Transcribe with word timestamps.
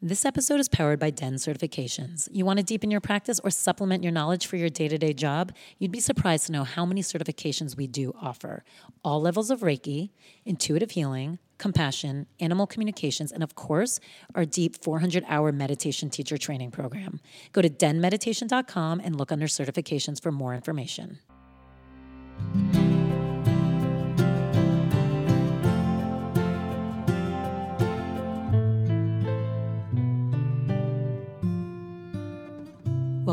This 0.00 0.24
episode 0.24 0.60
is 0.60 0.68
powered 0.68 1.00
by 1.00 1.10
DEN 1.10 1.34
certifications. 1.34 2.28
You 2.30 2.44
want 2.44 2.60
to 2.60 2.64
deepen 2.64 2.88
your 2.88 3.00
practice 3.00 3.40
or 3.40 3.50
supplement 3.50 4.04
your 4.04 4.12
knowledge 4.12 4.46
for 4.46 4.54
your 4.54 4.68
day 4.68 4.86
to 4.86 4.96
day 4.96 5.12
job? 5.12 5.50
You'd 5.80 5.90
be 5.90 5.98
surprised 5.98 6.46
to 6.46 6.52
know 6.52 6.62
how 6.62 6.86
many 6.86 7.02
certifications 7.02 7.76
we 7.76 7.88
do 7.88 8.14
offer. 8.22 8.62
All 9.02 9.20
levels 9.20 9.50
of 9.50 9.62
Reiki, 9.62 10.10
intuitive 10.44 10.92
healing, 10.92 11.40
compassion, 11.58 12.28
animal 12.38 12.68
communications, 12.68 13.32
and 13.32 13.42
of 13.42 13.56
course, 13.56 13.98
our 14.36 14.44
deep 14.44 14.80
400 14.84 15.24
hour 15.26 15.50
meditation 15.50 16.10
teacher 16.10 16.38
training 16.38 16.70
program. 16.70 17.18
Go 17.52 17.60
to 17.60 17.68
denmeditation.com 17.68 19.00
and 19.02 19.16
look 19.16 19.32
under 19.32 19.46
certifications 19.46 20.22
for 20.22 20.30
more 20.30 20.54
information. 20.54 21.18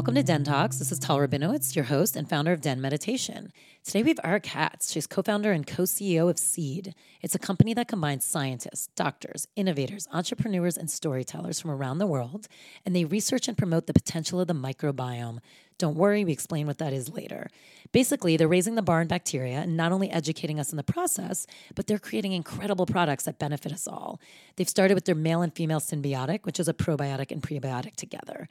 Welcome 0.06 0.18
to 0.18 0.24
Den 0.24 0.44
Talks. 0.44 0.78
This 0.78 0.92
is 0.92 1.00
Tal 1.00 1.18
Rabinowitz, 1.18 1.76
your 1.76 1.86
host 1.86 2.16
and 2.16 2.30
founder 2.30 2.54
of 2.54 2.62
Den 2.62 2.80
Meditation. 2.80 3.52
Today 3.84 4.04
we 4.04 4.10
have 4.10 4.20
Ara 4.24 4.40
Katz. 4.40 4.92
She's 4.92 5.08
co 5.08 5.24
founder 5.24 5.52
and 5.52 5.66
co 5.66 5.82
CEO 5.82 6.30
of 6.30 6.38
Seed. 6.38 6.94
It's 7.24 7.34
a 7.34 7.40
company 7.40 7.74
that 7.74 7.88
combines 7.88 8.24
scientists, 8.24 8.90
doctors, 8.96 9.48
innovators, 9.56 10.08
entrepreneurs, 10.14 10.78
and 10.78 10.92
storytellers 10.92 11.60
from 11.60 11.72
around 11.72 11.98
the 11.98 12.06
world, 12.06 12.48
and 12.86 12.96
they 12.96 13.04
research 13.04 13.48
and 13.48 13.58
promote 13.58 13.88
the 13.88 13.94
potential 13.94 14.40
of 14.40 14.46
the 14.46 14.54
microbiome. 14.54 15.40
Don't 15.80 15.96
worry, 15.96 16.24
we 16.24 16.34
explain 16.34 16.68
what 16.68 16.78
that 16.78 16.94
is 16.94 17.10
later. 17.10 17.50
Basically, 17.92 18.38
they're 18.38 18.48
raising 18.48 18.76
the 18.76 18.84
bar 18.84 19.02
in 19.02 19.08
bacteria 19.08 19.58
and 19.58 19.76
not 19.76 19.92
only 19.92 20.12
educating 20.12 20.60
us 20.60 20.70
in 20.70 20.78
the 20.78 20.84
process, 20.84 21.48
but 21.74 21.88
they're 21.88 21.98
creating 21.98 22.32
incredible 22.32 22.86
products 22.86 23.24
that 23.24 23.40
benefit 23.40 23.74
us 23.74 23.88
all. 23.88 24.22
They've 24.56 24.70
started 24.70 24.94
with 24.94 25.06
their 25.06 25.16
male 25.16 25.42
and 25.42 25.52
female 25.52 25.80
synbiotic, 25.80 26.46
which 26.46 26.60
is 26.60 26.68
a 26.68 26.76
probiotic 26.76 27.32
and 27.32 27.42
prebiotic 27.42 27.96
together. 27.96 28.48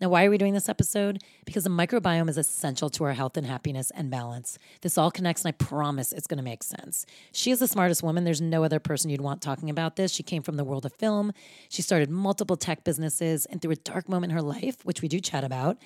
Now, 0.00 0.08
why 0.08 0.24
are 0.24 0.30
we 0.30 0.38
doing 0.38 0.54
this 0.54 0.68
episode? 0.68 1.22
Because 1.44 1.64
the 1.64 1.70
microbiome 1.70 2.28
is 2.28 2.36
essential 2.36 2.90
to 2.90 3.04
our 3.04 3.12
health 3.12 3.36
and 3.36 3.46
happiness 3.46 3.92
and 3.94 4.10
balance. 4.10 4.58
This 4.80 4.98
all 4.98 5.12
connects, 5.12 5.44
and 5.44 5.50
I 5.50 5.64
promise 5.64 6.12
it's 6.12 6.26
going 6.26 6.38
to 6.38 6.44
make 6.44 6.64
sense. 6.64 7.06
She 7.32 7.52
is 7.52 7.60
the 7.60 7.68
smartest 7.68 8.02
woman. 8.02 8.24
There's 8.24 8.40
no 8.40 8.64
other 8.64 8.80
person 8.80 9.08
you'd 9.08 9.20
want 9.20 9.40
talking 9.40 9.70
about 9.70 9.94
this. 9.94 10.10
She 10.10 10.24
came 10.24 10.42
from 10.42 10.56
the 10.56 10.64
world 10.64 10.84
of 10.84 10.92
film. 10.94 11.32
She 11.68 11.80
started 11.80 12.10
multiple 12.10 12.56
tech 12.56 12.82
businesses, 12.82 13.46
and 13.46 13.62
through 13.62 13.70
a 13.70 13.76
dark 13.76 14.08
moment 14.08 14.32
in 14.32 14.36
her 14.36 14.42
life, 14.42 14.84
which 14.84 15.00
we 15.00 15.06
do 15.06 15.20
chat 15.20 15.44
about, 15.44 15.78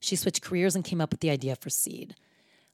she 0.00 0.14
switched 0.14 0.42
careers 0.42 0.76
and 0.76 0.84
came 0.84 1.00
up 1.00 1.10
with 1.10 1.20
the 1.20 1.30
idea 1.30 1.56
for 1.56 1.70
Seed. 1.70 2.14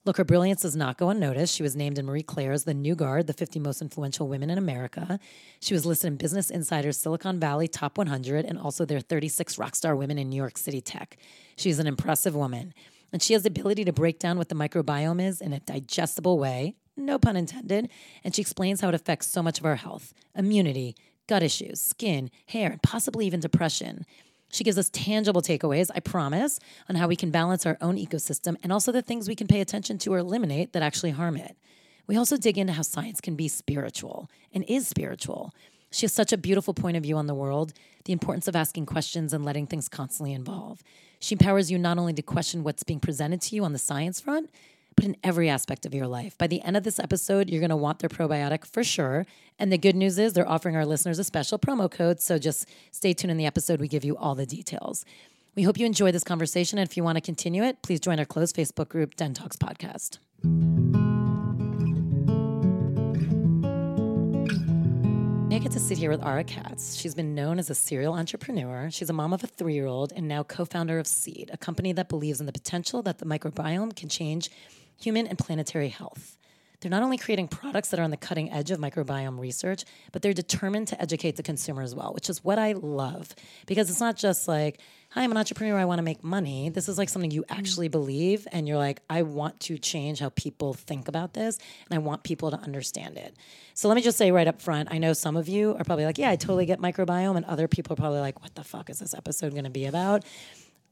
Look, 0.06 0.16
her 0.16 0.24
brilliance 0.24 0.62
does 0.62 0.74
not 0.74 0.96
go 0.96 1.10
unnoticed. 1.10 1.54
She 1.54 1.62
was 1.62 1.76
named 1.76 1.98
in 1.98 2.06
Marie 2.06 2.22
Claire's 2.22 2.64
The 2.64 2.72
New 2.72 2.94
Guard, 2.94 3.26
the 3.26 3.34
50 3.34 3.60
most 3.60 3.82
influential 3.82 4.28
women 4.28 4.48
in 4.48 4.56
America. 4.56 5.20
She 5.60 5.74
was 5.74 5.84
listed 5.84 6.08
in 6.08 6.16
Business 6.16 6.48
Insider's 6.48 6.96
Silicon 6.96 7.38
Valley 7.38 7.68
Top 7.68 7.98
100 7.98 8.46
and 8.46 8.58
also 8.58 8.86
their 8.86 9.00
36 9.00 9.56
rockstar 9.56 9.94
women 9.94 10.16
in 10.16 10.30
New 10.30 10.38
York 10.38 10.56
City 10.56 10.80
tech. 10.80 11.18
She's 11.56 11.78
an 11.78 11.86
impressive 11.86 12.34
woman, 12.34 12.72
and 13.12 13.22
she 13.22 13.34
has 13.34 13.42
the 13.42 13.50
ability 13.50 13.84
to 13.84 13.92
break 13.92 14.18
down 14.18 14.38
what 14.38 14.48
the 14.48 14.54
microbiome 14.54 15.22
is 15.22 15.42
in 15.42 15.52
a 15.52 15.60
digestible 15.60 16.38
way, 16.38 16.76
no 16.96 17.18
pun 17.18 17.36
intended, 17.36 17.90
and 18.24 18.34
she 18.34 18.40
explains 18.40 18.80
how 18.80 18.88
it 18.88 18.94
affects 18.94 19.26
so 19.26 19.42
much 19.42 19.58
of 19.58 19.66
our 19.66 19.76
health 19.76 20.14
immunity, 20.34 20.96
gut 21.26 21.42
issues, 21.42 21.78
skin, 21.78 22.30
hair, 22.46 22.70
and 22.70 22.82
possibly 22.82 23.26
even 23.26 23.40
depression. 23.40 24.06
She 24.50 24.64
gives 24.64 24.78
us 24.78 24.90
tangible 24.90 25.42
takeaways, 25.42 25.90
I 25.94 26.00
promise, 26.00 26.58
on 26.88 26.96
how 26.96 27.08
we 27.08 27.16
can 27.16 27.30
balance 27.30 27.66
our 27.66 27.78
own 27.80 27.96
ecosystem 27.96 28.56
and 28.62 28.72
also 28.72 28.92
the 28.92 29.02
things 29.02 29.28
we 29.28 29.36
can 29.36 29.46
pay 29.46 29.60
attention 29.60 29.98
to 29.98 30.12
or 30.12 30.18
eliminate 30.18 30.72
that 30.72 30.82
actually 30.82 31.10
harm 31.10 31.36
it. 31.36 31.56
We 32.06 32.16
also 32.16 32.36
dig 32.36 32.58
into 32.58 32.72
how 32.72 32.82
science 32.82 33.20
can 33.20 33.36
be 33.36 33.46
spiritual 33.46 34.28
and 34.52 34.64
is 34.64 34.88
spiritual. 34.88 35.54
She 35.92 36.04
has 36.04 36.12
such 36.12 36.32
a 36.32 36.36
beautiful 36.36 36.74
point 36.74 36.96
of 36.96 37.02
view 37.02 37.16
on 37.16 37.26
the 37.26 37.34
world, 37.34 37.72
the 38.04 38.12
importance 38.12 38.48
of 38.48 38.56
asking 38.56 38.86
questions 38.86 39.32
and 39.32 39.44
letting 39.44 39.66
things 39.66 39.88
constantly 39.88 40.34
evolve. 40.34 40.82
She 41.20 41.34
empowers 41.34 41.70
you 41.70 41.78
not 41.78 41.98
only 41.98 42.12
to 42.14 42.22
question 42.22 42.64
what's 42.64 42.82
being 42.82 43.00
presented 43.00 43.40
to 43.42 43.56
you 43.56 43.64
on 43.64 43.72
the 43.72 43.78
science 43.78 44.20
front, 44.20 44.50
in 45.04 45.16
every 45.22 45.48
aspect 45.48 45.86
of 45.86 45.94
your 45.94 46.06
life. 46.06 46.36
By 46.38 46.46
the 46.46 46.62
end 46.62 46.76
of 46.76 46.84
this 46.84 46.98
episode, 46.98 47.50
you're 47.50 47.60
going 47.60 47.70
to 47.70 47.76
want 47.76 47.98
their 47.98 48.08
probiotic 48.08 48.64
for 48.64 48.84
sure. 48.84 49.26
And 49.58 49.72
the 49.72 49.78
good 49.78 49.96
news 49.96 50.18
is 50.18 50.32
they're 50.32 50.48
offering 50.48 50.76
our 50.76 50.86
listeners 50.86 51.18
a 51.18 51.24
special 51.24 51.58
promo 51.58 51.90
code. 51.90 52.20
So 52.20 52.38
just 52.38 52.68
stay 52.90 53.12
tuned 53.12 53.30
in 53.30 53.36
the 53.36 53.46
episode. 53.46 53.80
We 53.80 53.88
give 53.88 54.04
you 54.04 54.16
all 54.16 54.34
the 54.34 54.46
details. 54.46 55.04
We 55.56 55.64
hope 55.64 55.78
you 55.78 55.86
enjoy 55.86 56.12
this 56.12 56.24
conversation. 56.24 56.78
And 56.78 56.88
if 56.88 56.96
you 56.96 57.04
want 57.04 57.16
to 57.16 57.20
continue 57.20 57.62
it, 57.62 57.82
please 57.82 58.00
join 58.00 58.18
our 58.18 58.24
closed 58.24 58.56
Facebook 58.56 58.88
group, 58.88 59.16
Den 59.16 59.34
Talks 59.34 59.56
Podcast. 59.56 60.18
I 65.60 65.62
get 65.62 65.72
to 65.72 65.80
sit 65.80 65.98
here 65.98 66.10
with 66.10 66.24
Ara 66.24 66.42
Katz. 66.44 66.94
She's 66.94 67.14
been 67.14 67.34
known 67.34 67.58
as 67.58 67.68
a 67.68 67.74
serial 67.74 68.14
entrepreneur. 68.14 68.88
She's 68.90 69.10
a 69.10 69.12
mom 69.12 69.34
of 69.34 69.44
a 69.44 69.46
three 69.46 69.74
year 69.74 69.84
old 69.84 70.10
and 70.16 70.26
now 70.26 70.42
co 70.42 70.64
founder 70.64 70.98
of 70.98 71.06
Seed, 71.06 71.50
a 71.52 71.58
company 71.58 71.92
that 71.92 72.08
believes 72.08 72.40
in 72.40 72.46
the 72.46 72.52
potential 72.52 73.02
that 73.02 73.18
the 73.18 73.26
microbiome 73.26 73.94
can 73.94 74.08
change 74.08 74.48
human 75.00 75.26
and 75.26 75.38
planetary 75.38 75.88
health. 75.88 76.36
They're 76.80 76.90
not 76.90 77.02
only 77.02 77.18
creating 77.18 77.48
products 77.48 77.88
that 77.90 78.00
are 78.00 78.02
on 78.02 78.10
the 78.10 78.16
cutting 78.16 78.50
edge 78.50 78.70
of 78.70 78.78
microbiome 78.78 79.38
research, 79.38 79.84
but 80.12 80.22
they're 80.22 80.32
determined 80.32 80.88
to 80.88 81.00
educate 81.00 81.36
the 81.36 81.42
consumer 81.42 81.82
as 81.82 81.94
well, 81.94 82.14
which 82.14 82.30
is 82.30 82.42
what 82.42 82.58
I 82.58 82.72
love. 82.72 83.34
Because 83.66 83.90
it's 83.90 84.00
not 84.00 84.16
just 84.16 84.48
like, 84.48 84.80
hi, 85.10 85.22
I'm 85.22 85.30
an 85.30 85.36
entrepreneur, 85.36 85.76
I 85.76 85.84
want 85.84 85.98
to 85.98 86.02
make 86.02 86.24
money. 86.24 86.70
This 86.70 86.88
is 86.88 86.96
like 86.96 87.10
something 87.10 87.30
you 87.30 87.42
mm-hmm. 87.42 87.58
actually 87.58 87.88
believe, 87.88 88.48
and 88.50 88.66
you're 88.66 88.78
like, 88.78 89.02
I 89.10 89.22
want 89.22 89.60
to 89.60 89.76
change 89.76 90.20
how 90.20 90.30
people 90.30 90.72
think 90.72 91.06
about 91.06 91.34
this, 91.34 91.58
and 91.90 91.98
I 91.98 91.98
want 91.98 92.22
people 92.22 92.50
to 92.50 92.56
understand 92.56 93.18
it. 93.18 93.36
So 93.74 93.88
let 93.88 93.94
me 93.94 94.02
just 94.02 94.16
say 94.16 94.30
right 94.30 94.48
up 94.48 94.62
front 94.62 94.88
I 94.90 94.96
know 94.96 95.12
some 95.12 95.36
of 95.36 95.48
you 95.48 95.74
are 95.78 95.84
probably 95.84 96.06
like, 96.06 96.16
yeah, 96.16 96.30
I 96.30 96.36
totally 96.36 96.64
get 96.64 96.80
microbiome, 96.80 97.36
and 97.36 97.44
other 97.44 97.68
people 97.68 97.92
are 97.92 97.96
probably 97.96 98.20
like, 98.20 98.40
what 98.40 98.54
the 98.54 98.64
fuck 98.64 98.88
is 98.88 99.00
this 99.00 99.12
episode 99.12 99.52
going 99.52 99.64
to 99.64 99.70
be 99.70 99.84
about? 99.84 100.24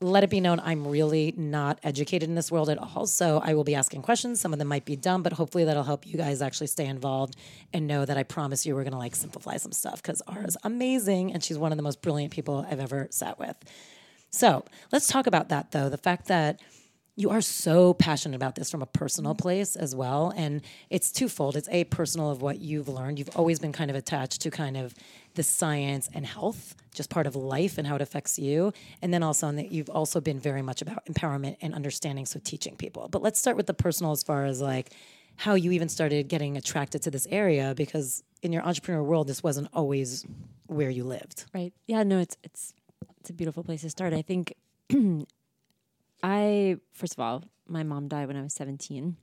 Let 0.00 0.22
it 0.22 0.30
be 0.30 0.40
known 0.40 0.60
I'm 0.60 0.86
really 0.86 1.34
not 1.36 1.80
educated 1.82 2.28
in 2.28 2.36
this 2.36 2.52
world 2.52 2.70
at 2.70 2.78
all. 2.78 3.06
So 3.06 3.40
I 3.42 3.54
will 3.54 3.64
be 3.64 3.74
asking 3.74 4.02
questions. 4.02 4.40
Some 4.40 4.52
of 4.52 4.58
them 4.58 4.68
might 4.68 4.84
be 4.84 4.94
dumb, 4.94 5.22
but 5.22 5.32
hopefully 5.32 5.64
that'll 5.64 5.82
help 5.82 6.06
you 6.06 6.16
guys 6.16 6.40
actually 6.40 6.68
stay 6.68 6.86
involved 6.86 7.36
and 7.72 7.86
know 7.86 8.04
that 8.04 8.16
I 8.16 8.22
promise 8.22 8.64
you 8.64 8.74
we're 8.76 8.84
going 8.84 8.92
to 8.92 8.98
like 8.98 9.16
simplify 9.16 9.56
some 9.56 9.72
stuff 9.72 10.00
because 10.00 10.22
Ara's 10.28 10.56
amazing 10.62 11.32
and 11.32 11.42
she's 11.42 11.58
one 11.58 11.72
of 11.72 11.78
the 11.78 11.82
most 11.82 12.00
brilliant 12.00 12.32
people 12.32 12.64
I've 12.70 12.80
ever 12.80 13.08
sat 13.10 13.38
with. 13.38 13.56
So 14.30 14.64
let's 14.92 15.08
talk 15.08 15.26
about 15.26 15.48
that 15.48 15.72
though. 15.72 15.88
The 15.88 15.98
fact 15.98 16.28
that 16.28 16.60
you 17.18 17.30
are 17.30 17.40
so 17.40 17.94
passionate 17.94 18.36
about 18.36 18.54
this 18.54 18.70
from 18.70 18.80
a 18.80 18.86
personal 18.86 19.32
mm-hmm. 19.32 19.42
place 19.42 19.74
as 19.74 19.92
well. 19.92 20.32
And 20.36 20.62
it's 20.88 21.10
twofold. 21.10 21.56
It's 21.56 21.68
a 21.72 21.82
personal 21.84 22.30
of 22.30 22.42
what 22.42 22.60
you've 22.60 22.88
learned. 22.88 23.18
You've 23.18 23.34
always 23.36 23.58
been 23.58 23.72
kind 23.72 23.90
of 23.90 23.96
attached 23.96 24.40
to 24.42 24.52
kind 24.52 24.76
of 24.76 24.94
the 25.34 25.42
science 25.42 26.08
and 26.14 26.24
health, 26.24 26.76
just 26.94 27.10
part 27.10 27.26
of 27.26 27.34
life 27.34 27.76
and 27.76 27.88
how 27.88 27.96
it 27.96 28.02
affects 28.02 28.38
you. 28.38 28.72
And 29.02 29.12
then 29.12 29.24
also 29.24 29.50
that 29.50 29.72
you've 29.72 29.90
also 29.90 30.20
been 30.20 30.38
very 30.38 30.62
much 30.62 30.80
about 30.80 31.04
empowerment 31.06 31.56
and 31.60 31.74
understanding, 31.74 32.24
so 32.24 32.38
teaching 32.42 32.76
people. 32.76 33.08
But 33.08 33.20
let's 33.20 33.40
start 33.40 33.56
with 33.56 33.66
the 33.66 33.74
personal 33.74 34.12
as 34.12 34.22
far 34.22 34.44
as 34.44 34.60
like 34.60 34.92
how 35.34 35.54
you 35.54 35.72
even 35.72 35.88
started 35.88 36.28
getting 36.28 36.56
attracted 36.56 37.02
to 37.02 37.10
this 37.10 37.26
area 37.30 37.74
because 37.76 38.22
in 38.42 38.52
your 38.52 38.62
entrepreneur 38.62 39.02
world 39.02 39.26
this 39.26 39.42
wasn't 39.42 39.68
always 39.72 40.24
where 40.68 40.90
you 40.90 41.02
lived. 41.02 41.46
Right. 41.52 41.72
Yeah, 41.88 42.04
no, 42.04 42.20
it's 42.20 42.36
it's 42.44 42.74
it's 43.18 43.30
a 43.30 43.32
beautiful 43.32 43.64
place 43.64 43.80
to 43.80 43.90
start. 43.90 44.12
I 44.12 44.22
think 44.22 44.54
I 46.22 46.76
first 46.92 47.14
of 47.14 47.20
all, 47.20 47.44
my 47.66 47.82
mom 47.82 48.08
died 48.08 48.28
when 48.28 48.36
I 48.36 48.42
was 48.42 48.54
17. 48.54 49.16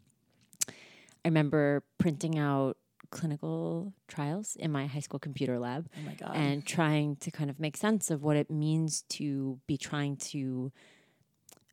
I 0.67 1.27
remember 1.27 1.83
printing 1.97 2.37
out 2.37 2.77
clinical 3.09 3.93
trials 4.07 4.55
in 4.55 4.71
my 4.71 4.87
high 4.87 4.99
school 4.99 5.19
computer 5.19 5.57
lab. 5.59 5.89
Oh 5.97 6.01
my 6.05 6.13
god. 6.13 6.35
And 6.35 6.65
trying 6.65 7.15
to 7.17 7.31
kind 7.31 7.49
of 7.49 7.59
make 7.59 7.77
sense 7.77 8.11
of 8.11 8.23
what 8.23 8.35
it 8.35 8.51
means 8.51 9.03
to 9.09 9.59
be 9.67 9.77
trying 9.77 10.17
to 10.17 10.71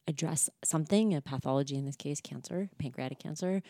address 0.08 0.50
something, 0.64 1.14
a 1.14 1.20
pathology 1.20 1.76
in 1.76 1.84
this 1.84 1.96
case, 1.96 2.20
cancer, 2.20 2.68
pancreatic 2.78 3.18
cancer, 3.18 3.62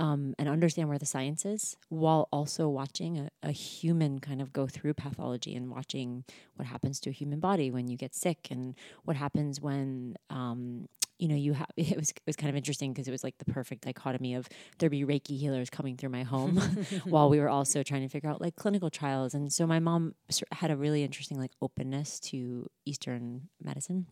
um, 0.00 0.34
and 0.38 0.48
understand 0.48 0.88
where 0.88 0.98
the 0.98 1.06
science 1.06 1.44
is 1.44 1.76
while 1.90 2.26
also 2.32 2.68
watching 2.68 3.18
a, 3.18 3.30
a, 3.42 3.52
human 3.52 4.18
kind 4.18 4.40
of 4.40 4.50
go 4.50 4.66
through 4.66 4.94
pathology 4.94 5.54
and 5.54 5.70
watching 5.70 6.24
what 6.56 6.66
happens 6.66 6.98
to 7.00 7.10
a 7.10 7.12
human 7.12 7.38
body 7.38 7.70
when 7.70 7.86
you 7.86 7.98
get 7.98 8.14
sick 8.14 8.48
and 8.50 8.74
what 9.04 9.14
happens 9.14 9.60
when 9.60 10.16
um, 10.30 10.88
you 11.18 11.28
know, 11.28 11.34
you 11.34 11.52
have 11.52 11.68
it 11.76 11.96
was 11.98 12.10
it 12.10 12.22
was 12.26 12.34
kind 12.34 12.48
of 12.48 12.56
interesting 12.56 12.92
because 12.92 13.06
it 13.06 13.10
was 13.10 13.22
like 13.22 13.36
the 13.36 13.44
perfect 13.44 13.82
dichotomy 13.82 14.34
of 14.34 14.48
there 14.78 14.88
be 14.88 15.04
Reiki 15.04 15.38
healers 15.38 15.68
coming 15.68 15.98
through 15.98 16.08
my 16.08 16.22
home 16.22 16.56
while 17.04 17.28
we 17.28 17.38
were 17.38 17.50
also 17.50 17.82
trying 17.82 18.00
to 18.00 18.08
figure 18.08 18.30
out 18.30 18.40
like 18.40 18.56
clinical 18.56 18.88
trials. 18.88 19.34
And 19.34 19.52
so 19.52 19.66
my 19.66 19.80
mom 19.80 20.14
had 20.50 20.70
a 20.70 20.76
really 20.76 21.04
interesting 21.04 21.38
like 21.38 21.52
openness 21.60 22.18
to 22.20 22.70
Eastern 22.86 23.48
medicine, 23.62 24.06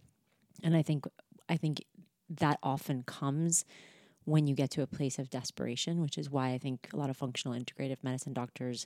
and 0.63 0.77
I 0.77 0.83
think 0.83 1.07
I 1.49 1.57
think 1.57 1.83
that 2.29 2.59
often 2.63 3.05
comes 3.05 3.65
when 4.29 4.47
you 4.47 4.55
get 4.55 4.71
to 4.71 4.83
a 4.83 4.87
place 4.87 5.19
of 5.19 5.31
desperation, 5.31 6.01
which 6.01 6.19
is 6.19 6.31
why 6.31 6.51
I 6.51 6.59
think 6.59 6.89
a 6.93 6.97
lot 6.97 7.11
of 7.11 7.17
functional 7.17 7.59
integrative 7.59 7.97
medicine 8.03 8.35
doctors, 8.35 8.85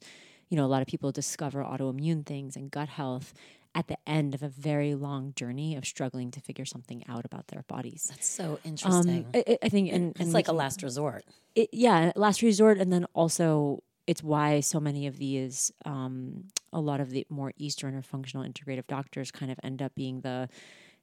you 0.49 0.56
know, 0.56 0.65
a 0.65 0.67
lot 0.67 0.83
of 0.83 0.89
people 0.89 1.11
discover 1.11 1.65
autoimmune 1.65 2.25
things 2.25 2.56
and 2.56 2.71
gut 2.71 2.89
health 2.89 3.35
at 3.75 3.89
the 3.89 3.97
end 4.06 4.35
of 4.35 4.43
a 4.43 4.49
very 4.49 4.94
long 4.94 5.33
journey 5.35 5.75
of 5.75 5.85
struggling 5.85 6.31
to 6.31 6.41
figure 6.41 6.65
something 6.65 7.03
out 7.09 7.25
about 7.25 7.49
their 7.49 7.62
bodies. 7.62 8.06
That's 8.11 8.29
so 8.29 8.61
interesting. 8.65 9.27
Um, 9.35 9.43
I, 9.47 9.59
I, 9.62 9.69
think, 9.69 9.93
and, 9.93 10.15
it's 10.21 10.35
like 10.35 10.49
a 10.49 10.53
last 10.53 10.83
resort. 10.83 11.25
It, 11.55 11.71
yeah, 11.73 12.12
last 12.15 12.43
resort, 12.43 12.79
and 12.79 12.93
then 12.93 13.06
also 13.15 13.83
it's 14.06 14.23
why 14.23 14.61
so 14.61 14.79
many 14.79 15.06
of 15.06 15.17
these, 15.19 15.73
um, 15.85 16.44
a 16.73 16.81
lot 16.81 17.00
of 17.00 17.11
the 17.11 17.27
more 17.31 17.53
Eastern 17.56 17.94
or 17.94 18.03
functional 18.03 18.47
integrative 18.47 18.87
doctors 18.87 19.31
kind 19.31 19.50
of 19.50 19.59
end 19.62 19.81
up 19.81 19.94
being 19.94 20.21
the 20.21 20.49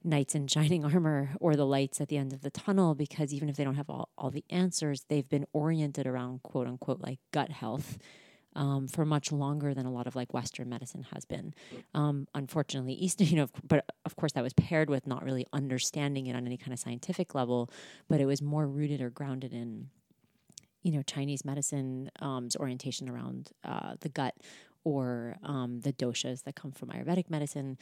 knights 0.02 0.34
in 0.34 0.46
shining 0.46 0.84
armor 0.92 1.30
or 1.40 1.56
the 1.56 1.66
lights 1.66 2.00
at 2.00 2.08
the 2.08 2.16
end 2.16 2.32
of 2.32 2.42
the 2.42 2.50
tunnel 2.50 2.94
because 2.94 3.32
even 3.32 3.48
if 3.48 3.56
they 3.56 3.64
don't 3.64 3.76
have 3.76 3.90
all, 3.90 4.08
all 4.16 4.30
the 4.30 4.44
answers, 4.50 5.04
they've 5.08 5.28
been 5.28 5.46
oriented 5.52 6.06
around 6.06 6.42
quote 6.42 6.66
unquote 6.66 7.00
like 7.00 7.18
gut 7.32 7.50
health. 7.50 7.98
Um, 8.56 8.88
for 8.88 9.04
much 9.04 9.30
longer 9.30 9.74
than 9.74 9.86
a 9.86 9.92
lot 9.92 10.08
of 10.08 10.16
like 10.16 10.34
Western 10.34 10.68
medicine 10.68 11.06
has 11.14 11.24
been. 11.24 11.54
Um, 11.94 12.26
unfortunately, 12.34 12.94
Eastern, 12.94 13.26
you 13.28 13.36
know, 13.36 13.46
but 13.62 13.84
of 14.04 14.16
course 14.16 14.32
that 14.32 14.42
was 14.42 14.52
paired 14.54 14.90
with 14.90 15.06
not 15.06 15.24
really 15.24 15.46
understanding 15.52 16.26
it 16.26 16.34
on 16.34 16.46
any 16.46 16.56
kind 16.56 16.72
of 16.72 16.80
scientific 16.80 17.32
level, 17.32 17.70
but 18.08 18.20
it 18.20 18.26
was 18.26 18.42
more 18.42 18.66
rooted 18.66 19.00
or 19.00 19.08
grounded 19.08 19.52
in 19.52 19.88
you 20.82 20.90
know 20.90 21.02
Chinese 21.02 21.44
medicine's 21.44 22.08
um, 22.20 22.48
orientation 22.58 23.08
around 23.08 23.50
uh, 23.62 23.94
the 24.00 24.08
gut 24.08 24.34
or 24.84 25.36
um, 25.42 25.80
the 25.80 25.92
doshas 25.92 26.44
that 26.44 26.54
come 26.54 26.72
from 26.72 26.88
Ayurvedic 26.88 27.28
medicine, 27.28 27.78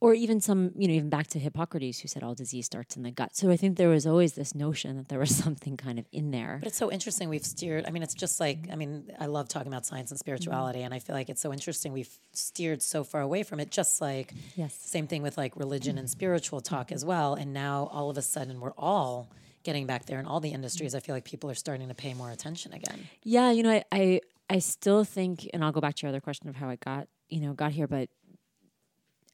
or 0.00 0.14
even 0.14 0.40
some 0.40 0.72
you 0.76 0.88
know 0.88 0.94
even 0.94 1.10
back 1.10 1.26
to 1.28 1.38
Hippocrates 1.38 2.00
who 2.00 2.08
said 2.08 2.22
all 2.22 2.34
disease 2.34 2.66
starts 2.66 2.96
in 2.96 3.02
the 3.02 3.10
gut. 3.10 3.36
So 3.36 3.50
I 3.50 3.56
think 3.56 3.76
there 3.76 3.88
was 3.88 4.06
always 4.06 4.34
this 4.34 4.54
notion 4.54 4.96
that 4.96 5.08
there 5.08 5.18
was 5.18 5.34
something 5.44 5.76
kind 5.76 5.98
of 5.98 6.06
in 6.12 6.30
there. 6.30 6.58
But 6.60 6.68
it's 6.68 6.78
so 6.78 6.90
interesting. 6.90 7.28
We've 7.28 7.44
steered. 7.44 7.84
I 7.86 7.90
mean, 7.90 8.02
it's 8.02 8.14
just 8.14 8.40
like 8.40 8.68
I 8.72 8.76
mean, 8.76 9.12
I 9.18 9.26
love 9.26 9.48
talking 9.48 9.68
about 9.68 9.86
science 9.86 10.10
and 10.10 10.18
spirituality, 10.18 10.80
mm-hmm. 10.80 10.86
and 10.86 10.94
I 10.94 10.98
feel 10.98 11.14
like 11.14 11.28
it's 11.28 11.40
so 11.40 11.52
interesting. 11.52 11.92
We've 11.92 12.18
steered 12.32 12.82
so 12.82 13.04
far 13.04 13.20
away 13.20 13.42
from 13.42 13.60
it. 13.60 13.70
Just 13.70 14.00
like 14.00 14.32
yes, 14.56 14.74
same 14.74 15.06
thing 15.06 15.22
with 15.22 15.36
like 15.36 15.56
religion 15.56 15.98
and 15.98 16.08
spiritual 16.08 16.60
talk 16.60 16.92
as 16.92 17.04
well. 17.04 17.34
And 17.34 17.52
now 17.52 17.88
all 17.92 18.10
of 18.10 18.18
a 18.18 18.22
sudden 18.22 18.60
we're 18.60 18.74
all 18.76 19.30
getting 19.62 19.86
back 19.86 20.06
there 20.06 20.18
in 20.18 20.24
all 20.24 20.40
the 20.40 20.50
industries, 20.50 20.94
I 20.94 21.00
feel 21.00 21.14
like 21.14 21.24
people 21.24 21.50
are 21.50 21.54
starting 21.54 21.88
to 21.88 21.94
pay 21.94 22.14
more 22.14 22.30
attention 22.30 22.72
again. 22.72 23.08
Yeah, 23.22 23.50
you 23.50 23.62
know, 23.62 23.70
I, 23.70 23.84
I 23.92 24.20
I 24.48 24.58
still 24.58 25.04
think, 25.04 25.48
and 25.54 25.64
I'll 25.64 25.70
go 25.70 25.80
back 25.80 25.94
to 25.96 26.02
your 26.02 26.08
other 26.08 26.20
question 26.20 26.48
of 26.48 26.56
how 26.56 26.68
I 26.68 26.76
got, 26.76 27.06
you 27.28 27.40
know, 27.40 27.52
got 27.52 27.70
here, 27.70 27.86
but 27.86 28.08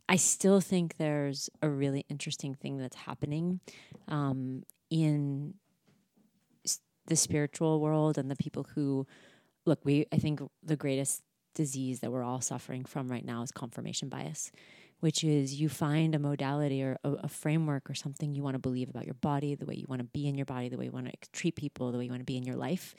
I 0.08 0.16
still 0.16 0.60
think 0.60 0.96
there's 0.98 1.50
a 1.62 1.68
really 1.68 2.06
interesting 2.08 2.54
thing 2.54 2.78
that's 2.78 2.96
happening 2.96 3.60
um, 4.08 4.62
in 4.90 5.54
the 7.06 7.16
spiritual 7.16 7.80
world 7.80 8.18
and 8.18 8.30
the 8.30 8.36
people 8.36 8.66
who 8.74 9.06
look. 9.64 9.80
We 9.84 10.06
I 10.12 10.16
think 10.16 10.40
the 10.62 10.76
greatest 10.76 11.22
disease 11.54 12.00
that 12.00 12.12
we're 12.12 12.22
all 12.22 12.40
suffering 12.40 12.84
from 12.84 13.10
right 13.10 13.24
now 13.24 13.42
is 13.42 13.50
confirmation 13.50 14.08
bias 14.08 14.52
which 15.00 15.22
is 15.22 15.60
you 15.60 15.68
find 15.68 16.14
a 16.14 16.18
modality 16.18 16.82
or 16.82 16.98
a, 17.04 17.10
a 17.12 17.28
framework 17.28 17.88
or 17.90 17.94
something 17.94 18.34
you 18.34 18.42
want 18.42 18.54
to 18.54 18.58
believe 18.58 18.88
about 18.88 19.04
your 19.04 19.14
body, 19.14 19.54
the 19.54 19.66
way 19.66 19.74
you 19.74 19.86
want 19.88 20.00
to 20.00 20.04
be 20.04 20.26
in 20.26 20.36
your 20.36 20.46
body, 20.46 20.68
the 20.68 20.76
way 20.76 20.86
you 20.86 20.90
want 20.90 21.06
to 21.06 21.30
treat 21.32 21.56
people, 21.56 21.92
the 21.92 21.98
way 21.98 22.04
you 22.04 22.10
want 22.10 22.20
to 22.20 22.26
be 22.26 22.36
in 22.36 22.44
your 22.44 22.56
life. 22.56 22.94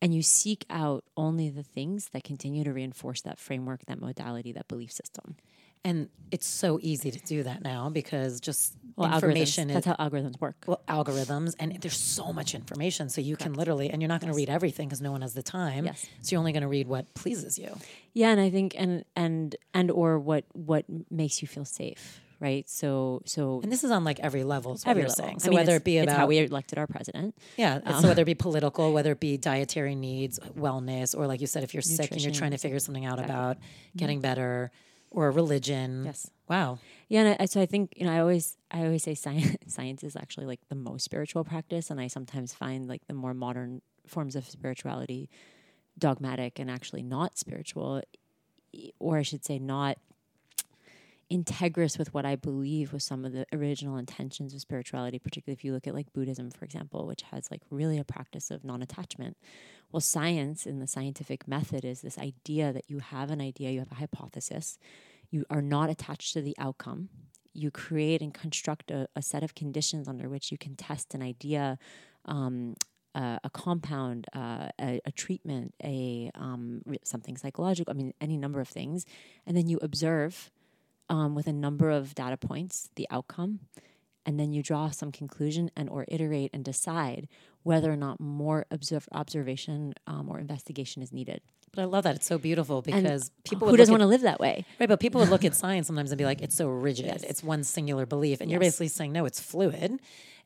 And 0.00 0.14
you 0.14 0.22
seek 0.22 0.64
out 0.70 1.04
only 1.16 1.50
the 1.50 1.62
things 1.62 2.10
that 2.12 2.24
continue 2.24 2.64
to 2.64 2.72
reinforce 2.72 3.20
that 3.22 3.38
framework, 3.38 3.84
that 3.86 4.00
modality, 4.00 4.52
that 4.52 4.68
belief 4.68 4.92
system. 4.92 5.36
And 5.84 6.08
it's 6.30 6.46
so 6.46 6.78
easy 6.82 7.10
to 7.10 7.18
do 7.20 7.42
that 7.44 7.62
now 7.62 7.88
because 7.88 8.40
just 8.40 8.74
well, 8.98 9.14
information 9.14 9.70
is, 9.70 9.74
that's 9.74 9.86
how 9.86 9.94
algorithms 9.94 10.40
work. 10.40 10.56
Well, 10.66 10.82
algorithms, 10.88 11.54
and 11.58 11.80
there's 11.80 11.96
so 11.96 12.32
much 12.32 12.54
information, 12.54 13.08
so 13.08 13.20
you 13.20 13.36
Correct. 13.36 13.42
can 13.42 13.54
literally, 13.54 13.90
and 13.90 14.02
you're 14.02 14.08
not 14.08 14.20
going 14.20 14.32
to 14.32 14.38
yes. 14.38 14.48
read 14.48 14.52
everything 14.52 14.88
because 14.88 15.00
no 15.00 15.12
one 15.12 15.22
has 15.22 15.34
the 15.34 15.42
time. 15.42 15.86
Yes. 15.86 16.04
So 16.20 16.32
you're 16.32 16.40
only 16.40 16.52
going 16.52 16.62
to 16.62 16.68
read 16.68 16.88
what 16.88 17.14
pleases 17.14 17.58
you. 17.58 17.76
Yeah, 18.12 18.30
and 18.30 18.40
I 18.40 18.50
think, 18.50 18.74
and 18.76 19.04
and 19.14 19.54
and 19.72 19.90
or 19.90 20.18
what 20.18 20.44
what 20.52 20.84
makes 21.10 21.40
you 21.40 21.46
feel 21.46 21.64
safe, 21.64 22.20
right? 22.40 22.68
So 22.68 23.22
so 23.24 23.60
and 23.62 23.70
this 23.70 23.84
is 23.84 23.92
on 23.92 24.02
like 24.02 24.18
every 24.18 24.42
level. 24.42 24.76
every 24.84 25.04
level. 25.04 25.14
Saying. 25.14 25.38
So 25.38 25.46
I 25.46 25.50
mean, 25.50 25.58
whether 25.58 25.76
it 25.76 25.84
be 25.84 25.98
about 25.98 26.16
how 26.16 26.26
we 26.26 26.38
elected 26.38 26.78
our 26.78 26.88
president, 26.88 27.36
yeah. 27.56 27.78
Um, 27.84 28.02
so 28.02 28.08
whether 28.08 28.22
it 28.22 28.26
be 28.26 28.34
political, 28.34 28.92
whether 28.92 29.12
it 29.12 29.20
be 29.20 29.36
dietary 29.36 29.94
needs, 29.94 30.40
wellness, 30.58 31.16
or 31.16 31.28
like 31.28 31.40
you 31.40 31.46
said, 31.46 31.62
if 31.62 31.72
you're 31.72 31.82
Nutrition, 31.82 32.04
sick 32.04 32.10
and 32.10 32.20
you're 32.20 32.34
trying 32.34 32.50
to 32.50 32.58
figure 32.58 32.80
something 32.80 33.06
out 33.06 33.20
exactly. 33.20 33.34
about 33.34 33.56
mm-hmm. 33.58 33.98
getting 33.98 34.20
better 34.20 34.72
or 35.10 35.30
religion. 35.30 36.04
Yes. 36.04 36.30
Wow. 36.48 36.78
Yeah, 37.08 37.20
and 37.22 37.36
I, 37.40 37.44
so 37.46 37.60
I 37.60 37.66
think 37.66 37.94
you 37.96 38.06
know 38.06 38.12
I 38.12 38.20
always 38.20 38.56
I 38.70 38.84
always 38.84 39.02
say 39.02 39.14
science 39.14 39.56
science 39.66 40.02
is 40.02 40.16
actually 40.16 40.46
like 40.46 40.60
the 40.68 40.74
most 40.74 41.04
spiritual 41.04 41.44
practice, 41.44 41.90
and 41.90 42.00
I 42.00 42.06
sometimes 42.06 42.54
find 42.54 42.88
like 42.88 43.06
the 43.06 43.14
more 43.14 43.34
modern 43.34 43.82
forms 44.06 44.36
of 44.36 44.48
spirituality 44.48 45.28
dogmatic 45.98 46.58
and 46.58 46.70
actually 46.70 47.02
not 47.02 47.38
spiritual, 47.38 48.02
or 48.98 49.18
I 49.18 49.22
should 49.22 49.44
say 49.44 49.58
not 49.58 49.98
integrous 51.30 51.98
with 51.98 52.14
what 52.14 52.24
I 52.24 52.36
believe 52.36 52.92
was 52.92 53.04
some 53.04 53.24
of 53.24 53.32
the 53.32 53.44
original 53.52 53.96
intentions 53.96 54.54
of 54.54 54.60
spirituality, 54.60 55.18
particularly 55.18 55.54
if 55.54 55.64
you 55.64 55.72
look 55.72 55.86
at 55.86 55.94
like 55.94 56.12
Buddhism, 56.12 56.50
for 56.50 56.64
example, 56.64 57.06
which 57.06 57.22
has 57.22 57.50
like 57.50 57.60
really 57.70 57.98
a 57.98 58.04
practice 58.04 58.50
of 58.50 58.64
non 58.64 58.82
attachment. 58.82 59.36
Well, 59.90 60.00
science 60.00 60.66
in 60.66 60.80
the 60.80 60.86
scientific 60.86 61.48
method 61.48 61.84
is 61.84 62.02
this 62.02 62.18
idea 62.18 62.72
that 62.72 62.84
you 62.88 62.98
have 62.98 63.30
an 63.30 63.40
idea, 63.40 63.70
you 63.70 63.78
have 63.78 63.92
a 63.92 63.96
hypothesis, 63.96 64.78
you 65.30 65.44
are 65.50 65.62
not 65.62 65.90
attached 65.90 66.32
to 66.34 66.42
the 66.42 66.54
outcome. 66.58 67.08
You 67.54 67.70
create 67.70 68.22
and 68.22 68.32
construct 68.32 68.90
a, 68.90 69.08
a 69.16 69.22
set 69.22 69.42
of 69.42 69.54
conditions 69.54 70.06
under 70.06 70.28
which 70.28 70.52
you 70.52 70.58
can 70.58 70.76
test 70.76 71.14
an 71.14 71.22
idea, 71.22 71.78
um, 72.24 72.76
a 73.14 73.50
compound, 73.52 74.26
uh, 74.32 74.68
a, 74.80 75.00
a, 75.04 75.10
treatment, 75.10 75.74
a 75.82 76.30
um, 76.36 76.82
something 77.02 77.36
psychological. 77.36 77.92
I 77.92 77.96
mean, 77.96 78.14
any 78.20 78.36
number 78.36 78.60
of 78.60 78.68
things, 78.68 79.06
and 79.44 79.56
then 79.56 79.66
you 79.66 79.78
observe 79.82 80.52
um, 81.08 81.34
with 81.34 81.48
a 81.48 81.52
number 81.52 81.90
of 81.90 82.14
data 82.14 82.36
points 82.36 82.90
the 82.94 83.08
outcome, 83.10 83.60
and 84.24 84.38
then 84.38 84.52
you 84.52 84.62
draw 84.62 84.90
some 84.90 85.10
conclusion 85.10 85.70
and 85.74 85.88
or 85.88 86.04
iterate 86.06 86.50
and 86.52 86.64
decide 86.64 87.28
whether 87.68 87.92
or 87.92 87.96
not 87.96 88.18
more 88.18 88.64
observ- 88.70 89.08
observation 89.12 89.92
um, 90.06 90.30
or 90.30 90.38
investigation 90.38 91.02
is 91.02 91.12
needed. 91.12 91.42
But 91.72 91.82
I 91.82 91.84
love 91.84 92.04
that. 92.04 92.16
It's 92.16 92.26
so 92.26 92.38
beautiful 92.38 92.80
because 92.80 93.04
and 93.04 93.44
people 93.44 93.68
who 93.68 93.76
doesn't 93.76 93.92
want 93.92 94.00
to 94.00 94.06
live 94.06 94.22
that 94.22 94.40
way, 94.40 94.64
right? 94.80 94.88
But 94.88 95.00
people 95.00 95.20
would 95.20 95.28
look 95.28 95.44
at 95.44 95.54
science 95.64 95.86
sometimes 95.86 96.10
and 96.10 96.18
be 96.18 96.24
like, 96.24 96.40
"It's 96.40 96.56
so 96.56 96.68
rigid. 96.68 97.04
Yes. 97.04 97.22
It's 97.24 97.42
one 97.42 97.62
singular 97.64 98.06
belief," 98.06 98.40
and 98.40 98.48
yes. 98.48 98.54
you're 98.54 98.60
basically 98.60 98.88
saying, 98.88 99.12
"No, 99.12 99.26
it's 99.26 99.38
fluid." 99.38 100.00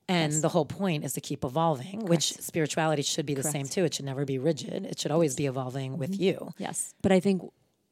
And 0.09 0.33
yes. 0.33 0.43
the 0.43 0.49
whole 0.49 0.65
point 0.65 1.05
is 1.05 1.13
to 1.13 1.21
keep 1.21 1.45
evolving, 1.45 1.93
Correct. 1.93 2.09
which 2.09 2.33
spirituality 2.33 3.03
should 3.03 3.25
be 3.25 3.35
the 3.35 3.43
Correct. 3.43 3.53
same 3.53 3.69
too. 3.69 3.85
It 3.85 3.95
should 3.95 4.05
never 4.05 4.25
be 4.25 4.37
rigid. 4.37 4.85
It 4.85 4.99
should 4.99 5.13
always 5.13 5.37
be 5.37 5.47
evolving 5.47 5.93
mm-hmm. 5.93 6.01
with 6.01 6.19
you. 6.19 6.51
Yes. 6.59 6.93
But 7.03 7.13
I 7.13 7.21
think 7.21 7.41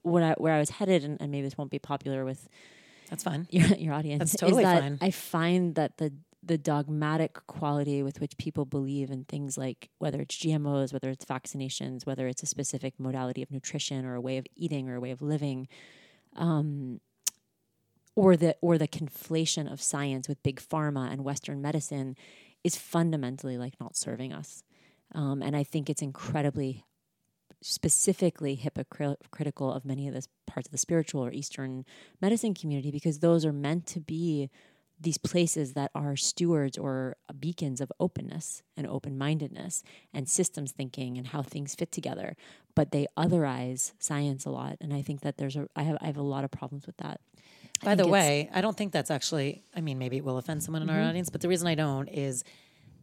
what 0.03 0.25
I, 0.25 0.33
where 0.33 0.53
I 0.53 0.59
was 0.59 0.71
headed, 0.71 1.05
and, 1.05 1.21
and 1.21 1.31
maybe 1.31 1.43
this 1.43 1.57
won't 1.57 1.71
be 1.71 1.79
popular 1.79 2.25
with 2.25 2.49
that's 3.09 3.23
fine. 3.23 3.47
Your 3.51 3.69
your 3.77 3.95
audience. 3.95 4.19
That's 4.19 4.37
totally 4.37 4.65
that 4.65 4.83
fine. 4.83 4.99
I 5.01 5.13
find 5.13 5.77
that 5.77 5.99
the 5.99 6.13
the 6.43 6.57
dogmatic 6.57 7.47
quality 7.47 8.03
with 8.03 8.21
which 8.21 8.39
people 8.39 8.65
believe 8.65 9.11
in 9.11 9.25
things 9.25 9.59
like 9.59 9.91
whether 9.99 10.21
it's 10.21 10.37
GMOs, 10.37 10.93
whether 10.93 11.11
it's 11.11 11.25
vaccinations, 11.25 12.07
whether 12.07 12.27
it's 12.27 12.43
a 12.43 12.47
specific 12.47 12.95
modality 12.99 13.43
of 13.43 13.51
nutrition 13.51 14.07
or 14.07 14.15
a 14.15 14.21
way 14.21 14.39
of 14.39 14.47
eating 14.57 14.89
or 14.89 14.97
a 14.97 15.01
way 15.01 15.11
of 15.11 15.21
living, 15.21 15.69
um, 16.37 17.01
or 18.17 18.37
the 18.37 18.57
or 18.61 18.79
the 18.79 18.89
conflation 18.89 19.71
of 19.71 19.83
science 19.83 20.29
with 20.29 20.43
big 20.43 20.61
pharma 20.61 21.11
and 21.13 21.25
Western 21.25 21.61
medicine 21.61 22.17
is 22.65 22.77
fundamentally 22.77 23.59
like 23.59 23.79
not 23.81 23.97
serving 23.97 24.33
us. 24.33 24.63
Um, 25.15 25.43
and 25.43 25.57
I 25.57 25.65
think 25.65 25.91
it's 25.91 26.03
incredibly 26.03 26.85
specifically 27.63 28.55
hypocritical 28.55 29.73
of 29.73 29.85
many 29.85 30.09
of 30.09 30.15
the 30.15 30.27
parts 30.47 30.69
of 30.69 30.73
the 30.73 30.79
spiritual 30.79 31.25
or 31.25 31.33
Eastern 31.33 31.85
medicine 32.21 32.55
community 32.55 32.91
because 32.91 33.19
those 33.19 33.45
are 33.45 33.53
meant 33.53 33.87
to 33.87 34.01
be 34.01 34.49
these 35.01 35.19
places 35.19 35.73
that 35.73 35.91
are 35.95 36.15
stewards 36.15 36.77
or 36.77 37.17
beacons 37.39 37.81
of 37.81 37.91
openness 37.99 38.63
and 38.77 38.87
open 38.87 39.17
mindedness 39.17 39.83
and 40.13 40.29
systems 40.29 40.73
thinking 40.73 41.17
and 41.17 41.29
how 41.29 41.43
things 41.43 41.75
fit 41.75 41.91
together. 41.91 42.37
But 42.75 42.91
they 42.91 43.07
otherize 43.17 43.93
science 43.99 44.45
a 44.45 44.51
lot. 44.51 44.77
And 44.81 44.93
I 44.93 45.03
think 45.03 45.23
that 45.23 45.39
there's 45.39 45.57
a, 45.57 45.69
I 45.75 45.83
have, 45.83 45.99
I 46.01 46.07
have 46.07 46.19
a 46.19 46.23
lot 46.23 46.45
of 46.45 46.51
problems 46.51 46.87
with 46.87 46.99
that. 46.99 47.21
By 47.83 47.95
the 47.95 48.07
way, 48.07 48.51
I 48.53 48.61
don't 48.61 48.77
think 48.77 48.93
that's 48.93 49.11
actually, 49.11 49.65
I 49.75 49.81
mean, 49.81 49.99
maybe 49.99 50.19
it 50.19 50.25
will 50.25 50.37
offend 50.37 50.63
someone 50.63 50.83
in 50.83 50.89
mm-hmm. 50.89 50.99
our 50.99 51.09
audience, 51.09 51.31
but 51.31 51.41
the 51.41 51.49
reason 51.49 51.67
I 51.67 51.75
don't 51.75 52.09
is 52.09 52.45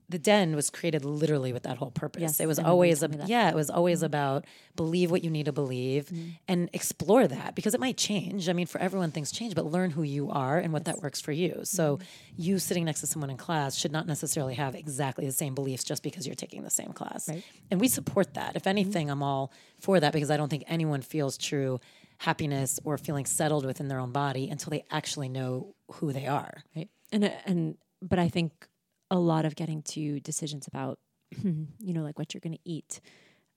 the 0.09 0.17
den 0.17 0.55
was 0.55 0.69
created 0.69 1.03
literally 1.03 1.51
with 1.51 1.63
that 1.63 1.77
whole 1.77 1.91
purpose. 1.91 2.21
Yes, 2.21 2.39
it 2.39 2.47
was 2.47 2.59
always 2.59 3.03
a, 3.03 3.09
yeah, 3.25 3.49
it 3.49 3.55
was 3.55 3.69
always 3.69 3.99
mm-hmm. 3.99 4.05
about 4.05 4.45
believe 4.75 5.11
what 5.11 5.23
you 5.23 5.29
need 5.29 5.47
to 5.47 5.51
believe 5.51 6.05
mm-hmm. 6.05 6.29
and 6.47 6.69
explore 6.71 7.27
that 7.27 7.55
because 7.55 7.73
it 7.73 7.79
might 7.79 7.97
change. 7.97 8.47
I 8.47 8.53
mean, 8.53 8.67
for 8.67 8.79
everyone 8.79 9.11
things 9.11 9.31
change, 9.31 9.53
but 9.53 9.65
learn 9.65 9.91
who 9.91 10.03
you 10.03 10.29
are 10.29 10.59
and 10.59 10.71
what 10.71 10.83
yes. 10.85 10.95
that 10.95 11.03
works 11.03 11.19
for 11.19 11.33
you. 11.33 11.59
So 11.63 11.97
mm-hmm. 11.97 12.03
you 12.37 12.59
sitting 12.59 12.85
next 12.85 13.01
to 13.01 13.07
someone 13.07 13.29
in 13.29 13.37
class 13.37 13.75
should 13.77 13.91
not 13.91 14.07
necessarily 14.07 14.55
have 14.55 14.75
exactly 14.75 15.25
the 15.25 15.33
same 15.33 15.55
beliefs 15.55 15.83
just 15.83 16.03
because 16.03 16.25
you're 16.25 16.35
taking 16.35 16.63
the 16.63 16.69
same 16.69 16.93
class. 16.93 17.27
Right. 17.27 17.43
And 17.69 17.81
we 17.81 17.89
support 17.89 18.35
that. 18.35 18.55
If 18.55 18.61
mm-hmm. 18.61 18.69
anything, 18.69 19.09
I'm 19.09 19.23
all 19.23 19.51
for 19.79 19.99
that 19.99 20.13
because 20.13 20.31
I 20.31 20.37
don't 20.37 20.49
think 20.49 20.63
anyone 20.67 21.01
feels 21.01 21.37
true 21.37 21.81
happiness 22.19 22.79
or 22.85 22.97
feeling 22.97 23.25
settled 23.25 23.65
within 23.65 23.89
their 23.89 23.99
own 23.99 24.11
body 24.11 24.49
until 24.49 24.71
they 24.71 24.85
actually 24.89 25.29
know 25.29 25.75
who 25.93 26.13
they 26.13 26.27
are. 26.27 26.63
Right. 26.75 26.89
And 27.11 27.25
and 27.45 27.77
but 28.01 28.19
I 28.19 28.29
think 28.29 28.67
a 29.09 29.17
lot 29.17 29.45
of 29.45 29.55
getting 29.55 29.81
to 29.81 30.19
decisions 30.19 30.67
about, 30.67 30.99
you 31.43 31.93
know, 31.93 32.03
like 32.03 32.17
what 32.17 32.33
you're 32.33 32.41
going 32.41 32.55
to 32.55 32.69
eat, 32.69 32.99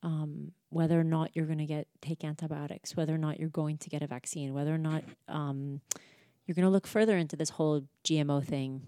um, 0.03 0.53
whether 0.71 0.99
or 0.99 1.05
not 1.05 1.31
you're 1.35 1.47
going 1.47 1.59
to 1.59 1.67
get 1.67 1.87
take 2.01 2.25
antibiotics, 2.25 2.97
whether 2.97 3.15
or 3.15 3.19
not 3.19 3.39
you're 3.39 3.49
going 3.49 3.79
to 3.79 3.91
get 3.91 4.03
a 4.03 4.07
vaccine, 4.07 4.55
whether 4.55 4.75
or 4.75 4.79
not 4.79 5.05
um, 5.29 5.81
you're 6.47 6.55
going 6.55 6.65
to 6.65 6.71
look 6.71 6.87
further 6.87 7.17
into 7.17 7.37
this 7.37 7.51
whole 7.51 7.83
GMO 8.05 8.45
thing. 8.45 8.83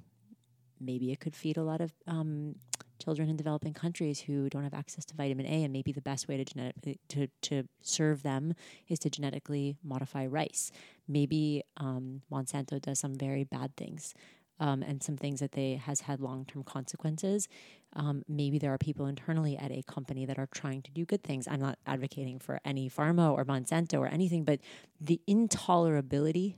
Maybe 0.81 1.13
it 1.13 1.21
could 1.21 1.37
feed 1.37 1.59
a 1.59 1.63
lot 1.63 1.81
of 1.81 1.93
um, 2.09 2.57
children 3.03 3.29
in 3.29 3.37
developing 3.37 3.75
countries 3.75 4.21
who 4.21 4.49
don't 4.49 4.65
have 4.65 4.75
access 4.75 5.05
to 5.07 5.15
vitamin 5.15 5.47
A, 5.47 5.65
and 5.65 5.73
maybe 5.73 5.93
the 5.93 6.01
best 6.01 6.29
way 6.29 6.37
to 6.37 6.45
genetically 6.45 6.99
to, 7.09 7.29
to 7.43 7.69
serve 7.81 8.23
them 8.23 8.55
is 8.89 8.99
to 9.01 9.11
genetically 9.11 9.77
modify 9.85 10.27
rice. 10.27 10.71
Maybe 11.09 11.63
um, 11.77 12.23
Monsanto 12.31 12.81
does 12.81 13.01
some 13.01 13.15
very 13.15 13.45
bad 13.45 13.77
things. 13.77 14.15
Um, 14.61 14.83
and 14.83 15.03
some 15.03 15.17
things 15.17 15.41
that 15.41 15.53
they 15.53 15.75
has 15.75 16.03
had 16.03 16.21
long 16.21 16.45
term 16.45 16.63
consequences. 16.63 17.49
Um, 17.95 18.23
maybe 18.29 18.59
there 18.59 18.73
are 18.73 18.79
people 18.79 19.07
internally 19.07 19.57
at 19.59 19.73
a 19.73 19.83
company 19.83 20.25
that 20.27 20.39
are 20.39 20.47
trying 20.55 20.83
to 20.83 20.91
do 20.93 21.05
good 21.05 21.25
things. 21.25 21.49
I'm 21.51 21.59
not 21.61 21.79
advocating 21.87 22.39
for 22.39 22.61
any 22.65 22.89
pharma 22.89 23.33
or 23.33 23.45
Monsanto 23.45 23.99
or 23.99 24.07
anything, 24.07 24.45
but 24.45 24.61
the 25.01 25.21
intolerability 25.29 26.57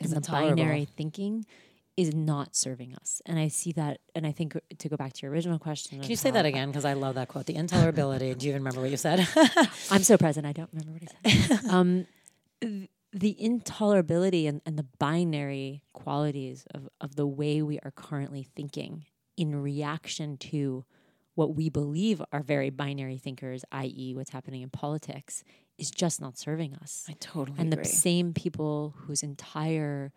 It's 0.00 0.02
and 0.02 0.12
the 0.12 0.16
intolerable. 0.16 0.56
binary 0.56 0.84
thinking 0.86 1.44
is 1.96 2.14
not 2.14 2.54
serving 2.54 2.94
us. 2.94 3.22
And 3.26 3.38
I 3.38 3.48
see 3.48 3.72
that. 3.72 4.00
And 4.14 4.26
I 4.26 4.32
think 4.32 4.56
to 4.78 4.88
go 4.88 4.96
back 4.96 5.12
to 5.14 5.22
your 5.22 5.32
original 5.32 5.58
question, 5.58 6.00
Can 6.00 6.10
you 6.10 6.16
say 6.16 6.30
that 6.30 6.44
again? 6.46 6.68
Because 6.68 6.84
I 6.84 6.92
love 6.92 7.14
that 7.14 7.28
quote. 7.28 7.46
The 7.46 7.54
intolerability. 7.54 8.36
Do 8.36 8.46
you 8.46 8.52
even 8.52 8.62
remember 8.62 8.80
what 8.82 8.90
you 8.90 8.96
said? 8.96 9.26
I'm 9.90 10.02
so 10.02 10.16
present. 10.18 10.46
I 10.46 10.52
don't 10.52 10.68
remember 10.72 10.92
what 10.92 11.02
I 11.24 11.30
said. 11.30 11.64
um, 11.70 12.06
th- 12.60 12.90
the 13.18 13.34
intolerability 13.40 14.46
and, 14.46 14.60
and 14.66 14.78
the 14.78 14.86
binary 14.98 15.82
qualities 15.94 16.66
of, 16.74 16.86
of 17.00 17.16
the 17.16 17.26
way 17.26 17.62
we 17.62 17.78
are 17.78 17.90
currently 17.90 18.46
thinking 18.54 19.06
in 19.38 19.56
reaction 19.56 20.36
to 20.36 20.84
what 21.34 21.54
we 21.54 21.70
believe 21.70 22.20
are 22.32 22.42
very 22.42 22.68
binary 22.68 23.16
thinkers, 23.16 23.64
i.e., 23.72 24.12
what's 24.14 24.30
happening 24.30 24.60
in 24.60 24.68
politics, 24.68 25.44
is 25.78 25.90
just 25.90 26.20
not 26.20 26.38
serving 26.38 26.74
us. 26.74 27.06
I 27.08 27.14
totally 27.18 27.58
and 27.58 27.72
agree. 27.72 27.84
the 27.84 27.88
same 27.88 28.34
people 28.34 28.94
whose 28.96 29.22
entire 29.22 30.12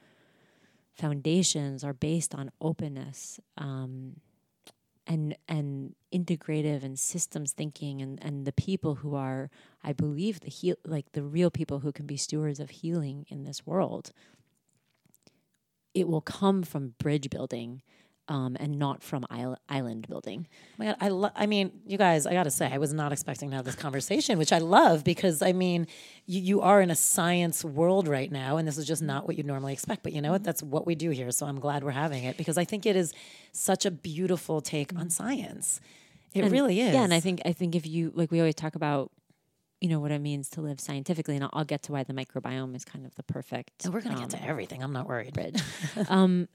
foundations 0.93 1.85
are 1.85 1.93
based 1.93 2.35
on 2.35 2.51
openness 2.59 3.39
um, 3.57 4.17
and 5.09 5.35
and 5.47 5.95
integrative 6.13 6.83
and 6.83 6.97
systems 6.97 7.51
thinking 7.51 8.01
and 8.01 8.23
and 8.23 8.45
the 8.45 8.53
people 8.53 8.95
who 8.95 9.15
are 9.15 9.49
I 9.83 9.91
believe 9.91 10.39
the 10.39 10.49
heal 10.49 10.75
like 10.85 11.11
the 11.13 11.23
real 11.23 11.49
people 11.49 11.79
who 11.79 11.91
can 11.91 12.05
be 12.05 12.15
stewards 12.15 12.59
of 12.59 12.69
healing 12.69 13.25
in 13.27 13.43
this 13.43 13.65
world 13.65 14.13
it 15.95 16.07
will 16.07 16.21
come 16.21 16.61
from 16.63 16.93
bridge 16.99 17.29
building 17.29 17.81
um, 18.29 18.55
and 18.59 18.79
not 18.79 19.03
from 19.03 19.25
isle- 19.29 19.57
island 19.67 20.07
building. 20.07 20.47
Oh 20.49 20.75
my 20.77 20.85
God, 20.85 20.95
I 21.01 21.09
lo- 21.09 21.31
I 21.35 21.45
mean, 21.47 21.71
you 21.85 21.97
guys, 21.97 22.25
I 22.25 22.33
got 22.33 22.43
to 22.43 22.51
say, 22.51 22.69
I 22.71 22.77
was 22.77 22.93
not 22.93 23.11
expecting 23.11 23.49
to 23.49 23.55
have 23.57 23.65
this 23.65 23.75
conversation, 23.75 24.37
which 24.37 24.53
I 24.53 24.59
love 24.59 25.03
because 25.03 25.41
I 25.41 25.51
mean, 25.51 25.87
you, 26.27 26.39
you 26.39 26.61
are 26.61 26.79
in 26.79 26.91
a 26.91 26.95
science 26.95 27.65
world 27.65 28.07
right 28.07 28.31
now, 28.31 28.57
and 28.57 28.67
this 28.67 28.77
is 28.77 28.85
just 28.85 29.01
not 29.01 29.27
what 29.27 29.35
you'd 29.35 29.47
normally 29.47 29.73
expect. 29.73 30.03
But 30.03 30.13
you 30.13 30.21
know 30.21 30.31
what? 30.31 30.43
That's 30.43 30.63
what 30.63 30.85
we 30.85 30.95
do 30.95 31.09
here. 31.09 31.31
So 31.31 31.45
I'm 31.47 31.59
glad 31.59 31.83
we're 31.83 31.91
having 31.91 32.23
it 32.23 32.37
because 32.37 32.57
I 32.57 32.63
think 32.63 32.85
it 32.85 32.95
is 32.95 33.13
such 33.51 33.85
a 33.85 33.91
beautiful 33.91 34.61
take 34.61 34.95
on 34.95 35.09
science. 35.09 35.81
It 36.33 36.43
And- 36.43 36.51
really 36.51 36.79
is. 36.79 36.93
Yeah, 36.93 37.03
and 37.03 37.13
I 37.13 37.19
think 37.19 37.41
I 37.45 37.51
think 37.53 37.75
if 37.75 37.85
you 37.87 38.11
like, 38.15 38.31
we 38.31 38.39
always 38.39 38.55
talk 38.55 38.75
about, 38.75 39.11
you 39.81 39.89
know, 39.89 39.99
what 39.99 40.11
it 40.11 40.19
means 40.21 40.49
to 40.51 40.61
live 40.61 40.79
scientifically, 40.79 41.33
and 41.35 41.43
I'll, 41.45 41.49
I'll 41.53 41.65
get 41.65 41.81
to 41.83 41.91
why 41.93 42.03
the 42.03 42.13
microbiome 42.13 42.75
is 42.75 42.85
kind 42.85 43.05
of 43.07 43.15
the 43.15 43.23
perfect. 43.23 43.81
So 43.81 43.89
we're 43.89 44.01
to 44.01 44.09
um, 44.09 44.19
get 44.19 44.29
to 44.31 44.43
everything. 44.43 44.83
I'm 44.83 44.93
not 44.93 45.07
worried. 45.07 45.33
bridge. 45.33 45.59
um, 46.09 46.47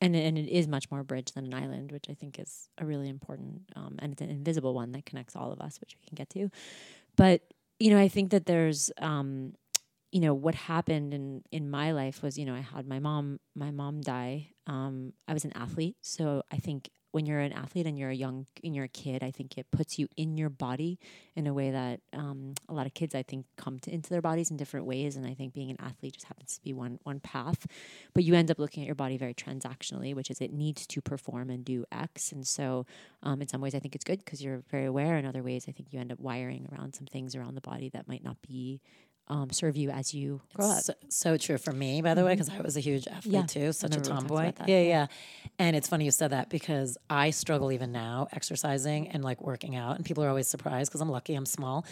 and 0.00 0.14
and 0.14 0.38
it 0.38 0.48
is 0.48 0.68
much 0.68 0.90
more 0.90 1.02
bridge 1.02 1.32
than 1.32 1.46
an 1.46 1.54
island, 1.54 1.92
which 1.92 2.06
I 2.10 2.14
think 2.14 2.38
is 2.38 2.68
a 2.78 2.84
really 2.84 3.08
important 3.08 3.62
um, 3.74 3.96
and 3.98 4.12
it's 4.12 4.22
an 4.22 4.30
invisible 4.30 4.74
one 4.74 4.92
that 4.92 5.06
connects 5.06 5.36
all 5.36 5.52
of 5.52 5.60
us, 5.60 5.80
which 5.80 5.96
we 5.96 6.06
can 6.06 6.14
get 6.14 6.30
to. 6.30 6.50
But 7.16 7.42
you 7.78 7.90
know, 7.90 7.98
I 7.98 8.08
think 8.08 8.30
that 8.30 8.46
there's 8.46 8.90
um, 8.98 9.54
you 10.12 10.20
know 10.20 10.34
what 10.34 10.54
happened 10.54 11.14
in 11.14 11.42
in 11.50 11.70
my 11.70 11.92
life 11.92 12.22
was 12.22 12.38
you 12.38 12.44
know 12.44 12.54
I 12.54 12.60
had 12.60 12.86
my 12.86 12.98
mom 12.98 13.40
my 13.54 13.70
mom 13.70 14.00
die. 14.00 14.50
Um, 14.66 15.12
I 15.28 15.32
was 15.32 15.44
an 15.44 15.52
athlete, 15.54 15.96
so 16.02 16.42
I 16.50 16.56
think 16.56 16.90
when 17.16 17.24
you're 17.24 17.40
an 17.40 17.54
athlete 17.54 17.86
and 17.86 17.98
you're 17.98 18.10
a 18.10 18.14
young 18.14 18.44
and 18.62 18.76
you're 18.76 18.84
a 18.84 18.88
kid, 18.88 19.22
I 19.22 19.30
think 19.30 19.56
it 19.56 19.70
puts 19.70 19.98
you 19.98 20.06
in 20.18 20.36
your 20.36 20.50
body 20.50 20.98
in 21.34 21.46
a 21.46 21.54
way 21.54 21.70
that 21.70 22.00
um, 22.12 22.52
a 22.68 22.74
lot 22.74 22.84
of 22.84 22.92
kids 22.92 23.14
I 23.14 23.22
think 23.22 23.46
come 23.56 23.78
to, 23.78 23.90
into 23.90 24.10
their 24.10 24.20
bodies 24.20 24.50
in 24.50 24.58
different 24.58 24.84
ways, 24.84 25.16
and 25.16 25.26
I 25.26 25.32
think 25.32 25.54
being 25.54 25.70
an 25.70 25.78
athlete 25.80 26.12
just 26.12 26.26
happens 26.26 26.56
to 26.56 26.62
be 26.62 26.74
one 26.74 26.98
one 27.04 27.20
path. 27.20 27.66
But 28.12 28.24
you 28.24 28.34
end 28.34 28.50
up 28.50 28.58
looking 28.58 28.82
at 28.82 28.86
your 28.86 28.94
body 28.94 29.16
very 29.16 29.32
transactionally, 29.32 30.14
which 30.14 30.30
is 30.30 30.42
it 30.42 30.52
needs 30.52 30.86
to 30.88 31.00
perform 31.00 31.48
and 31.48 31.64
do 31.64 31.86
X, 31.90 32.32
and 32.32 32.46
so 32.46 32.84
um, 33.22 33.40
in 33.40 33.48
some 33.48 33.62
ways 33.62 33.74
I 33.74 33.78
think 33.78 33.94
it's 33.94 34.04
good 34.04 34.22
because 34.22 34.42
you're 34.42 34.62
very 34.70 34.84
aware. 34.84 35.16
In 35.16 35.24
other 35.24 35.42
ways, 35.42 35.64
I 35.66 35.72
think 35.72 35.94
you 35.94 35.98
end 35.98 36.12
up 36.12 36.20
wiring 36.20 36.68
around 36.70 36.94
some 36.94 37.06
things 37.06 37.34
around 37.34 37.54
the 37.54 37.62
body 37.62 37.88
that 37.94 38.06
might 38.06 38.24
not 38.24 38.36
be 38.42 38.82
um, 39.28 39.50
serve 39.50 39.76
you 39.76 39.90
as 39.90 40.14
you 40.14 40.40
grow 40.54 40.70
up. 40.70 40.82
So, 40.82 40.94
so 41.08 41.36
true 41.36 41.58
for 41.58 41.72
me, 41.72 42.02
by 42.02 42.14
the 42.14 42.24
way, 42.24 42.32
mm-hmm. 42.32 42.42
because 42.42 42.58
I 42.58 42.62
was 42.62 42.76
a 42.76 42.80
huge 42.80 43.08
athlete 43.08 43.34
Yeah, 43.34 43.42
too, 43.42 43.72
such 43.72 43.96
a 43.96 44.00
remember 44.00 44.34
we 44.34 44.40
talked 44.40 44.56
tomboy. 44.56 44.72
Yeah, 44.72 44.82
yeah. 44.82 45.06
And 45.58 45.74
it's 45.74 45.88
funny 45.88 46.04
you 46.04 46.10
said 46.10 46.30
that 46.30 46.48
because 46.48 46.96
I 47.10 47.30
struggle 47.30 47.72
even 47.72 47.92
now 47.92 48.28
exercising 48.32 49.08
and 49.08 49.24
like 49.24 49.40
working 49.40 49.74
out, 49.74 49.96
and 49.96 50.04
people 50.04 50.22
are 50.24 50.28
always 50.28 50.48
surprised 50.48 50.90
because 50.90 51.00
I'm 51.00 51.10
lucky, 51.10 51.34
I'm 51.34 51.46
small, 51.46 51.84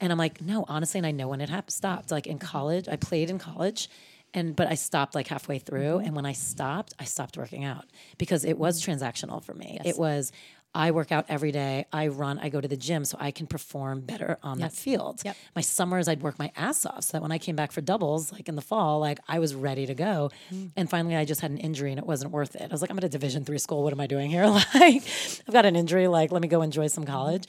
and 0.00 0.12
I'm 0.12 0.18
like, 0.18 0.40
no, 0.42 0.64
honestly, 0.68 0.98
and 0.98 1.06
I 1.06 1.12
know 1.12 1.28
when 1.28 1.40
it 1.40 1.48
happened. 1.48 1.72
Stopped 1.72 2.10
like 2.10 2.26
in 2.26 2.38
mm-hmm. 2.38 2.46
college. 2.46 2.88
I 2.88 2.96
played 2.96 3.30
in 3.30 3.38
college. 3.38 3.88
And 4.34 4.54
but 4.54 4.66
I 4.66 4.74
stopped 4.74 5.14
like 5.14 5.28
halfway 5.28 5.58
through, 5.58 5.96
mm-hmm. 5.96 6.06
and 6.06 6.16
when 6.16 6.26
I 6.26 6.32
stopped, 6.32 6.92
I 6.98 7.04
stopped 7.04 7.38
working 7.38 7.64
out 7.64 7.86
because 8.18 8.44
it 8.44 8.58
was 8.58 8.84
transactional 8.84 9.42
for 9.42 9.54
me. 9.54 9.78
It 9.82 9.96
was 9.96 10.30
I 10.74 10.90
work 10.90 11.10
out 11.10 11.24
every 11.28 11.52
day. 11.52 11.86
I 11.92 12.08
run. 12.08 12.38
I 12.38 12.50
go 12.50 12.60
to 12.60 12.68
the 12.68 12.76
gym 12.76 13.04
so 13.04 13.16
I 13.18 13.30
can 13.30 13.46
perform 13.46 14.02
better 14.02 14.38
on 14.42 14.58
that 14.58 14.72
field. 14.72 15.22
Yep. 15.24 15.36
My 15.54 15.62
summers, 15.62 16.06
I'd 16.06 16.22
work 16.22 16.38
my 16.38 16.52
ass 16.54 16.84
off 16.84 17.04
so 17.04 17.12
that 17.12 17.22
when 17.22 17.32
I 17.32 17.38
came 17.38 17.56
back 17.56 17.72
for 17.72 17.80
doubles, 17.80 18.30
like 18.32 18.48
in 18.48 18.56
the 18.56 18.62
fall, 18.62 19.00
like 19.00 19.18
I 19.26 19.38
was 19.38 19.54
ready 19.54 19.86
to 19.86 19.94
go. 19.94 20.30
Mm-hmm. 20.52 20.66
And 20.76 20.90
finally, 20.90 21.16
I 21.16 21.24
just 21.24 21.40
had 21.40 21.50
an 21.50 21.58
injury 21.58 21.92
and 21.92 21.98
it 21.98 22.06
wasn't 22.06 22.32
worth 22.32 22.54
it. 22.56 22.62
I 22.62 22.68
was 22.68 22.82
like, 22.82 22.90
I'm 22.90 22.98
at 22.98 23.04
a 23.04 23.08
Division 23.08 23.44
three 23.44 23.58
school. 23.58 23.82
What 23.82 23.92
am 23.92 24.00
I 24.00 24.06
doing 24.06 24.30
here? 24.30 24.46
Like, 24.74 25.02
I've 25.46 25.52
got 25.52 25.64
an 25.64 25.76
injury. 25.76 26.06
Like, 26.08 26.32
let 26.32 26.42
me 26.42 26.48
go 26.48 26.60
enjoy 26.60 26.88
some 26.88 27.04
mm-hmm. 27.04 27.12
college. 27.12 27.44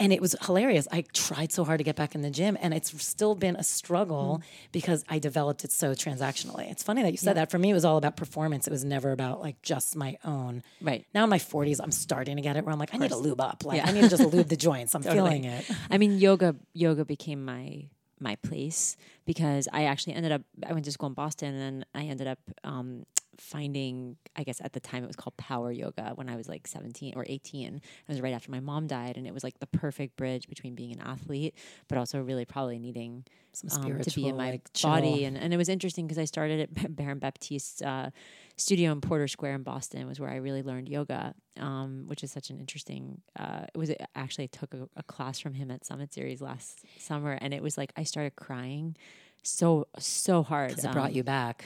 And 0.00 0.14
it 0.14 0.20
was 0.20 0.34
hilarious. 0.46 0.88
I 0.90 1.04
tried 1.12 1.52
so 1.52 1.62
hard 1.62 1.78
to 1.78 1.84
get 1.84 1.94
back 1.94 2.14
in 2.14 2.22
the 2.22 2.30
gym, 2.30 2.56
and 2.60 2.72
it's 2.72 2.90
still 3.04 3.34
been 3.34 3.54
a 3.54 3.62
struggle 3.62 4.42
because 4.72 5.04
I 5.10 5.18
developed 5.18 5.62
it 5.62 5.70
so 5.70 5.92
transactionally. 5.92 6.70
It's 6.70 6.82
funny 6.82 7.02
that 7.02 7.12
you 7.12 7.18
said 7.18 7.36
that. 7.36 7.50
For 7.50 7.58
me, 7.58 7.70
it 7.70 7.74
was 7.74 7.84
all 7.84 7.98
about 7.98 8.16
performance. 8.16 8.66
It 8.66 8.70
was 8.70 8.82
never 8.82 9.12
about 9.12 9.42
like 9.42 9.60
just 9.60 9.94
my 9.96 10.16
own. 10.24 10.62
Right. 10.80 11.06
Now 11.14 11.24
in 11.24 11.30
my 11.30 11.38
40s, 11.38 11.80
I'm 11.82 11.92
starting 11.92 12.36
to 12.36 12.42
get 12.42 12.56
it 12.56 12.64
where 12.64 12.72
I'm 12.72 12.78
like, 12.78 12.94
I 12.94 12.96
need 12.96 13.10
to 13.10 13.16
lube 13.16 13.42
up. 13.42 13.64
Like, 13.64 13.86
I 13.86 13.92
need 13.92 14.02
to 14.02 14.08
just 14.08 14.24
lube 14.32 14.48
the 14.48 14.56
joints. 14.68 14.94
I'm 14.94 15.02
feeling 15.02 15.44
it. 15.44 15.70
I 15.90 15.98
mean, 15.98 16.18
yoga 16.18 16.56
yoga 16.72 17.04
became 17.04 17.44
my 17.44 17.84
my 18.20 18.36
place 18.36 18.96
because 19.26 19.68
I 19.72 19.84
actually 19.84 20.14
ended 20.14 20.32
up 20.32 20.42
I 20.66 20.72
went 20.72 20.86
to 20.86 20.92
school 20.92 21.08
in 21.08 21.14
Boston 21.14 21.54
and 21.54 21.60
then 21.60 21.84
I 21.94 22.06
ended 22.06 22.26
up 22.26 22.38
um, 22.64 23.04
finding 23.38 24.16
I 24.36 24.42
guess 24.42 24.60
at 24.60 24.72
the 24.72 24.80
time 24.80 25.02
it 25.04 25.06
was 25.06 25.16
called 25.16 25.36
power 25.36 25.70
yoga 25.72 26.12
when 26.14 26.28
I 26.28 26.36
was 26.36 26.48
like 26.48 26.66
17 26.66 27.14
or 27.16 27.24
18. 27.28 27.76
It 27.76 27.82
was 28.08 28.20
right 28.20 28.32
after 28.34 28.50
my 28.50 28.60
mom 28.60 28.86
died 28.86 29.16
and 29.16 29.26
it 29.26 29.34
was 29.34 29.42
like 29.44 29.58
the 29.60 29.66
perfect 29.66 30.16
bridge 30.16 30.48
between 30.48 30.74
being 30.74 30.92
an 30.92 31.00
athlete 31.00 31.54
but 31.88 31.98
also 31.98 32.20
really 32.20 32.44
probably 32.44 32.78
needing 32.78 33.24
Some 33.52 33.84
um, 33.92 34.00
to 34.00 34.10
be 34.14 34.26
in 34.26 34.36
my 34.36 34.50
like, 34.52 34.72
chill. 34.74 34.90
body 34.90 35.24
and, 35.24 35.36
and 35.36 35.52
it 35.54 35.56
was 35.56 35.68
interesting 35.68 36.06
because 36.06 36.18
I 36.18 36.24
started 36.24 36.60
at 36.60 36.96
Baron 36.96 37.18
Baptiste's 37.18 37.82
uh, 37.82 38.10
studio 38.56 38.92
in 38.92 39.00
Porter 39.00 39.28
Square 39.28 39.54
in 39.54 39.62
Boston 39.62 40.06
was 40.06 40.20
where 40.20 40.30
I 40.30 40.36
really 40.36 40.62
learned 40.62 40.88
yoga 40.88 41.34
um, 41.58 42.04
which 42.06 42.22
is 42.22 42.30
such 42.32 42.50
an 42.50 42.58
interesting 42.58 43.20
uh, 43.38 43.64
it 43.74 43.78
was 43.78 43.90
actually 44.14 44.48
took 44.48 44.74
a, 44.74 44.88
a 44.96 45.02
class 45.02 45.38
from 45.38 45.54
him 45.54 45.70
at 45.70 45.84
Summit 45.84 46.12
Series 46.12 46.40
last 46.40 46.84
summer 46.98 47.38
and 47.40 47.54
it 47.54 47.62
was 47.62 47.78
like 47.78 47.92
I 47.96 48.02
started 48.04 48.36
crying 48.36 48.96
so 49.42 49.86
so 49.98 50.42
hard 50.42 50.68
Because 50.70 50.84
it 50.84 50.92
brought 50.92 51.10
Um, 51.10 51.16
you 51.16 51.22
back. 51.24 51.64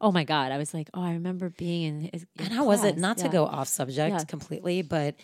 Oh 0.00 0.12
my 0.12 0.24
god 0.24 0.52
I 0.52 0.58
was 0.58 0.72
like 0.74 0.88
oh 0.94 1.02
I 1.02 1.12
remember 1.12 1.50
being 1.50 1.82
in 1.84 2.10
his, 2.12 2.26
And 2.38 2.52
how 2.52 2.64
was 2.64 2.84
it? 2.84 2.92
class. 2.92 3.00
Not 3.00 3.18
to 3.18 3.28
go 3.28 3.46
off 3.46 3.68
subject 3.68 4.14
Yeah. 4.16 4.24
completely, 4.24 4.82
but 4.82 5.14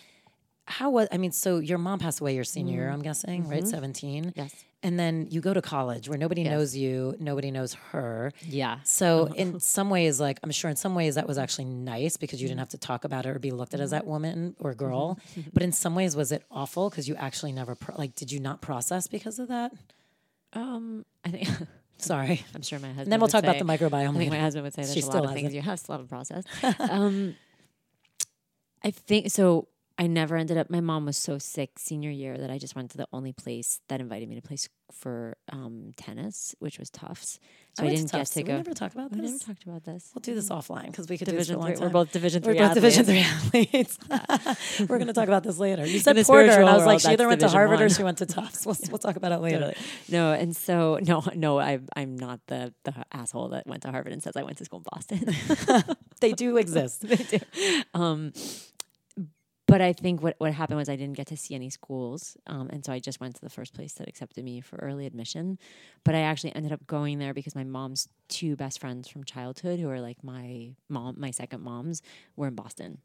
how 0.68 0.90
was? 0.90 1.06
I 1.12 1.16
mean, 1.18 1.30
so 1.30 1.58
your 1.58 1.78
mom 1.78 2.00
passed 2.00 2.18
away 2.20 2.34
your 2.34 2.42
senior 2.42 2.74
year, 2.74 2.84
mm-hmm. 2.86 2.94
I'm 2.94 3.02
guessing, 3.02 3.42
Mm-hmm. 3.42 3.50
right? 3.52 3.66
Seventeen. 3.66 4.32
yes 4.34 4.52
And 4.82 4.98
then 4.98 5.28
you 5.30 5.40
go 5.40 5.54
to 5.54 5.62
college 5.62 6.08
where 6.08 6.18
nobody 6.18 6.42
Yes. 6.42 6.50
knows 6.50 6.76
you, 6.76 7.14
nobody 7.20 7.50
knows 7.52 7.74
her. 7.92 8.32
yeah 8.42 8.78
So 8.82 9.26
uh-huh. 9.26 9.34
in 9.36 9.60
some 9.60 9.90
ways, 9.90 10.18
like 10.20 10.40
I'm 10.42 10.50
sure 10.50 10.68
in 10.68 10.76
some 10.76 10.94
ways 10.96 11.14
that 11.14 11.28
was 11.28 11.38
actually 11.38 11.66
nice 11.66 12.16
because 12.16 12.42
you 12.42 12.48
didn't 12.48 12.56
mm-hmm. 12.56 12.74
have 12.74 12.80
to 12.80 12.88
talk 12.90 13.04
about 13.04 13.26
it 13.26 13.30
or 13.36 13.38
be 13.38 13.52
looked 13.52 13.74
at 13.74 13.80
as 13.80 13.90
mm-hmm. 13.90 13.96
that 13.98 14.06
woman 14.08 14.56
or 14.58 14.74
girl. 14.74 15.18
But 15.54 15.62
in 15.62 15.70
some 15.72 15.94
ways, 15.94 16.16
was 16.16 16.32
it 16.32 16.42
awful 16.50 16.90
because 16.90 17.06
you 17.08 17.14
actually 17.14 17.52
never 17.52 17.74
pro- 17.76 17.96
like? 17.96 18.14
Did 18.16 18.32
you 18.32 18.40
not 18.40 18.60
process 18.60 19.06
because 19.06 19.38
of 19.38 19.46
that? 19.48 19.70
um 20.52 21.04
I 21.24 21.28
think 21.30 21.48
Sorry. 21.98 22.44
I'm 22.54 22.62
sure 22.62 22.78
my 22.78 22.88
husband 22.88 23.04
And 23.06 23.12
then 23.12 23.20
we'll 23.20 23.28
talk 23.28 23.42
about 23.42 23.58
the 23.58 23.64
microbiome. 23.64 24.14
I 24.14 24.14
think 24.18 24.30
my 24.30 24.38
husband 24.38 24.64
would 24.64 24.74
say 24.74 24.82
there's 24.82 24.94
She 24.94 25.00
a 25.00 25.02
still 25.02 25.20
lot 25.20 25.28
of 25.30 25.34
things 25.34 25.52
it. 25.52 25.56
you 25.56 25.62
have 25.62 25.80
a 26.00 26.04
process. 26.04 26.44
um, 26.78 27.34
I 28.84 28.90
think 28.90 29.30
so. 29.30 29.68
I 29.98 30.06
never 30.06 30.36
ended 30.36 30.58
up. 30.58 30.68
My 30.68 30.80
mom 30.80 31.06
was 31.06 31.16
so 31.16 31.38
sick 31.38 31.78
senior 31.78 32.10
year 32.10 32.36
that 32.36 32.50
I 32.50 32.58
just 32.58 32.76
went 32.76 32.90
to 32.90 32.98
the 32.98 33.08
only 33.12 33.32
place 33.32 33.80
that 33.88 33.98
invited 34.00 34.28
me 34.28 34.34
to 34.34 34.42
play 34.42 34.56
for 34.92 35.36
um, 35.50 35.92
tennis, 35.96 36.54
which 36.58 36.78
was 36.78 36.90
Tufts. 36.90 37.40
So 37.74 37.82
I, 37.82 37.86
went 37.86 37.96
didn't 37.96 38.12
get 38.12 38.18
Tufts. 38.18 38.30
to 38.34 38.38
Did 38.40 38.46
go. 38.46 38.52
We 38.52 38.56
never 38.58 38.74
talk 38.74 38.94
about 38.94 39.10
we 39.10 39.20
this. 39.22 39.30
never 39.30 39.44
talked 39.44 39.64
about 39.64 39.84
this. 39.84 40.10
We'll 40.14 40.20
do 40.20 40.34
this 40.34 40.50
offline 40.50 40.86
because 40.86 41.08
we 41.08 41.16
could 41.16 41.28
Division 41.28 41.58
do 41.58 41.66
this 41.66 41.78
for 41.78 41.84
a 41.84 41.88
long 41.88 41.92
We're 41.92 42.04
both 42.04 42.12
Division 42.12 42.42
We're 42.42 42.52
three. 42.52 42.58
both 42.60 42.74
Division 42.74 43.08
athletes. 43.08 43.96
three 43.96 44.12
athletes. 44.12 44.80
We're 44.80 44.98
going 44.98 45.06
to 45.06 45.12
talk 45.14 45.28
about 45.28 45.42
this 45.44 45.58
later. 45.58 45.86
You 45.86 45.98
said 45.98 46.16
Porter, 46.26 46.50
and 46.50 46.68
I 46.68 46.76
was 46.76 46.84
like, 46.84 47.00
she 47.00 47.08
either 47.08 47.26
went 47.26 47.40
to 47.40 47.46
Division 47.46 47.58
Harvard 47.58 47.80
or 47.80 47.88
she 47.88 48.02
went 48.02 48.18
to 48.18 48.26
Tufts. 48.26 48.66
We'll, 48.66 48.76
we'll 48.90 48.98
talk 48.98 49.16
about 49.16 49.32
it 49.32 49.38
later. 49.38 49.72
No, 50.10 50.32
and 50.32 50.54
so 50.54 50.98
no, 51.02 51.22
no, 51.34 51.58
I, 51.58 51.80
I'm 51.96 52.16
not 52.16 52.40
the 52.48 52.74
the 52.84 52.94
asshole 53.12 53.48
that 53.50 53.66
went 53.66 53.82
to 53.82 53.90
Harvard 53.90 54.12
and 54.12 54.22
says 54.22 54.36
I 54.36 54.42
went 54.42 54.58
to 54.58 54.64
school 54.66 54.80
in 54.80 54.84
Boston. 54.92 55.84
They 56.20 56.32
do 56.32 56.56
exist. 56.56 57.02
They 57.02 57.16
do. 57.16 57.38
Um, 57.92 58.32
but 59.66 59.80
I 59.80 59.92
think 59.92 60.22
what, 60.22 60.36
what 60.38 60.52
happened 60.52 60.78
was 60.78 60.88
I 60.88 60.96
didn't 60.96 61.16
get 61.16 61.26
to 61.28 61.36
see 61.36 61.54
any 61.54 61.70
schools. 61.70 62.36
Um, 62.46 62.68
and 62.70 62.84
so 62.84 62.92
I 62.92 62.98
just 62.98 63.20
went 63.20 63.34
to 63.36 63.40
the 63.40 63.50
first 63.50 63.74
place 63.74 63.94
that 63.94 64.08
accepted 64.08 64.44
me 64.44 64.60
for 64.60 64.76
early 64.76 65.06
admission. 65.06 65.58
But 66.04 66.14
I 66.14 66.20
actually 66.20 66.54
ended 66.54 66.72
up 66.72 66.86
going 66.86 67.18
there 67.18 67.34
because 67.34 67.54
my 67.54 67.64
mom's 67.64 68.08
two 68.28 68.56
best 68.56 68.80
friends 68.80 69.08
from 69.08 69.24
childhood, 69.24 69.80
who 69.80 69.88
are 69.90 70.00
like 70.00 70.22
my 70.22 70.74
mom, 70.88 71.16
my 71.18 71.30
second 71.30 71.62
moms, 71.62 72.02
were 72.36 72.46
in 72.46 72.54
Boston. 72.54 72.98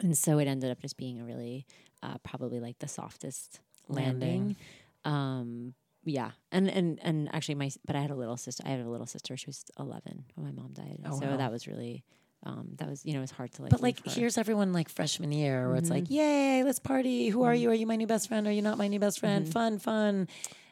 And 0.00 0.18
so 0.18 0.38
it 0.38 0.48
ended 0.48 0.70
up 0.70 0.80
just 0.80 0.96
being 0.96 1.20
a 1.20 1.24
really, 1.24 1.66
uh, 2.02 2.18
probably 2.24 2.58
like 2.58 2.80
the 2.80 2.88
softest 2.88 3.60
landing. 3.88 4.28
Landing. 4.28 4.56
Um, 5.04 5.74
yeah, 6.06 6.32
and 6.52 6.68
and 6.68 6.98
and 7.02 7.34
actually, 7.34 7.54
my 7.54 7.70
but 7.86 7.96
I 7.96 8.00
had 8.00 8.10
a 8.10 8.14
little 8.14 8.36
sister. 8.36 8.62
I 8.66 8.70
had 8.70 8.80
a 8.80 8.88
little 8.88 9.06
sister. 9.06 9.36
She 9.36 9.46
was 9.46 9.64
eleven 9.78 10.24
when 10.34 10.46
my 10.46 10.52
mom 10.52 10.72
died. 10.72 11.00
Oh, 11.06 11.18
so 11.18 11.26
wow. 11.26 11.36
that 11.36 11.50
was 11.50 11.66
really, 11.66 12.04
um, 12.44 12.68
that 12.76 12.88
was 12.88 13.04
you 13.04 13.12
know 13.12 13.18
it 13.18 13.22
was 13.22 13.30
hard 13.30 13.52
to 13.54 13.62
like. 13.62 13.70
But 13.70 13.80
like, 13.82 14.04
her. 14.04 14.10
here's 14.10 14.38
everyone 14.38 14.72
like 14.72 14.88
freshman 14.88 15.32
year 15.32 15.66
where 15.68 15.76
it's 15.76 15.90
like, 15.90 16.04
Mm-hmm. 16.04 16.12
yay, 16.14 16.62
let's 16.64 16.78
party. 16.78 17.28
Who 17.28 17.42
are 17.44 17.54
you? 17.54 17.70
Are 17.70 17.74
you 17.74 17.86
my 17.86 17.96
new 17.96 18.06
best 18.06 18.28
friend? 18.28 18.46
Are 18.46 18.52
you 18.52 18.62
not 18.62 18.78
my 18.78 18.88
new 18.88 18.98
best 19.00 19.18
Mm-hmm. 19.18 19.26
friend? 19.26 19.52
Fun, 19.52 19.78
fun. 19.78 20.28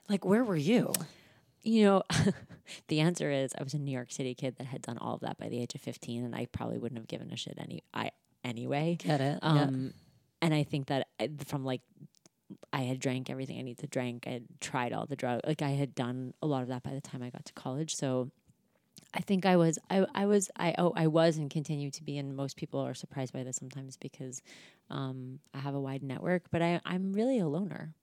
Like, 0.08 0.24
where 0.24 0.44
were 0.44 0.56
you? 0.56 0.92
You 1.62 1.84
know, 1.84 2.02
the 2.88 3.00
answer 3.00 3.30
is 3.30 3.52
I 3.58 3.62
was 3.62 3.72
a 3.74 3.78
New 3.78 3.92
York 3.92 4.10
City 4.12 4.34
kid 4.34 4.56
that 4.58 4.66
had 4.66 4.82
done 4.82 4.98
all 4.98 5.14
of 5.14 5.20
that 5.20 5.38
by 5.38 5.48
the 5.48 5.60
age 5.60 5.74
of 5.74 5.80
15, 5.80 6.24
and 6.24 6.34
I 6.34 6.46
probably 6.46 6.78
wouldn't 6.78 6.98
have 6.98 7.06
given 7.08 7.30
a 7.32 7.36
shit 7.36 7.54
any 7.58 7.82
I 7.94 8.10
anyway. 8.44 8.96
Get 9.02 9.20
it? 9.20 9.38
Um, 9.42 9.94
and 10.40 10.52
I 10.52 10.64
think 10.64 10.88
that 10.88 11.06
I, 11.20 11.30
from 11.46 11.64
like 11.64 11.80
I 12.72 12.80
had 12.82 12.98
drank 12.98 13.30
everything 13.30 13.58
I 13.58 13.62
needed 13.62 13.78
to 13.82 13.86
drink. 13.86 14.24
I 14.26 14.30
had 14.30 14.44
tried 14.60 14.92
all 14.92 15.06
the 15.06 15.14
drugs. 15.16 15.42
Like 15.46 15.62
I 15.62 15.70
had 15.70 15.94
done 15.94 16.34
a 16.42 16.46
lot 16.46 16.62
of 16.62 16.68
that 16.68 16.82
by 16.82 16.92
the 16.94 17.00
time 17.00 17.22
I 17.22 17.30
got 17.30 17.44
to 17.46 17.52
college. 17.54 17.94
So 17.94 18.30
I 19.14 19.20
think 19.20 19.44
I 19.44 19.56
was 19.56 19.78
I 19.90 20.06
I 20.14 20.26
was 20.26 20.50
I 20.56 20.74
oh 20.78 20.92
I 20.96 21.06
was 21.06 21.36
and 21.36 21.50
continue 21.50 21.90
to 21.90 22.02
be. 22.02 22.18
And 22.18 22.34
most 22.34 22.56
people 22.56 22.80
are 22.80 22.94
surprised 22.94 23.32
by 23.32 23.42
this 23.42 23.56
sometimes 23.56 23.96
because 23.96 24.42
um, 24.90 25.40
I 25.54 25.58
have 25.58 25.74
a 25.74 25.80
wide 25.80 26.02
network, 26.02 26.44
but 26.50 26.62
I 26.62 26.80
I'm 26.84 27.12
really 27.12 27.38
a 27.38 27.46
loner. 27.46 27.94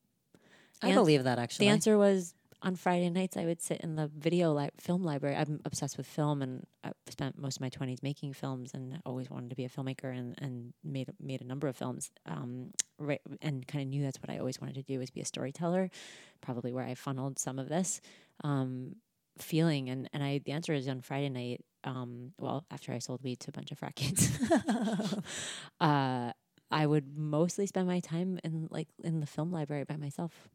I 0.82 0.90
Ans- 0.90 0.96
believe 0.96 1.24
that 1.24 1.40
actually. 1.40 1.68
The 1.68 1.72
answer 1.72 1.98
was 1.98 2.34
on 2.62 2.76
Friday 2.76 3.10
nights 3.10 3.38
I 3.38 3.46
would 3.46 3.62
sit 3.62 3.82
in 3.82 3.96
the 3.96 4.08
video 4.08 4.54
li- 4.54 4.70
film 4.80 5.04
library. 5.04 5.36
I'm 5.36 5.62
obsessed 5.66 5.98
with 5.98 6.06
film 6.06 6.42
and 6.42 6.66
I 6.84 6.92
spent 7.10 7.38
most 7.38 7.58
of 7.58 7.62
my 7.62 7.70
20s 7.70 8.04
making 8.04 8.34
films 8.34 8.72
and 8.74 9.00
always 9.06 9.30
wanted 9.30 9.50
to 9.52 9.56
be 9.56 9.66
a 9.66 9.70
filmmaker 9.70 10.16
and, 10.16 10.36
and 10.40 10.74
made 10.84 11.10
made 11.20 11.42
a 11.42 11.46
number 11.46 11.68
of 11.68 11.76
films. 11.76 12.12
Um, 12.26 12.72
right, 12.98 13.22
and 13.42 13.66
kind 13.68 13.82
of 13.82 13.88
knew 13.90 14.04
that's 14.04 14.22
what 14.22 14.30
I 14.30 14.40
always 14.40 14.60
wanted 14.60 14.76
to 14.76 14.84
do 14.84 15.00
was 15.00 15.10
be 15.10 15.22
a 15.22 15.26
storyteller. 15.26 15.90
Probably 16.42 16.74
where 16.74 16.86
I 16.86 16.96
funneled 16.96 17.40
some 17.40 17.60
of 17.60 17.70
this 17.70 18.02
um, 18.44 18.96
feeling 19.42 19.90
and 19.90 20.10
and 20.14 20.24
I 20.24 20.40
the 20.44 20.52
answer 20.52 20.74
is 20.74 20.88
on 20.88 21.02
Friday 21.02 21.30
night. 21.30 21.66
Um, 21.86 22.34
well, 22.38 22.66
after 22.70 22.92
I 22.92 23.00
sold 23.00 23.24
weed 23.24 23.40
to 23.42 23.50
a 23.50 23.54
bunch 23.54 23.72
of 23.72 23.80
frat 23.80 23.96
kids, 23.96 24.38
uh, 25.80 26.32
I 26.72 26.86
would 26.86 27.18
mostly 27.18 27.66
spend 27.68 27.88
my 27.88 28.02
time 28.02 28.40
in 28.44 28.68
like 28.70 28.90
in 29.04 29.22
the 29.22 29.26
film 29.26 29.52
library 29.52 29.86
by 29.86 29.96
myself. 29.96 30.50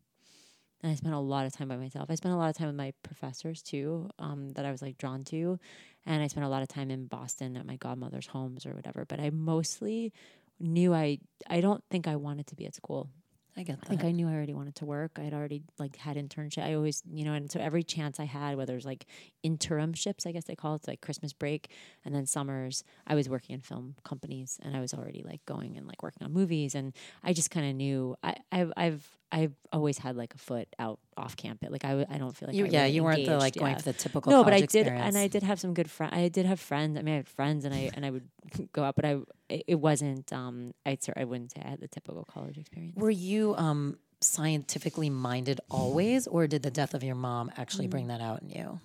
And 0.83 0.93
I 0.93 0.97
spent 0.97 1.15
a 1.15 1.19
lot 1.19 1.47
of 1.47 1.55
time 1.55 1.69
by 1.69 1.77
myself. 1.77 2.11
I 2.11 2.15
spent 2.15 2.35
a 2.35 2.37
lot 2.37 2.51
of 2.51 2.57
time 2.59 2.67
with 2.67 2.77
my 2.77 2.93
professors 3.03 3.63
too, 3.63 4.11
um, 4.19 4.53
that 4.53 4.67
I 4.67 4.71
was 4.71 4.83
like 4.83 4.99
drawn 4.99 5.25
to. 5.25 5.59
And 6.05 6.23
I 6.23 6.27
spent 6.27 6.45
a 6.45 6.51
lot 6.51 6.61
of 6.61 6.69
time 6.69 6.91
in 6.91 7.07
Boston 7.07 7.57
at 7.57 7.65
my 7.65 7.77
godmother's 7.77 8.27
homes 8.27 8.67
or 8.67 8.75
whatever. 8.75 9.07
But 9.07 9.19
I 9.19 9.31
mostly 9.31 10.13
knew 10.61 10.93
I 10.93 11.19
I 11.49 11.61
don't 11.61 11.83
think 11.91 12.07
I 12.07 12.17
wanted 12.17 12.47
to 12.49 12.57
be 12.57 12.67
at 12.67 12.75
school. 12.75 13.09
I 13.57 13.63
get 13.63 13.75
I 13.75 13.81
that. 13.81 13.89
think 13.89 14.05
I 14.05 14.11
knew 14.11 14.29
I 14.29 14.33
already 14.33 14.55
wanted 14.55 14.75
to 14.77 14.85
work. 14.85 15.13
I'd 15.19 15.33
already 15.33 15.63
like 15.79 15.97
had 15.97 16.17
internship. 16.17 16.65
I 16.65 16.75
always, 16.75 17.03
you 17.09 17.25
know, 17.25 17.35
and 17.35 17.51
so 17.51 17.61
every 17.61 17.83
chance 17.85 18.19
I 18.19 18.25
had, 18.25 18.57
whether 18.57 18.73
it 18.73 18.77
was 18.77 18.85
like 18.85 19.07
interimships, 19.45 20.27
I 20.27 20.33
guess 20.33 20.45
they 20.45 20.57
call 20.57 20.75
it, 20.75 20.89
like 20.89 21.01
Christmas 21.01 21.33
break, 21.33 21.71
and 22.05 22.15
then 22.15 22.27
summers, 22.27 22.83
I 23.07 23.15
was 23.15 23.29
working 23.29 23.55
in 23.55 23.61
film 23.61 23.95
companies, 24.05 24.59
and 24.63 24.77
I 24.77 24.81
was 24.81 24.93
already 24.93 25.23
like 25.25 25.45
going 25.47 25.77
and 25.77 25.87
like 25.87 26.03
working 26.03 26.25
on 26.25 26.33
movies, 26.33 26.75
and 26.75 26.93
I 27.23 27.33
just 27.33 27.51
kind 27.51 27.69
of 27.69 27.77
knew. 27.77 28.17
I, 28.23 28.37
I've 28.51 28.73
I've 28.77 29.09
I've 29.35 29.53
always 29.73 29.99
had 29.99 30.15
like 30.17 30.33
a 30.33 30.39
foot 30.39 30.69
out 30.79 31.01
off 31.17 31.37
campus. 31.37 31.69
Like 31.71 31.85
I, 31.85 31.89
w- 31.89 32.07
I 32.09 32.19
don't 32.19 32.37
feel 32.37 32.47
like 32.47 32.57
you, 32.57 32.67
I 32.67 32.69
yeah, 32.69 32.83
really 32.83 32.95
you 32.95 33.03
weren't 33.03 33.27
the 33.27 33.37
like 33.37 33.57
going 33.57 33.73
yeah. 33.73 33.79
for 33.79 33.83
the 33.83 33.93
typical. 33.93 34.31
No, 34.31 34.45
but 34.45 34.53
I 34.53 34.61
did, 34.61 34.65
experience. 34.87 35.05
and 35.07 35.19
I 35.19 35.27
did 35.27 35.43
have 35.43 35.59
some 35.59 35.75
good 35.75 35.91
friends. 35.91 36.13
I 36.15 36.29
did 36.29 36.47
have 36.47 36.61
friends. 36.61 36.97
I 36.97 37.03
mean, 37.03 37.15
I 37.15 37.17
had 37.17 37.29
friends, 37.29 37.65
and 37.65 37.75
I 37.75 37.91
and 37.95 38.07
I 38.07 38.11
would 38.11 38.29
go 38.73 38.85
out, 38.85 38.95
but 38.95 39.05
I 39.05 39.19
it, 39.49 39.65
it 39.67 39.75
wasn't. 39.75 40.33
Um, 40.33 40.73
I'd 40.87 41.01
I 41.17 41.25
wouldn't 41.25 41.53
say 41.53 41.63
I 41.65 41.69
had 41.71 41.81
the 41.81 41.89
typical 41.89 42.25
college 42.25 42.59
experience. 42.59 42.95
Were 42.97 43.11
you 43.11 43.57
um 43.57 43.99
scientifically 44.21 45.11
minded 45.11 45.61
always, 45.69 46.29
or 46.29 46.47
did 46.47 46.63
the 46.63 46.71
death 46.71 46.95
of 46.95 47.03
your 47.03 47.17
mom 47.17 47.51
actually 47.57 47.89
Mm. 47.89 47.91
bring 47.91 48.07
that 48.07 48.21
out 48.21 48.41
in 48.43 48.51
you? 48.51 48.81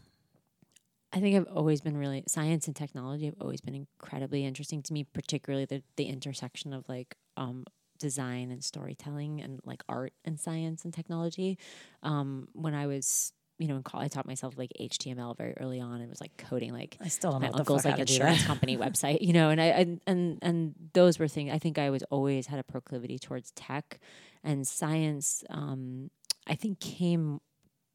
I 1.12 1.20
think 1.20 1.36
I've 1.36 1.56
always 1.56 1.82
been 1.82 1.98
really 1.98 2.24
science 2.28 2.68
and 2.68 2.76
technology 2.76 3.26
have 3.26 3.36
always 3.42 3.62
been 3.62 3.74
incredibly 3.76 4.46
interesting 4.46 4.82
to 4.84 4.94
me, 4.94 5.04
particularly 5.04 5.66
the 5.66 5.84
the 5.96 6.06
intersection 6.06 6.74
of 6.74 6.90
like 6.90 7.16
um 7.38 7.66
design 8.00 8.52
and 8.52 8.64
storytelling 8.64 9.42
and 9.42 9.60
like 9.66 9.84
art 9.88 10.14
and 10.26 10.40
science 10.40 10.86
and 10.86 10.94
technology. 10.94 11.58
Um, 12.04 12.48
when 12.54 12.74
I 12.74 12.88
was 12.88 13.34
you 13.58 13.68
know 13.68 13.76
in 13.76 13.84
college, 13.84 14.06
I 14.06 14.08
taught 14.08 14.26
myself 14.26 14.58
like 14.58 14.72
HTML 14.80 15.38
very 15.38 15.54
early 15.58 15.80
on 15.80 16.02
and 16.02 16.10
was 16.10 16.22
like 16.22 16.36
coding 16.38 16.74
like 16.74 16.98
I 17.02 17.10
still 17.10 17.38
my 17.40 17.50
uncle's 17.50 17.86
like 17.86 17.92
how 17.92 17.98
to 17.98 18.06
do 18.06 18.14
insurance 18.14 18.46
company 18.48 18.78
website, 18.78 19.22
you 19.22 19.34
know, 19.34 19.50
and 19.50 19.62
I 19.62 19.66
and, 19.66 20.02
and 20.08 20.40
and 20.42 20.76
those 20.94 21.20
were 21.20 21.28
things 21.28 21.52
I 21.54 21.60
think 21.60 21.78
I 21.78 21.90
was 21.90 22.04
always 22.04 22.48
had 22.48 22.60
a 22.60 22.64
proclivity 22.64 23.20
towards 23.20 23.52
tech 23.52 24.00
and 24.44 24.66
science. 24.68 25.44
Um, 25.50 26.10
I 26.48 26.56
think 26.56 26.80
came 26.80 27.42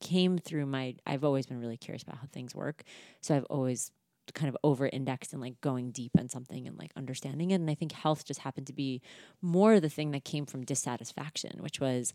came 0.01 0.39
through 0.39 0.67
my. 0.67 0.97
I've 1.07 1.25
always 1.25 1.47
been 1.47 1.59
really 1.59 1.79
curious 1.79 2.03
about 2.03 2.19
how 2.19 2.27
things 2.31 2.55
work, 2.55 2.85
so 3.23 3.35
I've 3.35 3.45
always 3.45 3.91
kind 4.33 4.49
of 4.49 4.57
over 4.65 4.87
indexed 4.87 5.33
and 5.33 5.43
like 5.43 5.61
going 5.61 5.91
deep 5.91 6.13
on 6.19 6.29
something 6.29 6.67
and 6.67 6.79
like 6.79 6.93
understanding 6.97 7.51
it. 7.51 7.57
And 7.57 7.71
I 7.71 7.75
think 7.75 7.93
health 7.93 8.25
just 8.25 8.41
happened 8.41 8.67
to 8.69 8.73
be 8.73 9.03
more 9.43 9.81
the 9.81 9.89
thing 9.89 10.11
that 10.13 10.25
came 10.25 10.47
from 10.47 10.65
dissatisfaction, 10.65 11.59
which 11.61 11.81
was 11.81 12.13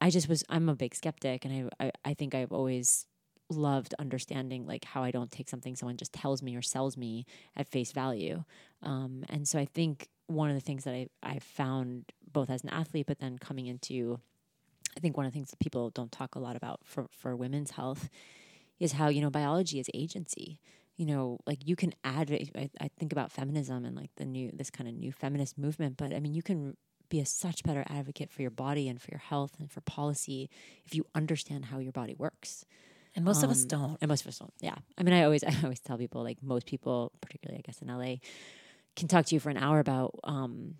I 0.00 0.10
just 0.10 0.28
was 0.28 0.44
I'm 0.48 0.68
a 0.68 0.76
big 0.76 0.94
skeptic 0.94 1.44
and 1.44 1.70
I 1.80 1.86
I, 1.86 1.92
I 2.04 2.14
think 2.14 2.34
I've 2.34 2.52
always 2.52 3.06
loved 3.50 3.94
understanding 3.98 4.66
like 4.66 4.84
how 4.84 5.02
I 5.02 5.10
don't 5.10 5.30
take 5.30 5.48
something 5.48 5.74
someone 5.74 5.96
just 5.96 6.12
tells 6.12 6.42
me 6.42 6.54
or 6.54 6.62
sells 6.62 6.96
me 6.96 7.24
at 7.56 7.66
face 7.66 7.92
value. 7.92 8.44
Um, 8.82 9.24
and 9.28 9.48
so 9.48 9.58
I 9.58 9.64
think 9.64 10.08
one 10.26 10.50
of 10.50 10.54
the 10.54 10.60
things 10.60 10.84
that 10.84 10.94
I 10.94 11.08
I 11.22 11.38
found 11.38 12.12
both 12.30 12.50
as 12.50 12.62
an 12.62 12.68
athlete, 12.70 13.06
but 13.06 13.18
then 13.18 13.38
coming 13.38 13.66
into, 13.66 14.20
I 14.96 15.00
think 15.00 15.16
one 15.16 15.26
of 15.26 15.32
the 15.32 15.36
things 15.36 15.50
that 15.50 15.58
people 15.58 15.90
don't 15.90 16.12
talk 16.12 16.34
a 16.34 16.38
lot 16.38 16.56
about 16.56 16.80
for 16.84 17.06
for 17.10 17.34
women's 17.34 17.72
health 17.72 18.08
is 18.78 18.92
how 18.92 19.08
you 19.08 19.20
know 19.20 19.30
biology 19.30 19.80
is 19.80 19.90
agency. 19.94 20.60
You 20.98 21.06
know, 21.06 21.38
like 21.46 21.66
you 21.66 21.74
can 21.76 21.94
add. 22.04 22.30
I, 22.30 22.68
I 22.80 22.88
think 22.98 23.12
about 23.12 23.32
feminism 23.32 23.84
and 23.86 23.94
like 23.96 24.10
the 24.16 24.24
new 24.26 24.50
this 24.52 24.68
kind 24.70 24.88
of 24.88 24.94
new 24.96 25.12
feminist 25.12 25.56
movement, 25.56 25.96
but 25.96 26.12
I 26.12 26.18
mean 26.20 26.34
you 26.34 26.42
can 26.42 26.76
be 27.08 27.20
a 27.20 27.24
such 27.24 27.62
better 27.62 27.84
advocate 27.88 28.30
for 28.30 28.42
your 28.42 28.50
body 28.50 28.86
and 28.88 29.00
for 29.00 29.08
your 29.10 29.20
health 29.20 29.52
and 29.58 29.70
for 29.70 29.80
policy 29.80 30.50
if 30.84 30.94
you 30.94 31.06
understand 31.14 31.64
how 31.66 31.78
your 31.78 31.92
body 31.92 32.14
works. 32.18 32.66
And 33.16 33.24
most 33.24 33.42
of 33.42 33.48
us 33.50 33.62
Um, 33.62 33.68
don't. 33.68 33.98
And 34.02 34.08
most 34.10 34.20
of 34.22 34.26
us 34.28 34.38
don't. 34.38 34.52
Yeah. 34.60 34.74
I 34.98 35.02
mean, 35.04 35.14
I 35.14 35.22
always, 35.22 35.42
I 35.50 35.54
always 35.62 35.80
tell 35.80 35.96
people 35.96 36.22
like 36.22 36.42
most 36.42 36.66
people, 36.66 37.12
particularly 37.22 37.60
I 37.60 37.62
guess 37.66 37.80
in 37.80 37.88
LA, 37.88 38.16
can 38.96 39.08
talk 39.08 39.24
to 39.26 39.34
you 39.34 39.40
for 39.40 39.48
an 39.48 39.56
hour 39.56 39.78
about 39.80 40.18
um, 40.24 40.74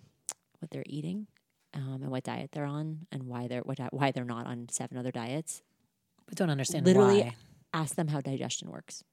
what 0.59 0.71
they're 0.71 0.85
eating 0.87 1.29
um, 1.75 2.01
and 2.03 2.11
what 2.11 2.25
diet 2.25 2.51
they're 2.53 2.67
on 2.67 3.07
and 3.11 3.23
why 3.23 3.47
they're 3.49 3.63
what 3.63 3.79
why 3.93 4.11
they're 4.11 4.25
not 4.37 4.47
on 4.47 4.67
seven 4.71 4.99
other 4.99 5.11
diets. 5.13 5.63
But 6.27 6.37
don't 6.37 6.51
understand 6.51 6.85
Literally- 6.85 7.23
why. 7.23 7.37
Ask 7.73 7.95
them 7.97 8.09
how 8.09 8.21
digestion 8.21 8.71
works. 8.71 9.05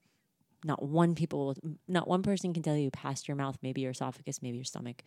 Not 0.65 0.82
one 0.82 1.13
people, 1.15 1.56
not 1.88 2.08
one 2.08 2.23
person 2.23 2.54
can 2.54 2.63
tell 2.63 2.75
you 2.75 2.89
past 2.89 3.28
your 3.28 3.38
mouth, 3.38 3.58
maybe 3.62 3.82
your 3.82 3.91
esophagus, 3.91 4.41
maybe 4.41 4.58
your 4.58 4.65
stomach, 4.65 5.04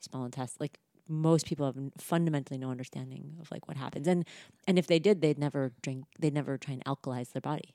small 0.00 0.24
intestine. 0.24 0.58
Like 0.60 0.78
most 1.08 1.46
people 1.46 1.66
have 1.66 1.76
fundamentally 1.98 2.58
no 2.58 2.70
understanding 2.70 3.36
of 3.40 3.50
like 3.50 3.66
what 3.66 3.76
happens. 3.76 4.06
And 4.06 4.24
and 4.68 4.78
if 4.78 4.86
they 4.86 4.98
did, 5.00 5.20
they'd 5.20 5.38
never 5.38 5.72
drink. 5.82 6.04
They'd 6.20 6.34
never 6.34 6.56
try 6.56 6.74
and 6.74 6.84
alkalize 6.84 7.32
their 7.32 7.40
body. 7.42 7.74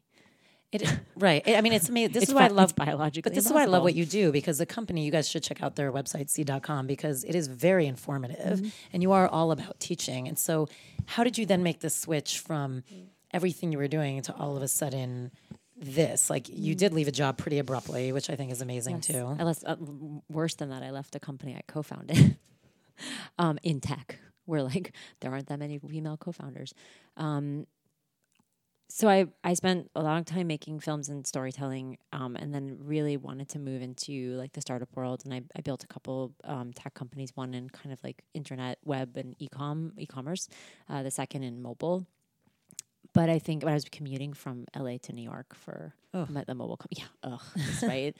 It 0.71 0.81
right. 1.15 1.43
I 1.47 1.61
mean, 1.61 1.73
it's 1.73 1.89
amazing. 1.89 2.13
This 2.17 2.23
It's 2.23 2.29
is 2.31 2.35
why 2.35 2.45
I 2.45 2.47
love 2.47 2.75
biologically 2.75 3.29
But 3.29 3.35
this 3.35 3.45
is 3.45 3.51
why 3.53 3.61
I 3.61 3.65
love 3.65 3.83
what 3.83 3.93
you 3.93 4.05
do 4.07 4.31
because 4.31 4.57
the 4.57 4.65
company, 4.65 5.05
you 5.05 5.11
guys 5.11 5.29
should 5.29 5.43
check 5.43 5.61
out 5.61 5.75
their 5.75 5.91
website, 5.91 6.31
seed.com, 6.31 6.87
because 6.87 7.23
it 7.25 7.35
is 7.35 7.45
very 7.47 7.85
informative 7.85 8.59
Mm-hmm. 8.59 8.69
and 8.93 9.03
you 9.03 9.11
are 9.11 9.27
all 9.27 9.51
about 9.51 9.79
teaching. 9.79 10.27
And 10.27 10.39
so, 10.39 10.67
how 11.05 11.23
did 11.23 11.37
you 11.37 11.45
then 11.45 11.61
make 11.61 11.81
the 11.81 11.91
switch 11.91 12.39
from 12.39 12.83
everything 13.31 13.71
you 13.71 13.77
were 13.77 13.87
doing 13.87 14.21
to 14.23 14.33
all 14.35 14.55
of 14.57 14.63
a 14.63 14.67
sudden 14.67 15.31
this? 15.77 16.29
Like, 16.29 16.47
you 16.49 16.75
did 16.75 16.93
leave 16.93 17.07
a 17.07 17.11
job 17.11 17.37
pretty 17.37 17.59
abruptly, 17.59 18.11
which 18.11 18.29
I 18.29 18.35
think 18.35 18.51
is 18.51 18.61
amazing 18.61 18.97
Mm. 18.97 19.07
Yes. 19.09 19.15
too. 19.17 19.35
I 19.39 19.43
left, 19.43 19.63
uh, 19.65 19.75
worse 20.29 20.55
than 20.55 20.69
that, 20.69 20.83
I 20.83 20.91
left 20.91 21.15
a 21.15 21.19
company 21.19 21.55
I 21.55 21.61
co-founded 21.67 22.37
um, 23.37 23.57
in 23.63 23.79
tech, 23.81 24.19
where 24.45 24.63
like 24.63 24.93
there 25.19 25.31
aren't 25.31 25.47
that 25.47 25.59
many 25.59 25.79
female 25.79 26.17
co-founders. 26.17 26.73
Um, 27.17 27.67
so 28.89 29.09
I 29.09 29.25
I 29.43 29.55
spent 29.55 29.89
a 29.95 30.03
long 30.03 30.23
time 30.23 30.45
making 30.45 30.79
films 30.79 31.09
and 31.09 31.25
storytelling, 31.25 31.97
um, 32.11 32.35
and 32.35 32.53
then 32.53 32.77
really 32.79 33.17
wanted 33.17 33.49
to 33.49 33.59
move 33.59 33.81
into 33.81 34.35
like 34.35 34.53
the 34.53 34.61
startup 34.61 34.89
world. 34.95 35.23
And 35.25 35.33
I, 35.33 35.41
I 35.55 35.61
built 35.61 35.83
a 35.83 35.87
couple 35.87 36.33
um, 36.43 36.73
tech 36.73 36.93
companies, 36.93 37.31
one 37.33 37.55
in 37.55 37.69
kind 37.71 37.91
of 37.91 38.03
like 38.03 38.21
internet, 38.35 38.77
web, 38.85 39.17
and 39.17 39.35
ecom 39.39 39.93
e-commerce, 39.97 40.47
uh, 40.89 41.01
the 41.01 41.09
second 41.09 41.41
in 41.41 41.59
mobile. 41.61 42.05
But 43.13 43.29
I 43.29 43.39
think 43.39 43.63
when 43.63 43.71
I 43.71 43.75
was 43.75 43.85
commuting 43.85 44.33
from 44.33 44.65
LA 44.75 44.97
to 45.03 45.13
New 45.13 45.21
York 45.21 45.53
for 45.55 45.93
Ugh. 46.13 46.29
my, 46.29 46.43
the 46.43 46.55
mobile, 46.55 46.79
yeah, 46.89 47.05
ugh, 47.23 47.41
right. 47.83 48.15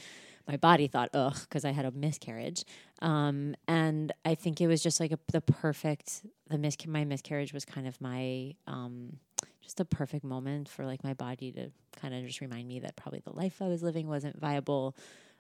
My 0.47 0.57
body 0.57 0.87
thought 0.87 1.09
ugh 1.13 1.37
because 1.41 1.65
I 1.65 1.71
had 1.71 1.85
a 1.85 1.91
miscarriage. 1.91 2.65
Um, 3.01 3.55
and 3.67 4.11
I 4.25 4.35
think 4.35 4.61
it 4.61 4.67
was 4.67 4.83
just 4.83 4.99
like 4.99 5.11
a, 5.11 5.19
the 5.31 5.41
perfect 5.41 6.21
the 6.49 6.57
mis- 6.57 6.85
my 6.85 7.05
miscarriage 7.05 7.53
was 7.53 7.65
kind 7.65 7.87
of 7.87 7.99
my 8.01 8.55
um, 8.67 9.17
just 9.61 9.79
a 9.79 9.85
perfect 9.85 10.23
moment 10.23 10.69
for 10.69 10.85
like 10.85 11.03
my 11.03 11.13
body 11.13 11.51
to 11.53 11.71
kind 11.99 12.13
of 12.13 12.25
just 12.25 12.41
remind 12.41 12.67
me 12.67 12.79
that 12.81 12.95
probably 12.95 13.21
the 13.23 13.33
life 13.33 13.61
I 13.61 13.67
was 13.67 13.81
living 13.81 14.07
wasn't 14.07 14.39
viable. 14.39 14.95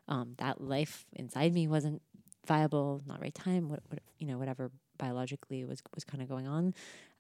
Um, 0.07 0.33
that 0.37 0.61
life 0.61 1.05
inside 1.13 1.53
me 1.53 1.67
wasn't 1.67 2.01
viable, 2.45 3.01
not 3.05 3.21
right 3.21 3.33
time, 3.33 3.69
what, 3.69 3.81
what 3.89 3.99
you 4.17 4.27
know, 4.27 4.37
whatever 4.37 4.71
biologically 4.97 5.63
was 5.65 5.81
was 5.93 6.03
kind 6.03 6.23
of 6.23 6.29
going 6.29 6.47
on. 6.47 6.73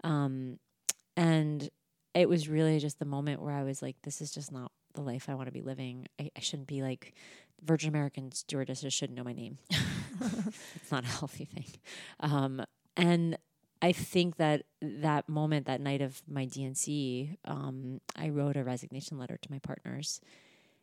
Um, 0.03 0.59
and 1.15 1.69
it 2.13 2.29
was 2.29 2.47
really 2.47 2.79
just 2.79 2.99
the 2.99 3.05
moment 3.05 3.41
where 3.41 3.53
I 3.53 3.63
was 3.63 3.81
like, 3.81 3.95
this 4.03 4.21
is 4.21 4.31
just 4.31 4.51
not 4.51 4.71
the 4.93 5.01
life 5.01 5.29
I 5.29 5.35
want 5.35 5.47
to 5.47 5.51
be 5.51 5.61
living. 5.61 6.07
I, 6.19 6.29
I 6.35 6.39
shouldn't 6.39 6.67
be 6.67 6.81
like 6.81 7.13
Virgin 7.61 7.89
American 7.89 8.31
stewardesses 8.31 8.93
shouldn't 8.93 9.17
know 9.17 9.23
my 9.23 9.33
name. 9.33 9.57
it's 9.71 10.91
not 10.91 11.03
a 11.03 11.07
healthy 11.07 11.45
thing. 11.45 11.65
Um, 12.19 12.63
and 12.95 13.37
I 13.81 13.91
think 13.91 14.37
that 14.37 14.63
that 14.81 15.27
moment, 15.27 15.65
that 15.65 15.81
night 15.81 16.01
of 16.01 16.21
my 16.27 16.45
D&C, 16.45 17.37
um, 17.45 17.99
I 18.15 18.29
wrote 18.29 18.55
a 18.55 18.63
resignation 18.63 19.17
letter 19.17 19.37
to 19.37 19.51
my 19.51 19.59
partners, 19.59 20.21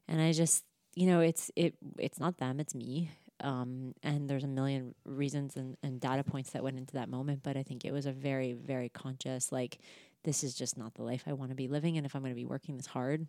and 0.09 0.21
I 0.21 0.33
just, 0.33 0.65
you 0.95 1.07
know, 1.07 1.21
it's 1.21 1.51
it 1.57 1.75
it's 1.99 2.19
not 2.21 2.39
them, 2.39 2.61
it's 2.61 2.75
me. 2.75 3.11
Um, 3.43 3.95
and 4.03 4.29
there's 4.29 4.45
a 4.45 4.49
million 4.49 4.95
reasons 5.07 5.57
and, 5.57 5.79
and 5.83 5.99
data 5.99 6.23
points 6.23 6.51
that 6.51 6.63
went 6.63 6.77
into 6.77 6.93
that 6.95 7.09
moment, 7.09 7.41
but 7.43 7.57
I 7.57 7.63
think 7.63 7.87
it 7.87 7.93
was 7.93 8.05
a 8.05 8.13
very, 8.13 8.53
very 8.53 8.91
conscious, 8.91 9.51
like, 9.51 9.79
this 10.25 10.45
is 10.45 10.55
just 10.55 10.77
not 10.77 10.95
the 10.95 11.03
life 11.03 11.25
I 11.27 11.33
want 11.33 11.51
to 11.51 11.57
be 11.57 11.69
living. 11.69 11.97
And 11.97 12.07
if 12.07 12.15
I'm 12.15 12.23
going 12.23 12.33
to 12.33 12.41
be 12.41 12.45
working 12.45 12.77
this 12.77 12.87
hard, 12.87 13.27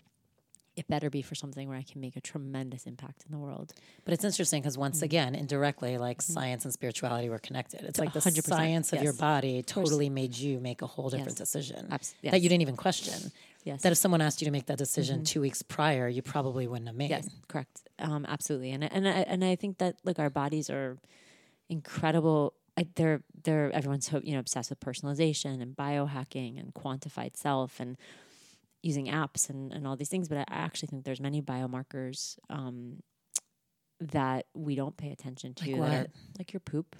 it 0.76 0.88
better 0.88 1.10
be 1.10 1.22
for 1.22 1.36
something 1.36 1.68
where 1.68 1.78
I 1.78 1.84
can 1.84 2.00
make 2.00 2.16
a 2.16 2.22
tremendous 2.22 2.86
impact 2.86 3.26
in 3.26 3.32
the 3.32 3.38
world. 3.38 3.74
But 4.06 4.14
it's 4.14 4.24
interesting 4.24 4.62
because 4.62 4.78
once 4.78 4.98
mm-hmm. 4.98 5.06
again, 5.06 5.36
indirectly, 5.36 5.98
like 5.98 6.20
mm-hmm. 6.20 6.34
science 6.34 6.64
and 6.64 6.74
spirituality 6.74 7.30
were 7.30 7.40
connected. 7.40 7.82
It's 7.82 8.00
like 8.00 8.14
the 8.14 8.20
100%. 8.20 8.44
science 8.44 8.94
of 8.94 8.98
yes. 8.98 9.04
your 9.04 9.14
body 9.14 9.64
totally 9.64 10.10
made 10.10 10.36
you 10.36 10.60
make 10.60 10.82
a 10.82 10.88
whole 10.88 11.10
different 11.10 11.32
yes. 11.32 11.38
decision 11.38 11.88
Abs- 11.92 12.16
yes. 12.22 12.32
that 12.32 12.42
you 12.42 12.48
didn't 12.48 12.62
even 12.62 12.78
question. 12.78 13.32
Yes. 13.64 13.82
That 13.82 13.92
if 13.92 13.98
someone 13.98 14.22
asked 14.22 14.42
you 14.42 14.46
to 14.46 14.52
make 14.52 14.68
that 14.68 14.78
decision 14.78 15.18
mm-hmm. 15.18 15.26
two 15.26 15.42
weeks 15.42 15.62
prior, 15.62 16.08
you 16.08 16.22
probably 16.22 16.68
wouldn't 16.68 16.88
have 16.88 16.96
made. 16.96 17.10
Yes, 17.10 17.30
correct. 17.48 17.82
Um, 18.00 18.26
absolutely. 18.28 18.72
And 18.72 18.84
and 18.84 19.08
I, 19.08 19.12
and 19.12 19.44
I 19.44 19.56
think 19.56 19.78
that 19.78 19.98
like 20.04 20.20
our 20.20 20.30
bodies 20.32 20.70
are 20.70 20.98
incredible. 21.70 22.54
I, 22.78 22.88
they're 22.96 23.22
they're 23.44 23.72
everyone's 23.72 24.10
so 24.10 24.22
you 24.24 24.34
know 24.34 24.40
obsessed 24.40 24.70
with 24.70 24.80
personalization 24.80 25.62
and 25.62 25.76
biohacking 25.76 26.60
and 26.60 26.74
quantified 26.74 27.36
self 27.36 27.80
and 27.80 27.98
using 28.84 29.08
apps 29.08 29.50
and, 29.50 29.72
and 29.72 29.88
all 29.88 29.96
these 29.96 30.10
things, 30.10 30.28
but 30.28 30.40
I 30.40 30.46
actually 30.50 30.88
think 30.88 31.04
there's 31.04 31.22
many 31.22 31.42
biomarkers 31.42 32.38
um, 32.50 33.04
that 34.00 34.48
we 34.56 34.76
don't 34.76 34.98
pay 34.98 35.12
attention 35.12 35.54
to. 35.56 35.76
Like 35.76 35.92
Are, 35.92 36.08
like 36.38 36.54
your 36.54 36.60
poop. 36.62 36.96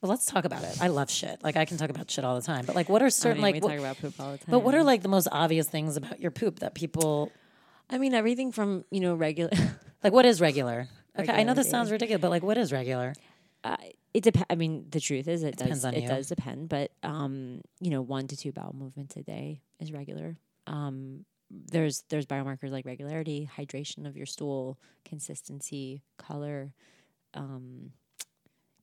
Well, 0.00 0.10
let's 0.10 0.26
talk 0.26 0.44
about 0.44 0.62
it. 0.62 0.76
I 0.80 0.88
love 0.88 1.10
shit. 1.10 1.42
Like 1.42 1.56
I 1.56 1.64
can 1.64 1.78
talk 1.78 1.88
about 1.88 2.10
shit 2.10 2.24
all 2.24 2.34
the 2.34 2.42
time, 2.42 2.66
but 2.66 2.76
like, 2.76 2.88
what 2.88 3.02
are 3.02 3.08
certain 3.08 3.42
I 3.42 3.52
mean, 3.52 3.62
like? 3.62 3.70
We 3.70 3.70
talk 3.70 3.78
about 3.78 3.98
poop 3.98 4.20
all 4.20 4.32
the 4.32 4.38
time. 4.38 4.46
But 4.48 4.58
what 4.60 4.74
are 4.74 4.84
like 4.84 5.02
the 5.02 5.08
most 5.08 5.28
obvious 5.32 5.66
things 5.66 5.96
about 5.96 6.20
your 6.20 6.30
poop 6.30 6.60
that 6.60 6.74
people? 6.74 7.32
I 7.88 7.98
mean, 7.98 8.12
everything 8.12 8.52
from 8.52 8.84
you 8.90 9.00
know 9.00 9.14
regular. 9.14 9.50
like, 10.04 10.12
what 10.12 10.26
is 10.26 10.40
regular? 10.40 10.88
Okay, 11.14 11.22
regular 11.22 11.38
I 11.38 11.42
know 11.44 11.54
this 11.54 11.70
sounds 11.70 11.90
ridiculous, 11.90 12.20
but 12.20 12.30
like, 12.30 12.42
what 12.42 12.58
is 12.58 12.72
regular? 12.72 13.14
Uh, 13.66 13.76
it 14.14 14.22
depends. 14.22 14.46
I 14.48 14.54
mean, 14.54 14.86
the 14.90 15.00
truth 15.00 15.28
is, 15.28 15.42
it, 15.42 15.60
it 15.60 15.68
does. 15.68 15.84
it 15.84 16.02
you. 16.02 16.08
does 16.08 16.28
depend, 16.28 16.68
but 16.68 16.90
um, 17.02 17.60
you 17.80 17.90
know, 17.90 18.02
one 18.02 18.28
to 18.28 18.36
two 18.36 18.52
bowel 18.52 18.74
movements 18.76 19.16
a 19.16 19.22
day 19.22 19.60
is 19.78 19.92
regular 19.92 20.36
um, 20.66 21.24
there's 21.50 22.02
there's 22.08 22.26
biomarkers 22.26 22.70
like 22.70 22.86
regularity, 22.86 23.48
hydration 23.56 24.06
of 24.06 24.16
your 24.16 24.26
stool, 24.26 24.78
consistency, 25.04 26.02
color, 26.18 26.72
um, 27.34 27.92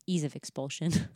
ease 0.05 0.23
of 0.23 0.35
expulsion. 0.35 0.91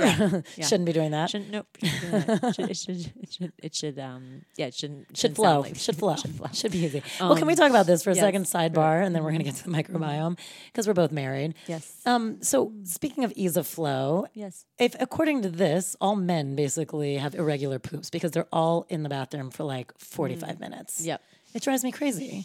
yeah. 0.00 0.40
yeah. 0.56 0.66
Shouldn't 0.66 0.86
be 0.86 0.92
doing 0.92 1.10
that. 1.10 1.30
Shouldn't 1.30 1.50
nope. 1.50 1.66
Shouldn't 1.82 2.40
it, 2.42 2.54
should, 2.54 2.70
it 2.70 2.76
should 2.76 3.12
it 3.20 3.32
should 3.32 3.52
it 3.58 3.74
should 3.74 3.98
um 3.98 4.42
yeah 4.56 4.66
it 4.66 4.74
shouldn't 4.74 5.16
should 5.16 5.34
flow 5.34 5.60
like, 5.60 5.76
should 5.76 5.96
flow 5.96 6.16
should 6.16 6.34
flow 6.34 6.48
should 6.52 6.72
be 6.72 6.78
easy. 6.78 7.02
Um, 7.20 7.30
well, 7.30 7.38
can 7.38 7.46
we 7.46 7.54
talk 7.54 7.70
about 7.70 7.86
this 7.86 8.02
for 8.02 8.10
a 8.10 8.14
yes, 8.14 8.22
second 8.22 8.44
sidebar, 8.44 9.04
and 9.04 9.14
then 9.14 9.24
we're 9.24 9.32
gonna 9.32 9.44
get 9.44 9.56
to 9.56 9.64
the 9.64 9.70
microbiome 9.70 10.38
because 10.66 10.86
we're 10.86 10.94
both 10.94 11.12
married. 11.12 11.54
Yes. 11.66 12.00
Um. 12.06 12.42
So 12.42 12.72
speaking 12.84 13.24
of 13.24 13.32
ease 13.36 13.56
of 13.56 13.66
flow, 13.66 14.26
yes. 14.34 14.66
If 14.78 14.94
according 15.00 15.42
to 15.42 15.50
this, 15.50 15.96
all 16.00 16.16
men 16.16 16.56
basically 16.56 17.16
have 17.16 17.34
irregular 17.34 17.78
poops 17.78 18.10
because 18.10 18.30
they're 18.30 18.48
all 18.52 18.86
in 18.88 19.02
the 19.02 19.08
bathroom 19.08 19.50
for 19.50 19.64
like 19.64 19.96
forty 19.98 20.36
five 20.36 20.56
mm. 20.56 20.60
minutes. 20.60 21.04
Yep. 21.04 21.22
It 21.54 21.62
drives 21.62 21.82
me 21.84 21.90
crazy 21.90 22.44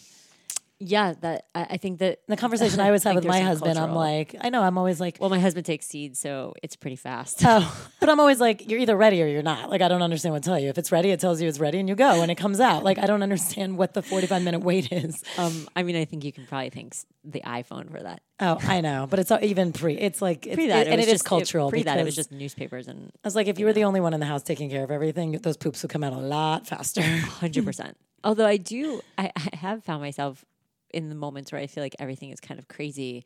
yeah, 0.82 1.14
that 1.22 1.46
I, 1.54 1.68
I 1.72 1.78
think 1.78 2.00
that 2.00 2.20
the 2.28 2.36
conversation 2.36 2.80
I 2.80 2.86
always 2.88 3.04
have 3.04 3.16
with 3.16 3.26
my 3.26 3.42
husband, 3.42 3.76
cultural. 3.76 3.90
I'm 3.90 3.96
like, 3.96 4.36
I 4.42 4.50
know, 4.50 4.64
I'm 4.64 4.78
always 4.78 5.00
like, 5.00 5.18
well, 5.20 5.30
my 5.30 5.40
husband 5.40 5.66
takes 5.66 5.86
seeds, 5.86 6.20
so 6.20 6.54
it's 6.64 6.76
pretty 6.76 6.96
fast. 6.96 7.42
Oh, 7.46 7.90
but 8.00 8.10
I'm 8.10 8.20
always 8.20 8.40
like, 8.40 8.68
you're 8.70 8.80
either 8.80 8.98
ready 8.98 9.22
or 9.22 9.28
you're 9.28 9.44
not. 9.44 9.70
Like, 9.70 9.82
I 9.82 9.88
don't 9.88 10.02
understand 10.02 10.34
what 10.34 10.44
to 10.44 10.50
tell 10.50 10.60
you. 10.60 10.70
If 10.70 10.78
it's 10.78 10.92
ready, 10.92 11.12
it 11.12 11.20
tells 11.20 11.42
you 11.42 11.48
it's 11.48 11.60
ready, 11.60 11.80
and 11.80 11.88
you 11.88 11.96
go, 11.96 12.22
and 12.22 12.32
it 12.32 12.36
comes 12.36 12.60
out. 12.60 12.84
Like, 12.84 12.98
I 12.98 13.06
don't 13.06 13.22
understand 13.22 13.78
what 13.78 13.94
the 13.94 14.02
45 14.02 14.42
minute 14.42 14.60
wait 14.62 14.92
is. 14.92 15.24
Um, 15.38 15.68
I 15.76 15.84
mean, 15.84 15.96
I 15.96 16.06
think 16.06 16.24
you 16.24 16.34
can 16.34 16.48
probably 16.48 16.72
thank 16.72 16.96
the 17.24 17.42
iPhone 17.42 17.92
for 17.92 18.02
that. 18.02 18.22
Oh, 18.40 18.58
I 18.64 18.82
know, 18.82 19.06
but 19.08 19.20
it's 19.20 19.32
even 19.44 19.72
pre. 19.72 19.96
It's 19.96 20.20
like 20.20 20.42
pre 20.52 20.68
that, 20.68 20.88
it, 20.88 20.92
and 20.92 21.00
it 21.00 21.08
is 21.08 21.14
just- 21.14 21.26
cultural. 21.26 21.68
It, 21.68 21.72
pre 21.72 21.84
that, 21.84 22.00
it 22.00 22.04
was 22.06 22.16
just 22.16 22.32
newspapers 22.32 22.88
and. 22.88 23.12
I 23.24 23.28
was 23.28 23.36
like, 23.36 23.48
if 23.48 23.60
you, 23.60 23.66
were 23.66 23.74
the 23.74 23.84
only 23.84 24.02
one 24.02 24.16
in 24.16 24.20
the 24.20 24.26
house 24.26 24.42
taking 24.42 24.70
care 24.72 24.84
of 24.84 24.90
everything, 24.90 25.34
those 25.34 25.58
poops 25.58 25.84
would 25.84 25.92
come 25.92 26.04
out 26.04 26.14
a 26.14 26.18
lot 26.18 26.66
faster. 26.66 27.02
Hundred 27.04 27.66
percent. 27.66 27.98
Although 28.24 28.46
I 28.46 28.58
do, 28.58 29.02
I, 29.18 29.32
I 29.36 29.56
have 29.58 29.84
found 29.84 30.02
myself 30.02 30.46
in 30.94 31.10
the 31.10 31.16
moments 31.16 31.52
where 31.52 31.62
I 31.62 31.68
feel 31.68 31.84
like 31.84 31.96
everything 32.00 32.32
is 32.32 32.40
kind 32.40 32.60
of 32.60 32.68
crazy, 32.68 33.26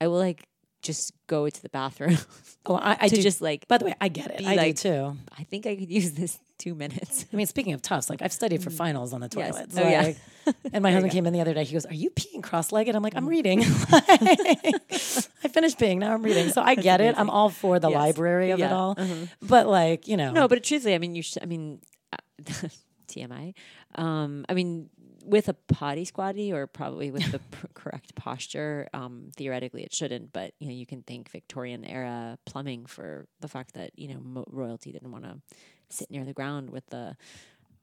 I 0.00 0.08
will 0.08 0.18
like 0.18 0.46
just 0.82 1.12
go 1.28 1.48
to 1.48 1.62
the 1.62 1.68
bathroom. 1.68 2.18
Oh, 2.64 2.76
I, 2.76 2.96
I 3.00 3.08
to 3.08 3.16
do. 3.16 3.22
just 3.22 3.42
like. 3.42 3.66
By 3.66 3.78
the 3.78 3.86
way, 3.86 3.94
I 4.00 4.06
get 4.06 4.30
it. 4.30 4.46
I 4.46 4.54
like, 4.54 4.76
do 4.76 4.82
too. 4.82 5.16
I 5.36 5.42
think 5.42 5.66
I 5.66 5.74
could 5.74 5.90
use 5.90 6.12
this 6.12 6.38
two 6.58 6.76
minutes. 6.76 7.26
I 7.32 7.36
mean, 7.36 7.46
speaking 7.46 7.72
of 7.72 7.82
Tufts, 7.82 8.08
like 8.08 8.22
I've 8.22 8.32
studied 8.32 8.62
for 8.62 8.70
mm. 8.70 8.76
finals 8.76 9.12
on 9.12 9.20
the 9.20 9.28
toilet. 9.28 9.66
Yes. 9.72 9.78
Oh 9.84 9.88
yeah. 9.88 10.52
and 10.72 10.80
my 10.80 10.92
husband 10.92 11.12
came 11.12 11.26
in 11.26 11.32
the 11.32 11.40
other 11.40 11.54
day. 11.54 11.64
He 11.64 11.72
goes, 11.72 11.86
"Are 11.86 11.94
you 11.94 12.10
peeing 12.10 12.40
cross-legged?" 12.40 12.94
I'm 12.94 13.02
like, 13.02 13.16
"I'm 13.16 13.26
mm. 13.26 13.30
reading. 13.30 13.62
I 13.62 15.48
finished 15.48 15.76
peeing. 15.76 15.98
Now 15.98 16.14
I'm 16.14 16.22
reading." 16.22 16.50
So 16.50 16.62
I 16.62 16.76
That's 16.76 16.84
get 16.84 17.00
amazing. 17.00 17.16
it. 17.16 17.20
I'm 17.20 17.30
all 17.30 17.50
for 17.50 17.80
the 17.80 17.90
yes. 17.90 17.96
library 17.96 18.52
of 18.52 18.60
yeah. 18.60 18.66
it 18.66 18.72
all. 18.72 18.94
Uh-huh. 18.96 19.26
But 19.42 19.66
like, 19.66 20.06
you 20.06 20.16
know, 20.16 20.30
no. 20.30 20.46
But 20.46 20.62
truthfully, 20.62 20.94
I 20.94 20.98
mean, 20.98 21.16
you. 21.16 21.22
Should, 21.22 21.42
I 21.42 21.46
mean, 21.46 21.80
uh, 22.12 22.68
TMI. 23.08 23.54
Um, 23.96 24.46
I 24.48 24.54
mean, 24.54 24.88
with 25.24 25.48
a 25.48 25.54
potty 25.54 26.04
squatty 26.04 26.52
or 26.52 26.66
probably 26.66 27.10
with 27.10 27.30
the 27.32 27.38
pr- 27.50 27.66
correct 27.74 28.14
posture, 28.14 28.88
um, 28.92 29.30
theoretically 29.36 29.82
it 29.82 29.94
shouldn't. 29.94 30.32
But 30.32 30.54
you 30.58 30.66
know, 30.68 30.74
you 30.74 30.86
can 30.86 31.02
thank 31.02 31.30
Victorian 31.30 31.84
era 31.84 32.38
plumbing 32.46 32.86
for 32.86 33.26
the 33.40 33.48
fact 33.48 33.74
that 33.74 33.98
you 33.98 34.08
know 34.08 34.20
mo- 34.20 34.46
royalty 34.50 34.92
didn't 34.92 35.12
want 35.12 35.24
to 35.24 35.40
sit 35.88 36.10
near 36.10 36.24
the 36.24 36.32
ground 36.32 36.70
with 36.70 36.86
the 36.86 37.16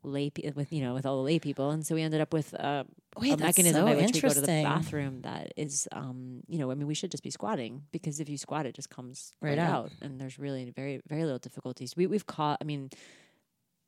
lay 0.03 0.29
pe- 0.29 0.51
with 0.51 0.71
you 0.71 0.81
know 0.81 0.93
with 0.93 1.05
all 1.05 1.17
the 1.17 1.23
lay 1.23 1.39
people, 1.39 1.71
and 1.71 1.85
so 1.85 1.95
we 1.95 2.01
ended 2.01 2.21
up 2.21 2.33
with 2.33 2.53
uh, 2.53 2.83
Wait, 3.17 3.33
a 3.33 3.37
mechanism 3.37 3.81
so 3.81 3.85
by 3.85 3.95
which 3.95 4.13
we 4.13 4.21
go 4.21 4.29
to 4.29 4.41
the 4.41 4.47
bathroom 4.47 5.21
that 5.21 5.53
is, 5.57 5.87
um, 5.91 6.41
you 6.47 6.57
know, 6.57 6.71
I 6.71 6.75
mean, 6.75 6.87
we 6.87 6.93
should 6.93 7.11
just 7.11 7.23
be 7.23 7.31
squatting 7.31 7.83
because 7.91 8.19
if 8.19 8.29
you 8.29 8.37
squat, 8.37 8.65
it 8.65 8.75
just 8.75 8.89
comes 8.89 9.33
right, 9.41 9.51
right 9.51 9.59
out. 9.59 9.85
out, 9.85 9.91
and 10.01 10.19
there's 10.19 10.39
really 10.39 10.71
very 10.71 11.01
very 11.07 11.23
little 11.23 11.39
difficulties. 11.39 11.95
We 11.95 12.07
we've 12.07 12.27
caught, 12.27 12.59
I 12.61 12.63
mean, 12.63 12.89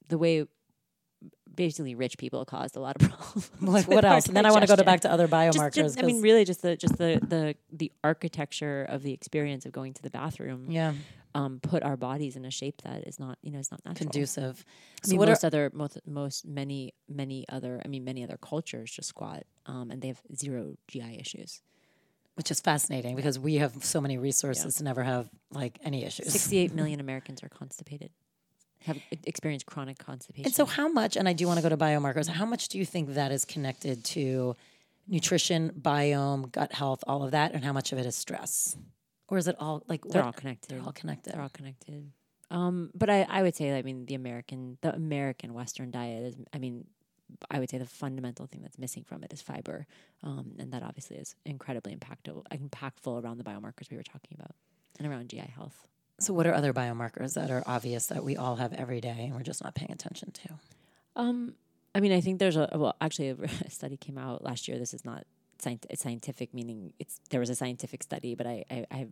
the 0.08 0.18
way 0.18 0.48
basically 1.54 1.96
rich 1.96 2.18
people 2.18 2.44
caused 2.46 2.76
a 2.76 2.80
lot 2.80 3.02
of 3.02 3.10
problems. 3.10 3.52
like 3.62 3.88
what 3.88 4.06
else? 4.12 4.28
And 4.28 4.36
then 4.36 4.46
I 4.46 4.52
want 4.52 4.68
to 4.68 4.76
go 4.76 4.84
back 4.84 5.02
to 5.02 5.12
other 5.12 5.28
biomarkers. 5.28 5.74
Just, 5.74 5.96
just, 5.96 6.04
I 6.04 6.06
mean, 6.06 6.22
really, 6.22 6.46
just 6.46 6.62
the 6.62 6.76
just 6.76 6.98
the 6.98 7.20
the 7.22 7.56
the 7.72 7.92
architecture 8.04 8.84
of 8.84 9.04
the 9.04 9.14
experience 9.14 9.66
of 9.66 9.72
going 9.72 9.94
to 9.94 10.02
the 10.02 10.10
bathroom. 10.10 10.68
Yeah. 10.70 10.94
Um, 11.34 11.62
put 11.62 11.82
our 11.82 11.96
bodies 11.96 12.36
in 12.36 12.44
a 12.44 12.52
shape 12.52 12.82
that 12.82 13.08
is 13.08 13.18
not, 13.18 13.38
you 13.42 13.52
know, 13.52 13.60
it's 13.60 13.72
not 13.72 13.80
natural. 13.86 14.10
conducive. 14.10 14.66
I 15.06 15.08
mean, 15.08 15.18
most 15.18 15.46
are, 15.46 15.48
other, 15.48 15.72
most, 15.74 15.98
most, 16.06 16.46
many, 16.46 16.94
many 17.08 17.46
other, 17.48 17.82
I 17.86 17.88
mean, 17.88 18.04
many 18.04 18.22
other 18.22 18.36
cultures 18.36 18.92
just 18.92 19.08
squat, 19.08 19.44
um, 19.66 19.92
and 19.92 20.02
they 20.02 20.10
have 20.10 20.22
zero 20.36 20.76
GI 20.90 21.18
issues 21.22 21.62
which 22.36 22.50
is 22.50 22.60
fascinating 22.60 23.16
because 23.16 23.38
we 23.38 23.56
have 23.56 23.84
so 23.84 24.00
many 24.00 24.18
resources 24.18 24.74
yeah. 24.74 24.78
to 24.78 24.84
never 24.84 25.04
have 25.04 25.30
like 25.52 25.78
any 25.84 26.04
issues. 26.06 26.32
68 26.32 26.74
million 26.74 27.00
Americans 27.00 27.44
are 27.44 27.50
constipated 27.50 28.10
have 28.86 28.98
experienced 29.24 29.66
chronic 29.66 29.98
constipation. 29.98 30.46
And 30.46 30.54
so, 30.54 30.66
how 30.66 30.88
much, 30.88 31.16
and 31.16 31.28
I 31.28 31.34
do 31.34 31.48
want 31.48 31.58
to 31.58 31.64
go 31.64 31.70
to 31.70 31.78
biomarkers, 31.78 32.28
how 32.28 32.46
much 32.46 32.68
do 32.70 32.78
you 32.78 32.86
think 32.86 33.14
that 33.14 33.32
is 33.32 33.46
connected 33.46 34.04
to 34.06 34.56
nutrition, 35.08 35.72
biome, 35.80 36.52
gut 36.52 36.74
health, 36.74 37.04
all 37.08 37.24
of 37.24 37.32
that, 37.32 37.54
and 37.54 37.64
how 37.64 37.74
much 37.74 37.92
of 37.92 38.00
it 38.00 38.06
is 38.06 38.16
stress? 38.16 38.76
Or 39.28 39.38
is 39.38 39.48
it 39.48 39.56
all 39.60 39.84
like 39.88 40.04
they're 40.04 40.22
what, 40.22 40.28
all 40.28 40.34
connected? 40.34 40.70
They're 40.70 40.84
all 40.84 40.92
connected. 40.92 41.34
They're 41.34 41.42
all 41.42 41.50
connected. 41.50 42.12
Um, 42.50 42.92
but 42.94 43.10
I, 43.10 43.26
I 43.30 43.42
would 43.44 43.56
say, 43.56 43.78
I 43.78 43.82
mean, 43.82 44.06
the 44.06 44.16
American, 44.16 44.78
the 44.82 44.94
American 44.94 45.54
Western 45.54 45.90
diet 45.90 46.24
is, 46.24 46.36
I 46.54 46.58
mean, 46.58 46.86
I 47.50 47.60
would 47.60 47.70
say 47.70 47.78
the 47.78 47.86
fundamental 47.86 48.46
thing 48.46 48.62
that's 48.62 48.78
missing 48.78 49.06
from 49.06 49.24
it 49.24 49.32
is 49.32 49.42
fiber, 49.42 49.88
um, 50.22 50.54
and 50.60 50.74
that 50.74 50.84
obviously 50.84 51.16
is 51.16 51.36
incredibly 51.46 51.96
impactful, 51.96 52.44
impactful 52.52 53.24
around 53.24 53.38
the 53.38 53.46
biomarkers 53.46 53.90
we 53.90 53.96
were 53.96 54.04
talking 54.04 54.38
about, 54.38 54.52
and 55.00 55.08
around 55.08 55.30
GI 55.30 55.40
health. 55.56 55.88
So, 56.22 56.34
what 56.34 56.46
are 56.46 56.54
other 56.54 56.72
biomarkers 56.72 57.34
that 57.34 57.50
are 57.50 57.64
obvious 57.66 58.06
that 58.08 58.24
we 58.24 58.38
all 58.38 58.58
have 58.58 58.74
every 58.74 59.02
day 59.02 59.26
and 59.26 59.34
we're 59.34 59.42
just 59.42 59.64
not 59.64 59.74
paying 59.74 59.92
attention 59.92 60.32
to? 60.32 60.50
Um, 61.16 61.56
I 61.96 62.00
mean, 62.00 62.12
I 62.12 62.22
think 62.22 62.40
there's 62.40 62.58
a 62.58 62.70
well, 62.76 62.96
actually, 63.02 63.30
a 63.30 63.70
study 63.70 63.98
came 63.98 64.18
out 64.18 64.44
last 64.44 64.68
year. 64.68 64.78
This 64.78 64.94
is 64.94 65.04
not 65.04 65.26
scientific 65.60 66.56
meaning 66.56 66.92
it's 66.98 67.20
there 67.30 67.40
was 67.40 67.50
a 67.50 67.56
scientific 67.56 68.04
study, 68.04 68.36
but 68.36 68.46
I 68.46 68.64
I, 68.70 68.86
I 68.92 69.08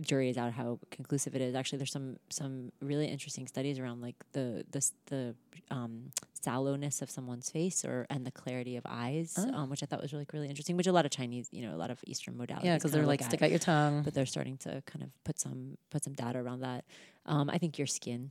jury 0.00 0.28
is 0.30 0.36
out 0.38 0.52
how 0.52 0.78
conclusive 0.90 1.34
it 1.34 1.42
is. 1.42 1.54
Actually, 1.54 1.78
there's 1.78 1.92
some 1.92 2.16
some 2.30 2.72
really 2.80 3.06
interesting 3.06 3.46
studies 3.46 3.78
around 3.78 4.00
like 4.00 4.16
the 4.32 4.64
the 4.70 4.90
the 5.06 5.34
um, 5.70 6.10
sallowness 6.44 7.02
of 7.02 7.10
someone's 7.10 7.50
face 7.50 7.84
or 7.84 8.06
and 8.10 8.26
the 8.26 8.30
clarity 8.30 8.76
of 8.76 8.84
eyes, 8.88 9.34
Oh. 9.38 9.52
um, 9.54 9.70
which 9.70 9.82
I 9.82 9.86
thought 9.86 10.00
was 10.02 10.12
really 10.12 10.26
really 10.32 10.48
interesting. 10.48 10.76
Which 10.76 10.86
a 10.86 10.92
lot 10.92 11.04
of 11.04 11.10
Chinese, 11.10 11.48
you 11.52 11.62
know, 11.62 11.74
a 11.74 11.78
lot 11.78 11.90
of 11.90 11.98
Eastern 12.06 12.34
modalities, 12.34 12.64
Yeah, 12.64 12.76
because 12.76 12.92
they're 12.92 13.06
like 13.06 13.22
stick 13.22 13.42
out 13.42 13.50
your 13.50 13.58
tongue. 13.58 14.02
but 14.02 14.14
they're 14.14 14.26
starting 14.26 14.56
to 14.58 14.82
kind 14.86 15.02
of 15.02 15.10
put 15.24 15.38
some 15.38 15.76
put 15.90 16.02
some 16.04 16.14
data 16.14 16.38
around 16.38 16.60
that. 16.60 16.84
Um, 17.26 17.50
I 17.50 17.58
think 17.58 17.76
your 17.78 17.86
skin 17.86 18.30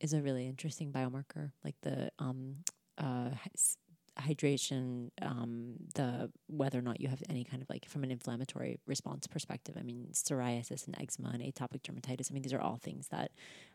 is 0.00 0.12
a 0.12 0.20
really 0.22 0.46
interesting 0.46 0.90
biomarker, 0.92 1.52
like 1.64 1.76
the 1.82 2.10
um, 2.18 2.56
uh, 2.98 3.30
hydration, 4.20 5.10
um, 5.22 5.74
the 5.94 6.30
whether 6.46 6.78
or 6.78 6.82
not 6.82 7.00
you 7.00 7.08
have 7.08 7.22
any 7.28 7.44
kind 7.44 7.62
of 7.62 7.68
like 7.68 7.86
from 7.88 8.04
an 8.04 8.10
inflammatory 8.10 8.78
response 8.86 9.26
perspective. 9.26 9.76
I 9.78 9.82
mean, 9.82 10.08
psoriasis 10.12 10.86
and 10.86 10.96
eczema 11.00 11.30
and 11.34 11.42
atopic 11.42 11.82
dermatitis. 11.82 12.30
I 12.30 12.34
mean, 12.34 12.42
these 12.42 12.52
are 12.52 12.60
all 12.60 12.76
things 12.76 13.08
that 13.08 13.32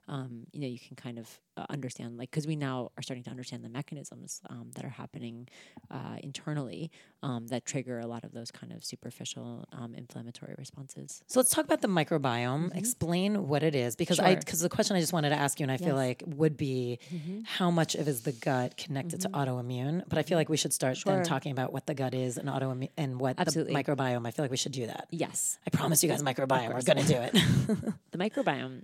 um, 0.07 0.47
you 0.51 0.61
know 0.61 0.67
you 0.67 0.79
can 0.79 0.95
kind 0.95 1.19
of 1.19 1.27
uh, 1.57 1.65
understand, 1.69 2.17
like 2.17 2.31
because 2.31 2.47
we 2.47 2.55
now 2.55 2.91
are 2.97 3.03
starting 3.03 3.23
to 3.23 3.29
understand 3.29 3.63
the 3.63 3.69
mechanisms 3.69 4.41
um, 4.49 4.71
that 4.75 4.85
are 4.85 4.89
happening 4.89 5.47
uh, 5.91 6.17
internally 6.23 6.89
um, 7.21 7.47
that 7.47 7.65
trigger 7.65 7.99
a 7.99 8.07
lot 8.07 8.23
of 8.23 8.31
those 8.31 8.51
kind 8.51 8.71
of 8.71 8.83
superficial 8.83 9.65
um, 9.73 9.93
inflammatory 9.93 10.55
responses. 10.57 11.21
So 11.27 11.39
let's 11.39 11.51
talk 11.51 11.65
about 11.65 11.81
the 11.81 11.87
microbiome. 11.87 12.75
Explain 12.75 13.47
what 13.47 13.63
it 13.63 13.75
is, 13.75 13.95
because 13.95 14.19
I 14.19 14.35
because 14.35 14.61
the 14.61 14.69
question 14.69 14.95
I 14.95 14.99
just 14.99 15.13
wanted 15.13 15.29
to 15.29 15.35
ask 15.35 15.59
you, 15.59 15.63
and 15.63 15.71
I 15.71 15.77
feel 15.77 15.95
like 15.95 16.23
would 16.25 16.57
be 16.57 16.99
how 17.45 17.69
much 17.69 17.95
of 17.95 18.07
is 18.07 18.21
the 18.21 18.31
gut 18.31 18.77
connected 18.77 19.21
to 19.21 19.29
autoimmune? 19.29 20.03
But 20.07 20.17
I 20.17 20.23
feel 20.23 20.37
like 20.37 20.49
we 20.49 20.57
should 20.57 20.73
start 20.73 20.97
then 21.05 21.23
talking 21.23 21.51
about 21.51 21.73
what 21.73 21.85
the 21.85 21.93
gut 21.93 22.13
is 22.13 22.37
and 22.37 22.47
autoimmune 22.49 22.89
and 22.97 23.19
what 23.19 23.35
Absolutely. 23.37 23.73
the 23.73 23.83
microbiome. 23.83 24.25
I 24.25 24.31
feel 24.31 24.43
like 24.43 24.51
we 24.51 24.57
should 24.57 24.71
do 24.71 24.87
that. 24.87 25.07
Yes, 25.11 25.59
I 25.67 25.69
promise 25.69 26.03
you 26.03 26.09
guys, 26.09 26.23
microbiome. 26.23 26.73
We're 26.73 26.81
gonna 26.81 27.03
do 27.03 27.15
it. 27.15 27.33
the 28.11 28.17
microbiome 28.17 28.83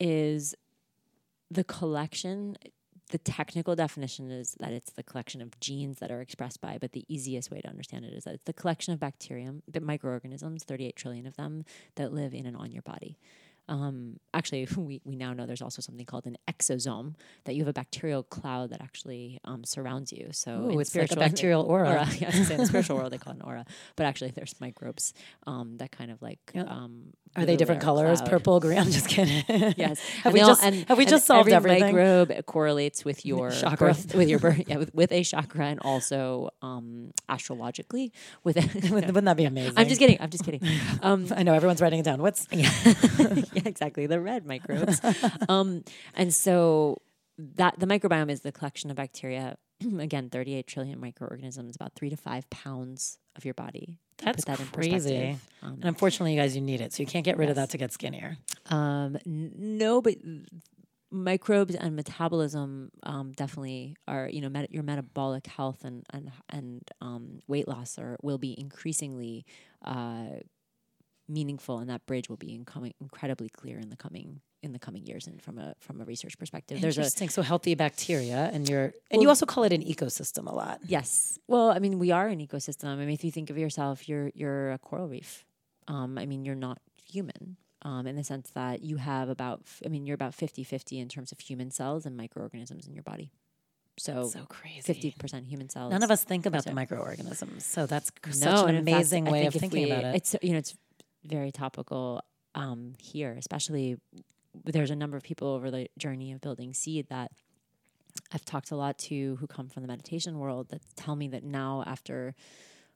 is 0.00 0.54
the 1.50 1.64
collection 1.64 2.56
the 3.10 3.18
technical 3.18 3.74
definition 3.74 4.30
is 4.30 4.54
that 4.60 4.70
it's 4.70 4.92
the 4.92 5.02
collection 5.02 5.40
of 5.40 5.58
genes 5.60 5.98
that 5.98 6.10
are 6.10 6.20
expressed 6.20 6.60
by 6.60 6.76
but 6.78 6.92
the 6.92 7.04
easiest 7.08 7.50
way 7.50 7.60
to 7.60 7.68
understand 7.68 8.04
it 8.04 8.12
is 8.12 8.24
that 8.24 8.34
it's 8.34 8.44
the 8.44 8.52
collection 8.52 8.92
of 8.92 9.00
bacterium 9.00 9.62
the 9.66 9.80
microorganisms 9.80 10.64
38 10.64 10.94
trillion 10.94 11.26
of 11.26 11.36
them 11.36 11.64
that 11.96 12.12
live 12.12 12.34
in 12.34 12.46
and 12.46 12.56
on 12.56 12.70
your 12.70 12.82
body 12.82 13.18
um, 13.68 14.18
actually, 14.34 14.66
we, 14.76 15.00
we 15.04 15.16
now 15.16 15.32
know 15.32 15.46
there's 15.46 15.62
also 15.62 15.82
something 15.82 16.06
called 16.06 16.26
an 16.26 16.36
exosome 16.48 17.14
that 17.44 17.54
you 17.54 17.62
have 17.62 17.68
a 17.68 17.72
bacterial 17.72 18.22
cloud 18.22 18.70
that 18.70 18.80
actually 18.80 19.38
um, 19.44 19.64
surrounds 19.64 20.12
you. 20.12 20.28
So 20.32 20.70
Ooh, 20.72 20.80
it's 20.80 20.94
like 20.94 21.12
a 21.12 21.16
bacterial 21.16 21.62
aura. 21.62 22.06
Yeah, 22.18 22.30
gonna 22.30 22.44
say 22.44 22.54
in 22.54 22.60
the 22.60 22.66
spiritual 22.72 22.96
world 22.96 23.12
they 23.12 23.18
call 23.18 23.32
it 23.34 23.36
an 23.36 23.42
aura, 23.42 23.64
but 23.96 24.06
actually 24.06 24.30
there's 24.32 24.54
microbes 24.60 25.12
um, 25.46 25.76
that 25.78 25.92
kind 25.92 26.10
of 26.10 26.20
like 26.22 26.38
Yeah. 26.54 26.62
um, 26.62 27.12
Are 27.36 27.44
they 27.44 27.56
different 27.56 27.80
colors? 27.82 28.18
cloud. 28.20 28.30
Purple, 28.30 28.60
green? 28.60 28.78
I'm 28.78 28.90
just 28.90 29.08
kidding. 29.08 29.44
Yes. 29.76 30.00
have 30.24 30.32
we 30.32 30.40
all- 30.40 30.48
just 30.48 30.62
and- 30.64 30.86
have 30.88 30.98
we 30.98 31.04
and 31.04 31.10
just 31.10 31.26
solved 31.26 31.50
every 31.50 31.72
everything? 31.72 31.94
Microbe 31.94 32.46
correlates 32.46 33.04
with 33.04 33.24
your 33.26 33.50
Chakra. 33.50 33.88
birth, 33.88 34.14
with 34.14 34.28
your 34.28 34.38
birth, 34.38 34.62
yeah, 34.66 34.76
with, 34.78 34.94
with 34.94 35.12
a 35.12 35.22
chakra, 35.22 35.66
and 35.66 35.80
also 35.80 36.50
um, 36.62 37.12
astrologically 37.28 38.12
with. 38.44 38.56
Wouldn't 38.56 39.06
wouldn't 39.14 39.24
that 39.26 39.36
be 39.36 39.44
amazing? 39.44 39.74
I'm 39.76 39.86
just 39.88 40.00
kidding. 40.00 40.16
I'm 40.20 40.30
just 40.30 40.44
kidding. 40.44 40.60
Um, 41.02 41.26
I 41.36 41.42
know 41.42 41.54
everyone's 41.54 41.80
writing 41.80 42.00
it 42.00 42.04
down. 42.04 42.20
What's 42.22 42.46
yeah, 42.50 42.70
yeah, 43.62 43.68
exactly. 43.68 44.06
The 44.06 44.20
red 44.20 44.46
microbes. 44.46 45.00
um, 45.48 45.84
and 46.14 46.32
so 46.32 46.98
that 47.38 47.78
the 47.78 47.86
microbiome 47.86 48.30
is 48.30 48.40
the 48.40 48.52
collection 48.52 48.90
of 48.90 48.96
bacteria. 48.96 49.56
Again, 49.98 50.28
38 50.28 50.66
trillion 50.66 51.00
microorganisms, 51.00 51.76
about 51.76 51.92
three 51.94 52.10
to 52.10 52.16
five 52.16 52.48
pounds 52.50 53.18
of 53.36 53.44
your 53.44 53.54
body. 53.54 53.98
That's 54.18 54.44
put 54.44 54.46
that 54.46 54.60
in 54.60 54.66
crazy. 54.66 55.38
Um, 55.62 55.74
and 55.74 55.84
unfortunately, 55.84 56.34
you 56.34 56.40
guys, 56.40 56.56
you 56.56 56.62
need 56.62 56.80
it, 56.80 56.92
so 56.92 57.02
you 57.02 57.06
can't 57.06 57.24
get 57.24 57.36
rid 57.38 57.48
of 57.50 57.56
that 57.56 57.70
to 57.70 57.78
get 57.78 57.92
skinnier. 57.92 58.36
Um, 58.66 59.16
n- 59.24 59.52
no, 59.56 60.02
but 60.02 60.16
microbes 61.10 61.74
and 61.74 61.96
metabolism 61.96 62.90
um, 63.04 63.32
definitely 63.32 63.96
are. 64.06 64.28
You 64.28 64.40
know, 64.40 64.48
met- 64.48 64.72
your 64.72 64.82
metabolic 64.82 65.46
health 65.46 65.84
and 65.84 66.04
and 66.10 66.32
and 66.50 66.82
um, 67.00 67.38
weight 67.46 67.68
loss 67.68 67.98
are 67.98 68.16
will 68.22 68.38
be 68.38 68.58
increasingly 68.58 69.46
uh, 69.84 70.40
meaningful, 71.28 71.78
and 71.78 71.88
that 71.90 72.04
bridge 72.06 72.28
will 72.28 72.36
be 72.36 72.54
incoming 72.54 72.94
incredibly 73.00 73.48
clear 73.48 73.78
in 73.78 73.90
the 73.90 73.96
coming 73.96 74.40
in 74.62 74.72
the 74.72 74.78
coming 74.78 75.04
years. 75.06 75.26
And 75.26 75.40
from 75.40 75.58
a 75.58 75.74
from 75.78 76.00
a 76.00 76.04
research 76.04 76.38
perspective, 76.38 76.80
there's 76.80 76.98
a 76.98 77.02
Interesting. 77.02 77.28
so 77.28 77.42
healthy 77.42 77.74
bacteria, 77.74 78.50
and 78.52 78.68
you're 78.68 78.92
and 79.10 79.22
you 79.22 79.28
also 79.28 79.46
call 79.46 79.64
it 79.64 79.72
an 79.72 79.82
ecosystem 79.82 80.46
a 80.46 80.54
lot. 80.54 80.80
Yes. 80.86 81.38
Well, 81.46 81.70
I 81.70 81.78
mean, 81.78 81.98
we 81.98 82.10
are 82.10 82.28
an 82.28 82.38
ecosystem. 82.40 82.88
I 82.88 82.96
mean, 82.96 83.10
if 83.10 83.24
you 83.24 83.30
think 83.30 83.50
of 83.50 83.58
yourself, 83.58 84.08
you're 84.08 84.30
you're 84.34 84.72
a 84.72 84.78
coral 84.78 85.08
reef. 85.08 85.44
Um, 85.86 86.18
I 86.18 86.26
mean, 86.26 86.44
you're 86.44 86.54
not 86.68 86.78
human. 87.10 87.56
Um, 87.82 88.08
in 88.08 88.16
the 88.16 88.24
sense 88.24 88.50
that 88.56 88.82
you 88.82 88.96
have 88.96 89.28
about, 89.28 89.60
f- 89.64 89.82
I 89.86 89.88
mean, 89.88 90.04
you're 90.04 90.16
about 90.16 90.34
50 90.34 90.64
50 90.64 90.98
in 90.98 91.08
terms 91.08 91.30
of 91.30 91.38
human 91.38 91.70
cells 91.70 92.06
and 92.06 92.16
microorganisms 92.16 92.88
in 92.88 92.92
your 92.92 93.04
body. 93.04 93.30
So, 93.96 94.26
So 94.28 94.40
crazy. 94.48 95.12
50% 95.12 95.46
human 95.46 95.68
cells. 95.68 95.92
None 95.92 96.02
of 96.02 96.10
us 96.10 96.24
think 96.24 96.44
about 96.44 96.64
the 96.64 96.72
microorganisms, 96.74 97.64
so 97.64 97.86
that's 97.86 98.10
no, 98.26 98.32
such 98.32 98.44
an 98.68 98.74
fact, 98.74 98.78
amazing 98.88 99.28
I 99.28 99.30
way 99.30 99.46
of 99.46 99.54
thinking 99.54 99.84
we- 99.84 99.90
about 99.92 100.04
it. 100.04 100.16
It's, 100.16 100.34
you 100.42 100.52
know, 100.52 100.58
it's 100.58 100.74
very 101.24 101.52
topical 101.52 102.22
um, 102.54 102.94
here, 102.98 103.34
especially 103.38 103.96
there's 104.64 104.90
a 104.90 104.96
number 104.96 105.16
of 105.16 105.22
people 105.22 105.48
over 105.48 105.70
the 105.70 105.88
journey 105.98 106.32
of 106.32 106.40
building 106.40 106.72
seed 106.72 107.06
that 107.08 107.30
I've 108.32 108.44
talked 108.44 108.70
a 108.70 108.76
lot 108.76 108.98
to 109.00 109.36
who 109.36 109.46
come 109.46 109.68
from 109.68 109.82
the 109.82 109.88
meditation 109.88 110.38
world 110.38 110.70
that 110.70 110.82
tell 110.96 111.14
me 111.14 111.28
that 111.28 111.44
now 111.44 111.84
after 111.86 112.34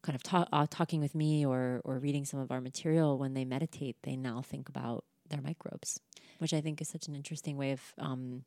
kind 0.02 0.16
of 0.16 0.22
ta- 0.22 0.48
uh, 0.52 0.66
talking 0.68 1.00
with 1.00 1.14
me 1.14 1.46
or 1.46 1.80
or 1.84 1.98
reading 1.98 2.24
some 2.24 2.40
of 2.40 2.50
our 2.50 2.60
material 2.60 3.18
when 3.18 3.34
they 3.34 3.44
meditate 3.44 3.96
they 4.02 4.16
now 4.16 4.42
think 4.42 4.68
about 4.68 5.04
their 5.28 5.40
microbes 5.40 6.00
which 6.42 6.52
I 6.52 6.60
think 6.60 6.80
is 6.80 6.88
such 6.88 7.06
an 7.06 7.14
interesting 7.14 7.56
way 7.56 7.70
of 7.70 7.80
um, 7.98 8.42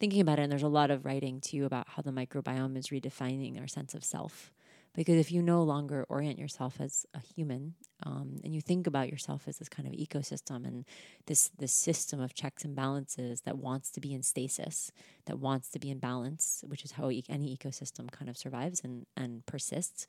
thinking 0.00 0.22
about 0.22 0.38
it. 0.38 0.42
And 0.42 0.50
there's 0.50 0.62
a 0.62 0.68
lot 0.68 0.90
of 0.90 1.04
writing 1.04 1.42
too 1.42 1.66
about 1.66 1.86
how 1.90 2.00
the 2.00 2.10
microbiome 2.10 2.74
is 2.78 2.88
redefining 2.88 3.60
our 3.60 3.68
sense 3.68 3.94
of 3.94 4.02
self 4.02 4.50
because 4.94 5.16
if 5.16 5.32
you 5.32 5.42
no 5.42 5.62
longer 5.62 6.06
orient 6.08 6.38
yourself 6.38 6.80
as 6.80 7.04
a 7.14 7.20
human 7.20 7.74
um, 8.04 8.36
and 8.44 8.54
you 8.54 8.60
think 8.60 8.86
about 8.86 9.08
yourself 9.08 9.48
as 9.48 9.58
this 9.58 9.68
kind 9.68 9.88
of 9.88 9.94
ecosystem 9.94 10.64
and 10.66 10.84
this 11.26 11.50
this 11.58 11.72
system 11.72 12.20
of 12.20 12.34
checks 12.34 12.64
and 12.64 12.74
balances 12.76 13.40
that 13.42 13.58
wants 13.58 13.90
to 13.90 14.00
be 14.00 14.12
in 14.14 14.22
stasis 14.22 14.92
that 15.26 15.38
wants 15.38 15.68
to 15.70 15.78
be 15.78 15.90
in 15.90 15.98
balance 15.98 16.62
which 16.66 16.84
is 16.84 16.92
how 16.92 17.10
e- 17.10 17.24
any 17.28 17.56
ecosystem 17.56 18.10
kind 18.10 18.28
of 18.28 18.36
survives 18.36 18.80
and 18.84 19.06
and 19.16 19.44
persists 19.46 20.06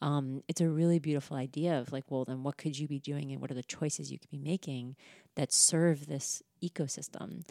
um, 0.00 0.44
it's 0.46 0.60
a 0.60 0.68
really 0.68 1.00
beautiful 1.00 1.36
idea 1.36 1.78
of 1.80 1.90
like 1.92 2.04
well 2.08 2.24
then 2.24 2.42
what 2.44 2.56
could 2.56 2.78
you 2.78 2.86
be 2.86 3.00
doing 3.00 3.32
and 3.32 3.40
what 3.40 3.50
are 3.50 3.54
the 3.54 3.64
choices 3.64 4.12
you 4.12 4.18
could 4.18 4.30
be 4.30 4.38
making 4.38 4.94
that 5.34 5.52
serve 5.52 6.06
this 6.06 6.42
ecosystem 6.62 7.42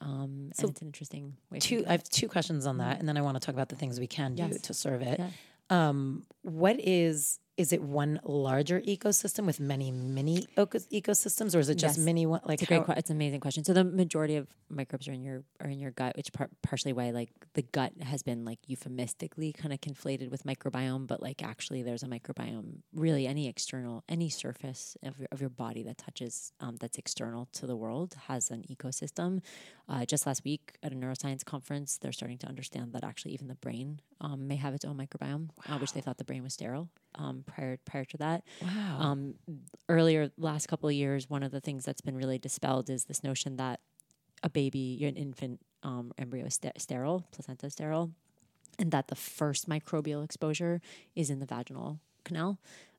um, 0.00 0.50
So 0.54 0.62
and 0.64 0.70
it's 0.72 0.80
an 0.80 0.88
interesting 0.88 1.36
way 1.50 1.60
two, 1.60 1.84
I 1.86 1.92
have 1.92 2.02
two 2.02 2.26
questions 2.28 2.66
on 2.66 2.78
that, 2.78 2.98
and 2.98 3.08
then 3.08 3.16
I 3.16 3.20
want 3.20 3.36
to 3.36 3.40
talk 3.46 3.54
about 3.54 3.68
the 3.68 3.76
things 3.76 4.00
we 4.00 4.08
can 4.08 4.34
do 4.34 4.42
Yes. 4.42 4.60
to 4.62 4.74
serve 4.74 5.00
it. 5.02 5.18
Yeah. 5.20 5.28
Um, 5.70 6.24
what 6.42 6.76
is 6.80 7.38
is 7.56 7.72
it 7.72 7.82
one 7.82 8.18
larger 8.24 8.80
ecosystem 8.80 9.44
with 9.44 9.60
many 9.60 9.90
mini 9.90 10.46
ecosystems, 10.56 11.54
or 11.54 11.58
is 11.58 11.68
it 11.68 11.74
just 11.76 11.98
Yes. 11.98 12.04
mini 12.04 12.24
one? 12.26 12.40
Like 12.44 12.54
It's 12.54 12.62
a 12.62 12.66
great, 12.66 12.86
how- 12.86 12.94
it's 12.94 13.10
an 13.10 13.16
amazing 13.16 13.40
question. 13.40 13.62
So 13.64 13.72
the 13.74 13.84
majority 13.84 14.36
of 14.36 14.48
microbes 14.70 15.06
are 15.06 15.12
in 15.12 15.22
your 15.22 15.44
are 15.60 15.68
in 15.68 15.78
your 15.78 15.90
gut, 15.90 16.16
which 16.16 16.32
par- 16.32 16.50
partially 16.62 16.92
why 16.92 17.10
like 17.10 17.30
the 17.54 17.62
gut 17.62 17.92
has 18.02 18.22
been 18.22 18.44
like 18.44 18.58
euphemistically 18.66 19.52
kind 19.52 19.72
of 19.72 19.80
conflated 19.80 20.30
with 20.30 20.44
microbiome, 20.44 21.06
but 21.06 21.22
like 21.22 21.42
actually 21.42 21.82
there's 21.82 22.02
a 22.02 22.06
microbiome. 22.06 22.78
Really, 22.94 23.26
any 23.26 23.48
external, 23.48 24.02
any 24.08 24.28
surface 24.30 24.96
of 25.02 25.18
your, 25.18 25.28
of 25.30 25.40
your 25.40 25.50
body 25.50 25.82
that 25.82 25.98
touches 25.98 26.52
um, 26.60 26.76
that's 26.76 26.96
external 26.98 27.46
to 27.52 27.66
the 27.66 27.76
world 27.76 28.14
has 28.28 28.50
an 28.50 28.64
ecosystem. 28.70 29.42
Uh, 29.88 30.04
just 30.06 30.26
last 30.26 30.42
week 30.44 30.78
at 30.82 30.92
a 30.92 30.96
neuroscience 30.96 31.44
conference, 31.44 31.98
they're 31.98 32.12
starting 32.12 32.38
to 32.38 32.46
understand 32.46 32.92
that 32.94 33.04
actually 33.04 33.32
even 33.34 33.48
the 33.48 33.54
brain 33.56 34.00
um, 34.20 34.48
may 34.48 34.56
have 34.56 34.72
its 34.74 34.84
own 34.84 34.96
microbiome, 34.96 35.50
uh, 35.68 35.78
which 35.78 35.92
they 35.92 36.00
thought 36.00 36.16
the 36.18 36.24
brain 36.24 36.42
was 36.42 36.54
sterile 36.54 36.88
um, 37.14 37.44
prior 37.46 37.78
prior 37.84 38.04
to 38.04 38.16
that. 38.18 38.44
wow. 38.60 38.98
Um, 39.00 39.34
earlier, 39.88 40.30
last 40.36 40.68
couple 40.68 40.88
of 40.88 40.94
years, 40.94 41.28
one 41.28 41.42
of 41.42 41.50
the 41.50 41.60
things 41.60 41.84
that's 41.84 42.00
been 42.00 42.16
really 42.16 42.38
dispelled 42.38 42.90
is 42.90 43.04
this 43.04 43.22
notion 43.22 43.56
that 43.56 43.80
a 44.42 44.50
baby, 44.50 44.98
an 45.04 45.16
infant 45.16 45.60
um, 45.82 46.12
embryo 46.18 46.46
is 46.46 46.54
ster- 46.54 46.72
sterile, 46.76 47.26
placenta 47.30 47.70
sterile, 47.70 48.10
and 48.78 48.90
that 48.92 49.08
the 49.08 49.14
first 49.14 49.68
microbial 49.68 50.24
exposure 50.24 50.80
is 51.14 51.30
in 51.30 51.38
the 51.38 51.46
vaginal 51.46 52.00
canal. 52.24 52.58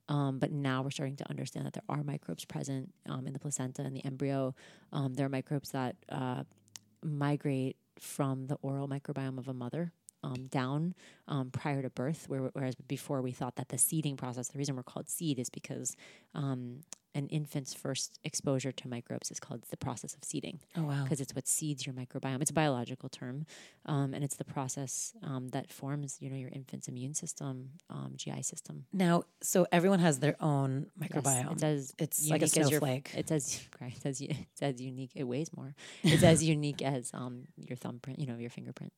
Um, 0.09 0.37
but 0.37 0.51
now 0.51 0.81
we're 0.81 0.91
starting 0.91 1.15
to 1.17 1.29
understand 1.29 1.65
that 1.65 1.73
there 1.73 1.83
are 1.87 2.03
microbes 2.03 2.43
present 2.43 2.93
um, 3.07 3.25
in 3.25 3.33
the 3.33 3.39
placenta 3.39 3.83
and 3.83 3.95
the 3.95 4.05
embryo. 4.05 4.53
Um, 4.91 5.13
there 5.13 5.25
are 5.25 5.29
microbes 5.29 5.71
that 5.71 5.95
uh, 6.09 6.43
migrate 7.01 7.77
from 7.99 8.47
the 8.47 8.55
oral 8.61 8.87
microbiome 8.87 9.37
of 9.37 9.47
a 9.47 9.53
mother 9.53 9.93
um, 10.23 10.47
down 10.47 10.95
um, 11.27 11.49
prior 11.51 11.81
to 11.81 11.89
birth, 11.89 12.25
where, 12.29 12.49
whereas 12.53 12.75
before 12.87 13.21
we 13.21 13.31
thought 13.31 13.55
that 13.57 13.69
the 13.69 13.77
seeding 13.77 14.17
process, 14.17 14.47
the 14.49 14.57
reason 14.57 14.75
we're 14.75 14.83
called 14.83 15.09
seed 15.09 15.39
is 15.39 15.49
because 15.49 15.95
um, 16.33 16.79
an 17.15 17.27
infant's 17.27 17.73
first 17.75 18.19
exposure 18.23 18.71
to 18.71 18.87
microbes 18.87 19.29
is 19.29 19.39
called 19.39 19.61
the 19.69 19.77
process 19.77 20.15
of 20.15 20.23
seeding 20.23 20.59
Oh 20.75 20.81
wow. 20.83 21.03
because 21.03 21.21
it's 21.21 21.35
what 21.35 21.47
seeds 21.47 21.85
your 21.85 21.93
microbiome. 21.93 22.41
It's 22.41 22.49
a 22.49 22.53
biological 22.55 23.07
term, 23.07 23.45
um, 23.85 24.13
and 24.15 24.23
it's 24.23 24.35
the 24.37 24.43
process 24.45 25.13
um, 25.21 25.49
that 25.49 25.71
forms, 25.71 26.17
you 26.21 26.29
know, 26.29 26.35
your 26.35 26.49
infant's 26.49 26.87
immune 26.87 27.13
system, 27.13 27.69
um, 27.91 28.13
GI 28.15 28.41
system. 28.41 28.85
Now, 28.91 29.23
so 29.41 29.67
everyone 29.71 29.99
has 29.99 30.19
their 30.19 30.35
own 30.41 30.87
Yes, 30.99 31.09
microbiome. 31.11 31.51
it's 31.51 31.63
as 31.63 31.93
It's 31.99 32.29
like 32.29 32.41
a 32.41 32.47
your- 32.47 32.65
snowflake. 32.67 33.11
It's 33.15 33.31
as 33.31 33.61
right, 33.81 33.93
it's 33.95 34.05
as 34.05 34.19
it's 34.21 34.61
as 34.61 34.81
unique. 34.81 35.11
It 35.15 35.25
weighs 35.25 35.51
more. 35.55 35.75
It's 36.03 36.23
as 36.23 36.43
unique 36.55 36.81
as 36.81 37.11
um, 37.13 37.43
your 37.57 37.75
thumbprint, 37.77 38.17
you 38.19 38.25
know, 38.25 38.37
your 38.37 38.49
fingerprint. 38.49 38.91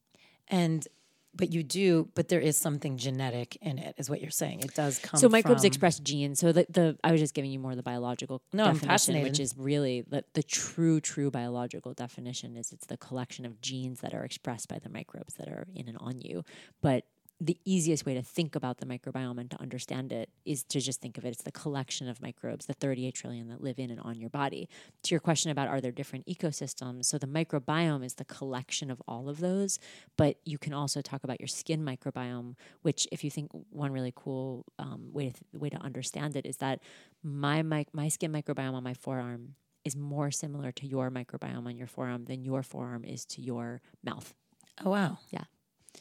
and 0.48 0.88
but 1.36 1.52
you 1.52 1.64
do, 1.64 2.10
but 2.16 2.30
there 2.30 2.40
is 2.40 2.58
something 2.58 2.98
genetic 2.98 3.58
in 3.62 3.78
it, 3.78 3.96
is 3.98 4.10
what 4.10 4.22
you're 4.22 4.32
saying. 4.32 4.62
It 4.62 4.74
does 4.74 5.00
come. 5.00 5.20
so 5.20 5.30
microbes 5.30 5.62
from- 5.62 5.68
express 5.68 6.00
genes. 6.00 6.40
So 6.40 6.52
the, 6.52 6.66
the 6.70 6.98
I 7.04 7.12
was 7.12 7.22
just 7.22 7.34
giving 7.34 7.52
you 7.52 7.60
more 7.60 7.72
of 7.72 7.78
the 7.78 7.84
biological 7.84 8.42
No, 8.54 8.66
I'm 8.66 8.78
definition, 8.78 9.22
which 9.24 9.40
is 9.40 9.56
really 9.58 10.02
the, 10.02 10.24
the 10.34 10.44
true 10.44 11.00
true 11.02 11.30
biological 11.32 11.94
definition 11.94 12.56
is 12.56 12.72
it's 12.72 12.88
the 12.88 12.98
collection 12.98 13.46
of 13.46 13.62
genes 13.62 14.02
that 14.02 14.14
are 14.14 14.24
expressed 14.24 14.70
by 14.70 14.80
the 14.80 14.90
microbes 14.90 15.36
that 15.36 15.48
are 15.48 15.68
in 15.74 15.88
and 15.88 15.98
on 16.00 16.22
you. 16.22 16.44
But 16.82 17.06
the 17.42 17.58
easiest 17.66 18.06
way 18.06 18.14
to 18.14 18.22
think 18.22 18.56
about 18.56 18.78
the 18.78 18.86
microbiome 18.86 19.38
and 19.40 19.52
to 19.52 19.62
understand 19.62 20.14
it 20.14 20.30
is 20.46 20.64
to 20.64 20.80
just 20.80 21.02
think 21.02 21.18
of 21.18 21.26
it 21.26 21.30
as 21.30 21.38
the 21.40 21.52
collection 21.52 22.08
of 22.08 22.22
microbes, 22.22 22.66
the 22.66 22.74
38 22.74 23.14
trillion 23.14 23.50
that 23.50 23.62
live 23.62 23.78
in 23.78 23.92
and 23.92 24.00
on 24.00 24.20
your 24.20 24.30
body. 24.30 24.70
To 25.04 25.14
your 25.14 25.20
question 25.20 25.52
about 25.52 25.68
are 25.68 25.82
there 25.82 25.92
different 25.92 26.26
ecosystems? 26.28 27.06
So 27.06 27.18
the 27.18 27.28
microbiome 27.28 28.06
is 28.06 28.14
the 28.14 28.26
collection 28.26 28.90
of 28.90 29.02
all 29.06 29.28
of 29.28 29.40
those, 29.40 29.80
but 30.16 30.38
you 30.46 30.58
can 30.58 30.74
also 30.74 31.02
talk 31.02 31.26
about 31.26 31.42
your 31.42 31.48
skin 31.48 31.84
microbiome, 31.84 32.56
which 32.84 33.06
if 33.12 33.22
you 33.24 33.30
think 33.30 33.52
one 33.70 33.92
really 33.92 34.14
cool 34.16 34.66
um, 34.80 35.10
way 35.12 35.28
to 35.28 35.34
th- 35.34 35.62
way 35.62 35.70
to 35.70 35.78
understand 35.78 36.38
it 36.38 36.46
is 36.46 36.58
that 36.58 36.80
my 37.22 37.62
mic- 37.62 37.94
my 37.94 38.08
skin 38.08 38.32
microbiome 38.32 38.74
on 38.74 38.84
my 38.84 38.94
forearm 38.94 39.56
is 39.84 39.96
more 39.96 40.32
similar 40.32 40.72
to 40.72 40.88
your 40.88 41.12
microbiome 41.12 41.68
on 41.68 41.76
your 41.76 41.88
forearm 41.88 42.26
than 42.26 42.44
your 42.44 42.64
forearm 42.64 43.04
is 43.04 43.26
to 43.26 43.42
your 43.42 43.82
mouth. 44.04 44.34
Oh 44.84 44.90
wow. 44.90 45.20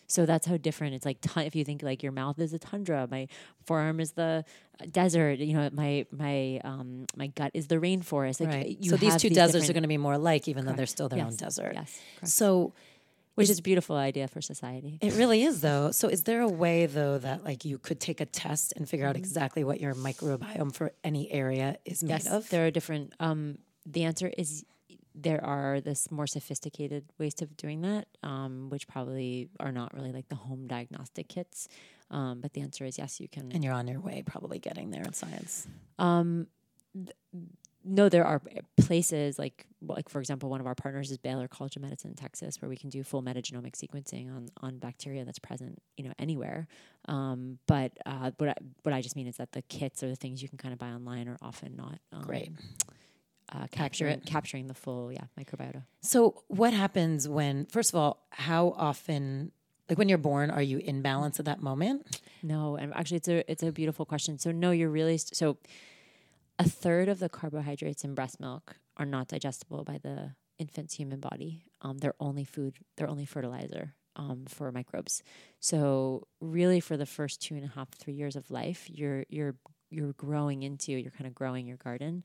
So 0.06 0.26
that's 0.26 0.46
how 0.46 0.56
different 0.56 0.94
it's 0.94 1.04
like. 1.06 1.18
Ton- 1.20 1.44
if 1.46 1.54
you 1.56 1.64
think 1.64 1.82
like 1.82 2.02
your 2.02 2.12
mouth 2.12 2.38
is 2.38 2.52
a 2.52 2.58
tundra, 2.58 3.08
my 3.10 3.28
forearm 3.64 4.00
is 4.00 4.12
the 4.12 4.44
uh, 4.80 4.86
desert. 4.90 5.38
You 5.38 5.54
know, 5.54 5.70
my 5.72 6.06
my 6.10 6.60
um 6.64 7.06
my 7.16 7.28
gut 7.28 7.50
is 7.54 7.66
the 7.68 7.76
rainforest. 7.76 8.40
Like 8.40 8.50
right. 8.50 8.76
you 8.80 8.90
So 8.90 8.96
these 8.96 9.16
two 9.16 9.30
deserts 9.30 9.68
are 9.68 9.72
going 9.72 9.82
to 9.82 9.88
be 9.88 9.96
more 9.98 10.14
alike, 10.14 10.46
even 10.48 10.64
though 10.66 10.72
they're 10.72 10.86
still 10.86 11.08
their 11.08 11.20
own 11.20 11.26
Yes, 11.30 11.36
desert. 11.36 11.72
Yes, 11.74 12.00
correct. 12.18 12.28
So 12.32 12.72
which 13.34 13.44
is- 13.46 13.50
is 13.50 13.58
a 13.58 13.62
beautiful 13.62 13.96
idea 13.96 14.28
for 14.28 14.40
society. 14.40 14.98
it 15.00 15.14
really 15.16 15.42
is, 15.42 15.60
though. 15.60 15.90
So 15.90 16.06
is 16.08 16.22
there 16.22 16.40
a 16.42 16.48
way, 16.48 16.86
though, 16.86 17.18
that 17.18 17.42
like 17.44 17.64
you 17.64 17.78
could 17.78 17.98
take 17.98 18.20
a 18.20 18.26
test 18.26 18.72
and 18.76 18.88
figure 18.88 19.06
Mm-hmm. 19.06 19.10
out 19.10 19.16
exactly 19.16 19.64
what 19.64 19.80
your 19.80 19.94
microbiome 19.94 20.72
for 20.72 20.92
any 21.02 21.32
area 21.32 21.76
is 21.84 22.04
made 22.04 22.10
yes, 22.10 22.26
of? 22.28 22.48
there 22.50 22.66
are 22.66 22.70
different. 22.70 23.12
Um, 23.18 23.58
the 23.86 24.04
answer 24.04 24.30
is 24.38 24.64
there 25.14 25.42
are 25.44 25.81
this 25.81 26.11
more 26.11 26.27
sophisticated 26.27 27.05
ways 27.18 27.40
of 27.40 27.57
doing 27.57 27.83
that, 27.83 28.09
um, 28.22 28.68
which 28.68 28.88
probably 28.88 29.48
are 29.61 29.72
not 29.72 29.94
really 29.94 30.12
like 30.12 30.29
the 30.29 30.35
home 30.35 30.66
diagnostic 30.66 31.29
kits. 31.29 31.68
Um, 32.11 32.40
but 32.40 32.53
the 32.53 32.61
answer 32.61 32.85
is 32.85 32.98
yes, 32.98 33.20
you 33.20 33.29
can. 33.29 33.50
and 33.53 33.64
you're 33.64 33.72
on 33.72 33.88
your 33.88 34.00
way, 34.00 34.22
probably 34.24 34.59
getting 34.59 34.90
there 34.90 35.03
in 35.03 35.12
science. 35.12 35.66
Um, 35.98 36.48
th- 36.94 37.16
no, 37.87 38.09
there 38.09 38.24
are 38.24 38.40
places 38.79 39.38
like, 39.38 39.66
like 39.87 40.09
for 40.09 40.18
example, 40.18 40.48
one 40.48 40.61
of 40.61 40.66
our 40.66 40.74
partners 40.74 41.11
is 41.11 41.18
Baylor 41.18 41.48
College 41.48 41.77
of 41.77 41.83
Medicine 41.83 42.11
in 42.11 42.16
Texas, 42.16 42.61
where 42.62 42.68
we 42.68 42.77
can 42.77 42.88
do 42.88 43.03
full 43.05 43.22
metagenomic 43.22 43.72
sequencing 43.72 44.35
on 44.35 44.48
on 44.62 44.79
bacteria 44.79 45.24
that's 45.24 45.38
present, 45.38 45.81
you 45.96 46.05
know, 46.05 46.12
anywhere. 46.18 46.66
Um, 47.07 47.59
but 47.66 47.92
uh, 48.07 48.31
what 48.38 48.50
I, 48.50 48.55
what 48.85 48.94
I 48.94 49.03
just 49.03 49.16
mean 49.16 49.27
is 49.27 49.37
that 49.37 49.53
the 49.53 49.62
kits 49.62 50.03
or 50.03 50.09
the 50.09 50.16
things 50.16 50.42
you 50.42 50.48
can 50.48 50.57
kind 50.57 50.72
of 50.72 50.79
buy 50.79 50.88
online 50.88 51.29
are 51.29 51.37
often 51.42 51.77
not 51.77 51.98
um, 52.12 52.22
Great. 52.22 52.53
Uh, 53.52 53.66
capturing 53.70 54.12
Accurate. 54.12 54.26
capturing 54.26 54.66
the 54.66 54.74
full 54.74 55.12
yeah 55.12 55.24
microbiota. 55.38 55.83
So 56.00 56.42
what 56.48 56.72
happens 56.72 57.28
when, 57.28 57.66
first 57.66 57.92
of 57.92 57.96
all, 57.98 58.26
how 58.30 58.74
often, 58.76 59.52
like 59.88 59.98
when 59.98 60.09
you're 60.09 60.18
born, 60.18 60.50
are 60.50 60.62
you 60.62 60.78
in 60.78 61.02
balance 61.02 61.38
at 61.38 61.44
that 61.46 61.61
moment? 61.62 62.20
No, 62.42 62.76
and 62.76 62.92
actually, 62.94 63.18
it's 63.18 63.28
a 63.28 63.50
it's 63.50 63.62
a 63.62 63.72
beautiful 63.72 64.04
question. 64.07 64.38
So 64.38 64.50
no, 64.52 64.70
you're 64.70 64.90
really 64.90 65.18
st- 65.18 65.37
so. 65.37 65.59
A 66.57 66.68
third 66.68 67.09
of 67.09 67.18
the 67.18 67.28
carbohydrates 67.28 68.04
in 68.04 68.14
breast 68.14 68.38
milk 68.38 68.76
are 68.96 69.04
not 69.04 69.26
digestible 69.26 69.83
by 69.83 69.98
the 69.98 70.37
infant's 70.57 70.94
human 70.94 71.18
body. 71.18 71.64
Um, 71.83 71.98
they're 71.98 72.14
only 72.20 72.44
food. 72.44 72.76
They're 72.96 73.09
only 73.11 73.24
fertilizer 73.26 73.94
um, 74.14 74.44
for 74.46 74.70
microbes. 74.70 75.24
So 75.59 76.28
really, 76.40 76.78
for 76.78 76.96
the 76.96 77.07
first 77.07 77.42
two 77.42 77.57
and 77.57 77.64
a 77.64 77.68
half, 77.68 77.88
three 77.90 78.14
years 78.14 78.37
of 78.37 78.52
life, 78.52 78.88
you're 78.88 79.24
you're 79.28 79.57
you're 79.90 80.12
growing 80.12 80.62
into. 80.62 80.92
You're 80.92 81.11
kind 81.11 81.26
of 81.26 81.35
growing 81.35 81.66
your 81.66 81.76
garden. 81.78 82.22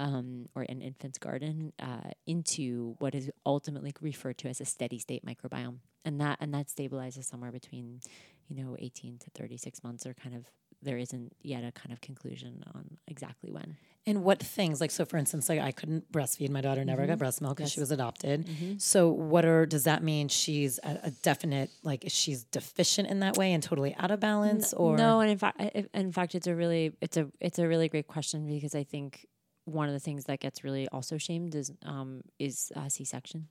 Um, 0.00 0.48
or 0.54 0.62
an 0.62 0.80
infant's 0.80 1.18
garden 1.18 1.72
uh, 1.80 2.10
into 2.24 2.94
what 3.00 3.16
is 3.16 3.30
ultimately 3.44 3.92
referred 4.00 4.38
to 4.38 4.48
as 4.48 4.60
a 4.60 4.64
steady 4.64 5.00
state 5.00 5.26
microbiome, 5.26 5.78
and 6.04 6.20
that 6.20 6.38
and 6.40 6.54
that 6.54 6.68
stabilizes 6.68 7.24
somewhere 7.24 7.50
between 7.50 8.00
you 8.48 8.62
know, 8.62 8.76
18 8.78 9.18
to 9.18 9.30
36 9.30 9.84
months 9.84 10.06
or 10.06 10.14
kind 10.14 10.34
of, 10.34 10.44
there 10.80 10.96
isn't 10.96 11.32
yet 11.42 11.64
a 11.64 11.72
kind 11.72 11.92
of 11.92 12.00
conclusion 12.00 12.62
on 12.74 12.98
exactly 13.06 13.50
when. 13.50 13.76
And 14.06 14.22
what 14.24 14.40
things, 14.40 14.80
like, 14.80 14.90
so 14.90 15.04
for 15.04 15.18
instance, 15.18 15.48
like 15.48 15.60
I 15.60 15.70
couldn't 15.70 16.10
breastfeed. 16.10 16.48
My 16.50 16.60
daughter 16.62 16.84
never 16.84 17.06
got 17.06 17.18
breast 17.18 17.42
milk 17.42 17.56
because 17.56 17.70
she 17.72 17.80
was 17.80 17.90
adopted. 17.90 18.48
So, 18.78 19.08
what 19.10 19.44
are, 19.44 19.66
does 19.66 19.84
that 19.84 20.02
mean 20.02 20.28
she's 20.28 20.78
a, 20.82 21.00
a 21.04 21.10
definite, 21.10 21.70
like, 21.82 22.04
she's 22.08 22.44
deficient 22.44 23.08
in 23.08 23.20
that 23.20 23.36
way 23.36 23.52
and 23.52 23.62
totally 23.62 23.94
out 23.98 24.10
of 24.10 24.20
balance? 24.20 24.72
Or, 24.72 24.96
no, 24.96 25.20
and 25.20 25.30
in 25.30 25.36
fact, 25.36 25.60
in 25.92 26.12
fact, 26.12 26.34
it's 26.34 26.46
a 26.46 26.54
really, 26.54 26.92
it's 27.02 27.16
a, 27.18 27.28
it's 27.40 27.58
a 27.58 27.68
really 27.68 27.88
great 27.88 28.06
question 28.06 28.46
because 28.46 28.74
I 28.74 28.84
think 28.84 29.26
one 29.68 29.88
of 29.88 29.94
the 29.94 30.00
things 30.00 30.24
that 30.24 30.40
gets 30.40 30.64
really 30.64 30.88
also 30.88 31.18
shamed 31.18 31.54
is, 31.54 31.72
um, 31.84 32.22
is 32.38 32.72
uh, 32.76 32.88
C-section 32.88 33.48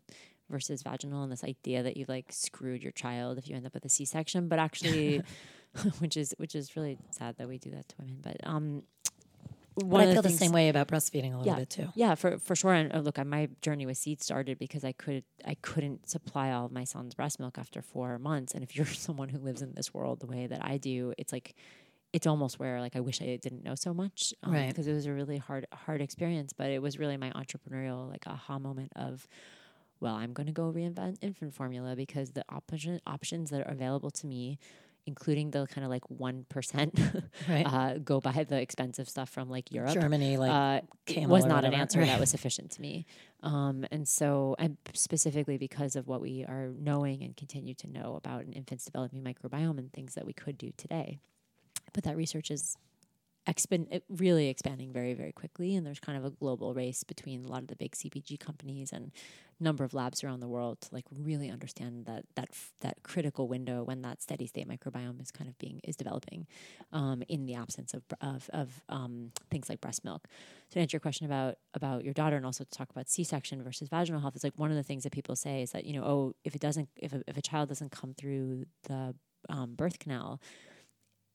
versus 0.50 0.82
vaginal 0.82 1.24
and 1.24 1.32
this 1.32 1.44
idea 1.44 1.84
that 1.84 1.98
you've 1.98 2.10
like 2.10 2.32
screwed 2.32 2.82
your 2.82 2.92
child 2.94 3.38
if 3.38 3.48
you 3.48 3.56
end 3.56 3.66
up 3.66 3.74
with 3.74 3.86
a 3.86 3.90
C-section, 3.90 4.48
but 4.48 4.60
actually, 4.60 5.22
which 6.00 6.18
is, 6.18 6.34
which 6.38 6.56
is 6.56 6.76
really 6.76 6.98
sad 7.12 7.36
that 7.38 7.48
we 7.48 7.58
do 7.58 7.70
that 7.72 7.88
to 7.90 7.96
women. 8.00 8.18
But, 8.22 8.38
um, 8.44 8.84
But 9.76 9.86
one 9.86 10.02
I 10.02 10.06
of 10.06 10.14
feel 10.14 10.22
the 10.24 10.30
things- 10.30 10.40
same 10.40 10.52
way 10.54 10.70
about 10.70 10.88
breastfeeding 10.88 11.34
a 11.36 11.38
little 11.38 11.46
Yeah. 11.46 11.56
bit 11.60 11.70
too. 11.70 11.90
Yeah, 11.94 12.16
for 12.16 12.40
for 12.40 12.56
sure. 12.56 12.74
And 12.74 12.92
uh, 12.96 13.00
look, 13.00 13.20
uh, 13.20 13.26
my 13.26 13.50
journey 13.62 13.86
with 13.86 13.98
seed 13.98 14.24
started 14.24 14.58
because 14.58 14.84
I 14.84 14.92
could 14.94 15.24
I 15.46 15.56
couldn't 15.62 16.10
supply 16.10 16.52
all 16.52 16.66
of 16.66 16.72
my 16.72 16.84
son's 16.84 17.14
breast 17.14 17.40
milk 17.40 17.58
after 17.60 17.82
four 17.84 18.18
months. 18.18 18.56
And 18.56 18.64
if 18.64 18.76
you're 18.76 18.86
someone 19.08 19.30
who 19.30 19.38
lives 19.38 19.62
in 19.62 19.74
this 19.76 19.94
world 19.94 20.20
the 20.20 20.26
way 20.28 20.48
that 20.48 20.66
I 20.66 20.78
do, 20.78 21.14
it's 21.20 21.32
like 21.32 21.54
it's 22.14 22.26
almost 22.28 22.60
where 22.60 22.80
like 22.80 22.96
I 22.96 23.00
wish 23.02 23.22
I 23.22 23.36
didn't 23.36 23.64
know 23.64 23.76
so 23.76 23.94
much, 23.94 24.34
Right. 24.46 24.68
Because 24.70 24.88
it 24.88 24.94
was 24.94 25.06
a 25.06 25.14
really 25.14 25.38
hard 25.38 25.68
hard 25.74 26.02
experience, 26.02 26.54
but 26.54 26.70
it 26.70 26.82
was 26.82 26.98
really 26.98 27.18
my 27.18 27.32
entrepreneurial 27.32 28.10
like 28.10 28.26
aha 28.28 28.60
moment 28.60 28.92
of. 28.96 29.28
Well, 30.00 30.14
I'm 30.14 30.32
going 30.32 30.46
to 30.46 30.54
go 30.54 30.72
reinvent 30.72 31.18
infant 31.24 31.56
formula 31.56 31.96
because 31.96 32.30
the 32.34 32.46
option, 32.50 33.02
options 33.08 33.50
that 33.50 33.62
are 33.62 33.72
available 33.72 34.12
to 34.12 34.28
me, 34.28 34.60
including 35.08 35.50
the 35.50 35.66
kind 35.66 35.84
of 35.84 35.90
like 35.90 36.08
one 36.12 36.46
percent, 36.50 37.00
Right. 37.50 37.66
uh, 37.74 37.98
go 37.98 38.20
buy 38.22 38.46
the 38.48 38.62
expensive 38.62 39.10
stuff 39.10 39.28
from 39.28 39.50
like 39.50 39.72
Europe 39.72 39.94
Germany, 39.94 40.38
like, 40.38 40.52
uh, 40.52 41.22
was 41.28 41.46
not 41.46 41.66
an 41.66 41.74
answer 41.74 41.98
Right. 41.98 42.06
that 42.10 42.20
was 42.20 42.30
sufficient 42.30 42.70
to 42.74 42.82
me. 42.82 43.08
Um, 43.42 43.86
and 43.90 44.08
so, 44.08 44.56
and 44.60 44.78
specifically 44.94 45.58
because 45.58 45.96
of 45.96 46.08
what 46.08 46.22
we 46.22 46.46
are 46.46 46.70
knowing 46.78 47.24
and 47.24 47.36
continue 47.36 47.74
to 47.74 47.88
know 47.88 48.16
about 48.16 48.46
an 48.46 48.54
infant's 48.54 48.86
developing 48.86 49.24
microbiome 49.24 49.80
and 49.80 49.92
things 49.92 50.14
that 50.14 50.28
we 50.28 50.34
could 50.34 50.60
do 50.60 50.72
today. 50.78 51.20
But 51.98 52.04
that 52.04 52.16
research 52.16 52.52
is 52.52 52.78
expan- 53.50 54.04
really 54.08 54.50
expanding 54.50 54.94
very, 54.94 55.16
very 55.16 55.32
quickly. 55.32 55.76
And 55.76 55.84
there's 55.84 56.00
kind 56.00 56.16
of 56.16 56.24
a 56.24 56.30
global 56.30 56.76
race 56.76 57.04
between 57.04 57.44
a 57.44 57.48
lot 57.48 57.64
of 57.64 57.70
the 57.70 57.76
big 57.76 57.94
CPG 57.94 58.40
companies 58.40 58.92
and 58.94 59.12
number 59.60 59.84
of 59.84 59.96
labs 59.96 60.24
around 60.24 60.40
the 60.40 60.48
world 60.48 60.80
to 60.82 60.90
like 60.94 61.06
really 61.12 61.50
understand 61.50 62.06
that 62.06 62.24
that 62.36 62.50
f- 62.52 62.74
that 62.82 63.02
critical 63.02 63.48
window 63.48 63.84
when 63.84 64.04
that 64.04 64.22
steady 64.22 64.46
state 64.46 64.68
microbiome 64.68 65.20
is 65.20 65.32
kind 65.32 65.50
of 65.50 65.58
being 65.58 65.82
is 65.84 65.96
developing 65.96 66.46
um, 66.94 67.24
in 67.28 67.48
the 67.48 67.56
absence 67.56 67.96
of 67.96 68.04
of, 68.22 68.48
of 68.54 68.84
um, 68.90 69.32
things 69.50 69.70
like 69.70 69.82
breast 69.82 70.06
milk. 70.06 70.28
So 70.70 70.76
to 70.76 70.82
answer 70.82 70.98
your 70.98 71.02
question 71.02 71.26
about 71.26 71.56
about 71.74 72.04
your 72.04 72.14
daughter 72.14 72.36
and 72.36 72.46
also 72.46 72.64
to 72.64 72.70
talk 72.70 72.92
about 72.92 73.10
C 73.10 73.24
section 73.24 73.64
versus 73.64 73.90
vaginal 73.90 74.22
health 74.22 74.36
is 74.36 74.44
like 74.44 74.54
one 74.56 74.70
of 74.70 74.78
the 74.78 74.84
things 74.84 75.02
that 75.02 75.14
people 75.14 75.36
say 75.36 75.64
is 75.64 75.72
that 75.72 75.84
you 75.84 75.94
know 75.94 76.04
oh 76.04 76.36
if 76.44 76.54
it 76.54 76.62
doesn't 76.62 76.90
if 76.96 77.12
a, 77.12 77.24
if 77.26 77.38
a 77.38 77.42
child 77.42 77.70
doesn't 77.70 77.92
come 77.92 78.14
through 78.14 78.66
the 78.84 79.16
um, 79.50 79.74
birth 79.74 79.98
canal 79.98 80.40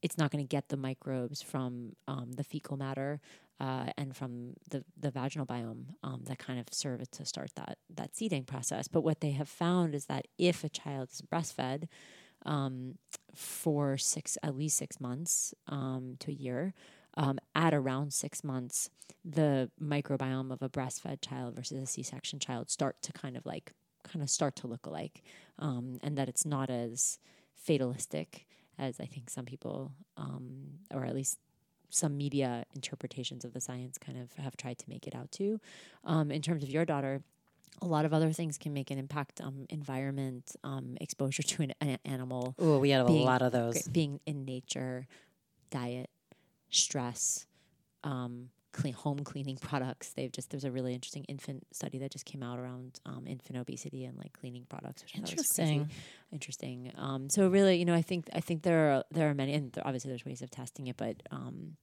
it's 0.03 0.19
not 0.19 0.31
going 0.31 0.45
to 0.45 0.49
get 0.49 0.69
the 0.69 0.77
microbes 0.77 1.41
from 1.41 1.95
um, 2.09 2.33
the 2.33 2.45
fecal 2.45 2.77
matter 2.77 3.21
uh, 3.61 3.87
and 3.97 4.17
from 4.17 4.55
the, 4.71 4.85
the 4.99 5.11
vaginal 5.11 5.47
biome 5.47 5.95
um, 6.03 6.23
that 6.25 6.39
kind 6.39 6.59
of 6.59 6.67
serve 6.73 7.09
to 7.13 7.25
start 7.25 7.51
that 7.55 7.79
that 7.95 8.15
seeding 8.15 8.45
process. 8.45 8.89
But 8.89 9.03
what 9.03 9.21
they 9.21 9.31
have 9.31 9.49
found 9.49 9.95
is 9.95 10.07
that 10.07 10.27
if 10.37 10.65
a 10.65 10.69
child 10.69 11.11
is 11.13 11.23
breastfed 11.23 11.87
um, 12.45 12.99
for 13.35 13.97
six 13.97 14.37
at 14.43 14.57
least 14.57 14.77
six 14.77 15.01
months 15.01 15.55
um, 15.69 16.17
to 16.19 16.33
a 16.33 16.35
year, 16.35 16.75
um, 17.17 17.39
at 17.55 17.73
around 17.73 18.13
six 18.13 18.43
months, 18.43 18.91
the 19.25 19.71
microbiome 19.81 20.53
of 20.53 20.63
a 20.63 20.69
breastfed 20.69 21.21
child 21.21 21.55
versus 21.55 21.81
a 21.81 21.87
C-section 21.87 22.41
child 22.41 22.71
start 22.71 23.01
to 23.03 23.13
kind 23.13 23.37
of 23.37 23.47
like 23.47 23.73
kind 24.03 24.23
of 24.23 24.31
start 24.31 24.57
to 24.57 24.67
look 24.67 24.87
alike, 24.87 25.23
um, 25.61 26.01
and 26.03 26.19
that 26.19 26.29
it's 26.29 26.45
not 26.45 26.69
as 26.69 27.21
fatalistic 27.55 28.47
as 28.79 29.01
I 29.01 29.07
think 29.07 29.31
some 29.31 29.45
people, 29.45 29.93
um, 30.17 30.79
or 30.93 31.05
at 31.05 31.15
least 31.15 31.39
some 31.91 32.17
media 32.17 32.65
interpretations 32.75 33.45
of 33.45 33.53
the 33.53 33.61
science 33.61 33.99
kind 33.99 34.19
of 34.19 34.33
have 34.43 34.57
tried 34.57 34.79
to 34.79 34.85
make 34.89 35.07
it 35.07 35.15
out 35.15 35.31
to. 35.33 35.61
Um, 36.05 36.31
in 36.31 36.41
terms 36.43 36.63
of 36.63 36.71
your 36.71 36.85
daughter, 36.85 37.23
a 37.83 37.87
lot 37.87 38.05
of 38.05 38.13
other 38.15 38.33
things 38.33 38.57
can 38.59 38.73
make 38.73 38.91
an 38.91 38.99
impact. 38.99 39.41
Um, 39.41 39.67
environment, 39.71 40.57
um, 40.65 40.97
exposure 41.01 41.43
to 41.43 41.63
an, 41.65 41.73
an 41.81 41.99
animal, 42.05 42.55
Oh, 42.59 42.79
we 42.79 42.91
have 42.91 43.05
a 43.07 43.09
being 43.09 43.25
lot 43.25 43.43
of 43.43 43.53
those. 43.53 43.83
being 43.89 44.21
in 44.27 44.45
nature, 44.45 45.07
diet, 45.71 46.09
stress, 46.71 47.47
um, 48.05 48.49
clean 48.73 48.95
home 48.95 49.21
cleaning 49.21 49.57
products. 49.57 50.11
They've 50.15 50.33
just 50.33 50.51
there's 50.51 50.65
a 50.65 50.71
really 50.71 50.95
interesting 50.95 51.25
infant 51.25 51.67
study 51.73 51.99
that 51.99 52.11
just 52.11 52.25
came 52.25 52.43
out 52.43 52.59
around 52.59 53.01
um, 53.07 53.27
infant 53.27 53.59
obesity 53.59 54.05
and 54.05 54.17
like 54.19 54.33
cleaning 54.33 54.67
products, 54.69 55.03
which 55.03 55.13
I 55.15 55.19
thought 55.19 55.37
was 55.37 55.53
crazy 55.53 55.63
Interesting. 55.73 55.91
interesting. 56.33 56.93
Um, 56.97 57.29
so 57.31 57.49
really, 57.49 57.77
you 57.77 57.85
know, 57.85 57.95
I 57.95 58.03
think 58.03 58.29
I 58.35 58.41
think 58.41 58.63
there 58.63 58.93
are 58.93 59.05
there 59.11 59.29
are 59.31 59.35
many, 59.35 59.53
and 59.55 59.73
there, 59.73 59.87
obviously 59.87 60.11
there's 60.11 60.25
ways 60.25 60.43
of 60.43 60.51
testing 60.51 60.87
it, 60.87 60.97
but 60.97 61.17
um, 61.31 61.77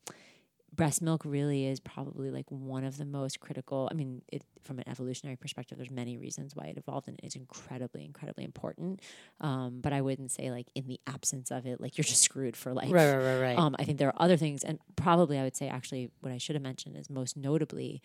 breast 0.80 1.02
milk 1.02 1.24
really 1.26 1.66
is 1.66 1.82
probably 1.82 2.32
like 2.32 2.46
one 2.48 2.86
of 2.86 2.98
the 2.98 3.04
most 3.04 3.42
critical. 3.42 3.90
I 3.92 3.96
mean, 3.96 4.22
it, 4.30 4.44
from 4.64 4.80
an 4.80 4.88
evolutionary 4.88 5.36
perspective, 5.36 5.78
there's 5.78 5.92
many 5.92 6.16
reasons 6.16 6.56
why 6.56 6.68
it 6.68 6.78
evolved, 6.78 7.10
and 7.10 7.20
it's 7.22 7.36
incredibly, 7.36 8.06
incredibly 8.06 8.46
important. 8.46 9.02
Um, 9.42 9.82
but 9.82 9.92
I 9.92 10.00
wouldn't 10.00 10.32
say 10.32 10.52
like 10.52 10.68
in 10.76 10.88
the 10.88 10.98
absence 11.06 11.52
of 11.52 11.66
it, 11.66 11.82
like 11.82 11.98
you're 11.98 12.06
just 12.06 12.22
screwed 12.22 12.56
for 12.56 12.74
life. 12.74 12.94
Right, 12.94 13.14
right, 13.14 13.22
right, 13.22 13.42
right. 13.42 13.60
Um, 13.60 13.76
I 13.78 13.84
think 13.84 13.98
there 13.98 14.08
are 14.08 14.22
other 14.22 14.38
things, 14.38 14.64
and 14.64 14.80
probably 14.96 15.38
I 15.38 15.44
would 15.44 15.58
say 15.58 15.68
actually 15.68 16.12
what 16.22 16.32
I 16.32 16.38
should 16.38 16.56
have 16.56 16.64
mentioned 16.64 16.96
is 16.96 17.10
most 17.10 17.36
notably 17.36 18.02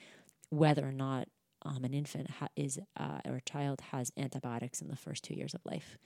whether 0.50 0.84
or 0.84 0.92
not 0.92 1.28
um, 1.62 1.84
an 1.84 1.94
infant 1.94 2.28
ha- 2.28 2.48
is 2.56 2.80
uh, 2.96 3.20
or 3.24 3.36
a 3.36 3.40
child 3.42 3.82
has 3.92 4.10
antibiotics 4.16 4.82
in 4.82 4.88
the 4.88 4.96
first 4.96 5.22
two 5.22 5.34
years 5.34 5.54
of 5.54 5.60
life. 5.64 5.96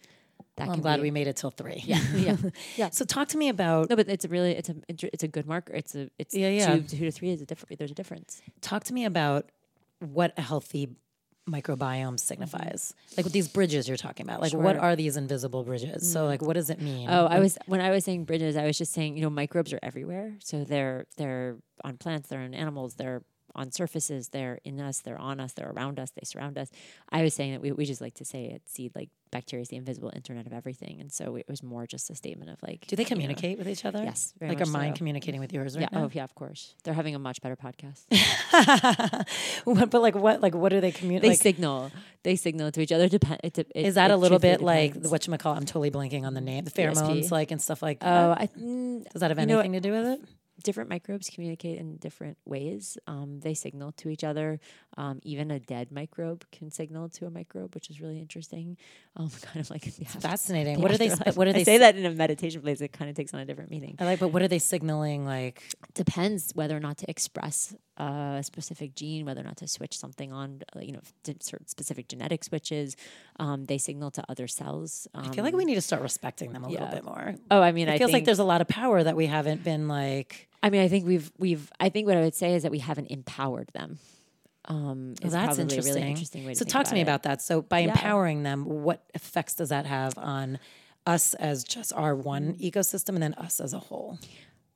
Well, 0.59 0.71
I'm 0.71 0.81
glad 0.81 0.97
be- 0.97 1.03
we 1.03 1.11
made 1.11 1.29
it 1.29 1.37
till 1.37 1.51
three. 1.51 1.83
Yeah, 1.85 2.01
yeah, 2.15 2.37
yeah. 2.77 2.91
So 2.91 3.05
talk 3.05 3.29
to 3.29 3.39
me 3.39 3.49
about 3.49 3.91
No, 3.91 3.97
but 3.97 4.09
it's 4.09 4.25
a 4.25 4.29
really 4.29 4.53
it's 4.53 4.69
a 4.69 4.75
it's 4.89 5.23
a 5.23 5.29
good 5.29 5.47
marker. 5.47 5.73
It's 5.73 5.95
a 5.95 6.11
it's 6.19 6.35
Yeah, 6.35 6.49
yeah. 6.49 6.77
two, 6.77 6.83
two 6.83 7.05
to 7.05 7.11
three 7.11 7.31
is 7.31 7.41
a 7.41 7.47
different. 7.47 7.79
There's 7.79 7.91
a 7.91 7.95
difference. 7.95 8.43
talk 8.61 8.85
to 8.85 8.95
me 8.95 9.05
about 9.05 9.51
what 10.01 10.33
a 10.37 10.43
healthy 10.43 10.89
microbiome 11.49 12.21
signifies. 12.21 12.95
Mm-hmm. 12.95 13.15
Like 13.17 13.25
with 13.25 13.33
these 13.33 13.49
bridges 13.49 13.89
you're 13.89 13.97
talking 13.97 14.27
about. 14.27 14.41
Like 14.41 14.53
what 14.53 14.77
are 14.77 14.95
these 14.97 15.17
invisible 15.17 15.65
bridges? 15.65 16.11
So 16.11 16.27
like 16.27 16.43
what 16.43 16.55
does 16.55 16.71
it 16.71 16.81
mean? 16.81 17.09
Oh, 17.11 17.27
I 17.27 17.41
was 17.41 17.59
when 17.67 17.81
I 17.81 17.91
was 17.91 18.05
saying 18.05 18.25
bridges, 18.25 18.57
I 18.57 18.67
was 18.67 18.77
just 18.79 18.93
saying 18.93 19.17
you 19.17 19.23
know 19.23 19.31
microbes 19.31 19.73
are 19.73 19.81
everywhere. 19.83 20.35
So 20.43 20.65
they're 20.65 21.07
they're 21.17 21.57
on 21.85 21.97
plants, 21.97 22.29
they're 22.29 22.43
in 22.43 22.55
animals, 22.55 22.95
they're 22.95 23.23
on 23.59 23.73
surfaces, 23.73 24.29
they're 24.29 24.59
in 24.65 24.81
us, 24.81 25.01
they're 25.01 25.19
on 25.19 25.41
us, 25.41 25.53
they're 25.53 25.71
around 25.71 25.99
us, 25.99 26.11
they 26.11 26.25
surround 26.25 26.57
us. 26.59 26.71
I 27.11 27.23
was 27.23 27.35
saying 27.35 27.53
that 27.53 27.61
we, 27.61 27.73
we 27.73 27.85
just 27.85 28.01
like 28.01 28.15
to 28.15 28.25
say 28.25 28.51
at 28.51 28.69
seed 28.69 28.93
like 28.95 29.11
bacteria 29.31 29.61
is 29.63 29.69
the 29.69 29.77
invisible 29.77 30.11
internet 30.15 30.47
of 30.47 30.53
everything, 30.55 31.01
and 31.01 31.13
so 31.13 31.37
it 31.37 31.47
was 31.49 31.63
more 31.63 31.87
just 31.87 32.09
a 32.09 32.15
statement 32.15 32.51
of 32.51 32.59
like 32.63 32.87
Do 32.87 32.97
they 32.97 33.03
you 33.03 33.05
know- 33.05 33.09
communicate 33.09 33.59
with 33.59 33.69
each 33.69 33.85
other? 33.85 34.03
Yes, 34.03 34.33
very 34.39 34.51
Like 34.51 34.61
much 34.61 34.69
are 34.69 34.71
mine 34.73 34.95
so. 34.95 34.99
communicating 34.99 35.41
with 35.41 35.53
yours 35.53 35.77
Yeah. 35.77 35.89
now? 35.93 36.05
Oh, 36.05 36.11
yeah. 36.13 36.25
Of 36.25 36.35
course, 36.35 36.75
they're 36.85 36.95
having 36.95 37.15
a 37.15 37.19
much 37.19 37.43
better 37.43 37.57
podcast. 37.57 38.05
What- 39.65 39.91
but 39.91 40.01
like 40.03 40.15
what 40.15 40.41
like 40.41 40.55
what 40.55 40.71
do 40.71 40.81
they 40.81 40.91
they? 40.93 41.21
Like, 41.21 41.39
signal. 41.39 41.91
They 42.25 42.37
signal 42.37 42.71
to 42.73 42.81
each 42.81 42.93
other. 42.93 43.09
Depend. 43.09 43.41
It, 43.45 43.59
it, 43.59 43.71
is 43.75 43.95
that 43.95 44.11
it 44.11 44.15
a 44.15 44.17
little 44.17 44.39
bit 44.39 44.61
like 44.61 44.95
what 45.05 45.27
you 45.27 45.37
call? 45.37 45.55
I'm 45.55 45.67
totally 45.67 45.91
blanking 45.91 46.25
on 46.25 46.35
the 46.35 46.41
name. 46.41 46.65
The 46.65 46.71
ESP. 46.71 46.95
pheromones, 46.95 47.31
like 47.31 47.51
and 47.51 47.61
stuff 47.63 47.83
like 47.83 48.01
that. 48.01 48.07
Oh, 48.25 48.35
I, 48.39 48.47
mm, 48.59 49.09
Does 49.13 49.21
that 49.21 49.31
have 49.31 49.39
you 49.39 49.47
know, 49.47 49.59
anything 49.61 49.73
to 49.75 49.81
do 49.81 49.93
with 49.93 50.07
it? 50.07 50.21
Different 50.63 50.91
microbes 50.91 51.31
communicate 51.31 51.79
in 51.79 51.97
different 51.97 52.37
ways. 52.45 52.99
Um, 53.07 53.41
they 53.41 53.55
signal 53.55 53.93
to 53.93 54.09
each 54.09 54.25
other. 54.25 54.61
Um, 54.97 55.21
even 55.23 55.51
a 55.51 55.61
dead 55.61 55.93
microbe 55.93 56.45
can 56.51 56.71
signal 56.71 57.09
to 57.11 57.27
a 57.27 57.31
microbe, 57.31 57.75
which 57.75 57.91
is 57.91 58.01
really 58.01 58.19
interesting. 58.19 58.77
Um, 59.17 59.31
kind 59.43 59.61
of 59.61 59.71
like 59.71 59.87
after- 59.87 60.21
Fascinating. 60.21 60.81
What 60.81 60.91
are 60.93 60.99
they? 60.99 61.09
What 61.11 61.49
are 61.49 61.53
they? 61.53 61.61
I 61.61 61.65
say 61.65 61.79
that 61.79 61.97
in 61.97 62.05
a 62.05 62.11
meditation 62.11 62.61
place. 62.63 62.81
It 62.81 62.93
kind 62.93 63.09
of 63.11 63.17
takes 63.17 63.33
on 63.35 63.41
a 63.41 63.45
different 63.45 63.71
meaning. 63.71 63.97
I 63.99 64.05
like, 64.05 64.21
but 64.21 64.29
what 64.29 64.43
are 64.43 64.49
they 64.49 64.59
signaling? 64.59 65.25
Like, 65.25 65.63
Depends 65.95 66.53
whether 66.55 66.77
or 66.77 66.81
not 66.81 66.99
to 66.99 67.11
express 67.11 67.75
a 67.99 68.41
specific 68.43 68.95
gene, 68.95 69.27
whether 69.27 69.41
or 69.41 69.45
not 69.45 69.57
to 69.59 69.69
switch 69.69 69.99
something 69.99 70.33
on. 70.33 70.63
Uh, 70.75 70.81
you 70.81 70.93
know, 70.93 71.01
certain 71.41 71.67
specific 71.67 72.09
genetic 72.09 72.45
switches. 72.45 72.97
Um, 73.39 73.65
they 73.67 73.79
signal 73.79 74.11
to 74.13 74.25
other 74.29 74.47
cells. 74.49 75.07
Um, 75.15 75.27
I 75.31 75.35
feel 75.35 75.45
like 75.45 75.55
we 75.55 75.65
need 75.65 75.75
to 75.75 75.81
start 75.81 76.03
respecting 76.03 76.53
them 76.53 76.65
a 76.65 76.69
little 76.69 76.87
bit 76.89 77.05
more. 77.05 77.35
Oh, 77.51 77.61
I 77.61 77.73
mean, 77.73 77.89
It 77.89 77.95
I 77.95 77.99
feels 77.99 78.13
like 78.13 78.25
there's 78.25 78.39
a 78.39 78.45
lot 78.45 78.61
of 78.61 78.69
power 78.69 79.03
that 79.03 79.17
we 79.17 79.27
haven't 79.27 79.65
been 79.65 79.89
like. 79.89 80.49
I 80.63 80.71
mean, 80.71 80.81
I 80.83 80.89
think 80.89 81.07
we've 81.07 81.31
we've. 81.39 81.71
I 81.79 81.89
think 81.89 82.07
what 82.07 82.17
I 82.17 82.21
would 82.21 82.35
say 82.35 82.55
is 82.55 82.63
that 82.63 82.71
we 82.73 82.79
haven't 82.81 83.07
empowered 83.11 83.69
them. 83.75 83.99
Um, 84.65 85.15
is 85.23 85.33
that's 85.33 85.59
interesting. 85.59 85.93
A 85.93 85.97
really 85.97 86.09
interesting 86.11 86.45
way 86.45 86.53
so 86.55 86.59
think 86.65 86.73
talk 86.73 86.85
to 86.87 86.95
me 86.95 87.01
it. 87.01 87.05
about 87.05 87.23
that. 87.23 87.41
So 87.41 87.63
by 87.63 87.79
Yeah. 87.81 87.89
empowering 87.91 88.43
them, 88.43 88.65
what 88.65 89.03
effects 89.15 89.55
does 89.55 89.71
that 89.71 89.87
have 89.87 90.19
on 90.19 90.59
us 91.07 91.33
as 91.35 91.65
just 91.65 91.93
our 91.95 92.15
one 92.15 92.53
Mm-hmm. 92.53 92.67
ecosystem, 92.67 93.11
and 93.11 93.23
then 93.23 93.35
us 93.35 93.61
as 93.61 93.73
a 93.73 93.79
whole? 93.79 94.19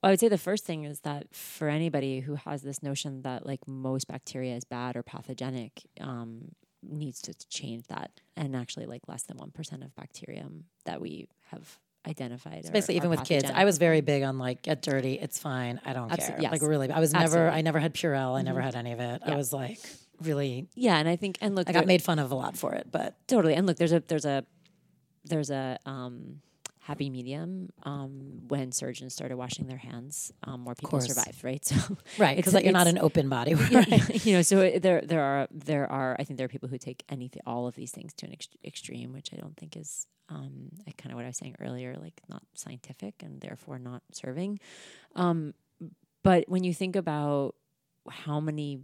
Well, 0.03 0.09
I 0.09 0.13
would 0.13 0.21
say 0.21 0.29
the 0.29 0.39
first 0.39 0.65
thing 0.65 0.85
is 0.85 1.01
that 1.01 1.33
for 1.35 1.69
anybody 1.69 2.21
who 2.21 2.35
has 2.35 2.63
this 2.63 2.83
notion 2.83 3.23
that 3.23 3.47
like 3.47 3.67
most 3.69 4.09
bacteria 4.09 4.57
is 4.57 4.65
bad 4.65 4.97
or 4.97 5.03
pathogenic, 5.03 5.83
um, 6.01 6.53
needs 6.83 7.23
to 7.23 7.35
change 7.49 7.87
that. 7.87 8.11
And 8.37 8.57
actually, 8.57 8.87
like 8.87 9.03
less 9.07 9.23
than 9.23 9.37
one 9.37 9.53
percent 9.53 9.85
of 9.85 9.95
bacterium 9.95 10.65
that 10.87 11.01
we 11.01 11.29
have 11.53 11.79
identified. 12.09 12.67
are- 12.67 12.73
Basically, 12.73 12.97
even 12.97 13.07
are 13.07 13.11
with 13.11 13.25
kids, 13.25 13.49
I 13.55 13.65
was 13.65 13.79
very 13.79 14.01
big 14.01 14.25
on 14.25 14.39
like 14.39 14.63
get 14.63 14.83
dirty, 14.83 15.15
it's 15.21 15.39
fine, 15.39 15.81
I 15.85 15.93
don't 15.93 16.11
Abso- 16.11 16.27
care. 16.29 16.39
yes. 16.41 16.51
Like 16.53 16.63
really, 16.63 16.91
I 16.91 16.99
was 16.99 17.13
never, 17.13 17.23
I 17.23 17.25
Absolutely. 17.27 17.59
Mm-hmm. 17.59 17.65
never 17.65 17.79
had 17.79 17.95
Purell, 17.95 18.37
I 18.37 18.43
never 18.43 18.61
had 18.61 18.75
any 18.75 18.91
of 18.91 18.99
it. 18.99 19.23
I 19.25 19.37
was 19.37 19.53
like 19.53 19.79
really, 20.21 20.67
yeah, 20.75 20.97
and 20.97 21.09
I 21.09 21.15
think 21.15 21.39
and 21.41 21.55
look, 21.55 21.69
I 21.69 21.73
got 21.73 21.81
there- 21.81 21.87
made 21.87 22.03
fun 22.03 22.19
of 22.19 22.33
a 22.33 22.35
lot 22.35 22.57
for 22.57 22.73
it, 22.75 22.89
but 22.91 23.17
totally 23.29 23.55
and 23.55 23.69
look 23.69 23.77
there's 23.77 23.93
a 23.93 24.01
there's 24.01 24.25
a 24.25 24.45
there's 25.25 25.51
a 25.51 25.79
um 25.87 26.41
happy 26.83 27.09
medium 27.11 27.69
um 27.85 28.41
when 28.49 28.73
surgeons 28.73 29.15
started 29.15 29.37
washing 29.37 29.67
their 29.69 29.77
hands 29.79 30.33
um 30.45 30.61
more 30.61 30.75
people 30.75 30.91
course. 30.99 31.07
survived 31.07 31.45
right 31.45 31.65
so 31.71 31.77
right 32.19 32.37
because 32.37 32.55
like 32.55 32.65
you're 32.65 32.73
not 32.73 32.89
an 32.89 32.99
open 32.99 33.29
body. 33.29 33.55
Right? 33.55 34.25
you 34.27 34.33
know 34.35 34.43
so 34.43 34.59
it- 34.61 34.83
there 34.83 35.01
there 35.01 35.23
are 35.23 35.47
there 35.53 35.87
are 35.91 36.17
i 36.19 36.25
think 36.25 36.39
there 36.39 36.45
are 36.45 36.49
people 36.49 36.69
who 36.69 36.79
take 36.79 37.05
anything 37.09 37.41
all 37.47 37.69
of 37.69 37.75
these 37.77 37.93
things 37.93 38.13
to 38.15 38.27
an 38.27 38.33
ex- 38.33 38.49
extreme 38.65 39.13
which 39.13 39.31
i 39.33 39.37
don't 39.37 39.57
think 39.57 39.77
is 39.77 40.07
um 40.29 40.71
kind 40.99 41.13
of 41.13 41.15
what 41.17 41.25
i 41.25 41.29
was 41.29 41.37
saying 41.37 41.55
earlier 41.61 41.95
like 42.01 42.21
not 42.29 42.43
scientific 42.55 43.15
and 43.23 43.41
therefore 43.41 43.79
not 43.79 44.03
serving 44.13 44.59
um 45.15 45.55
but 46.25 46.49
when 46.49 46.65
you 46.65 46.75
think 46.75 46.97
about 46.97 47.55
how 48.09 48.41
many 48.41 48.81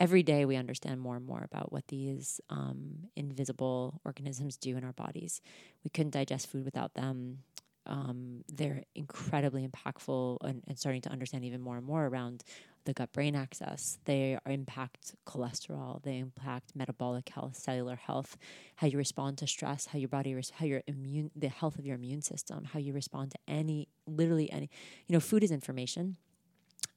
every 0.00 0.22
day 0.22 0.46
we 0.46 0.56
understand 0.56 0.98
more 0.98 1.14
and 1.14 1.26
more 1.26 1.44
about 1.44 1.70
what 1.70 1.86
these 1.88 2.40
um, 2.48 3.06
invisible 3.14 4.00
organisms 4.04 4.56
do 4.56 4.76
in 4.76 4.82
our 4.82 4.94
bodies. 4.94 5.42
We 5.84 5.90
couldn't 5.90 6.12
digest 6.12 6.48
food 6.48 6.64
without 6.64 6.94
them. 6.94 7.40
Um, 7.86 8.42
they're 8.48 8.84
incredibly 8.94 9.66
impactful 9.66 10.38
and, 10.42 10.62
and 10.66 10.78
starting 10.78 11.02
to 11.02 11.10
understand 11.10 11.44
even 11.44 11.60
more 11.60 11.76
and 11.76 11.84
more 11.84 12.06
around 12.06 12.44
the 12.86 12.94
gut 12.94 13.12
brain 13.12 13.36
axis. 13.36 13.98
They 14.06 14.38
impact 14.46 15.14
cholesterol, 15.26 16.02
they 16.02 16.18
impact 16.18 16.74
metabolic 16.74 17.28
health, 17.28 17.56
cellular 17.56 17.96
health, 17.96 18.38
how 18.76 18.86
you 18.86 18.96
respond 18.96 19.36
to 19.38 19.46
stress, 19.46 19.86
how 19.86 19.98
your 19.98 20.08
body, 20.08 20.34
res- 20.34 20.50
how 20.50 20.64
your 20.64 20.82
immune, 20.86 21.30
the 21.36 21.48
health 21.48 21.78
of 21.78 21.84
your 21.84 21.96
immune 21.96 22.22
system, 22.22 22.64
how 22.64 22.78
you 22.78 22.94
respond 22.94 23.32
to 23.32 23.38
any, 23.46 23.88
literally 24.06 24.50
any, 24.50 24.70
you 25.08 25.12
know, 25.12 25.20
food 25.20 25.44
is 25.44 25.50
information 25.50 26.16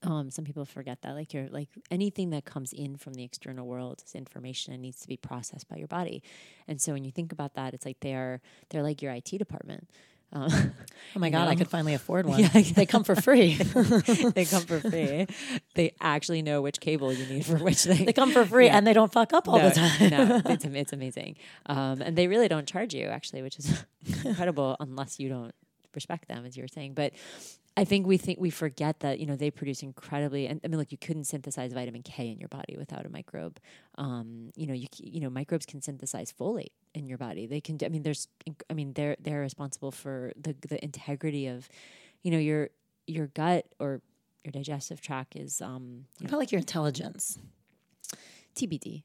um, 0.03 0.29
some 0.29 0.45
people 0.45 0.65
forget 0.65 1.01
that 1.01 1.13
like 1.15 1.33
you're 1.33 1.47
like 1.49 1.69
anything 1.89 2.29
that 2.31 2.45
comes 2.45 2.73
in 2.73 2.97
from 2.97 3.13
the 3.13 3.23
external 3.23 3.65
world 3.65 4.03
is 4.05 4.15
information 4.15 4.73
and 4.73 4.81
needs 4.81 4.99
to 5.01 5.07
be 5.07 5.17
processed 5.17 5.67
by 5.69 5.77
your 5.77 5.87
body 5.87 6.21
and 6.67 6.81
so 6.81 6.93
when 6.93 7.03
you 7.03 7.11
think 7.11 7.31
about 7.31 7.55
that 7.55 7.73
it's 7.73 7.85
like 7.85 7.99
they're 8.01 8.41
they're 8.69 8.83
like 8.83 9.01
your 9.01 9.11
it 9.13 9.25
department 9.37 9.89
um, 10.35 10.49
Oh 11.15 11.19
my 11.19 11.29
god, 11.29 11.47
I 11.47 11.53
could 11.53 11.67
finally 11.67 11.93
afford 11.93 12.25
one. 12.31 12.39
Yeah, 12.39 12.47
They 12.47 12.87
come 12.87 13.03
for 13.03 13.15
free. 13.15 13.53
they 14.35 14.45
come 14.45 14.63
for 14.63 14.79
free 14.79 15.27
they 15.75 15.93
actually 16.01 16.41
know 16.41 16.59
which 16.61 16.79
cable 16.79 17.13
you 17.13 17.25
need 17.27 17.45
for 17.45 17.57
which 17.57 17.83
thing 17.83 18.05
they 18.05 18.13
come 18.13 18.31
for 18.31 18.43
free, 18.43 18.65
Yeah. 18.65 18.77
and 18.77 18.87
they 18.87 18.93
don't 18.93 19.11
fuck 19.13 19.31
up 19.31 19.47
all 19.47 19.59
no, 19.59 19.69
the 19.69 19.75
time. 19.75 20.09
no, 20.09 20.41
it's, 20.45 20.65
it's 20.65 20.93
amazing. 20.93 21.35
Um, 21.67 22.01
and 22.01 22.17
they 22.17 22.27
really 22.27 22.47
don't 22.47 22.67
charge 22.67 22.95
you, 22.95 23.05
actually, 23.07 23.43
which 23.43 23.59
is 23.59 23.85
incredible 24.25 24.75
unless 24.79 25.19
you 25.19 25.29
don't 25.29 25.53
respect 25.95 26.27
them, 26.27 26.45
as 26.45 26.55
you 26.57 26.63
were 26.63 26.67
saying. 26.67 26.93
But 26.93 27.13
I 27.75 27.85
think 27.85 28.05
we 28.05 28.17
think 28.17 28.39
we 28.39 28.49
forget 28.51 28.99
that 28.99 29.19
you 29.19 29.25
know 29.25 29.35
they 29.35 29.49
produce 29.51 29.81
incredibly. 29.81 30.47
And 30.47 30.61
I 30.63 30.67
mean, 30.67 30.77
look, 30.77 30.91
you 30.91 30.97
couldn't 30.97 31.23
synthesize 31.25 31.73
vitamin 31.73 32.03
K 32.03 32.29
in 32.29 32.39
your 32.39 32.49
body 32.49 32.75
without 32.77 33.05
a 33.05 33.09
microbe. 33.09 33.59
Um, 33.95 34.51
you 34.55 34.67
know, 34.67 34.73
you 34.73 34.87
you 34.99 35.19
know 35.21 35.29
microbes 35.29 35.65
can 35.65 35.81
synthesize 35.81 36.31
folate 36.31 36.71
in 36.93 37.07
your 37.07 37.17
body. 37.17 37.47
They 37.47 37.61
can. 37.61 37.77
I 37.83 37.89
mean, 37.89 38.03
there's. 38.03 38.27
I 38.69 38.73
mean, 38.73 38.93
they're 38.93 39.15
they're 39.19 39.41
responsible 39.41 39.91
for 39.91 40.33
the 40.39 40.55
the 40.67 40.83
integrity 40.83 41.47
of, 41.47 41.67
you 42.21 42.31
know, 42.31 42.37
your 42.37 42.69
your 43.07 43.27
gut 43.27 43.65
or 43.79 44.01
your 44.43 44.51
digestive 44.51 45.01
tract 45.01 45.35
is 45.35 45.61
um, 45.61 46.05
What 46.19 46.29
about 46.29 46.37
like 46.39 46.51
your 46.51 46.59
intelligence? 46.59 47.39
TBD. 48.55 49.03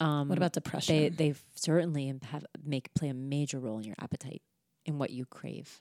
Um, 0.00 0.28
What 0.28 0.36
about 0.38 0.52
depression? 0.52 0.96
they 0.96 1.08
they 1.08 1.34
certainly 1.54 2.12
have 2.24 2.44
make 2.64 2.92
play 2.94 3.08
a 3.08 3.14
major 3.14 3.58
role 3.58 3.78
in 3.78 3.84
your 3.84 3.96
appetite 4.00 4.42
in 4.84 4.98
what 4.98 5.10
you 5.10 5.24
crave. 5.24 5.80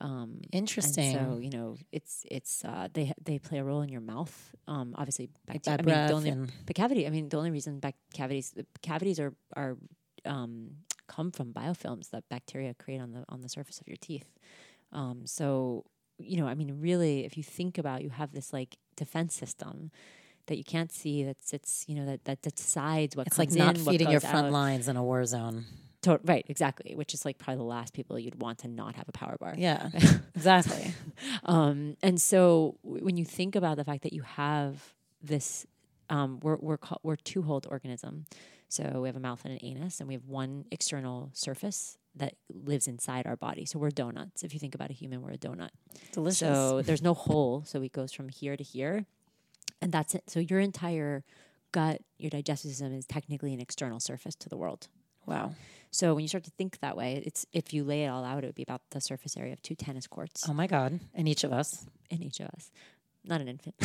Um, 0.00 0.40
Interesting. 0.52 1.14
So 1.14 1.38
you 1.40 1.50
know, 1.50 1.76
it's 1.92 2.24
it's 2.30 2.64
uh, 2.64 2.88
they 2.92 3.12
they 3.22 3.38
play 3.38 3.58
a 3.58 3.64
role 3.64 3.80
in 3.82 3.88
your 3.88 4.00
mouth. 4.02 4.54
Um, 4.68 4.94
obviously, 4.96 5.30
Like 5.48 5.62
bacteria. 5.64 5.78
bad 5.78 5.80
I 5.80 5.84
mean, 5.84 6.06
the 6.24 6.30
only 6.40 6.50
but 6.66 6.76
cavity. 6.76 7.06
I 7.06 7.10
mean, 7.10 7.28
the 7.28 7.36
only 7.38 7.50
reason 7.50 7.80
bac- 7.80 7.96
cavities 8.12 8.50
the 8.50 8.66
cavities 8.82 9.18
are 9.18 9.32
are 9.56 9.76
um, 10.24 10.70
come 11.06 11.30
from 11.30 11.52
biofilms 11.52 12.10
that 12.10 12.24
bacteria 12.28 12.74
create 12.74 13.00
on 13.00 13.12
the 13.12 13.24
on 13.28 13.40
the 13.40 13.48
surface 13.48 13.80
of 13.80 13.88
your 13.88 13.96
teeth. 14.00 14.28
Um, 14.92 15.22
so 15.26 15.84
you 16.18 16.36
know, 16.38 16.46
I 16.46 16.54
mean, 16.54 16.80
really, 16.80 17.24
if 17.26 17.36
you 17.36 17.42
think 17.42 17.76
about, 17.78 18.02
you 18.02 18.08
have 18.10 18.32
this 18.32 18.52
like 18.52 18.76
defense 18.96 19.34
system 19.34 19.90
that 20.46 20.56
you 20.56 20.64
can't 20.64 20.90
see 20.92 21.24
that 21.24 21.42
sits, 21.44 21.84
you 21.88 21.94
know, 21.94 22.06
that 22.06 22.24
that 22.24 22.40
decides 22.42 23.16
what 23.16 23.26
It's 23.26 23.38
like 23.38 23.50
not 23.52 23.76
in, 23.76 23.84
what 23.84 23.92
feeding 23.92 24.10
your 24.10 24.20
front 24.20 24.46
out. 24.46 24.52
lines 24.52 24.88
in 24.88 24.96
a 24.96 25.02
war 25.02 25.24
zone. 25.26 25.64
To- 26.06 26.20
right, 26.24 26.44
exactly. 26.48 26.94
Which 26.94 27.12
is 27.14 27.24
like 27.24 27.38
probably 27.38 27.58
the 27.58 27.64
last 27.64 27.92
people 27.92 28.18
you'd 28.18 28.40
want 28.40 28.58
to 28.60 28.68
not 28.68 28.94
have 28.96 29.08
a 29.08 29.12
power 29.12 29.36
bar. 29.38 29.54
Yeah, 29.56 29.90
exactly. 30.36 30.92
Um, 31.44 31.96
and 32.02 32.20
so 32.20 32.76
w- 32.84 33.04
when 33.04 33.16
you 33.16 33.24
think 33.24 33.56
about 33.56 33.76
the 33.76 33.84
fact 33.84 34.02
that 34.02 34.12
you 34.12 34.22
have 34.22 34.94
this, 35.22 35.66
um, 36.10 36.40
we're 36.42 36.56
we're 36.56 36.76
call, 36.76 37.00
we're 37.02 37.16
two 37.16 37.42
holed 37.42 37.66
organism. 37.70 38.26
So 38.68 39.00
we 39.02 39.08
have 39.08 39.16
a 39.16 39.20
mouth 39.20 39.42
and 39.44 39.52
an 39.54 39.60
anus, 39.62 40.00
and 40.00 40.08
we 40.08 40.14
have 40.14 40.26
one 40.26 40.64
external 40.72 41.30
surface 41.32 41.96
that 42.16 42.34
lives 42.52 42.86
inside 42.88 43.26
our 43.26 43.36
body. 43.36 43.64
So 43.64 43.78
we're 43.78 43.90
donuts. 43.90 44.42
If 44.42 44.52
you 44.54 44.60
think 44.60 44.74
about 44.74 44.90
a 44.90 44.92
human, 44.92 45.22
we're 45.22 45.32
a 45.32 45.38
donut. 45.38 45.70
Delicious. 46.12 46.38
So 46.40 46.82
there's 46.82 47.02
no 47.02 47.14
hole. 47.14 47.62
So 47.64 47.80
it 47.82 47.92
goes 47.92 48.12
from 48.12 48.28
here 48.28 48.56
to 48.56 48.64
here, 48.64 49.06
and 49.80 49.92
that's 49.92 50.14
it. 50.16 50.24
So 50.28 50.40
your 50.40 50.58
entire 50.60 51.24
gut, 51.72 52.02
your 52.18 52.30
digestive 52.30 52.70
system 52.72 52.92
is 52.92 53.06
technically 53.06 53.54
an 53.54 53.60
external 53.60 54.00
surface 54.00 54.34
to 54.36 54.48
the 54.48 54.56
world. 54.56 54.88
Wow. 55.26 55.54
So 55.90 56.14
when 56.14 56.22
you 56.22 56.28
start 56.28 56.44
to 56.44 56.50
think 56.50 56.80
that 56.80 56.96
way, 56.96 57.22
it's 57.24 57.46
if 57.52 57.72
you 57.72 57.82
lay 57.84 58.04
it 58.04 58.08
all 58.08 58.24
out, 58.24 58.44
it 58.44 58.46
would 58.48 58.54
be 58.54 58.62
about 58.62 58.82
the 58.90 59.00
surface 59.00 59.36
area 59.36 59.52
of 59.52 59.62
two 59.62 59.74
tennis 59.74 60.06
courts 60.06 60.44
Oh 60.48 60.52
my 60.52 60.66
God. 60.66 61.00
And 61.14 61.26
each 61.28 61.42
of 61.44 61.52
us. 61.52 61.86
in 62.10 62.22
each 62.22 62.40
of 62.40 62.48
us. 62.48 62.70
Not 63.24 63.40
an 63.40 63.48
infant. 63.48 63.74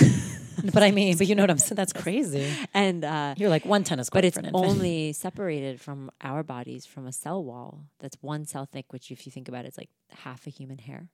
But 0.74 0.84
I 0.84 0.92
mean, 0.92 1.18
but 1.18 1.28
you 1.28 1.34
know 1.34 1.42
what 1.44 1.50
I'm 1.50 1.58
saying? 1.58 1.78
That's 1.78 1.94
crazy. 1.94 2.46
and 2.74 3.04
uh, 3.06 3.34
You're 3.38 3.50
like 3.50 3.66
one 3.66 3.84
tennis 3.84 4.10
court 4.10 4.18
but 4.22 4.26
it's 4.26 4.36
for 4.36 4.42
an 4.42 4.48
infant. 4.48 4.66
only 4.66 5.14
separated 5.14 5.80
from 5.82 6.12
our 6.22 6.44
bodies 6.44 6.86
from 6.86 7.08
a 7.08 7.12
cell 7.14 7.44
wall 7.44 7.86
that's 8.00 8.18
one 8.22 8.46
cell 8.46 8.66
thick, 8.66 8.92
which 8.94 9.10
if 9.10 9.26
you 9.26 9.32
think 9.32 9.48
about 9.48 9.64
it, 9.66 9.70
it's 9.70 9.78
like 9.78 9.90
half 10.12 10.46
a 10.46 10.50
human 10.52 10.78
hair. 10.78 11.08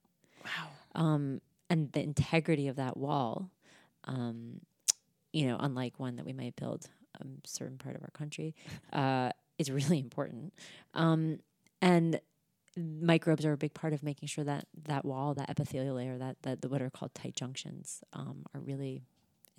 wow. 0.43 0.67
Um, 1.01 1.39
and 1.69 1.91
the 1.93 2.01
integrity 2.01 2.67
of 2.67 2.75
that 2.77 2.97
wall, 2.97 3.51
um, 4.05 4.59
you 5.31 5.45
know, 5.47 5.57
unlike 5.59 5.99
one 5.99 6.15
that 6.17 6.25
we 6.25 6.33
might 6.33 6.55
build 6.55 6.87
a 7.21 7.25
certain 7.45 7.77
part 7.77 7.95
of 7.95 8.01
our 8.01 8.11
country, 8.11 8.55
uh, 8.91 9.29
is 9.57 9.71
really 9.71 9.99
important. 10.07 10.53
Um, 10.93 11.39
and 11.81 12.19
microbes 12.75 13.45
are 13.45 13.53
a 13.53 13.57
big 13.57 13.73
part 13.73 13.93
of 13.93 14.03
making 14.03 14.27
sure 14.27 14.43
that 14.43 14.65
that 14.85 15.03
wall, 15.05 15.33
that 15.33 15.49
epithelial 15.49 15.95
layer, 15.95 16.17
that, 16.17 16.37
that 16.43 16.61
the, 16.61 16.69
what 16.69 16.81
are 16.81 16.89
called 16.89 17.13
tight 17.13 17.35
junctions, 17.35 18.01
um, 18.13 18.45
are 18.53 18.61
really 18.61 19.03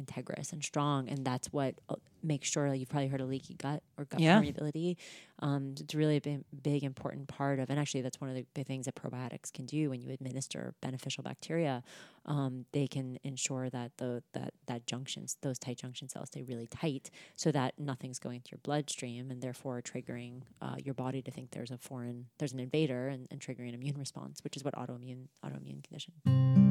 integrous 0.03 0.53
and 0.53 0.63
strong, 0.63 1.09
and 1.09 1.25
that's 1.25 1.53
what 1.53 1.75
uh, 1.89 1.97
makes 2.23 2.51
sure. 2.51 2.73
You've 2.75 2.89
probably 2.89 3.09
heard 3.09 3.21
of 3.21 3.29
leaky 3.29 3.55
gut 3.55 3.83
or 3.97 4.05
gut 4.05 4.21
Yeah. 4.21 4.41
permeability. 4.41 4.97
Um, 5.41 5.75
it's 5.79 5.95
really 5.95 6.17
a 6.17 6.21
big, 6.21 6.45
big, 6.63 6.83
important 6.83 7.29
part 7.29 7.61
of, 7.61 7.71
and 7.71 7.79
actually, 7.79 8.03
that's 8.03 8.21
one 8.21 8.29
of 8.29 8.37
the 8.37 8.45
big 8.55 8.67
things 8.67 8.87
that 8.87 8.97
probiotics 8.97 9.53
can 9.53 9.67
do 9.67 9.91
when 9.91 10.01
you 10.01 10.11
administer 10.13 10.75
beneficial 10.81 11.23
bacteria. 11.23 11.83
Um, 12.27 12.67
they 12.73 12.87
can 12.87 13.19
ensure 13.25 13.71
that 13.71 13.93
the 13.99 14.23
that 14.33 14.53
that 14.67 14.87
junctions, 14.87 15.37
those 15.43 15.59
tight 15.59 15.79
junction 15.79 16.09
cells, 16.09 16.29
stay 16.29 16.43
really 16.43 16.67
tight, 16.67 17.11
so 17.37 17.53
that 17.53 17.79
nothing's 17.79 18.19
going 18.19 18.41
to 18.43 18.51
your 18.53 18.61
bloodstream, 18.63 19.31
and 19.31 19.41
therefore 19.43 19.81
triggering 19.81 20.43
uh, 20.61 20.77
your 20.85 20.95
body 20.95 21.23
to 21.23 21.31
think 21.31 21.53
there's 21.53 21.71
a 21.71 21.79
foreign, 21.79 22.27
there's 22.39 22.53
an 22.53 22.61
invader, 22.61 23.09
and, 23.09 23.29
and 23.31 23.41
triggering 23.41 23.69
an 23.69 23.75
immune 23.75 23.97
response, 23.97 24.43
which 24.45 24.57
is 24.57 24.65
what 24.65 24.75
autoimmune 24.75 25.29
autoimmune 25.45 25.83
condition. 25.85 26.68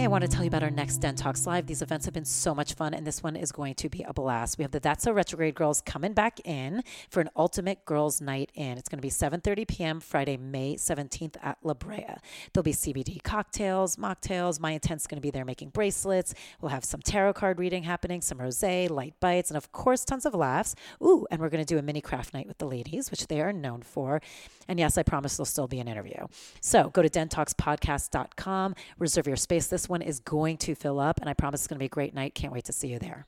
Hey, 0.00 0.06
I 0.06 0.08
want 0.08 0.22
to 0.22 0.28
tell 0.28 0.42
you 0.42 0.48
about 0.48 0.62
our 0.62 0.70
next 0.70 0.96
Den 0.96 1.14
Talks 1.14 1.46
Live. 1.46 1.66
These 1.66 1.82
events 1.82 2.06
have 2.06 2.14
been 2.14 2.24
so 2.24 2.54
much 2.54 2.72
fun, 2.72 2.94
and 2.94 3.06
this 3.06 3.22
one 3.22 3.36
is 3.36 3.52
going 3.52 3.74
to 3.74 3.90
be 3.90 4.02
a 4.02 4.14
blast. 4.14 4.56
We 4.56 4.62
have 4.62 4.70
the 4.70 4.80
That's 4.80 5.04
So 5.04 5.12
Retrograde 5.12 5.54
Girls 5.54 5.82
coming 5.82 6.14
back 6.14 6.40
in 6.46 6.82
for 7.10 7.20
an 7.20 7.28
ultimate 7.36 7.84
girls' 7.84 8.18
night 8.18 8.50
in. 8.54 8.78
It's 8.78 8.88
going 8.88 8.96
to 8.96 9.02
be 9.02 9.10
7.30 9.10 9.68
p.m. 9.68 10.00
Friday, 10.00 10.38
May 10.38 10.76
17th 10.76 11.36
at 11.42 11.58
La 11.62 11.74
Brea. 11.74 12.14
There'll 12.54 12.62
be 12.62 12.72
CBD 12.72 13.22
cocktails, 13.22 13.96
mocktails. 13.96 14.58
My 14.58 14.70
intent's 14.70 15.06
going 15.06 15.18
to 15.18 15.20
be 15.20 15.30
there 15.30 15.44
making 15.44 15.68
bracelets. 15.68 16.32
We'll 16.62 16.70
have 16.70 16.86
some 16.86 17.02
tarot 17.02 17.34
card 17.34 17.58
reading 17.58 17.82
happening, 17.82 18.22
some 18.22 18.38
rosé, 18.38 18.88
light 18.88 19.20
bites, 19.20 19.50
and 19.50 19.58
of 19.58 19.70
course, 19.70 20.06
tons 20.06 20.24
of 20.24 20.32
laughs. 20.32 20.74
Ooh, 21.02 21.26
and 21.30 21.42
we're 21.42 21.50
going 21.50 21.62
to 21.62 21.74
do 21.74 21.78
a 21.78 21.82
mini 21.82 22.00
craft 22.00 22.32
night 22.32 22.48
with 22.48 22.56
the 22.56 22.66
ladies, 22.66 23.10
which 23.10 23.26
they 23.26 23.42
are 23.42 23.52
known 23.52 23.82
for. 23.82 24.22
And 24.66 24.78
yes, 24.78 24.96
I 24.96 25.02
promise 25.02 25.36
there'll 25.36 25.44
still 25.44 25.68
be 25.68 25.80
an 25.80 25.88
interview. 25.88 26.26
So 26.62 26.88
go 26.88 27.02
to 27.02 27.10
dentalkspodcast.com, 27.10 28.74
reserve 28.98 29.26
your 29.26 29.36
space. 29.36 29.66
This 29.66 29.89
one 29.90 30.02
is 30.02 30.20
going 30.20 30.56
to 30.58 30.74
fill 30.74 31.00
up, 31.00 31.20
and 31.20 31.28
I 31.28 31.34
promise 31.34 31.60
it's 31.60 31.68
going 31.68 31.76
to 31.76 31.80
be 31.80 31.86
a 31.86 31.88
great 31.88 32.14
night. 32.14 32.34
Can't 32.34 32.52
wait 32.52 32.64
to 32.64 32.72
see 32.72 32.88
you 32.88 32.98
there. 32.98 33.26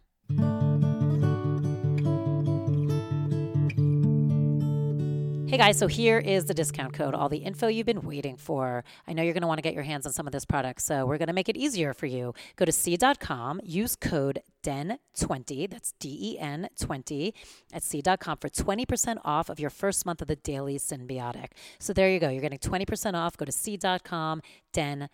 Hey 5.53 5.59
guys, 5.59 5.77
so 5.77 5.87
here 5.87 6.17
is 6.17 6.47
the 6.47 6.55
discount 6.55 6.95
code, 6.95 7.15
all 7.15 7.29
the 7.29 7.37
info 7.37 7.67
you've 7.67 7.85
been 7.85 8.01
waiting 8.01 8.39
for. 8.39 8.85
I 9.07 9.13
know 9.13 9.23
you're 9.23 9.35
going 9.35 9.43
to 9.43 9.47
want 9.47 9.59
to 9.59 9.63
get 9.63 9.75
your 9.75 9.83
hands 9.83 10.07
on 10.07 10.13
some 10.15 10.27
of 10.27 10.33
this 10.33 10.47
product, 10.47 10.81
so 10.81 11.05
we're 11.05 11.19
going 11.19 11.27
to 11.27 11.35
make 11.35 11.51
it 11.51 11.59
easier 11.59 11.93
for 11.93 12.07
you. 12.07 12.33
Go 12.57 12.65
to 12.65 12.73
seed.com, 12.73 13.61
use 13.63 13.95
code 13.95 14.41
DEN20, 14.63 15.69
that's 15.69 15.93
D 16.01 16.17
E 16.19 16.39
N 16.39 16.71
20, 16.81 17.35
at 17.75 17.83
seed.com 17.83 18.39
for 18.39 18.49
20% 18.49 19.19
off 19.27 19.51
of 19.51 19.61
your 19.61 19.69
first 19.69 20.07
month 20.07 20.23
of 20.23 20.29
the 20.29 20.37
daily 20.37 20.79
synbiotic. 20.79 21.49
So 21.79 21.93
there 21.93 22.11
you 22.11 22.19
go, 22.19 22.31
you're 22.31 22.41
getting 22.41 22.59
20% 22.59 23.13
off. 23.13 23.37
Go 23.37 23.45
to 23.45 23.53
seed.com, 23.53 24.41
DEN20. 24.73 25.09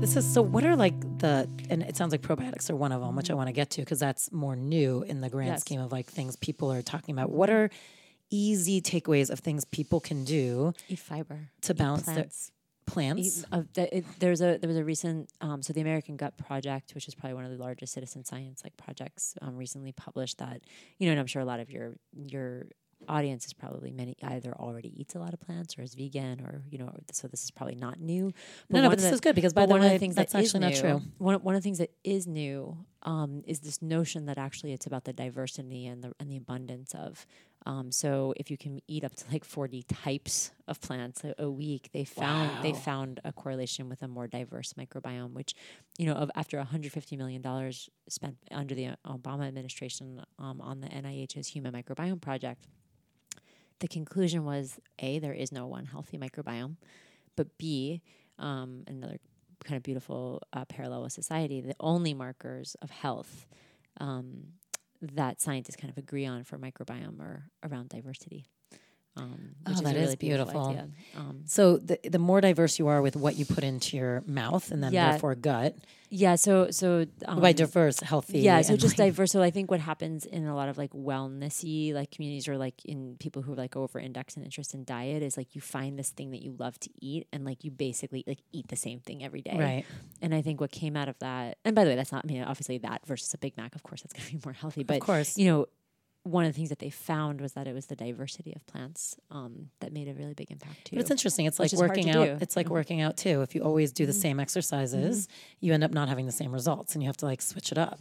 This 0.00 0.16
is 0.16 0.32
so. 0.32 0.42
What 0.42 0.64
are 0.64 0.74
like 0.74 0.98
the 1.18 1.48
and 1.70 1.82
it 1.84 1.96
sounds 1.96 2.10
like 2.10 2.22
probiotics 2.22 2.68
are 2.70 2.74
one 2.76 2.90
of 2.90 3.00
them, 3.00 3.14
which 3.14 3.30
I 3.30 3.34
want 3.34 3.46
to 3.48 3.52
get 3.52 3.70
to 3.70 3.82
because 3.82 4.00
that's 4.00 4.32
more 4.32 4.56
new 4.56 5.02
in 5.02 5.20
the 5.20 5.30
grand 5.30 5.48
Yes. 5.50 5.60
scheme 5.60 5.80
of 5.80 5.92
like 5.92 6.06
things 6.06 6.34
people 6.34 6.72
are 6.72 6.82
talking 6.82 7.14
about. 7.16 7.30
What 7.30 7.50
are 7.50 7.70
easy 8.28 8.80
takeaways 8.80 9.30
of 9.30 9.38
things 9.38 9.64
people 9.64 10.00
can 10.00 10.24
do 10.24 10.72
Eat 10.88 10.98
fiber 10.98 11.50
to 11.60 11.74
balance 11.74 12.02
plants. 12.04 12.50
their 12.86 12.92
plants? 12.92 13.44
Uh, 13.52 13.62
the- 13.74 13.98
it- 13.98 14.04
there's 14.18 14.40
a 14.40 14.58
there 14.58 14.66
was 14.68 14.76
a 14.76 14.84
recent 14.84 15.30
um, 15.40 15.62
so 15.62 15.72
the 15.72 15.80
American 15.80 16.16
Gut 16.16 16.36
Project, 16.36 16.96
which 16.96 17.06
is 17.06 17.14
probably 17.14 17.34
one 17.34 17.44
of 17.44 17.52
the 17.52 17.58
largest 17.62 17.92
citizen 17.92 18.24
science 18.24 18.64
like 18.64 18.76
projects, 18.76 19.34
um, 19.40 19.56
recently 19.56 19.92
published 19.92 20.38
that 20.38 20.62
you 20.98 21.06
know, 21.06 21.12
and 21.12 21.20
I'm 21.20 21.26
sure 21.28 21.42
a 21.42 21.44
lot 21.44 21.60
of 21.60 21.70
your 21.70 21.94
your 22.12 22.66
audience 23.08 23.46
is 23.46 23.52
probably 23.52 23.90
many 23.90 24.16
either 24.22 24.52
already 24.58 24.92
eats 25.00 25.14
a 25.14 25.18
lot 25.18 25.32
of 25.34 25.40
plants 25.40 25.78
or 25.78 25.82
is 25.82 25.94
vegan 25.94 26.40
or 26.40 26.62
you 26.70 26.78
know, 26.78 26.92
so 27.12 27.28
this 27.28 27.44
is 27.44 27.50
probably 27.50 27.74
not 27.76 28.00
new. 28.00 28.32
no, 28.68 28.82
no, 28.82 28.88
but 28.88 28.98
this 28.98 29.08
the- 29.08 29.14
is 29.14 29.20
good 29.20 29.34
because 29.34 29.52
by 29.52 29.66
the 29.66 29.70
one 29.70 29.80
way, 29.80 29.86
of 29.88 29.92
the 29.92 29.98
things 29.98 30.14
that's 30.14 30.32
that 30.32 30.42
is 30.42 30.54
actually 30.54 30.60
not 30.60 30.72
new- 30.72 30.80
true. 30.80 31.02
One 31.18 31.36
one 31.42 31.54
of 31.54 31.60
the 31.60 31.64
things 31.64 31.78
that 31.78 31.90
is 32.04 32.26
new 32.26 32.84
um, 33.04 33.42
is 33.46 33.60
this 33.60 33.82
notion 33.82 34.26
that 34.26 34.38
actually 34.38 34.72
it's 34.72 34.86
about 34.86 35.04
the 35.04 35.12
diversity 35.12 35.86
and 35.86 36.02
the 36.02 36.12
and 36.20 36.30
the 36.30 36.36
abundance 36.36 36.94
of. 36.94 37.26
Um, 37.64 37.92
so 37.92 38.34
if 38.36 38.50
you 38.50 38.56
can 38.58 38.80
eat 38.88 39.04
up 39.04 39.14
to 39.14 39.24
like 39.30 39.44
forty 39.44 39.84
types 39.84 40.50
of 40.66 40.80
plants 40.80 41.22
a, 41.22 41.32
a 41.38 41.48
week, 41.48 41.90
they 41.92 42.02
found 42.04 42.50
they 42.64 42.72
found 42.72 43.20
a 43.24 43.32
correlation 43.32 43.88
with 43.88 44.02
a 44.02 44.08
more 44.08 44.26
diverse 44.26 44.72
microbiome. 44.72 45.32
Which, 45.32 45.54
you 45.96 46.06
know, 46.06 46.14
of 46.14 46.28
after 46.34 46.56
150 46.56 47.16
million 47.16 47.40
dollars 47.40 47.88
spent 48.08 48.36
under 48.50 48.74
the 48.74 48.90
Obama 49.06 49.46
administration 49.46 50.24
um, 50.40 50.60
on 50.60 50.80
the 50.80 50.88
NIH's 50.88 51.46
Human 51.48 51.72
Microbiome 51.72 52.20
Project, 52.20 52.66
the 53.82 53.88
conclusion 53.88 54.44
was 54.44 54.78
a 55.00 55.18
there 55.18 55.32
is 55.32 55.50
no 55.50 55.66
one 55.66 55.84
healthy 55.84 56.16
microbiome, 56.16 56.76
but 57.36 57.58
b 57.58 58.00
um, 58.38 58.84
another 58.86 59.18
kind 59.64 59.76
of 59.76 59.82
beautiful 59.82 60.40
uh, 60.52 60.64
parallel 60.64 61.02
with 61.02 61.12
society. 61.12 61.60
The 61.60 61.74
only 61.80 62.14
markers 62.14 62.76
of 62.80 62.90
health 62.90 63.46
um, 64.00 64.54
that 65.00 65.40
scientists 65.40 65.76
kind 65.76 65.90
of 65.90 65.98
agree 65.98 66.26
on 66.26 66.44
for 66.44 66.58
microbiome 66.58 67.20
are 67.20 67.50
around 67.64 67.88
diversity. 67.88 68.46
Um, 69.16 69.50
Oh, 69.66 69.74
that 69.82 69.94
is 69.94 70.02
really 70.02 70.16
beautiful. 70.16 70.78
Um, 71.16 71.42
So 71.44 71.76
the 71.78 71.98
the 72.08 72.18
more 72.18 72.40
diverse 72.40 72.78
you 72.78 72.88
are 72.88 73.02
with 73.02 73.14
what 73.16 73.36
you 73.36 73.44
put 73.44 73.62
into 73.62 73.96
your 73.96 74.22
mouth 74.26 74.70
and 74.70 74.82
then 74.82 74.92
Yeah. 74.92 75.10
therefore 75.10 75.34
gut, 75.34 75.76
yeah. 76.08 76.34
So 76.36 76.70
so 76.70 77.06
um, 77.26 77.40
by 77.40 77.52
diverse, 77.52 78.00
healthy. 78.00 78.40
Yeah, 78.40 78.62
so 78.62 78.76
just 78.76 78.98
like, 78.98 79.08
diverse. 79.12 79.32
So 79.32 79.42
I 79.42 79.50
think 79.50 79.70
what 79.70 79.80
happens 79.80 80.24
in 80.24 80.46
a 80.46 80.54
lot 80.56 80.68
of 80.68 80.78
like 80.78 80.92
wellnessy 80.92 81.92
like 81.94 82.10
communities 82.10 82.48
or 82.48 82.56
like 82.58 82.84
in 82.84 83.16
people 83.18 83.42
who 83.42 83.54
like 83.54 83.76
over 83.76 83.98
index 83.98 84.34
and 84.36 84.44
interest 84.44 84.74
in 84.74 84.84
diet 84.84 85.22
is 85.22 85.36
like 85.36 85.54
you 85.54 85.60
find 85.60 85.98
this 85.98 86.10
thing 86.10 86.30
that 86.30 86.42
you 86.42 86.54
love 86.58 86.78
to 86.80 86.90
eat 87.00 87.28
and 87.32 87.44
like 87.44 87.64
you 87.64 87.70
basically 87.70 88.24
like 88.26 88.40
eat 88.52 88.68
the 88.68 88.76
same 88.76 89.00
thing 89.00 89.22
every 89.22 89.42
day. 89.42 89.56
right. 89.58 89.84
And 90.20 90.34
I 90.34 90.42
think 90.42 90.60
what 90.60 90.70
came 90.70 90.96
out 90.96 91.08
of 91.08 91.18
that, 91.18 91.58
and 91.64 91.74
by 91.74 91.84
the 91.84 91.90
way, 91.90 91.96
that's 91.96 92.12
not 92.12 92.24
I 92.24 92.28
mean 92.28 92.42
obviously 92.44 92.78
that 92.78 93.06
versus 93.06 93.32
a 93.34 93.38
Big 93.38 93.56
Mac, 93.56 93.74
of 93.74 93.82
course, 93.82 94.02
that's 94.02 94.12
going 94.14 94.26
to 94.26 94.32
be 94.36 94.40
more 94.44 94.54
healthy. 94.54 94.84
But 94.84 94.96
of 94.98 95.02
course. 95.02 95.36
you 95.36 95.46
know, 95.46 95.66
one 96.24 96.44
of 96.44 96.52
the 96.52 96.56
things 96.56 96.68
that 96.68 96.78
they 96.78 96.90
found 96.90 97.40
was 97.40 97.54
that 97.54 97.66
it 97.66 97.74
was 97.74 97.86
the 97.86 97.96
diversity 97.96 98.52
of 98.54 98.64
plants 98.66 99.16
um, 99.30 99.70
that 99.80 99.92
made 99.92 100.08
a 100.08 100.14
really 100.14 100.34
big 100.34 100.50
impact 100.50 100.84
too. 100.84 100.96
But 100.96 101.02
it's 101.02 101.10
interesting. 101.10 101.46
It's 101.46 101.58
like 101.58 101.72
working 101.72 102.10
out. 102.10 102.12
do. 102.12 102.30
Mm-hmm. 102.32 102.42
It's 102.42 102.56
like 102.56 102.68
working 102.68 103.00
out 103.00 103.16
too. 103.16 103.42
If 103.42 103.54
you 103.54 103.62
always 103.62 103.92
do 103.92 104.06
the 104.06 104.12
same 104.12 104.38
exercises, 104.38 105.28
you 105.60 105.72
end 105.74 105.82
up 105.82 105.92
not 105.92 106.08
having 106.08 106.26
the 106.26 106.32
same 106.32 106.52
results, 106.52 106.94
and 106.94 107.02
you 107.02 107.08
have 107.08 107.16
to 107.18 107.26
like 107.26 107.42
switch 107.42 107.72
it 107.72 107.78
up. 107.78 107.98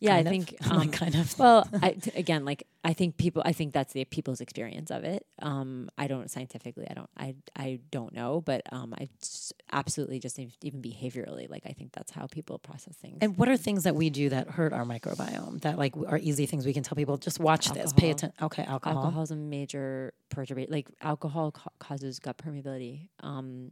Yeah, 0.00 0.16
Kind 0.16 0.28
I 0.28 0.30
of. 0.30 0.36
think 0.46 0.56
Like, 0.70 0.70
um, 0.86 0.90
kind 0.90 1.14
of. 1.14 1.38
Well, 1.38 1.68
I, 1.80 1.90
t- 1.92 2.10
again, 2.16 2.44
like 2.44 2.66
I 2.82 2.92
think 2.92 3.16
people, 3.16 3.42
I 3.44 3.52
think 3.52 3.72
that's 3.72 3.92
the 3.92 4.04
people's 4.04 4.40
experience 4.40 4.90
of 4.90 5.04
it. 5.04 5.24
Um, 5.40 5.88
I 5.96 6.06
don't 6.08 6.30
scientifically, 6.30 6.86
I 6.90 6.94
don't, 6.94 7.08
I, 7.16 7.34
I 7.56 7.80
don't 7.90 8.12
know, 8.12 8.40
but 8.40 8.62
um, 8.72 8.94
I 8.98 9.08
s- 9.22 9.52
absolutely 9.72 10.18
just 10.18 10.38
even 10.38 10.82
behaviorally, 10.82 11.48
like 11.48 11.62
I 11.66 11.72
think 11.72 11.92
that's 11.92 12.10
how 12.10 12.26
people 12.26 12.58
process 12.58 12.94
things. 12.96 13.18
And 13.20 13.36
what 13.38 13.48
are 13.48 13.56
things 13.56 13.84
that 13.84 13.94
we 13.94 14.10
do 14.10 14.28
that 14.30 14.50
hurt 14.50 14.72
our 14.72 14.84
microbiome? 14.84 15.60
That 15.62 15.78
like 15.78 15.94
are 15.96 16.18
easy 16.18 16.46
things 16.46 16.66
we 16.66 16.74
can 16.74 16.82
tell 16.82 16.96
people. 16.96 17.16
Just 17.16 17.40
watch 17.40 17.70
this. 17.72 17.92
Pay 17.92 18.10
attention. 18.10 18.36
Okay, 18.44 18.64
alcohol. 18.64 18.98
alcohol 19.04 19.22
is 19.22 19.30
a 19.30 19.36
major 19.36 20.12
perturbator. 20.30 20.70
Like 20.70 20.88
alcohol 21.00 21.52
ca- 21.52 21.70
causes 21.78 22.18
gut 22.18 22.36
permeability, 22.36 23.08
um, 23.20 23.70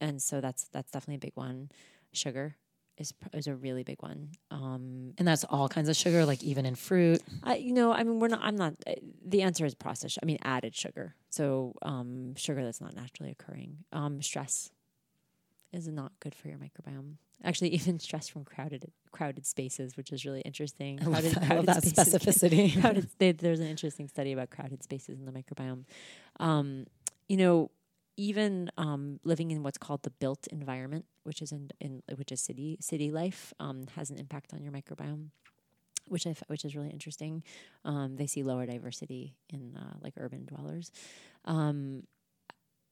and 0.00 0.22
so 0.22 0.40
that's 0.40 0.64
that's 0.72 0.90
definitely 0.92 1.16
a 1.16 1.18
big 1.26 1.32
one. 1.34 1.70
Sugar 2.12 2.54
is 2.98 3.12
is 3.32 3.46
a 3.46 3.54
really 3.54 3.82
big 3.82 4.00
one. 4.02 4.30
Um, 4.50 5.14
and 5.18 5.26
that's 5.26 5.44
all 5.44 5.68
kinds 5.68 5.88
of 5.88 5.96
sugar, 5.96 6.24
like 6.24 6.42
even 6.42 6.64
in 6.66 6.74
fruit. 6.74 7.22
I, 7.42 7.56
you 7.56 7.72
know, 7.72 7.92
I 7.92 8.02
mean, 8.04 8.20
we're 8.20 8.28
not. 8.28 8.40
I'm 8.42 8.56
not. 8.56 8.74
uh, 8.86 8.92
The 9.26 9.42
answer 9.42 9.64
is 9.66 9.74
processed. 9.74 10.18
I 10.22 10.26
mean, 10.26 10.38
added 10.42 10.74
sugar. 10.76 11.14
So, 11.30 11.74
um, 11.82 12.34
sugar 12.36 12.62
that's 12.64 12.80
not 12.80 12.94
naturally 12.94 13.30
occurring. 13.32 13.78
Um, 13.92 14.22
stress 14.22 14.70
is 15.72 15.88
not 15.88 16.12
good 16.20 16.34
for 16.34 16.48
your 16.48 16.58
microbiome. 16.58 17.14
Actually, 17.42 17.68
even 17.74 17.98
stress 17.98 18.28
from 18.28 18.44
crowded 18.44 18.90
crowded 19.10 19.44
spaces, 19.46 19.96
which 19.96 20.12
is 20.12 20.24
really 20.24 20.40
interesting. 20.42 20.98
I 21.02 21.04
love 21.06 21.12
Crowded, 21.22 21.34
that, 21.34 21.50
I 21.50 21.54
love 21.56 21.66
that 21.66 21.82
can- 21.82 21.90
specificity. 21.92 22.80
crowded, 22.80 23.08
they, 23.18 23.32
there's 23.32 23.60
an 23.60 23.66
interesting 23.66 24.08
study 24.08 24.32
about 24.32 24.50
crowded 24.50 24.82
spaces 24.84 25.18
in 25.18 25.24
the 25.26 25.32
microbiome. 25.32 25.84
Um, 26.40 26.86
you 27.28 27.36
know, 27.38 27.70
even 28.16 28.70
um, 28.76 29.20
living 29.24 29.50
in 29.50 29.62
what's 29.62 29.78
called 29.78 30.02
the 30.02 30.10
built 30.10 30.46
environment, 30.48 31.04
which 31.24 31.42
is 31.42 31.52
in, 31.52 31.70
in 31.80 32.02
which 32.16 32.32
is 32.32 32.40
city 32.40 32.78
city 32.80 33.10
life, 33.10 33.52
um, 33.60 33.86
has 33.96 34.10
an 34.10 34.18
impact 34.18 34.52
on 34.52 34.62
your 34.62 34.72
microbiome, 34.72 35.28
which 36.08 36.26
I 36.26 36.34
which 36.46 36.64
is 36.64 36.74
really 36.76 36.90
interesting. 36.90 37.42
Um, 37.84 38.16
they 38.16 38.26
see 38.26 38.42
lower 38.42 38.66
diversity 38.66 39.34
in 39.48 39.76
uh, 39.76 39.94
like 40.00 40.14
urban 40.16 40.46
dwellers. 40.46 40.90
Um, 41.44 42.04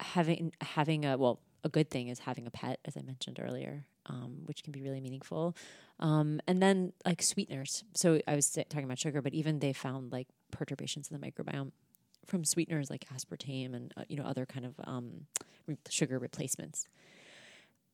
having 0.03 0.53
having 0.61 1.05
a 1.05 1.17
well 1.17 1.41
a 1.65 1.69
good 1.69 1.89
thing 1.91 2.09
is 2.09 2.21
having 2.21 2.47
a 2.47 2.51
pet 2.51 2.81
as 2.85 2.97
i 2.97 3.03
mentioned 3.03 3.39
earlier 3.41 3.85
um, 4.07 4.39
which 4.47 4.65
can 4.65 4.73
be 4.73 4.83
really 4.83 5.01
meaningful 5.01 5.57
um, 6.01 6.41
and 6.49 6.61
then 6.61 6.93
like 7.07 7.23
sweeteners 7.23 7.85
so 7.95 8.21
i 8.27 8.35
was 8.35 8.51
talking 8.51 8.85
about 8.85 8.99
sugar 8.99 9.23
but 9.23 9.33
even 9.33 9.61
they 9.61 9.73
found 9.73 10.11
like 10.11 10.27
perturbations 10.51 11.09
in 11.11 11.19
the 11.19 11.25
microbiome 11.25 11.71
from 12.27 12.45
sweeteners 12.45 12.91
like 12.91 13.05
aspartame 13.15 13.75
and 13.75 13.93
uh, 13.97 14.05
you 14.09 14.17
know 14.17 14.25
other 14.25 14.47
kind 14.47 14.67
of 14.67 14.75
um, 14.85 15.27
re- 15.67 15.77
sugar 15.89 16.19
replacements. 16.19 16.89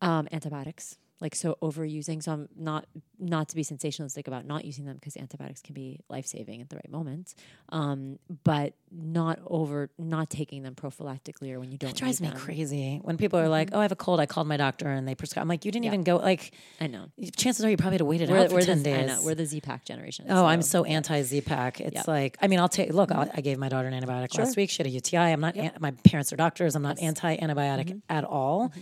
Um, 0.01 0.29
antibiotics 0.31 0.97
like 1.21 1.35
so 1.35 1.57
overusing 1.63 2.23
so 2.23 2.33
i'm 2.33 2.49
not 2.57 2.87
not 3.19 3.49
to 3.49 3.57
be 3.57 3.63
sensationalistic 3.65 4.29
about 4.29 4.45
not 4.47 4.65
using 4.65 4.85
them 4.85 4.95
because 4.95 5.17
antibiotics 5.17 5.61
can 5.61 5.75
be 5.75 5.99
life-saving 6.09 6.61
at 6.61 6.69
the 6.71 6.77
right 6.77 6.91
moment 6.91 7.35
um, 7.71 8.19
but 8.45 8.75
not 8.93 9.39
over 9.47 9.91
not 9.99 10.31
taking 10.31 10.63
them 10.63 10.75
prophylactically 10.75 11.53
or 11.53 11.61
when 11.61 11.71
you 11.73 11.77
don't 11.79 11.91
That 11.91 11.97
drives 11.99 12.21
me 12.21 12.29
them. 12.29 12.39
crazy 12.39 13.01
when 13.03 13.19
people 13.19 13.39
are 13.39 13.49
like, 13.49 13.71
"Oh, 13.73 13.81
I 13.81 13.83
have 13.83 13.93
a 13.93 13.97
cold. 13.97 14.21
I 14.21 14.27
called 14.27 14.47
my 14.47 14.57
doctor 14.57 14.89
and 14.89 15.07
they 15.07 15.15
prescribed." 15.15 15.43
I'm 15.43 15.49
like, 15.49 15.65
"You 15.67 15.73
didn't 15.73 15.85
Yeah. 15.85 15.91
even 15.91 16.05
go." 16.05 16.17
Like, 16.17 16.53
i 16.81 16.87
know 16.87 17.07
chances 17.37 17.65
are 17.65 17.69
you 17.71 17.77
probably 17.77 17.95
had 17.95 17.99
to 17.99 18.05
wait 18.07 18.23
it 18.23 18.31
we're, 18.31 18.39
out 18.39 18.51
for 18.51 18.63
ten 18.63 18.83
the, 18.83 18.95
I 18.95 18.97
days. 18.99 19.07
know, 19.09 19.23
we're 19.25 19.35
the 19.35 19.45
z-pack 19.45 19.85
generation 19.85 20.27
Oh, 20.31 20.47
I'm 20.47 20.63
so 20.63 20.85
anti 20.85 21.21
Z 21.23 21.43
Pack. 21.43 21.81
It's 21.81 21.95
Yep. 21.97 22.09
like, 22.09 22.39
I 22.41 22.47
mean, 22.49 22.61
I'll 22.61 22.69
take. 22.69 22.93
Look, 22.95 23.13
I, 23.13 23.29
I 23.35 23.41
gave 23.43 23.59
my 23.59 23.69
daughter 23.69 23.89
an 23.89 23.95
antibiotic 24.03 24.33
Sure. 24.35 24.45
last 24.45 24.57
week. 24.57 24.71
She 24.71 24.79
had 24.79 24.87
a 24.87 24.91
UTI. 24.91 25.19
I'm 25.19 25.41
not. 25.41 25.57
an- 25.57 25.73
my 25.81 25.91
parents 25.91 26.33
are 26.33 26.37
doctors. 26.37 26.75
I'm 26.75 26.83
not 26.83 26.99
anti 27.01 27.37
antibiotic 27.37 27.89
Mm-hmm. 27.89 27.99
at 28.09 28.25
all. 28.25 28.73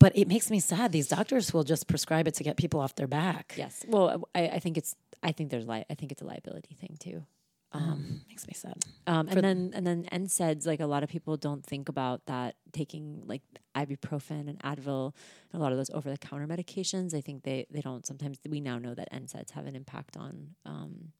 But 0.00 0.16
it 0.16 0.28
makes 0.28 0.50
me 0.50 0.60
sad. 0.60 0.92
These 0.92 1.08
doctors 1.08 1.52
will 1.52 1.64
just 1.64 1.88
prescribe 1.88 2.28
it 2.28 2.34
to 2.34 2.44
get 2.44 2.56
people 2.56 2.80
off 2.80 2.94
their 2.94 3.08
back. 3.08 3.54
yes 3.56 3.84
well 3.88 4.28
I, 4.34 4.48
I 4.48 4.58
think 4.60 4.76
it's 4.78 4.94
i 5.22 5.32
think 5.32 5.50
there's 5.50 5.66
li- 5.66 5.84
i 5.90 5.94
think 5.94 6.12
it's 6.12 6.22
a 6.22 6.24
liability 6.26 6.74
thing 6.74 6.96
too 7.00 7.24
Um, 7.72 8.22
makes 8.28 8.46
me 8.46 8.54
sad. 8.54 8.78
Um, 9.06 9.28
and 9.28 9.40
then 9.46 9.72
and 9.76 9.84
then 9.86 9.98
NSAIDs, 10.10 10.64
like 10.66 10.80
a 10.80 10.86
lot 10.86 11.02
of 11.02 11.10
people 11.10 11.36
don't 11.36 11.62
think 11.72 11.90
about 11.90 12.24
that 12.24 12.54
taking 12.72 13.04
like 13.26 13.42
ibuprofen 13.74 14.48
and 14.48 14.58
Advil, 14.72 15.12
and 15.52 15.60
a 15.60 15.62
lot 15.62 15.72
of 15.72 15.78
those 15.78 15.90
over 15.90 16.08
the 16.10 16.16
counter 16.16 16.46
medications. 16.46 17.12
I 17.12 17.20
think 17.20 17.42
they 17.42 17.66
they 17.70 17.82
don't 17.82 18.06
sometimes 18.06 18.38
we 18.48 18.60
now 18.60 18.78
know 18.78 18.94
that 18.94 19.08
NSAIDs 19.12 19.50
have 19.50 19.66
an 19.66 19.76
impact 19.76 20.16
on 20.16 20.32
um, 20.64 21.12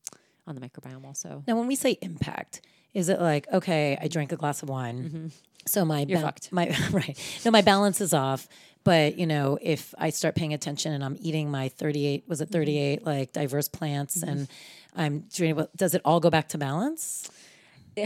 on 0.47 0.55
the 0.55 0.62
microbiome 0.66 1.05
also. 1.05 1.45
Now, 1.47 1.57
when 1.59 1.66
we 1.66 1.76
say 1.76 1.99
impact, 2.01 2.62
is 2.95 3.09
it 3.09 3.20
like 3.20 3.47
okay, 3.53 3.99
I 4.01 4.09
drank 4.09 4.32
a 4.32 4.36
glass 4.36 4.62
of 4.62 4.68
wine, 4.68 5.30
so 5.66 5.84
my 5.84 6.03
Mm-hmm. 6.03 6.11
You're 6.11 6.18
ba- 6.20 6.26
fucked. 6.26 6.53
my 6.53 6.76
right, 6.93 7.41
no, 7.45 7.51
my 7.51 7.62
balance 7.62 8.01
is 8.01 8.12
off. 8.14 8.49
But 8.84 9.18
you 9.18 9.26
know, 9.26 9.59
if 9.61 9.95
I 9.99 10.11
start 10.11 10.34
paying 10.34 10.55
attention 10.55 10.93
and 10.93 11.05
I'm 11.05 11.16
eating 11.20 11.51
my 11.51 11.68
38, 11.68 12.24
was 12.28 12.39
Mm-hmm. 12.41 12.45
it 12.45 12.51
38 12.53 13.07
like 13.07 13.32
diverse 13.32 13.68
plants, 13.68 14.22
and 14.22 14.49
I'm 14.97 15.20
doing, 15.34 15.66
does 15.76 15.95
it 15.95 16.03
all 16.05 16.20
go 16.20 16.30
back 16.30 16.49
to 16.51 16.59
balance? 16.59 17.30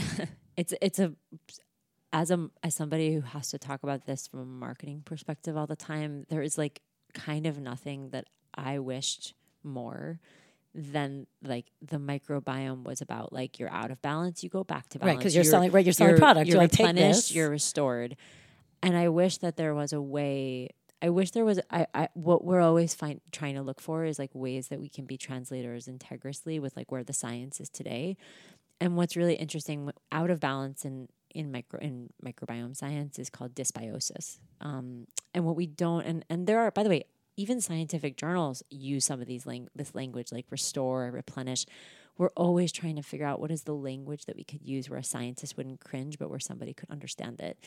it's 0.57 0.75
it's 0.81 0.99
a 0.99 1.13
as 2.13 2.31
a 2.31 2.49
as 2.63 2.75
somebody 2.75 3.15
who 3.15 3.21
has 3.23 3.51
to 3.51 3.59
talk 3.59 3.83
about 3.83 4.07
this 4.07 4.27
from 4.27 4.41
a 4.41 4.45
marketing 4.45 5.03
perspective 5.05 5.57
all 5.57 5.67
the 5.67 5.77
time 5.77 6.27
there 6.29 6.43
is 6.43 6.59
like 6.59 6.81
kind 7.15 7.47
of 7.47 7.59
nothing 7.59 8.11
that 8.11 8.27
i 8.55 8.79
wished 8.79 9.35
more 9.63 10.19
than 10.75 11.27
like 11.43 11.67
the 11.83 11.99
microbiome 11.99 12.85
was 12.85 13.01
about 13.03 13.33
like 13.33 13.59
you're 13.59 13.71
out 13.71 13.91
of 13.91 14.01
balance 14.01 14.43
you 14.43 14.49
go 14.49 14.65
back 14.65 14.89
to 14.89 14.99
balance 14.99 15.13
Right, 15.15 15.19
because 15.19 15.35
you're 15.35 15.45
selling- 15.45 15.71
right, 15.71 15.85
you're 15.85 15.93
selling 15.93 16.17
product. 16.17 16.47
you're 16.47 16.55
You're 16.55 16.63
like, 16.63 16.71
take 16.73 16.87
replenished, 16.87 17.29
this. 17.29 17.35
you're 17.35 17.51
restored 17.51 18.17
and 18.83 18.97
i 18.97 19.09
wish 19.09 19.39
that 19.39 19.57
there 19.57 19.75
was 19.75 19.93
a 19.93 20.01
way 20.01 20.69
i 21.03 21.11
wish 21.11 21.33
there 21.33 21.45
was 21.45 21.61
i, 21.71 21.87
I 21.95 22.09
what 22.15 22.45
we're 22.45 22.61
always 22.61 22.95
find, 22.95 23.21
trying 23.33 23.55
to 23.57 23.63
look 23.63 23.81
for 23.81 24.05
is 24.05 24.19
like 24.19 24.31
ways 24.35 24.69
that 24.69 24.81
we 24.81 24.89
can 24.89 25.05
be 25.05 25.19
translators 25.19 25.87
integrously 25.89 26.59
with 26.61 26.75
like 26.77 26.91
where 26.91 27.05
the 27.05 27.13
science 27.13 27.61
is 27.61 27.69
today 27.69 28.17
and 28.81 28.97
what's 28.97 29.15
really 29.15 29.35
interesting 29.35 29.91
out 30.11 30.31
of 30.31 30.41
balance 30.41 30.85
in 30.87 31.09
in 31.35 31.53
micro 31.53 31.81
in 31.81 32.09
microbiome 32.25 32.75
science 32.77 33.19
is 33.19 33.29
called 33.31 33.55
dysbiosis 33.55 34.39
um, 34.63 35.07
and 35.35 35.45
what 35.45 35.55
we 35.57 35.67
don't 35.67 36.05
and 36.05 36.25
and 36.31 36.47
there 36.47 36.59
are 36.61 36.71
by 36.71 36.83
the 36.83 36.89
way 36.89 37.05
even 37.43 37.61
scientific 37.61 38.17
journals 38.17 38.63
use 38.71 39.05
some 39.05 39.21
of 39.21 39.27
these 39.27 39.45
this 39.75 39.95
language 39.97 40.31
like 40.31 40.47
restore 40.51 41.11
replenish 41.11 41.67
we're 42.19 42.31
always 42.37 42.73
trying 42.73 42.97
to 42.97 43.03
figure 43.03 43.27
out 43.27 43.41
what 43.41 43.51
is 43.51 43.63
the 43.63 43.75
language 43.75 44.27
that 44.27 44.37
we 44.37 44.45
could 44.45 44.63
use 44.63 44.89
where 44.91 44.99
a 44.99 45.05
scientist 45.05 45.57
wouldn't 45.57 45.81
cringe 45.81 46.19
but 46.19 46.31
where 46.31 46.39
somebody 46.41 46.73
could 46.75 46.91
understand 46.91 47.41
it 47.41 47.59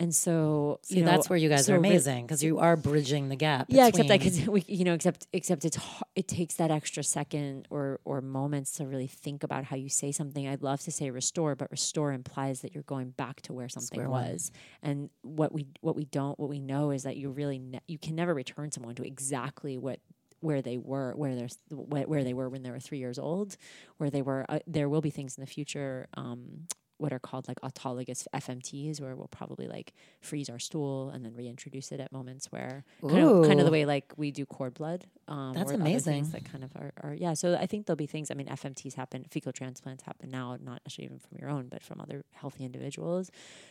and 0.00 0.14
so 0.14 0.78
See, 0.84 0.98
you 0.98 1.04
know, 1.04 1.10
that's 1.10 1.28
where 1.28 1.36
you 1.36 1.48
guys 1.48 1.66
so 1.66 1.74
are 1.74 1.76
amazing 1.76 2.24
because 2.24 2.40
you 2.44 2.60
are 2.60 2.76
bridging 2.76 3.30
the 3.30 3.34
gap. 3.34 3.66
yeah, 3.68 3.88
except 3.88 4.08
like 4.08 4.22
between- 4.22 4.42
it's, 4.42 4.48
we, 4.48 4.64
you 4.68 4.84
know, 4.84 4.94
except 4.94 5.26
except 5.32 5.64
it's 5.64 5.76
it 6.14 6.28
takes 6.28 6.54
that 6.54 6.70
extra 6.70 7.02
second 7.02 7.66
or 7.68 7.98
or 8.04 8.20
moments 8.20 8.70
to 8.76 8.86
really 8.86 9.08
think 9.08 9.42
about 9.42 9.64
how 9.64 9.74
you 9.74 9.88
say 9.88 10.12
something. 10.12 10.46
I'd 10.46 10.62
love 10.62 10.80
to 10.82 10.92
say 10.92 11.10
restore, 11.10 11.56
but 11.56 11.68
restore 11.72 12.12
implies 12.12 12.60
that 12.60 12.74
you're 12.74 12.84
going 12.84 13.10
back 13.10 13.40
to 13.42 13.52
where 13.52 13.68
something 13.68 13.96
Square 13.96 14.10
one. 14.10 14.30
was. 14.30 14.52
And 14.84 15.10
what 15.22 15.50
we 15.52 15.66
what 15.80 15.96
we 15.96 16.04
don't 16.04 16.38
what 16.38 16.48
we 16.48 16.60
know 16.60 16.92
is 16.92 17.02
that 17.02 17.16
you 17.16 17.30
really 17.30 17.58
ne- 17.58 17.80
you 17.88 17.98
can 17.98 18.14
never 18.14 18.34
return 18.34 18.70
someone 18.70 18.94
to 18.94 19.04
exactly 19.04 19.76
what 19.78 19.98
where 20.40 20.62
they 20.62 20.78
were 20.78 21.12
where 21.14 21.34
they're 21.34 21.48
wh- 21.70 22.08
where 22.08 22.24
they 22.24 22.34
were 22.34 22.48
when 22.48 22.62
they 22.62 22.70
were 22.70 22.80
three 22.80 22.98
years 22.98 23.18
old 23.18 23.56
where 23.96 24.10
they 24.10 24.22
were 24.22 24.44
uh, 24.48 24.58
there 24.66 24.88
will 24.88 25.00
be 25.00 25.10
things 25.10 25.36
in 25.36 25.40
the 25.40 25.46
future 25.46 26.08
um 26.14 26.66
what 26.98 27.12
are 27.12 27.18
called 27.18 27.46
like 27.48 27.60
autologous 27.60 28.26
FMTs, 28.34 29.00
where 29.00 29.14
we'll 29.14 29.28
probably 29.28 29.68
like 29.68 29.94
freeze 30.20 30.50
our 30.50 30.58
stool 30.58 31.10
and 31.10 31.24
then 31.24 31.34
reintroduce 31.34 31.92
it 31.92 32.00
at 32.00 32.12
moments 32.12 32.50
where 32.50 32.84
kind 33.00 33.20
of, 33.20 33.46
kind 33.46 33.60
of 33.60 33.66
the 33.66 33.72
way 33.72 33.86
like 33.86 34.12
we 34.16 34.30
do 34.30 34.44
cord 34.44 34.74
blood. 34.74 35.06
Um, 35.28 35.52
That's 35.54 35.70
or 35.70 35.74
other 35.74 35.84
things 35.84 36.06
amazing. 36.06 36.30
That 36.32 36.44
kind 36.44 36.64
of 36.64 36.74
are, 36.76 36.92
are 37.02 37.14
yeah. 37.14 37.34
So 37.34 37.54
I 37.54 37.66
think 37.66 37.86
there'll 37.86 37.96
be 37.96 38.06
things. 38.06 38.30
I 38.30 38.34
mean, 38.34 38.48
FMTs 38.48 38.94
happen, 38.94 39.24
fecal 39.30 39.52
transplants 39.52 40.02
happen 40.02 40.30
now, 40.30 40.58
not 40.60 40.82
actually 40.86 41.04
even 41.04 41.18
from 41.20 41.38
your 41.38 41.48
own, 41.48 41.68
but 41.68 41.82
from 41.82 42.00
other 42.00 42.24
healthy 42.32 42.64
individuals. 42.64 43.30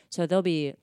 So 0.10 0.26
there'll 0.26 0.42
be 0.42 0.76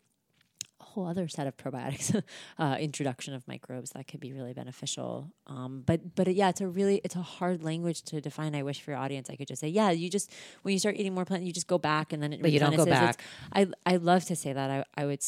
a 0.81 0.85
whole 0.85 1.07
other 1.07 1.29
set 1.29 1.47
of 1.47 1.57
probiotics 1.57 2.23
uh, 2.59 2.77
introduction 2.81 3.35
of 3.35 3.47
microbes 3.49 3.91
that 3.91 4.07
could 4.09 4.21
be 4.21 4.33
really 4.33 4.53
beneficial 4.53 5.31
um, 5.47 5.83
but 5.87 6.15
but 6.15 6.33
yeah 6.35 6.49
it's 6.49 6.61
a 6.61 6.67
really 6.69 7.01
it's 7.05 7.17
a 7.17 7.23
hard 7.23 7.63
language 7.63 8.03
to 8.03 8.21
define 8.21 8.55
i 8.55 8.63
wish 8.63 8.81
for 8.81 8.91
your 8.93 8.99
audience 9.01 9.29
i 9.31 9.37
could 9.37 9.49
just 9.49 9.61
say 9.61 9.69
yeah 9.69 9.91
you 9.91 10.09
just 10.11 10.31
when 10.63 10.73
you 10.73 10.79
start 10.79 10.97
eating 10.97 11.15
more 11.15 11.25
plant 11.25 11.43
you 11.43 11.53
just 11.53 11.67
go 11.67 11.79
back 11.79 12.13
and 12.13 12.23
then 12.23 12.33
it 12.33 12.43
But 12.43 12.53
you 12.53 12.59
don't 12.61 12.77
go. 12.77 12.83
It's- 12.83 13.01
back. 13.17 13.23
i 13.53 13.67
i 13.87 13.97
love 13.97 14.25
to 14.27 14.37
say 14.37 14.53
that 14.53 14.71
i, 14.71 14.85
I 15.01 15.07
would 15.07 15.21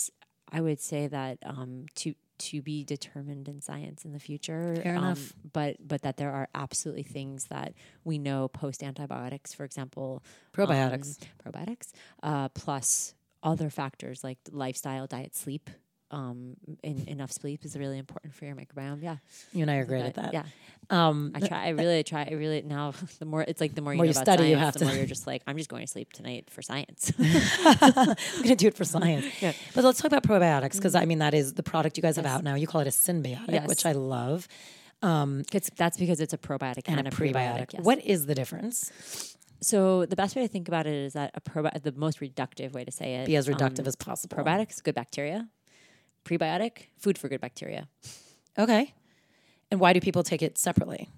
i 0.53 0.61
would 0.61 0.81
say 0.81 1.07
that 1.09 1.39
um, 1.45 1.87
to 1.97 2.15
to 2.39 2.61
be 2.61 2.85
determined 2.85 3.49
in 3.49 3.63
science 3.63 4.05
in 4.05 4.13
the 4.13 4.19
future 4.21 4.77
Fair 4.83 4.97
um, 4.97 5.05
enough. 5.05 5.33
but 5.55 5.77
but 5.81 6.03
that 6.03 6.19
there 6.19 6.31
are 6.33 6.49
absolutely 6.55 7.03
things 7.03 7.47
that 7.47 7.73
we 8.05 8.19
know 8.19 8.47
post 8.49 8.83
antibiotics 8.83 9.55
for 9.55 9.65
example 9.65 10.23
Probiotics. 10.53 11.19
um, 11.23 11.53
probiotics 11.53 11.93
uh, 12.23 12.49
plus 12.51 13.15
other 13.51 13.71
factors 13.71 14.23
like 14.23 14.39
lifestyle 14.51 15.07
diet 15.07 15.35
sleep 15.35 15.71
um, 16.13 16.57
in, 16.85 16.97
enough 17.09 17.33
sleep 17.33 17.65
is 17.65 17.77
really 17.77 17.99
important 17.99 18.33
for 18.35 18.45
your 18.45 18.55
microbiome 18.55 19.03
yeah 19.03 19.17
you 19.53 19.63
and 19.63 19.71
I 19.71 19.77
are 19.77 19.85
great 19.85 20.03
But, 20.03 20.09
at 20.09 20.15
that. 20.23 20.33
yeah 20.35 20.45
Um, 20.89 21.33
I 21.35 21.41
try 21.41 21.65
I 21.67 21.69
really 21.71 22.03
try 22.05 22.23
I 22.31 22.35
really 22.35 22.63
now 22.63 22.93
the 23.19 23.25
more 23.25 23.43
it's 23.51 23.61
like 23.61 23.75
the 23.75 23.83
more 23.83 23.93
you, 23.93 23.97
More 23.99 24.07
know 24.07 24.11
you 24.13 24.19
about 24.21 24.25
study, 24.25 24.49
you 24.51 24.55
science, 24.57 24.65
have 24.67 24.73
the 24.75 24.79
to- 24.81 24.85
more 24.87 24.95
you're 24.95 25.07
just 25.17 25.27
like 25.27 25.43
I'm 25.49 25.57
just 25.57 25.69
going 25.69 25.85
to 25.87 25.91
sleep 25.97 26.13
tonight 26.13 26.45
for 26.55 26.63
science 26.63 27.13
I'm 27.19 28.15
going 28.45 28.49
to 28.49 28.55
do 28.65 28.69
it 28.69 28.77
for 28.77 28.85
science. 28.85 29.27
Yeah. 29.43 29.53
Mm-hmm. 29.53 29.71
But 29.75 29.85
let's 29.85 29.99
talk 30.01 30.13
about 30.13 30.23
probiotics 30.23 30.77
because 30.77 30.95
I 30.95 31.05
mean, 31.07 31.19
that 31.19 31.35
is 31.35 31.55
the 31.55 31.63
product 31.65 31.97
you 31.97 32.03
guys 32.07 32.17
have 32.17 32.27
out 32.27 32.43
now. 32.45 32.55
You 32.55 32.67
call 32.73 32.81
it 32.83 32.87
a 32.87 32.91
synbiotic, 32.91 33.49
Yes. 33.49 33.67
which 33.69 33.85
I 33.87 33.93
love. 33.93 34.47
Um, 35.03 35.43
It's, 35.53 35.71
that's 35.77 35.99
because 35.99 36.21
it's 36.21 36.33
a 36.33 36.39
probiotic 36.39 36.83
and, 36.87 36.99
and 37.01 37.09
a 37.09 37.11
prebiotic. 37.11 37.73
yes. 37.75 37.83
What 37.83 37.99
is 38.05 38.27
the 38.27 38.35
difference? 38.35 38.91
So 39.61 40.07
the 40.07 40.17
best 40.17 40.37
way 40.37 40.43
to 40.43 40.49
think 40.49 40.69
about 40.69 40.87
it 40.87 40.95
is 40.95 41.15
that 41.15 41.31
a 41.35 41.41
probi- 41.41 41.83
the 41.83 41.93
most 41.93 42.21
reductive 42.21 42.73
way 42.73 42.85
to 42.85 42.93
say 42.93 43.17
it. 43.17 43.27
Be 43.27 43.37
as 43.37 43.49
reductive 43.49 43.81
um, 43.81 43.87
as 43.87 43.97
possible. 43.97 44.37
Probiotics, 44.37 44.83
good 44.83 44.95
bacteria. 44.95 45.49
Prebiotic, 46.25 46.89
food 46.99 47.19
for 47.19 47.29
good 47.29 47.41
bacteria. 47.41 47.89
Okay. 48.59 48.95
And 49.71 49.81
why 49.81 49.93
do 49.93 50.01
people 50.01 50.23
take 50.23 50.43
it 50.43 50.59
separately? 50.59 51.09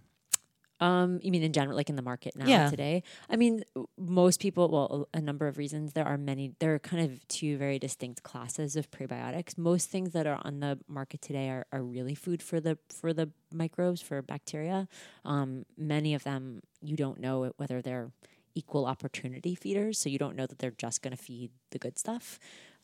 Um, 0.81 1.18
you 1.22 1.31
mean 1.33 1.43
in 1.43 1.53
general, 1.53 1.76
like 1.76 1.91
in 1.91 1.97
the 1.97 2.03
market 2.03 2.37
now 2.37 2.47
Yeah. 2.47 2.70
today? 2.70 3.03
I 3.29 3.37
mean, 3.37 3.64
most 3.97 4.41
people. 4.41 4.68
Well, 4.68 5.09
a 5.12 5.20
number 5.20 5.47
of 5.49 5.59
reasons. 5.59 5.93
There 5.93 6.07
are 6.07 6.16
many. 6.18 6.53
There 6.61 6.74
are 6.74 6.79
kind 6.79 7.05
of 7.11 7.26
two 7.29 7.57
very 7.59 7.79
distinct 7.79 8.22
classes 8.22 8.76
of 8.76 8.91
prebiotics. 8.91 9.59
Most 9.59 9.91
things 9.91 10.12
that 10.12 10.26
are 10.26 10.41
on 10.43 10.61
the 10.61 10.79
market 10.89 11.20
today 11.20 11.49
are, 11.51 11.66
are 11.72 11.83
really 11.83 12.14
food 12.14 12.43
for 12.43 12.61
the 12.61 12.79
for 12.91 13.12
the 13.12 13.31
microbes 13.53 14.01
for 14.01 14.22
bacteria. 14.22 14.87
Um, 15.24 15.64
many 15.76 16.14
of 16.14 16.22
them 16.24 16.62
you 16.81 16.97
don't 16.97 17.18
know 17.20 17.53
whether 17.57 17.83
they're 17.83 18.12
equal 18.55 18.87
opportunity 18.87 19.55
feeders, 19.55 19.99
so 19.99 20.09
you 20.09 20.18
don't 20.18 20.35
know 20.37 20.47
that 20.47 20.59
they're 20.59 20.70
just 20.70 21.03
going 21.03 21.16
to 21.16 21.22
feed 21.22 21.51
the 21.70 21.79
good 21.79 21.99
stuff. 21.99 22.39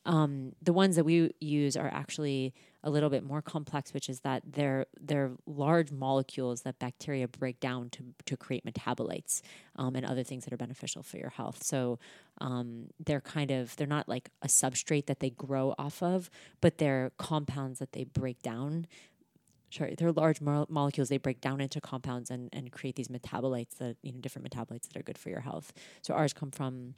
Um, 0.07 0.53
the 0.61 0.73
ones 0.73 0.97
that 0.97 1.05
we 1.05 1.33
use 1.41 1.77
are 1.77 1.89
actually 1.89 2.53
a 2.83 2.91
little 2.91 3.09
bit 3.09 3.25
more 3.25 3.41
complex, 3.41 3.95
which 3.95 4.09
is 4.11 4.21
that 4.21 4.43
they're 4.47 4.87
they're 5.01 5.33
large 5.47 5.91
molecules 5.91 6.63
that 6.63 6.79
bacteria 6.79 7.27
break 7.27 7.59
down 7.59 7.89
to 7.91 8.05
to 8.27 8.37
create 8.37 8.65
metabolites 8.65 9.41
um, 9.77 9.97
and 9.97 10.05
other 10.05 10.23
things 10.23 10.45
that 10.45 10.53
are 10.53 10.59
beneficial 10.59 11.03
for 11.03 11.17
your 11.17 11.31
health. 11.31 11.63
So 11.63 11.99
um, 12.39 12.89
they're 13.05 13.23
kind 13.23 13.51
of 13.51 13.75
they're 13.77 13.87
not 13.87 14.09
like 14.09 14.31
a 14.43 14.49
substrate 14.49 15.07
that 15.07 15.21
they 15.21 15.31
grow 15.31 15.75
off 15.79 16.03
of, 16.03 16.29
but 16.61 16.77
they're 16.79 17.13
compounds 17.19 17.79
that 17.79 17.93
they 17.93 18.05
break 18.05 18.43
down. 18.43 18.87
Sorry, 19.71 19.95
they're 19.97 20.13
large 20.13 20.41
mo- 20.41 20.67
molecules. 20.69 21.09
They 21.09 21.17
break 21.17 21.41
down 21.41 21.61
into 21.61 21.81
compounds 21.81 22.31
and, 22.31 22.49
and 22.53 22.71
create 22.71 22.95
these 22.95 23.09
metabolites 23.09 23.79
that 23.79 23.97
you 24.03 24.13
know 24.13 24.19
different 24.21 24.49
metabolites 24.49 24.89
that 24.89 24.97
are 24.97 25.03
good 25.03 25.19
for 25.19 25.31
your 25.31 25.41
health. 25.41 25.73
So 26.03 26.13
ours 26.13 26.35
come 26.35 26.51
from 26.51 26.95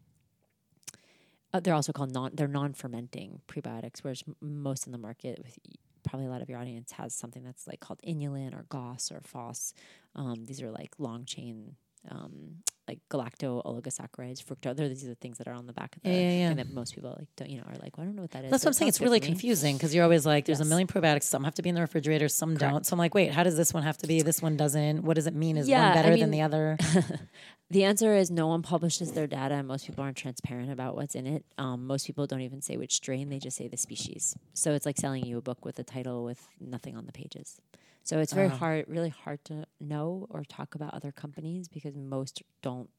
uh, 1.53 1.61
they're 1.61 1.75
also 1.75 1.93
called 1.93 2.13
non 2.13 2.31
they're 2.35 2.49
non-fermenting 2.49 3.41
prebiotics 3.49 4.01
whereas 4.03 4.23
most 4.41 4.87
in 4.87 4.93
the 4.93 4.99
market 4.99 5.39
with 5.43 5.59
probably 6.03 6.27
a 6.27 6.31
lot 6.31 6.43
of 6.43 6.49
your 6.49 6.59
audience 6.59 6.93
has 6.93 7.15
something 7.15 7.43
that's 7.43 7.67
like 7.67 7.81
called 7.81 8.01
inulin 8.07 8.55
or 8.55 8.65
gos 8.69 9.11
or 9.11 9.21
FOS 9.21 9.75
um, 10.15 10.45
these 10.47 10.63
are 10.63 10.71
like 10.71 10.91
long 10.99 11.25
chain 11.25 11.77
um, 12.11 12.63
like 12.89 13.01
galacto 13.11 13.65
oligosaccharides 13.65 14.45
fructose 14.45 14.77
these 14.77 15.05
are 15.05 15.09
the 15.09 15.15
things 15.17 15.39
that 15.39 15.49
are 15.49 15.53
on 15.55 15.67
the 15.67 15.73
back 15.73 15.97
of 15.97 16.03
the 16.03 16.11
Yeah, 16.11 16.17
yeah, 16.17 16.31
yeah. 16.31 16.49
thing 16.49 16.57
that 16.59 16.71
most 16.73 16.95
people 16.95 17.15
like 17.19 17.29
don't 17.37 17.51
you 17.51 17.59
know 17.59 17.65
are 17.69 17.75
like 17.83 17.97
well, 17.97 18.03
I 18.05 18.07
don't 18.07 18.17
know 18.17 18.23
what 18.23 18.31
that 18.33 18.45
is 18.45 18.51
That's 18.51 18.65
what 18.65 18.71
I'm 18.71 18.75
saying. 18.75 18.89
It's 18.91 19.01
really 19.01 19.21
confusing 19.21 19.77
because 19.77 19.95
you're 19.95 20.05
always 20.05 20.25
like, 20.25 20.45
there's 20.45 20.61
a 20.61 20.65
million 20.65 20.87
probiotics. 20.87 21.25
Some 21.25 21.45
have 21.45 21.55
to 21.57 21.63
be 21.63 21.69
in 21.69 21.75
the 21.75 21.81
refrigerator, 21.81 22.29
some 22.29 22.57
don't. 22.57 22.87
So 22.87 22.95
I'm 22.95 22.99
like, 22.99 23.15
wait, 23.15 23.33
how 23.33 23.43
does 23.43 23.57
this 23.57 23.75
one 23.75 23.83
have 23.83 23.99
to 23.99 24.07
be? 24.07 24.23
This 24.23 24.41
one 24.41 24.57
doesn't. 24.57 25.03
What 25.03 25.15
does 25.15 25.27
it 25.27 25.35
mean? 25.35 25.57
Is 25.57 25.69
Yeah, 25.69 25.87
one 25.87 25.95
better 25.95 26.11
than 26.11 26.21
mean- 26.21 26.31
the 26.31 26.43
other? 26.43 26.77
The 27.69 27.83
answer 27.83 28.15
is 28.15 28.31
no 28.31 28.47
one 28.47 28.63
publishes 28.63 29.11
their 29.11 29.27
data, 29.27 29.55
and 29.57 29.67
most 29.67 29.89
people 29.89 30.05
aren't 30.05 30.17
transparent 30.17 30.71
about 30.71 30.95
what's 30.95 31.17
in 31.17 31.27
it. 31.27 31.45
Um, 31.59 31.85
most 31.89 32.07
people 32.07 32.25
don't 32.29 32.43
even 32.43 32.63
say 32.63 32.77
which 32.77 32.95
strain; 32.95 33.29
they 33.29 33.41
just 33.41 33.57
say 33.57 33.67
the 33.67 33.77
species. 33.77 34.37
So 34.55 34.73
it's 34.75 34.87
like 34.87 34.97
selling 34.99 35.25
you 35.27 35.37
a 35.39 35.41
book 35.41 35.65
with 35.65 35.77
a 35.81 35.83
title 35.83 36.23
with 36.23 36.47
nothing 36.61 36.97
on 36.97 37.07
the 37.07 37.13
pages. 37.13 37.61
So 38.07 38.21
it's 38.21 38.33
very 38.33 38.49
Oh. 38.49 38.59
hard, 38.59 38.87
really 38.89 39.11
hard 39.11 39.45
to 39.47 39.67
know 39.81 40.29
or 40.31 40.45
talk 40.45 40.77
about 40.77 40.95
other 40.95 41.13
companies 41.13 41.69
because 41.69 41.97
most 41.97 42.43
don't 42.63 42.91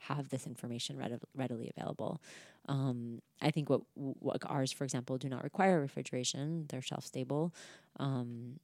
have 0.00 0.30
this 0.30 0.46
information 0.46 0.96
readi- 0.98 1.20
readily 1.34 1.72
available. 1.76 2.20
Um, 2.68 3.22
I 3.42 3.50
think 3.52 3.70
what, 3.70 3.82
what 3.94 4.42
ours, 4.46 4.72
for 4.72 4.84
example, 4.84 5.18
do 5.18 5.28
not 5.30 5.44
require 5.44 5.80
refrigeration; 5.80 6.66
they're 6.70 6.82
shelf 6.82 7.06
stable. 7.06 7.54
Um, 7.98 8.60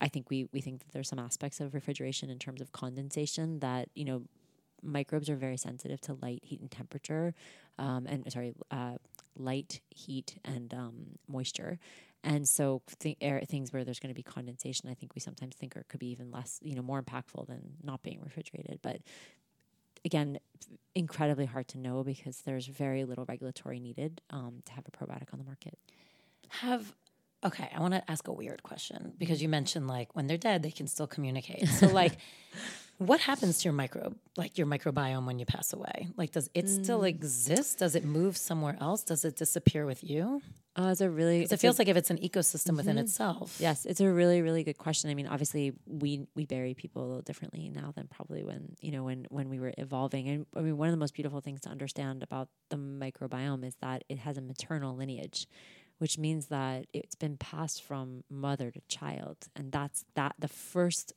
I 0.00 0.08
think 0.08 0.30
we 0.30 0.48
we 0.52 0.60
think 0.60 0.80
that 0.80 0.92
there's 0.92 1.08
some 1.08 1.20
aspects 1.20 1.60
of 1.60 1.74
refrigeration 1.74 2.30
in 2.30 2.38
terms 2.38 2.60
of 2.60 2.72
condensation 2.72 3.60
that 3.60 3.88
you 3.94 4.04
know 4.04 4.24
microbes 4.82 5.30
are 5.30 5.36
very 5.36 5.58
sensitive 5.58 6.00
to 6.02 6.14
light, 6.14 6.44
heat, 6.44 6.60
and 6.60 6.70
temperature, 6.70 7.34
um, 7.78 8.06
and 8.06 8.30
sorry, 8.32 8.54
uh, 8.70 8.96
light, 9.36 9.80
heat, 9.90 10.38
and 10.44 10.74
um, 10.74 11.18
moisture. 11.28 11.78
And 12.22 12.48
so 12.48 12.82
th- 12.98 13.16
air, 13.20 13.40
things 13.48 13.72
where 13.72 13.84
there's 13.84 13.98
going 13.98 14.10
to 14.10 14.14
be 14.14 14.22
condensation, 14.22 14.90
I 14.90 14.94
think 14.94 15.14
we 15.14 15.20
sometimes 15.20 15.56
think 15.56 15.76
are 15.76 15.84
could 15.88 16.00
be 16.00 16.10
even 16.10 16.30
less, 16.30 16.58
you 16.62 16.74
know, 16.74 16.82
more 16.82 17.02
impactful 17.02 17.46
than 17.46 17.74
not 17.82 18.02
being 18.02 18.20
refrigerated. 18.22 18.80
But 18.82 19.00
again, 20.04 20.38
incredibly 20.94 21.46
hard 21.46 21.68
to 21.68 21.78
know 21.78 22.04
because 22.04 22.42
there's 22.42 22.66
very 22.66 23.04
little 23.04 23.24
regulatory 23.26 23.80
needed 23.80 24.20
um, 24.30 24.62
to 24.66 24.72
have 24.72 24.84
a 24.86 24.90
probiotic 24.90 25.32
on 25.32 25.38
the 25.38 25.44
market. 25.44 25.78
Have 26.48 26.94
okay, 27.42 27.70
I 27.74 27.80
want 27.80 27.94
to 27.94 28.10
ask 28.10 28.28
a 28.28 28.32
weird 28.32 28.62
question 28.62 29.14
because 29.16 29.40
you 29.42 29.48
mentioned 29.48 29.88
like 29.88 30.14
when 30.14 30.26
they're 30.26 30.36
dead, 30.36 30.62
they 30.62 30.70
can 30.70 30.86
still 30.86 31.06
communicate. 31.06 31.68
So 31.68 31.86
like 31.88 32.18
what 33.00 33.18
happens 33.20 33.58
to 33.58 33.64
your 33.64 33.72
microbe, 33.72 34.14
like 34.36 34.58
your 34.58 34.66
microbiome 34.66 35.24
when 35.26 35.38
you 35.38 35.46
pass 35.46 35.72
away? 35.72 36.08
Like 36.16 36.32
does 36.32 36.50
it 36.54 36.68
still 36.68 37.04
exist? 37.04 37.78
Does 37.78 37.94
it 37.94 38.04
move 38.04 38.36
somewhere 38.36 38.76
else? 38.80 39.02
Does 39.02 39.24
it 39.24 39.36
disappear 39.36 39.86
with 39.86 40.04
you? 40.04 40.42
Uh, 40.76 40.90
it's 40.92 41.00
a 41.00 41.08
really 41.10 41.40
it 41.40 41.42
it's 41.44 41.52
a- 41.52 41.56
feels 41.56 41.78
like 41.78 41.88
if 41.88 41.96
it's 41.96 42.10
an 42.10 42.18
ecosystem 42.18 42.76
within 42.76 42.98
itself. 42.98 43.56
Yes, 43.58 43.86
it's 43.86 44.00
a 44.00 44.08
really, 44.10 44.42
really 44.42 44.62
good 44.62 44.78
question. 44.78 45.10
I 45.10 45.14
mean, 45.14 45.26
obviously, 45.26 45.72
we 45.86 46.26
we 46.36 46.44
bury 46.44 46.74
people 46.74 47.02
a 47.02 47.06
little 47.06 47.22
differently 47.22 47.68
now 47.70 47.92
than 47.96 48.06
probably 48.06 48.44
when 48.44 48.76
you 48.80 48.92
know 48.92 49.04
when 49.04 49.26
when 49.30 49.48
we 49.48 49.58
were 49.58 49.72
evolving. 49.78 50.28
And 50.28 50.46
I 50.54 50.60
mean, 50.60 50.76
one 50.76 50.88
of 50.88 50.92
the 50.92 50.98
most 50.98 51.14
beautiful 51.14 51.40
things 51.40 51.62
to 51.62 51.70
understand 51.70 52.22
about 52.22 52.48
the 52.68 52.76
microbiome 52.76 53.64
is 53.66 53.74
that 53.80 54.04
it 54.08 54.18
has 54.18 54.36
a 54.36 54.42
maternal 54.42 54.94
lineage, 54.94 55.48
which 55.98 56.18
means 56.18 56.46
that 56.46 56.86
it's 56.92 57.14
been 57.16 57.36
passed 57.36 57.82
from 57.82 58.24
mother 58.30 58.70
to 58.70 58.80
child, 58.88 59.38
and 59.56 59.72
that's 59.72 60.04
that 60.14 60.34
the 60.38 60.48
first 60.48 61.14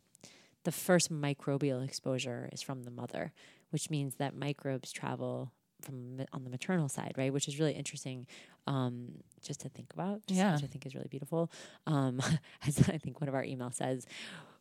the 0.63 0.71
first 0.71 1.11
microbial 1.11 1.83
exposure 1.83 2.49
is 2.51 2.61
from 2.61 2.83
the 2.83 2.91
mother, 2.91 3.31
which 3.71 3.89
means 3.89 4.15
that 4.15 4.35
microbes 4.35 4.91
travel 4.91 5.51
from 5.81 6.21
on 6.31 6.43
the 6.45 6.49
maternal 6.49 6.87
side, 6.87 7.13
right? 7.17 7.33
Which 7.33 7.47
is 7.49 7.59
really 7.59 7.73
interesting, 7.73 8.25
um, 8.67 9.15
just 9.41 9.59
to 9.61 9.69
think 9.69 9.93
about. 9.93 10.25
just- 10.27 10.37
Yeah. 10.37 10.53
which 10.55 10.63
I 10.63 10.67
think 10.67 10.85
is 10.85 10.95
really 10.95 11.09
beautiful. 11.09 11.51
Um, 11.85 12.21
as 12.67 12.79
I 12.89 12.97
think 12.97 13.19
one 13.19 13.27
of 13.27 13.35
our 13.35 13.43
emails 13.43 13.75
says, 13.75 14.05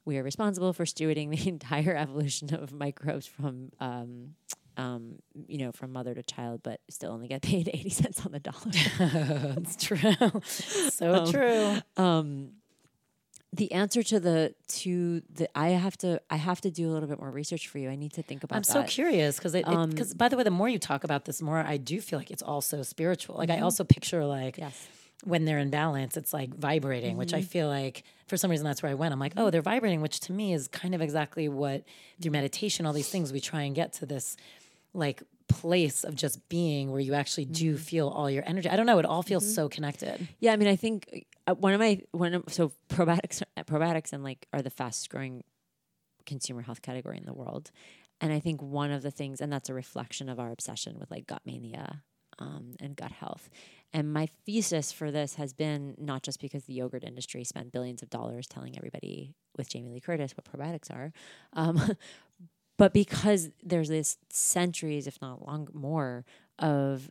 we 0.05 0.18
are 0.18 0.24
responsible 0.24 0.72
for 0.72 0.84
stewarding 0.84 1.30
the 1.30 1.48
entire 1.55 1.94
evolution 1.94 2.53
of 2.55 2.72
microbes 2.72 3.26
from. 3.26 3.70
Um, 3.80 4.34
um, 4.78 5.16
you 5.48 5.59
know, 5.59 5.70
from 5.70 5.92
mother 5.92 6.14
to 6.14 6.22
child, 6.22 6.62
but 6.62 6.80
still 6.88 7.12
only 7.12 7.28
get 7.28 7.42
paid 7.42 7.68
80 7.74 7.90
cents 7.90 8.24
on 8.24 8.32
the 8.32 8.40
dollar. 8.40 9.53
That's 9.55 9.76
true. 9.76 9.98
so 10.48 11.26
true. 11.30 11.76
um 12.03 12.53
the 13.55 13.70
answer 13.72 14.03
to 14.03 14.18
the 14.18 14.55
to 14.68 15.20
the 15.34 15.46
I 15.59 15.68
have 15.70 15.96
to 15.98 16.20
I 16.30 16.36
have 16.36 16.61
to 16.62 16.70
do 16.70 16.88
a 16.88 16.92
little 16.92 17.09
bit 17.09 17.18
more 17.20 17.30
research 17.30 17.68
for 17.68 17.78
you. 17.78 17.90
I 17.90 17.96
need 17.96 18.12
to 18.14 18.22
think 18.22 18.44
about 18.44 18.57
I'm 18.57 18.62
that. 18.62 18.66
so 18.72 18.82
curious 18.84 19.36
because 19.36 19.55
it, 19.55 19.66
Um, 19.68 19.90
because 19.90 20.14
by 20.14 20.28
the 20.28 20.36
way, 20.36 20.42
the 20.42 20.50
more 20.50 20.68
you 20.68 20.78
talk 20.78 21.05
about 21.05 21.26
this, 21.26 21.42
more 21.42 21.59
I 21.59 21.76
do 21.76 22.00
feel 22.00 22.18
like 22.18 22.30
it's 22.30 22.42
also 22.42 22.82
spiritual. 22.82 23.36
Like 23.36 23.50
I 23.50 23.61
also 23.61 23.84
picture 23.84 24.24
like 24.24 24.57
Yes. 24.59 24.88
when 25.24 25.44
they're 25.44 25.59
in 25.59 25.68
balance, 25.70 26.16
it's 26.16 26.32
like 26.32 26.55
vibrating, 26.55 27.16
which 27.18 27.34
I 27.34 27.40
Mm-hmm. 27.40 27.46
feel 27.48 27.68
like 27.68 28.05
for 28.26 28.36
some 28.38 28.50
reason 28.50 28.64
that's 28.64 28.82
where 28.82 28.90
I 28.90 28.94
went. 28.94 29.12
I'm 29.12 29.20
like, 29.20 29.34
oh, 29.36 29.50
they're 29.50 29.61
vibrating, 29.61 30.00
which 30.00 30.20
to 30.20 30.32
me 30.32 30.55
is 30.55 30.66
kind 30.68 30.94
of 30.94 31.03
exactly 31.03 31.48
what 31.50 31.84
through 32.22 32.32
meditation, 32.32 32.86
all 32.86 32.94
these 32.94 33.11
things, 33.11 33.32
we 33.34 33.40
try 33.40 33.62
and 33.62 33.74
get 33.74 33.92
to 33.94 34.07
this 34.07 34.36
like 34.94 35.22
place 35.48 36.05
of 36.05 36.14
just 36.14 36.48
being 36.48 36.90
where 36.90 37.00
you 37.00 37.12
actually 37.12 37.44
do 37.44 37.74
Mm-hmm. 37.74 37.82
feel 37.82 38.09
all 38.09 38.30
your 38.30 38.44
energy. 38.46 38.68
I 38.70 38.76
don't 38.76 38.86
know, 38.86 38.98
it 38.98 39.05
all 39.05 39.22
feels 39.22 39.55
so 39.55 39.68
connected. 39.68 40.26
Yeah, 40.40 40.55
I 40.55 40.57
mean, 40.57 40.68
I 40.68 40.76
think 40.76 41.26
uh, 41.47 41.55
one 41.55 41.72
of 41.72 41.80
my 41.80 42.01
one 42.12 42.34
of 42.34 42.45
so 42.49 42.72
probiotics 42.88 43.43
probiotics 43.61 44.12
and 44.12 44.22
like 44.22 44.47
are 44.53 44.62
the 44.62 44.70
fastest 44.70 45.11
growing 45.11 45.43
consumer 46.26 46.62
health 46.62 46.82
category 46.82 47.18
in 47.18 47.26
the 47.26 47.32
world, 47.32 47.70
and 48.20 48.32
I 48.32 48.40
think 48.40 48.62
one 48.62 48.90
of 48.90 49.03
the 49.03 49.11
things, 49.11 49.40
and 49.40 49.53
that's 49.53 49.68
a 49.68 49.74
reflection 49.74 50.28
of 50.28 50.38
our 50.38 50.53
obsession 50.53 50.99
with 50.99 51.11
like 51.11 51.26
gut 51.26 51.43
mania 51.45 52.03
um, 52.38 52.76
and 52.80 52.97
gut 52.97 53.12
health. 53.12 53.51
And 53.93 54.12
my 54.12 54.26
thesis 54.47 54.90
for 54.90 55.11
this 55.11 55.34
has 55.34 55.53
been 55.53 55.95
not 55.99 56.22
just 56.22 56.40
because 56.40 56.64
the 56.64 56.72
yogurt 56.72 57.05
industry 57.05 57.45
spent 57.45 57.72
billions 57.72 58.03
of 58.03 58.09
dollars 58.09 58.47
telling 58.47 58.76
everybody 58.76 59.34
with 59.57 59.68
Jamie 59.68 59.90
Lee 59.90 60.01
Curtis 60.01 60.34
what 60.34 60.45
probiotics 60.45 60.90
are, 60.90 61.12
um, 61.53 61.97
but 62.78 62.95
because 62.95 63.51
there's 63.62 63.88
this 63.88 64.16
centuries, 64.30 65.07
if 65.07 65.20
not 65.20 65.47
long 65.47 65.68
more, 65.72 66.24
of 66.59 67.11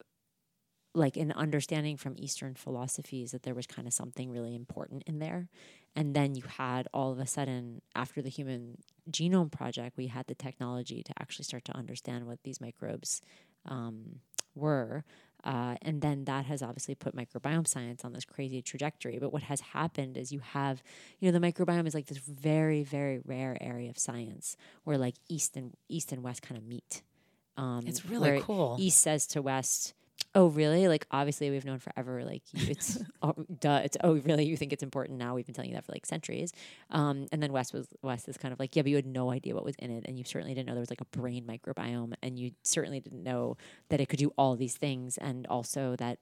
like 0.94 1.16
an 1.16 1.32
understanding 1.32 1.98
from 1.98 2.16
Eastern 2.18 2.54
philosophies 2.56 3.32
that 3.32 3.44
there 3.44 3.54
was 3.54 3.66
kind 3.66 3.88
of 3.88 3.94
something 3.94 4.30
really 4.30 4.54
important 4.54 5.04
in 5.08 5.20
there. 5.20 5.48
And 5.96 6.14
then 6.14 6.36
you 6.36 6.44
had 6.44 6.88
all 6.94 7.12
of 7.12 7.20
a 7.20 7.28
sudden, 7.28 7.82
after 7.96 8.22
the 8.22 8.30
Human 8.30 8.78
Genome 9.10 9.52
Project, 9.52 9.98
we 9.98 10.08
had 10.08 10.28
the 10.28 10.36
technology 10.36 11.04
to 11.04 11.14
actually 11.20 11.44
start 11.44 11.66
to 11.66 11.76
understand 11.76 12.28
what 12.28 12.44
these 12.44 12.62
microbes 12.62 13.22
um, 13.66 14.20
were. 14.56 15.04
Uh, 15.44 15.76
and 15.82 16.02
then 16.02 16.26
that 16.26 16.46
has 16.46 16.62
obviously 16.62 16.94
put 16.94 17.16
microbiome 17.16 17.68
science 17.68 18.06
on 18.06 18.14
this 18.14 18.26
crazy 18.26 18.62
trajectory. 18.62 19.18
But 19.18 19.34
what 19.34 19.44
has 19.44 19.60
happened 19.60 20.18
is 20.18 20.32
you 20.32 20.39
have, 20.39 20.84
you 21.20 21.32
know, 21.32 21.38
the 21.38 21.46
microbiome 21.46 21.88
is 21.88 21.94
like 21.94 22.06
this 22.06 22.20
very, 22.20 22.84
very 22.84 23.20
rare 23.26 23.58
area 23.60 23.89
of 23.89 23.98
science 23.98 24.56
where 24.84 24.98
like 24.98 25.16
East 25.30 25.58
and 25.58 25.74
East 25.89 26.12
and 26.12 26.22
West 26.22 26.42
kind 26.42 26.58
of 26.58 26.66
meet. 26.66 27.02
Um, 27.58 27.82
It's 27.86 28.06
really 28.06 28.39
cool. 28.42 28.78
East 28.80 29.00
says 29.00 29.26
to 29.28 29.42
West, 29.42 29.94
Oh, 30.34 30.48
really? 30.48 30.88
Like, 30.88 31.06
obviously, 31.12 31.50
we've 31.50 31.66
known 31.66 31.80
forever. 31.80 32.24
Like, 32.24 32.44
you- 32.54 32.72
it's 32.72 32.98
oh, 33.22 33.34
duh. 33.60 33.82
It's 33.84 33.98
oh, 34.02 34.14
really? 34.16 34.46
You 34.46 34.56
think 34.56 34.72
it's 34.72 34.84
important 34.84 35.18
now? 35.20 35.36
We've 35.36 35.46
been 35.46 35.54
telling 35.54 35.70
you 35.72 35.76
that 35.76 35.84
for 35.86 35.92
like 35.92 36.06
centuries. 36.06 36.54
Um, 36.90 37.28
and 37.34 37.44
then 37.44 37.52
West 37.52 37.74
was 37.74 37.88
West 38.02 38.30
is 38.30 38.38
kind 38.38 38.54
of 38.54 38.60
like, 38.60 38.74
yeah, 38.76 38.82
but 38.84 38.90
you 38.90 38.96
had 38.96 39.06
no 39.06 39.30
idea 39.32 39.54
what 39.54 39.66
was 39.66 39.76
in 39.80 39.92
it, 39.92 40.06
and 40.08 40.18
you 40.18 40.24
certainly 40.24 40.54
didn't 40.54 40.68
know 40.68 40.74
there 40.74 40.80
was 40.80 40.90
like 40.90 41.02
a 41.02 41.18
brain 41.18 41.46
microbiome, 41.46 42.14
and 42.24 42.40
you 42.40 42.52
certainly 42.64 43.02
didn't 43.02 43.24
know 43.24 43.58
that 43.90 44.00
it 44.00 44.08
could 44.08 44.20
do 44.20 44.32
all 44.38 44.56
these 44.56 44.78
things, 44.78 45.18
and 45.18 45.46
also 45.48 45.96
that 45.98 46.20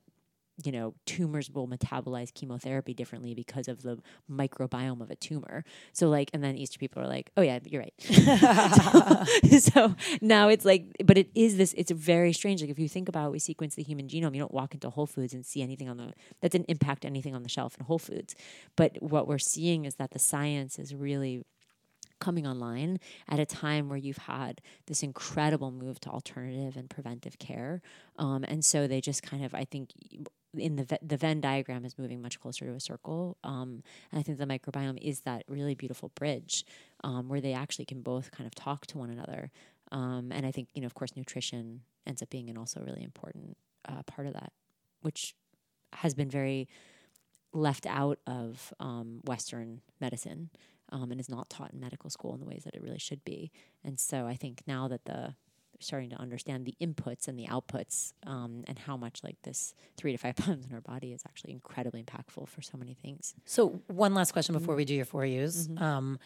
you 0.64 0.72
know 0.72 0.94
tumors 1.06 1.50
will 1.50 1.68
metabolize 1.68 2.34
chemotherapy 2.34 2.94
differently 2.94 3.34
because 3.34 3.68
of 3.68 3.82
the 3.82 4.00
microbiome 4.30 5.02
of 5.02 5.10
a 5.10 5.16
tumor. 5.16 5.64
So 5.94 6.10
like, 6.10 6.30
and 6.34 6.44
then 6.44 6.58
Easter 6.58 6.80
people 6.80 7.02
are 7.02 7.08
like, 7.08 7.32
oh 7.38 7.42
yeah, 7.42 7.60
you're 7.64 7.82
right. 7.82 7.94
so 9.60 9.96
now 10.22 10.50
it's 10.50 10.66
like, 10.66 10.86
but 11.06 11.18
it 11.18 11.30
is 11.36 11.58
this. 11.58 11.74
It's 11.78 11.92
very 11.92 12.34
strange. 12.34 12.62
Like 12.62 12.70
if 12.70 12.80
you 12.80 12.90
think 12.90 13.10
about, 13.10 13.32
we 13.32 13.40
sequence 13.40 13.76
the 13.76 13.84
human 13.84 14.08
genome. 14.08 14.34
You 14.34 14.42
don't 14.42 14.54
walk 14.54 14.74
into 14.74 14.90
Whole 14.90 15.08
Foods 15.08 15.34
and 15.34 15.46
see 15.46 15.62
anything 15.62 15.90
on 15.90 15.98
the 15.98 16.14
that 16.42 16.52
didn't 16.52 16.70
impact 16.70 17.06
anything 17.06 17.36
on 17.36 17.44
the 17.44 17.50
shelf 17.50 17.76
in 17.80 17.86
Whole 17.86 18.00
Foods. 18.00 18.36
But 18.76 19.02
what 19.02 19.28
we're 19.28 19.38
seeing 19.40 19.86
is 19.86 19.96
that 19.96 20.12
the 20.12 20.20
science 20.20 20.80
is 20.80 20.94
really 20.94 21.44
coming 22.20 22.46
online 22.46 23.00
at 23.28 23.40
a 23.40 23.46
time 23.46 23.90
where 23.90 23.98
you've 23.98 24.18
had 24.18 24.62
this 24.88 25.04
incredible 25.04 25.72
move 25.72 26.00
to 26.02 26.10
alternative 26.10 26.76
and 26.76 26.90
preventive 26.90 27.40
care. 27.40 27.82
Um, 28.18 28.44
and 28.44 28.64
so 28.64 28.88
they 28.88 29.02
just 29.02 29.24
kind 29.24 29.44
of, 29.44 29.56
I 29.56 29.66
think, 29.66 29.92
in 30.58 30.76
the 30.76 30.98
the 31.02 31.18
Venn 31.18 31.42
diagram 31.42 31.86
is 31.86 31.98
moving 31.98 32.22
much 32.22 32.40
closer 32.40 32.66
to 32.66 32.72
a 32.72 32.80
circle. 32.80 33.38
Um, 33.44 33.84
and 34.12 34.20
I 34.20 34.24
think 34.24 34.38
the 34.38 34.46
microbiome 34.46 34.98
is 35.02 35.22
that 35.22 35.44
really 35.48 35.76
beautiful 35.76 36.12
bridge 36.16 36.66
um, 37.04 37.30
where 37.30 37.42
they 37.42 37.54
actually 37.54 37.86
can 37.86 38.02
both 38.02 38.32
kind 38.32 38.48
of 38.48 38.56
talk 38.56 38.86
to 38.88 38.98
one 38.98 39.10
another. 39.10 39.52
Um, 39.92 40.32
and 40.32 40.46
I 40.46 40.52
think, 40.52 40.70
you 40.74 40.82
know, 40.82 40.86
of 40.86 40.94
course, 40.94 41.16
nutrition 41.16 41.82
ends 42.06 42.22
up 42.22 42.30
being 42.30 42.50
an 42.50 42.58
also 42.58 42.82
really 42.82 43.04
important 43.04 43.58
uh, 43.88 44.04
part 44.04 44.28
of 44.28 44.34
that, 44.34 44.52
which 45.02 45.36
has 45.94 46.14
been 46.14 46.30
very 46.30 46.68
left 47.54 47.86
out 47.88 48.20
of 48.28 48.74
um, 48.80 49.22
Western 49.26 49.82
medicine 50.00 50.50
um, 50.92 51.12
and 51.12 51.20
is 51.20 51.30
not 51.30 51.50
taught 51.50 51.74
in 51.74 51.80
medical 51.80 52.10
school 52.10 52.34
in 52.34 52.40
the 52.40 52.46
ways 52.46 52.64
that 52.64 52.76
it 52.76 52.82
really 52.82 53.00
should 53.00 53.24
be. 53.24 53.52
And 53.84 54.00
so 54.00 54.28
I 54.28 54.36
think 54.36 54.62
now 54.68 54.88
that 54.88 55.06
the 55.06 55.36
starting 55.80 56.10
to 56.10 56.16
understand 56.18 56.66
the 56.66 56.76
inputs 56.82 57.28
and 57.28 57.38
the 57.38 57.48
outputs 57.48 58.14
um, 58.26 58.64
and 58.68 58.78
how 58.80 58.98
much 58.98 59.24
like 59.24 59.38
this 59.44 59.74
three 59.98 60.12
to 60.12 60.18
five 60.18 60.36
pounds 60.36 60.66
in 60.66 60.74
our 60.74 60.82
body 60.82 61.14
is 61.14 61.24
actually 61.28 61.54
incredibly 61.54 62.04
impactful 62.04 62.48
for 62.48 62.62
so 62.62 62.78
many 62.78 62.94
things. 62.94 63.34
So 63.46 63.82
one 63.88 64.14
last 64.14 64.32
question 64.32 64.54
before 64.54 64.76
we 64.76 64.86
do 64.86 64.94
your 64.94 65.06
four 65.06 65.26
U's. 65.26 65.70
Um, 65.78 66.20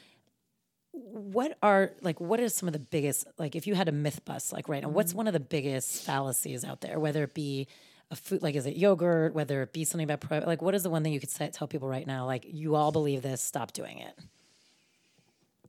what 0.93 1.58
are 1.64 1.91
like 2.01 2.22
what 2.22 2.39
are 2.39 2.49
some 2.49 2.70
of 2.70 2.74
the 2.74 2.80
biggest 2.80 3.26
like 3.39 3.56
if 3.56 3.66
you 3.66 3.74
had 3.74 3.89
a 3.89 3.91
myth 3.91 4.24
bust 4.26 4.54
like 4.54 4.70
right 4.70 4.84
now 4.84 4.89
what's 4.89 5.12
one 5.12 5.26
of 5.26 5.34
the 5.34 5.39
biggest 5.39 6.04
fallacies 6.04 6.64
out 6.64 6.82
there 6.82 6.99
whether 6.99 7.24
it 7.24 7.34
be 7.34 7.68
a 8.12 8.16
food 8.16 8.43
like 8.43 8.54
is 8.54 8.68
it 8.68 8.76
yogurt 8.76 9.34
whether 9.34 9.64
it 9.64 9.74
be 9.74 9.84
something 9.86 10.04
about 10.04 10.20
pro 10.20 10.38
like 10.39 10.62
what 10.62 10.76
is 10.76 10.84
the 10.84 10.91
one 10.91 11.04
thing 11.04 11.12
you 11.12 11.20
could 11.20 11.32
say, 11.32 11.49
tell 11.51 11.68
people 11.68 11.89
right 11.89 12.06
now 12.06 12.28
like 12.28 12.45
you 12.47 12.76
all 12.76 12.91
believe 12.91 13.24
this 13.24 13.41
stop 13.41 13.74
doing 13.74 13.97
it 13.97 14.14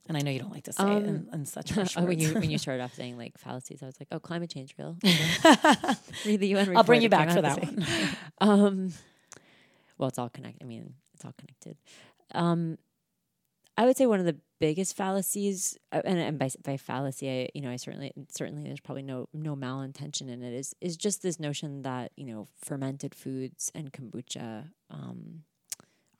and 0.07 0.17
I 0.17 0.21
know 0.21 0.31
you 0.31 0.39
don't 0.39 0.51
like 0.51 0.65
to 0.65 0.73
say 0.73 0.83
it 0.83 1.03
in, 1.03 1.27
in 1.33 1.45
such 1.45 1.75
Oh, 1.97 2.03
when 2.03 2.19
you 2.19 2.33
when 2.33 2.49
you 2.49 2.57
started 2.57 2.83
off 2.83 2.93
saying 2.93 3.17
like 3.17 3.37
fallacies, 3.37 3.81
I 3.81 3.87
was 3.87 3.99
like, 3.99 4.07
oh, 4.11 4.19
climate 4.19 4.49
change 4.51 4.75
real. 4.77 4.97
Read 6.25 6.39
the 6.39 6.47
UN 6.55 6.77
I'll 6.77 6.83
bring 6.83 7.01
you 7.01 7.09
back 7.09 7.31
for 7.31 7.41
that 7.41 7.63
one. 7.63 7.85
Um, 8.41 8.93
well, 9.97 10.09
it's 10.09 10.19
all 10.19 10.29
connected. 10.29 10.61
I 10.61 10.67
mean, 10.67 10.93
it's 11.13 11.23
all 11.23 11.33
connected. 11.37 11.77
Um, 12.33 12.77
I 13.77 13.85
would 13.85 13.97
say 13.97 14.05
one 14.05 14.19
of 14.19 14.25
the 14.25 14.37
biggest 14.59 14.95
fallacies, 14.95 15.77
uh, 15.91 16.01
and, 16.05 16.17
and 16.17 16.39
by, 16.39 16.49
by 16.63 16.77
fallacy, 16.77 17.29
I 17.29 17.49
you 17.53 17.61
know, 17.61 17.71
I 17.71 17.75
certainly 17.77 18.11
certainly 18.29 18.63
there's 18.63 18.79
probably 18.79 19.03
no 19.03 19.27
no 19.33 19.55
malintention 19.55 20.29
in 20.29 20.43
it. 20.43 20.53
Is 20.53 20.75
is 20.81 20.97
just 20.97 21.21
this 21.21 21.39
notion 21.39 21.81
that 21.83 22.11
you 22.15 22.25
know 22.25 22.47
fermented 22.63 23.15
foods 23.15 23.71
and 23.73 23.91
kombucha 23.91 24.69
um, 24.89 25.43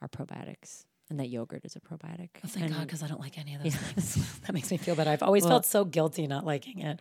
are 0.02 0.08
probiotics, 0.08 0.84
and 1.10 1.18
that 1.20 1.28
yogurt 1.28 1.64
is 1.64 1.76
a 1.76 1.80
probiotic. 1.80 2.30
Oh, 2.44 2.48
thank 2.48 2.66
And- 2.66 2.74
God, 2.74 2.82
because 2.86 3.02
I 3.02 3.06
don't 3.06 3.20
like 3.20 3.38
any 3.38 3.54
of 3.54 3.62
those 3.62 3.76
things. 3.76 4.40
that 4.46 4.52
makes 4.52 4.70
me 4.70 4.76
feel 4.76 4.94
better. 4.94 5.10
I've 5.10 5.22
always 5.28 5.42
Well- 5.44 5.52
felt 5.52 5.66
so 5.66 5.84
guilty 5.84 6.26
not 6.26 6.44
liking 6.44 6.80
it. 6.80 7.00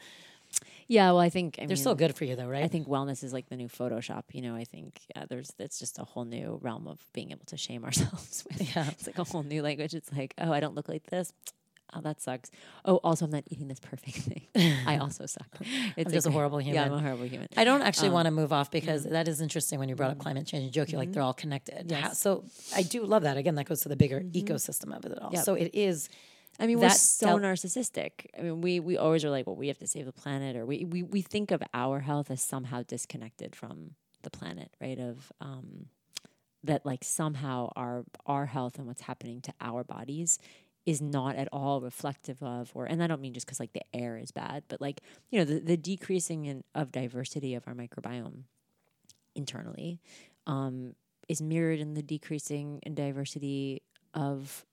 yeah, 0.87 1.07
well, 1.07 1.19
I 1.19 1.29
think 1.29 1.55
I 1.57 1.61
They're 1.61 1.69
mean, 1.69 1.77
still 1.77 1.95
good 1.95 2.15
for 2.15 2.23
you, 2.25 2.35
though, 2.35 2.47
right? 2.47 2.63
I 2.63 2.67
think 2.67 2.87
wellness 2.87 3.23
is 3.23 3.33
like 3.33 3.49
the 3.49 3.55
new 3.57 3.67
Photoshop. 3.67 4.23
You 4.31 4.41
know, 4.43 4.55
I 4.55 4.63
think 4.63 5.01
uh, 5.15 5.25
there's 5.27 5.51
it's 5.59 5.79
just 5.79 5.97
a 5.99 6.03
whole 6.03 6.23
new 6.25 6.59
realm 6.61 6.87
of 6.87 6.99
being 7.13 7.31
able 7.31 7.45
to 7.47 7.57
shame 7.57 7.83
ourselves. 7.87 8.45
With. 8.47 8.75
Yeah. 8.75 8.87
it's 8.89 9.07
like 9.07 9.17
a 9.17 9.23
whole 9.23 9.43
new 9.43 9.61
language. 9.63 9.93
It's 9.95 10.11
like, 10.13 10.33
oh, 10.37 10.51
I 10.53 10.59
don't 10.59 10.75
look 10.75 10.87
like 10.87 11.07
this. 11.07 11.33
Oh, 11.93 12.01
that 12.01 12.19
sucks. 12.21 12.51
Oh, 12.83 12.97
also, 12.97 13.25
I'm 13.25 13.31
not 13.31 13.43
eating 13.49 13.67
this 13.67 13.79
perfect 13.79 14.17
thing. 14.27 14.47
I 14.85 14.97
also 14.97 15.25
suck. 15.25 15.47
It's 15.97 16.07
I'm 16.07 16.11
just 16.13 16.27
a 16.27 16.31
horrible 16.31 16.59
Yeah, 16.61 16.81
I'm 16.83 16.87
human. 16.89 16.99
a 16.99 17.01
horrible 17.07 17.25
human. 17.25 17.47
I 17.55 17.63
don't 17.63 17.81
actually 17.83 18.09
Um, 18.09 18.13
want 18.15 18.25
to 18.25 18.31
move 18.31 18.51
off 18.51 18.69
because 18.71 19.03
that 19.05 19.27
is 19.27 19.39
interesting 19.39 19.79
when 19.79 19.87
you 19.89 19.95
brought 19.95 20.11
up 20.11 20.17
climate 20.19 20.45
change 20.47 20.63
and 20.65 20.73
joke. 20.73 20.91
You're 20.91 20.99
like 20.99 21.13
they're 21.13 21.23
all 21.23 21.33
connected. 21.33 21.91
How- 21.91 22.09
Yes. 22.09 22.19
so 22.19 22.43
I 22.75 22.81
do 22.83 23.05
love 23.05 23.23
that. 23.23 23.37
Again, 23.37 23.55
that 23.55 23.65
goes 23.65 23.81
to 23.81 23.89
the 23.89 23.95
bigger 23.95 24.19
ecosystem 24.21 24.95
of 24.97 25.05
it 25.05 25.17
all. 25.21 25.31
Yep. 25.33 25.43
So 25.45 25.53
it 25.53 25.71
is. 25.73 26.09
I 26.59 26.67
mean, 26.67 26.79
we're 26.79 26.89
so 26.89 27.27
del- 27.27 27.39
narcissistic. 27.39 28.11
I 28.37 28.41
mean, 28.41 28.61
we 28.61 28.79
we 28.79 28.97
always 28.97 29.23
are 29.25 29.29
like, 29.29 29.45
well, 29.45 29.55
we 29.57 29.67
have 29.67 29.77
to 29.79 29.87
save 29.87 30.05
the 30.05 30.13
planet, 30.13 30.55
or 30.55 30.65
we 30.65 30.85
we 30.85 31.03
we 31.03 31.21
think 31.21 31.51
of 31.51 31.61
our 31.73 31.99
health 31.99 32.31
as 32.31 32.41
somehow 32.41 32.81
disconnected 32.83 33.55
from 33.55 33.91
the 34.23 34.29
planet, 34.29 34.71
right? 34.81 34.97
Of 34.99 35.31
um, 35.41 35.87
that 36.63 36.85
like 36.85 37.03
somehow 37.03 37.71
our 37.75 38.05
our 38.25 38.45
health 38.47 38.77
and 38.79 38.87
what's 38.87 39.01
happening 39.01 39.41
to 39.41 39.53
our 39.61 39.83
bodies 39.83 40.39
is 40.85 41.01
not 41.01 41.35
at 41.35 41.47
all 41.51 41.81
reflective 41.81 42.41
of 42.43 42.71
or 42.75 42.85
and 42.85 43.01
I 43.01 43.07
don't 43.07 43.21
mean 43.21 43.33
just 43.33 43.45
because 43.45 43.59
like 43.59 43.73
the 43.73 43.81
air 43.93 44.17
is 44.17 44.31
bad, 44.31 44.63
but 44.67 44.81
like 44.81 45.01
you 45.29 45.39
know 45.39 45.45
the, 45.45 45.59
the 45.59 45.77
decreasing 45.77 46.45
in, 46.45 46.63
of 46.73 46.91
diversity 46.91 47.55
of 47.55 47.67
our 47.67 47.73
microbiome 47.73 48.43
internally 49.35 49.99
um, 50.47 50.95
is 51.27 51.41
mirrored 51.41 51.79
in 51.79 51.93
the 51.93 52.03
decreasing 52.03 52.79
in 52.83 52.95
diversity 52.95 53.81
of 54.13 54.65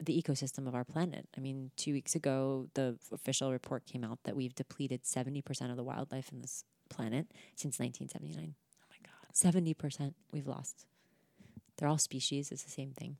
the 0.00 0.20
ecosystem 0.20 0.66
of 0.66 0.74
our 0.74 0.84
planet. 0.84 1.28
I 1.36 1.40
mean, 1.40 1.70
two 1.76 1.92
weeks 1.92 2.14
ago, 2.14 2.68
the 2.74 2.98
official 3.12 3.52
report 3.52 3.86
came 3.86 4.04
out 4.04 4.18
that 4.24 4.36
we've 4.36 4.54
depleted 4.54 5.04
70% 5.04 5.70
of 5.70 5.76
the 5.76 5.84
wildlife 5.84 6.30
in 6.32 6.40
this 6.40 6.64
planet 6.90 7.28
since 7.54 7.78
1979. 7.78 8.54
Oh 8.80 8.86
my 8.90 8.96
God. 9.04 9.76
70% 9.76 10.14
we've 10.32 10.48
lost. 10.48 10.86
They're 11.76 11.88
all 11.88 11.98
species, 11.98 12.52
it's 12.52 12.62
the 12.62 12.70
same 12.70 12.92
thing. 12.92 13.16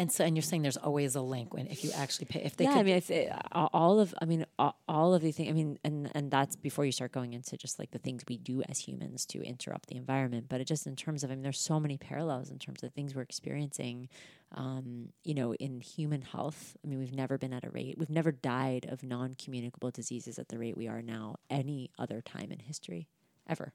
And 0.00 0.12
so, 0.12 0.24
and 0.24 0.36
you're 0.36 0.44
saying 0.44 0.62
there's 0.62 0.76
always 0.76 1.16
a 1.16 1.20
link 1.20 1.52
when 1.52 1.66
if 1.66 1.82
you 1.82 1.90
actually 1.90 2.26
pay 2.26 2.40
if 2.40 2.56
they 2.56 2.64
yeah, 2.64 2.74
could. 2.74 2.80
I 2.80 2.82
mean, 2.84 3.02
it, 3.08 3.32
all 3.52 3.98
of, 3.98 4.14
I 4.22 4.26
mean, 4.26 4.46
all 4.88 5.12
of 5.12 5.22
the 5.22 5.32
things. 5.32 5.48
I 5.48 5.52
mean, 5.52 5.76
and 5.82 6.08
and 6.14 6.30
that's 6.30 6.54
before 6.54 6.84
you 6.84 6.92
start 6.92 7.10
going 7.10 7.32
into 7.32 7.56
just 7.56 7.80
like 7.80 7.90
the 7.90 7.98
things 7.98 8.22
we 8.28 8.38
do 8.38 8.62
as 8.68 8.78
humans 8.78 9.26
to 9.26 9.42
interrupt 9.42 9.88
the 9.88 9.96
environment. 9.96 10.46
But 10.48 10.60
it 10.60 10.66
just 10.66 10.86
in 10.86 10.94
terms 10.94 11.24
of, 11.24 11.32
I 11.32 11.34
mean, 11.34 11.42
there's 11.42 11.58
so 11.58 11.80
many 11.80 11.96
parallels 11.96 12.50
in 12.50 12.60
terms 12.60 12.84
of 12.84 12.92
things 12.92 13.16
we're 13.16 13.22
experiencing. 13.22 14.08
Um, 14.54 15.08
you 15.24 15.34
know, 15.34 15.52
in 15.54 15.80
human 15.80 16.22
health, 16.22 16.76
I 16.84 16.88
mean, 16.88 17.00
we've 17.00 17.12
never 17.14 17.36
been 17.36 17.52
at 17.52 17.64
a 17.64 17.70
rate, 17.70 17.96
we've 17.98 18.08
never 18.08 18.30
died 18.30 18.86
of 18.88 19.02
non-communicable 19.02 19.90
diseases 19.90 20.38
at 20.38 20.48
the 20.48 20.58
rate 20.58 20.76
we 20.76 20.86
are 20.86 21.02
now 21.02 21.36
any 21.50 21.90
other 21.98 22.22
time 22.22 22.50
in 22.52 22.60
history, 22.60 23.08
ever. 23.48 23.72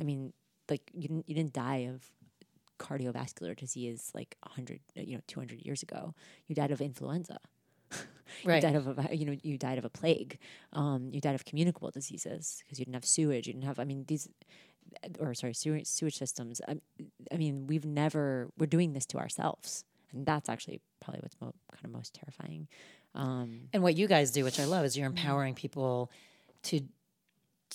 I 0.00 0.04
mean, 0.04 0.32
like 0.70 0.90
you 0.94 1.08
didn't 1.08 1.28
you 1.28 1.34
didn't 1.34 1.52
die 1.52 1.88
of 1.92 2.04
cardiovascular 2.78 3.56
disease 3.56 4.10
like 4.14 4.36
100 4.42 4.80
you 4.94 5.14
know 5.16 5.22
200 5.26 5.60
years 5.64 5.82
ago 5.82 6.14
you 6.46 6.54
died 6.54 6.70
of 6.70 6.80
influenza 6.80 7.38
Right. 8.44 8.56
you 8.62 8.68
died 8.68 8.76
of 8.76 8.98
a 8.98 9.16
you 9.16 9.24
know 9.26 9.36
you 9.42 9.56
died 9.58 9.78
of 9.78 9.84
a 9.84 9.90
plague 9.90 10.38
um, 10.74 11.10
you 11.12 11.20
died 11.20 11.34
of 11.34 11.44
communicable 11.44 11.90
diseases 11.90 12.62
because 12.62 12.78
you 12.78 12.84
didn't 12.84 12.94
have 12.94 13.04
sewage 13.04 13.46
you 13.46 13.52
didn't 13.54 13.64
have 13.64 13.78
i 13.78 13.84
mean 13.84 14.04
these 14.06 14.28
or 15.18 15.34
sorry 15.34 15.54
sewage, 15.54 15.86
sewage 15.86 16.16
systems 16.16 16.60
I, 16.68 16.76
I 17.32 17.36
mean 17.36 17.66
we've 17.66 17.84
never 17.86 18.48
we're 18.58 18.66
doing 18.66 18.92
this 18.92 19.06
to 19.06 19.18
ourselves 19.18 19.84
and 20.12 20.24
that's 20.26 20.48
actually 20.48 20.80
probably 21.00 21.20
what's 21.22 21.36
mo- 21.40 21.54
kind 21.72 21.84
of 21.84 21.90
most 21.90 22.14
terrifying 22.14 22.68
um, 23.14 23.68
and 23.72 23.82
what 23.82 23.96
you 23.96 24.06
guys 24.06 24.30
do, 24.30 24.44
which 24.44 24.60
I 24.60 24.64
love, 24.66 24.84
is 24.84 24.96
you're 24.96 25.08
Mm-hmm. 25.08 25.18
empowering 25.18 25.54
people 25.54 26.10
to 26.64 26.82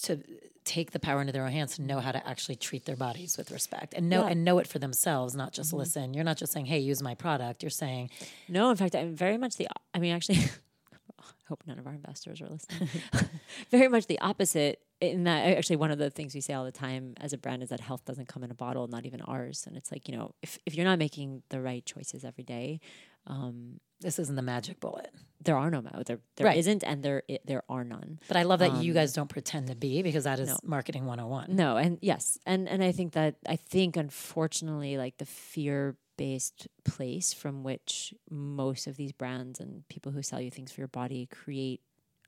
to 0.04 0.22
take 0.66 0.92
the 0.92 1.00
power 1.00 1.20
into 1.22 1.34
their 1.34 1.46
own 1.46 1.52
hands 1.52 1.78
and 1.78 1.88
know 1.88 2.00
how 2.00 2.12
to 2.12 2.26
actually 2.28 2.56
treat 2.56 2.86
their 2.86 2.96
bodies 2.96 3.38
with 3.38 3.52
respect 3.52 3.94
and 3.94 4.10
know 4.10 4.18
Yeah. 4.20 4.24
Mm-hmm. 4.24 4.32
and 4.32 4.46
know 4.46 4.60
it 4.60 4.68
for 4.68 4.80
themselves, 4.80 5.36
not 5.36 5.52
just 5.54 5.74
listen. 5.74 6.14
You're 6.14 6.24
not 6.24 6.38
just 6.38 6.54
saying, 6.54 6.68
"Hey, 6.68 6.80
use 6.80 7.02
my 7.04 7.16
product." 7.16 7.62
You're 7.64 7.70
saying, 7.70 8.10
No, 8.48 8.70
in 8.72 8.78
fact, 8.78 8.96
I'm 8.96 9.16
very 9.16 9.38
much 9.38 9.58
the. 9.58 9.68
I 9.94 10.00
mean, 10.00 10.14
actually, 10.14 10.38
I 11.20 11.24
hope 11.50 11.64
none 11.68 11.80
of 11.80 11.86
our 11.88 11.94
investors 11.94 12.42
are 12.42 12.48
listening. 12.48 12.90
very 13.72 13.88
much 13.90 14.08
the 14.08 14.20
opposite. 14.20 14.80
In 15.02 15.26
that, 15.26 15.46
actually, 15.58 15.76
one 15.76 15.92
of 15.92 15.98
the 15.98 16.10
things 16.10 16.34
we 16.34 16.40
say 16.40 16.54
all 16.54 16.64
the 16.64 16.72
time 16.72 17.14
as 17.20 17.34
a 17.34 17.38
brand 17.38 17.62
is 17.62 17.68
that 17.68 17.82
health 17.82 18.06
doesn't 18.06 18.30
come 18.30 18.42
in 18.46 18.50
a 18.52 18.56
bottle, 18.56 18.88
not 18.88 19.06
even 19.06 19.20
ours. 19.20 19.66
And 19.68 19.76
it's 19.76 19.92
like 19.92 20.08
you 20.08 20.16
know, 20.16 20.34
if 20.42 20.58
if 20.66 20.76
you're 20.76 20.86
not 20.86 20.98
making 20.98 21.44
the 21.50 21.60
right 21.60 21.86
choices 21.86 22.24
every 22.24 22.46
day, 22.46 22.80
um, 23.28 23.82
"This 24.04 24.20
isn't 24.20 24.36
the 24.36 24.42
magic 24.42 24.80
bullet." 24.80 25.12
there 25.46 25.58
are 25.58 25.70
no 25.70 25.82
mo- 25.82 26.04
there 26.06 26.20
there 26.38 26.48
Right. 26.48 26.56
not 26.56 26.84
and 26.86 27.04
there 27.04 27.22
i- 27.30 27.40
there 27.44 27.64
are 27.68 27.84
none. 27.84 28.20
But 28.30 28.38
I 28.38 28.44
love 28.44 28.60
that 28.60 28.82
you 28.82 28.94
guys 28.94 29.12
don't 29.12 29.28
pretend 29.28 29.68
to 29.68 29.76
be 29.76 30.02
because 30.02 30.24
that 30.24 30.40
is 30.40 30.48
no. 30.48 30.58
marketing 30.64 31.06
101. 31.06 31.54
No, 31.54 31.76
and 31.76 31.98
yes, 32.02 32.38
and 32.46 32.70
and 32.70 32.82
I 32.82 32.94
think 32.94 33.12
that 33.14 33.36
I 33.46 33.58
think 33.58 33.98
unfortunately, 33.98 34.98
like 34.98 35.18
the 35.18 35.26
fear 35.26 35.98
based 36.16 36.68
place 36.86 37.34
from 37.34 37.64
which 37.64 38.14
most 38.30 38.88
of 38.88 38.96
these 38.96 39.12
brands 39.12 39.60
and 39.60 39.86
people 39.90 40.12
who 40.14 40.22
sell 40.22 40.40
you 40.40 40.50
things 40.52 40.72
for 40.72 40.80
your 40.80 40.88
body 40.88 41.26
create 41.26 41.82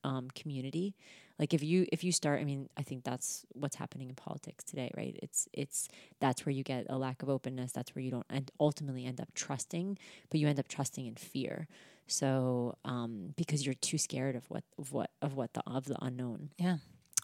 um, 0.04 0.30
community. 0.36 0.94
Like 1.38 1.54
if 1.54 1.64
you 1.64 1.86
if 1.92 2.04
you 2.04 2.12
start, 2.12 2.40
I 2.40 2.46
mean, 2.46 2.70
I 2.78 2.84
think 2.84 3.04
that's 3.04 3.46
what's 3.54 3.76
happening 3.76 4.10
in 4.10 4.16
politics 4.16 4.64
today, 4.64 4.92
right? 4.96 5.18
It's 5.22 5.48
it's 5.54 5.90
that's 6.20 6.46
where 6.46 6.54
you 6.54 6.64
get 6.64 6.86
a 6.90 6.98
lack 6.98 7.22
of 7.24 7.30
openness. 7.30 7.72
That's 7.72 7.94
where 7.94 8.04
you 8.04 8.12
don't 8.12 8.26
and 8.30 8.50
ultimately 8.60 9.06
end 9.06 9.20
up 9.20 9.34
trusting, 9.34 9.98
but 10.30 10.40
you 10.40 10.48
end 10.48 10.60
up 10.60 10.68
trusting 10.68 11.06
in 11.06 11.16
fear. 11.16 11.68
So 12.08 12.78
um, 12.86 13.34
because 13.36 13.66
you're 13.66 13.76
too 13.76 13.98
scared 13.98 14.36
of 14.36 14.50
what 14.50 14.64
of 14.78 14.94
what 14.94 15.12
of 15.22 15.36
what 15.36 15.54
the 15.54 15.64
of 15.68 15.86
the 15.86 15.98
unknown. 16.02 16.52
Yeah. 16.58 16.78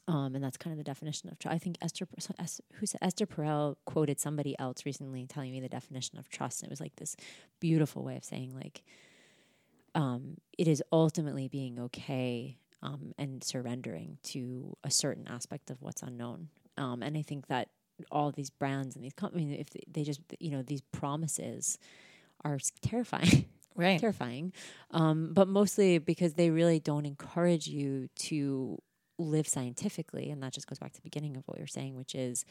Um, 0.07 0.35
and 0.35 0.43
that's 0.43 0.57
kind 0.57 0.73
of 0.73 0.77
the 0.77 0.83
definition 0.83 1.29
of 1.29 1.39
trust. 1.39 1.55
I 1.55 1.59
think 1.59 1.77
Esther, 1.81 2.07
who 2.73 2.85
said 2.85 2.99
Esther 3.01 3.27
Perel 3.27 3.75
quoted 3.85 4.19
somebody 4.19 4.57
else 4.59 4.85
recently 4.85 5.25
telling 5.25 5.51
me 5.51 5.59
the 5.61 5.69
definition 5.69 6.17
of 6.17 6.27
trust, 6.27 6.61
and 6.61 6.69
it 6.69 6.71
was 6.71 6.81
like 6.81 6.95
this 6.95 7.15
beautiful 7.59 8.03
way 8.03 8.17
of 8.17 8.25
saying 8.25 8.53
like, 8.53 8.81
um, 9.93 10.37
it 10.57 10.67
is 10.67 10.83
ultimately 10.91 11.47
being 11.47 11.79
okay 11.79 12.57
um, 12.81 13.13
and 13.17 13.43
surrendering 13.43 14.17
to 14.23 14.75
a 14.83 14.91
certain 14.91 15.27
aspect 15.27 15.69
of 15.69 15.81
what's 15.81 16.01
unknown. 16.01 16.49
Um, 16.77 17.03
and 17.03 17.17
I 17.17 17.21
think 17.21 17.47
that 17.47 17.69
all 18.11 18.31
these 18.31 18.49
brands 18.49 18.95
and 18.95 19.03
these 19.03 19.13
companies, 19.13 19.57
if 19.59 19.69
they, 19.69 19.83
they 19.91 20.03
just 20.03 20.21
you 20.39 20.51
know 20.51 20.61
these 20.61 20.81
promises 20.81 21.77
are 22.43 22.59
terrifying. 22.81 23.45
Right. 23.73 24.01
terrifying, 24.01 24.51
um, 24.91 25.31
but 25.33 25.47
mostly 25.47 25.97
because 25.97 26.33
they 26.33 26.49
really 26.49 26.81
don't 26.81 27.05
encourage 27.05 27.67
you 27.67 28.09
to 28.15 28.77
live 29.17 29.47
scientifically, 29.47 30.29
and 30.29 30.43
that 30.43 30.51
just 30.51 30.67
goes 30.67 30.77
back 30.77 30.91
to 30.91 30.97
the 30.97 31.03
beginning 31.03 31.37
of 31.37 31.43
what 31.47 31.57
you're 31.57 31.67
saying, 31.67 31.95
which 31.95 32.13
is 32.13 32.43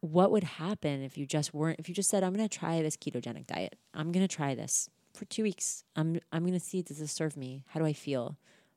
what 0.00 0.30
would 0.30 0.44
happen 0.44 1.02
if 1.02 1.16
you 1.16 1.24
just 1.24 1.54
weren't 1.54 1.80
if 1.80 1.88
you 1.88 1.94
just 1.94 2.10
said 2.10 2.22
I'm 2.22 2.34
going 2.34 2.46
to 2.46 2.58
try 2.58 2.82
this 2.82 2.96
ketogenic 2.96 3.46
diet. 3.46 3.76
I'm 3.94 4.12
going 4.12 4.26
to 4.26 4.32
try 4.32 4.54
this 4.54 4.90
for 5.14 5.24
2 5.24 5.42
weeks. 5.42 5.82
I'm 5.96 6.20
I'm 6.30 6.42
going 6.42 6.52
to 6.52 6.60
see 6.60 6.82
does 6.82 6.98
this 6.98 7.12
serve 7.12 7.34
me? 7.34 7.64
How 7.68 7.80
do 7.80 7.86
I 7.86 7.94
feel? 7.94 8.36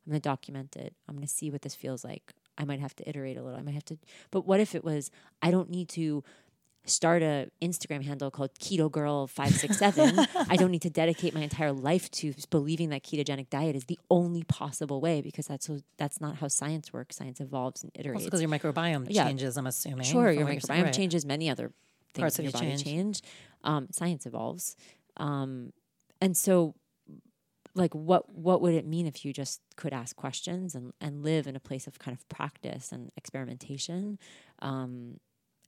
I'm 0.09 0.13
going 0.13 0.21
to 0.21 0.27
document 0.29 0.75
it. 0.75 0.95
I'm 1.07 1.15
going 1.15 1.27
to 1.27 1.31
see 1.31 1.51
what 1.51 1.61
this 1.61 1.75
feels 1.75 2.03
like. 2.03 2.33
I 2.57 2.65
might 2.65 2.79
have 2.79 2.95
to 2.95 3.07
iterate 3.07 3.37
a 3.37 3.43
little. 3.43 3.59
I 3.59 3.61
might 3.61 3.75
have 3.75 3.85
to 3.85 3.97
But 4.31 4.45
what 4.47 4.59
if 4.59 4.73
it 4.73 4.83
was 4.83 5.11
I 5.41 5.51
don't 5.51 5.69
need 5.69 5.87
to 5.89 6.23
start 6.85 7.21
a 7.21 7.49
Instagram 7.61 8.03
handle 8.03 8.31
called 8.31 8.49
Keto 8.59 8.91
Girl 8.91 9.27
567. 9.27 10.25
I 10.49 10.55
don't 10.55 10.71
need 10.71 10.81
to 10.81 10.89
dedicate 10.89 11.35
my 11.35 11.41
entire 11.41 11.71
life 11.71 12.09
to 12.11 12.33
believing 12.49 12.89
that 12.89 13.03
ketogenic 13.03 13.51
diet 13.51 13.75
is 13.75 13.85
the 13.85 13.99
only 14.09 14.43
possible 14.43 14.99
way 14.99 15.21
because 15.21 15.45
that's 15.45 15.67
so, 15.67 15.79
that's 15.97 16.19
not 16.19 16.37
how 16.37 16.47
science 16.47 16.91
works. 16.91 17.17
Science 17.17 17.39
evolves 17.39 17.83
and 17.83 17.93
iterates. 17.93 18.15
Also 18.15 18.25
because 18.25 18.41
your 18.41 18.49
microbiome 18.49 19.05
Yeah. 19.09 19.25
changes, 19.25 19.57
I'm 19.57 19.67
assuming. 19.67 20.05
Sure, 20.05 20.31
your 20.31 20.47
microbiome 20.47 20.85
Right. 20.85 20.93
changes. 20.93 21.23
Many 21.25 21.49
other 21.51 21.71
things 22.15 22.23
Parts 22.23 22.39
in 22.39 22.45
of 22.45 22.51
your 22.53 22.59
you 22.61 22.65
body 22.67 22.83
change. 22.83 22.83
change. 22.83 23.21
Um, 23.63 23.87
science 23.91 24.25
evolves, 24.25 24.75
um, 25.17 25.71
and 26.21 26.35
so, 26.35 26.73
like, 27.75 27.93
what 27.93 28.29
what 28.33 28.61
would 28.61 28.73
it 28.73 28.85
mean 28.85 29.05
if 29.07 29.23
you 29.23 29.33
just 29.33 29.61
could 29.75 29.93
ask 29.93 30.15
questions 30.15 30.75
and 30.75 30.93
and 30.99 31.23
live 31.23 31.47
in 31.47 31.55
a 31.55 31.59
place 31.59 31.87
of 31.87 31.99
kind 31.99 32.15
of 32.15 32.27
practice 32.29 32.91
and 32.91 33.11
experimentation? 33.15 34.19
Um, 34.59 35.19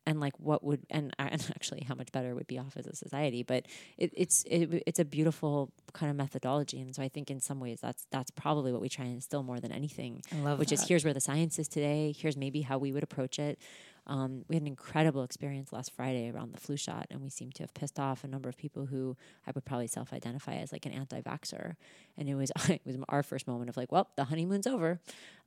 and 0.06 0.20
like 0.20 0.34
what 0.39 0.64
would 0.64 0.82
and, 0.89 1.14
and 1.20 1.47
actually 1.56 1.84
how 1.88 1.95
much 1.95 2.12
better 2.12 2.34
would 2.36 2.47
be 2.47 2.58
off 2.58 2.76
as 2.76 2.88
a 2.88 2.95
society 2.95 3.43
but 3.43 3.66
it, 3.97 4.12
it's 4.16 4.43
it, 4.47 4.84
it's 4.88 4.99
a 4.99 5.06
beautiful 5.06 5.72
kind 5.93 6.10
of 6.10 6.16
methodology 6.16 6.80
and 6.80 6.95
so 6.95 7.04
i 7.04 7.08
think 7.08 7.30
in 7.30 7.39
some 7.39 7.60
ways 7.60 7.80
that's 7.82 8.06
that's 8.12 8.32
probably 8.32 8.72
what 8.72 8.82
we 8.82 8.89
try 8.89 9.06
and 9.06 9.16
instill 9.16 9.43
more 9.43 9.60
than 9.60 9.72
anything 9.72 10.22
I 10.32 10.39
love 10.41 10.60
which 10.60 10.72
is 10.72 10.88
here's 10.88 11.04
where 11.04 11.14
the 11.14 11.22
science 11.22 11.60
is 11.60 11.68
today. 11.68 12.14
Here's 12.18 12.38
maybe 12.38 12.62
how 12.62 12.78
we 12.78 12.91
would 12.91 13.04
approach 13.04 13.39
it. 13.39 13.60
Um, 14.08 14.45
we 14.47 14.56
had 14.56 14.64
an 14.64 14.68
incredible 14.68 15.24
experience 15.24 15.72
last 15.72 15.91
Friday 15.93 16.30
around 16.30 16.54
the 16.54 16.60
flu 16.60 16.76
shot, 16.76 17.08
and 17.12 17.22
we 17.22 17.30
seem 17.30 17.52
to 17.54 17.64
have 17.64 17.74
pissed 17.74 17.99
off 17.99 18.24
a 18.24 18.28
number 18.28 18.49
of 18.49 18.58
people 18.58 18.88
who 18.88 19.16
I 19.45 19.52
would 19.54 19.66
probably 19.66 19.88
self-identify 19.88 20.56
as 20.56 20.72
like 20.72 20.86
an 20.86 20.91
anti-vaxxer. 20.91 21.76
And 22.18 22.28
it 22.28 22.36
was 22.36 22.52
it 22.70 22.82
was 22.86 22.97
our 23.10 23.24
first 23.24 23.47
moment 23.47 23.70
of 23.70 23.78
like, 23.78 23.91
well, 23.91 24.10
the 24.16 24.26
honeymoon's 24.26 24.68
over, 24.68 24.99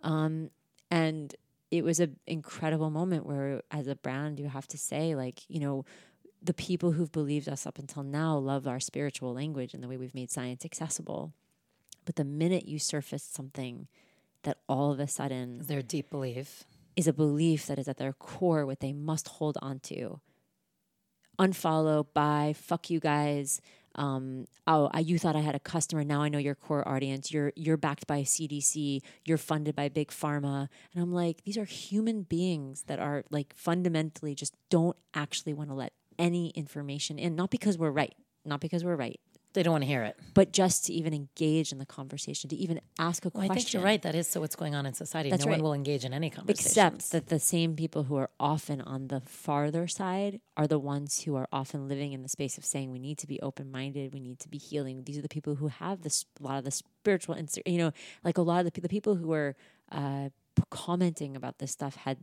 um, 0.02 0.50
and 0.90 1.34
it 1.70 1.82
was 1.82 1.98
an 1.98 2.16
incredible 2.26 2.90
moment 2.90 3.26
where, 3.26 3.62
as 3.70 3.88
a 3.88 3.96
brand, 3.96 4.38
you 4.38 4.48
have 4.48 4.66
to 4.68 4.78
say 4.78 5.14
like, 5.14 5.42
you 5.48 5.60
know. 5.60 5.84
The 6.42 6.52
people 6.52 6.92
who've 6.92 7.10
believed 7.10 7.48
us 7.48 7.66
up 7.66 7.78
until 7.78 8.02
now 8.02 8.36
love 8.36 8.68
our 8.68 8.78
spiritual 8.78 9.32
language 9.32 9.72
and 9.72 9.82
the 9.82 9.88
way 9.88 9.96
we've 9.96 10.14
made 10.14 10.30
science 10.30 10.62
accessible. 10.62 11.32
But 12.04 12.16
the 12.16 12.24
minute 12.24 12.68
you 12.68 12.78
surface 12.78 13.22
something 13.22 13.88
that 14.42 14.58
all 14.68 14.92
of 14.92 15.00
a 15.00 15.08
sudden 15.08 15.62
Their 15.66 15.82
deep 15.82 16.10
belief. 16.10 16.64
Is 16.96 17.08
a 17.08 17.12
belief 17.12 17.66
that 17.66 17.78
is 17.78 17.88
at 17.88 17.96
their 17.96 18.12
core 18.12 18.64
what 18.66 18.80
they 18.80 18.92
must 18.92 19.28
hold 19.28 19.58
on 19.60 19.80
to. 19.80 20.20
Unfollow, 21.38 22.06
bye, 22.14 22.54
fuck 22.56 22.88
you 22.90 23.00
guys. 23.00 23.60
Um, 23.96 24.46
oh, 24.66 24.90
I, 24.92 25.00
you 25.00 25.18
thought 25.18 25.36
I 25.36 25.40
had 25.40 25.54
a 25.54 25.60
customer. 25.60 26.04
Now 26.04 26.22
I 26.22 26.28
know 26.28 26.38
your 26.38 26.54
core 26.54 26.86
audience. 26.86 27.32
You're 27.32 27.52
you're 27.56 27.76
backed 27.76 28.06
by 28.06 28.22
CDC. 28.22 29.00
You're 29.24 29.38
funded 29.38 29.76
by 29.76 29.88
big 29.88 30.10
pharma, 30.10 30.68
and 30.92 31.02
I'm 31.02 31.12
like, 31.12 31.42
these 31.44 31.58
are 31.58 31.64
human 31.64 32.22
beings 32.22 32.84
that 32.86 32.98
are 32.98 33.24
like 33.30 33.54
fundamentally 33.56 34.34
just 34.34 34.56
don't 34.70 34.96
actually 35.14 35.54
want 35.54 35.70
to 35.70 35.74
let 35.74 35.92
any 36.18 36.50
information 36.50 37.18
in. 37.18 37.36
Not 37.36 37.50
because 37.50 37.78
we're 37.78 37.90
right, 37.90 38.14
not 38.44 38.60
because 38.60 38.84
we're 38.84 38.96
right, 38.96 39.20
They 39.54 39.62
don't 39.62 39.72
want 39.72 39.82
to 39.82 39.86
hear 39.86 40.02
it. 40.02 40.16
but 40.34 40.52
just 40.52 40.84
to 40.86 40.92
even 40.92 41.14
engage 41.14 41.72
in 41.72 41.78
the 41.78 41.86
conversation, 41.86 42.50
to 42.50 42.56
even 42.56 42.80
ask 42.98 43.24
a 43.24 43.30
Well, 43.32 43.44
I 43.44 43.54
think 43.54 43.72
you're 43.72 43.82
right. 43.82 44.02
That 44.02 44.14
is 44.14 44.28
so 44.28 44.40
what's 44.40 44.56
going 44.56 44.74
on 44.74 44.84
in 44.84 44.94
society. 44.94 45.30
That's 45.30 45.44
no 45.44 45.50
right. 45.52 45.58
one 45.58 45.62
will 45.62 45.74
engage 45.74 46.04
in 46.04 46.12
any 46.12 46.28
conversation. 46.28 46.66
Except 46.66 47.12
that 47.12 47.28
the 47.28 47.38
same 47.38 47.76
people 47.76 48.04
who 48.04 48.16
are 48.16 48.30
often 48.38 48.80
on 48.80 49.08
the 49.08 49.20
farther 49.20 49.86
side 49.86 50.40
are 50.56 50.66
the 50.66 50.78
ones 50.78 51.22
who 51.22 51.36
are 51.36 51.48
often 51.52 51.88
living 51.88 52.12
in 52.12 52.22
the 52.22 52.28
space 52.28 52.58
of 52.58 52.64
saying 52.64 52.90
we 52.90 52.98
need 52.98 53.16
to 53.18 53.26
be 53.26 53.40
open 53.40 53.70
minded, 53.70 54.12
we 54.12 54.20
need 54.20 54.40
to 54.40 54.48
be 54.48 54.58
healing. 54.58 55.04
These 55.04 55.18
are 55.18 55.22
the 55.22 55.28
people 55.28 55.54
who 55.54 55.68
have 55.68 56.02
this 56.02 56.26
a 56.40 56.42
lot 56.42 56.58
of 56.58 56.64
the 56.64 56.70
spiritual, 56.70 57.34
inst- 57.36 57.60
you 57.64 57.78
know, 57.78 57.92
like 58.24 58.38
a 58.38 58.42
lot 58.42 58.66
of 58.66 58.72
the, 58.72 58.80
the 58.80 58.88
people 58.88 59.14
who 59.14 59.32
are 59.32 59.54
uh, 59.92 60.30
commenting 60.70 61.36
about 61.36 61.58
this 61.58 61.70
stuff 61.70 61.94
had 61.96 62.18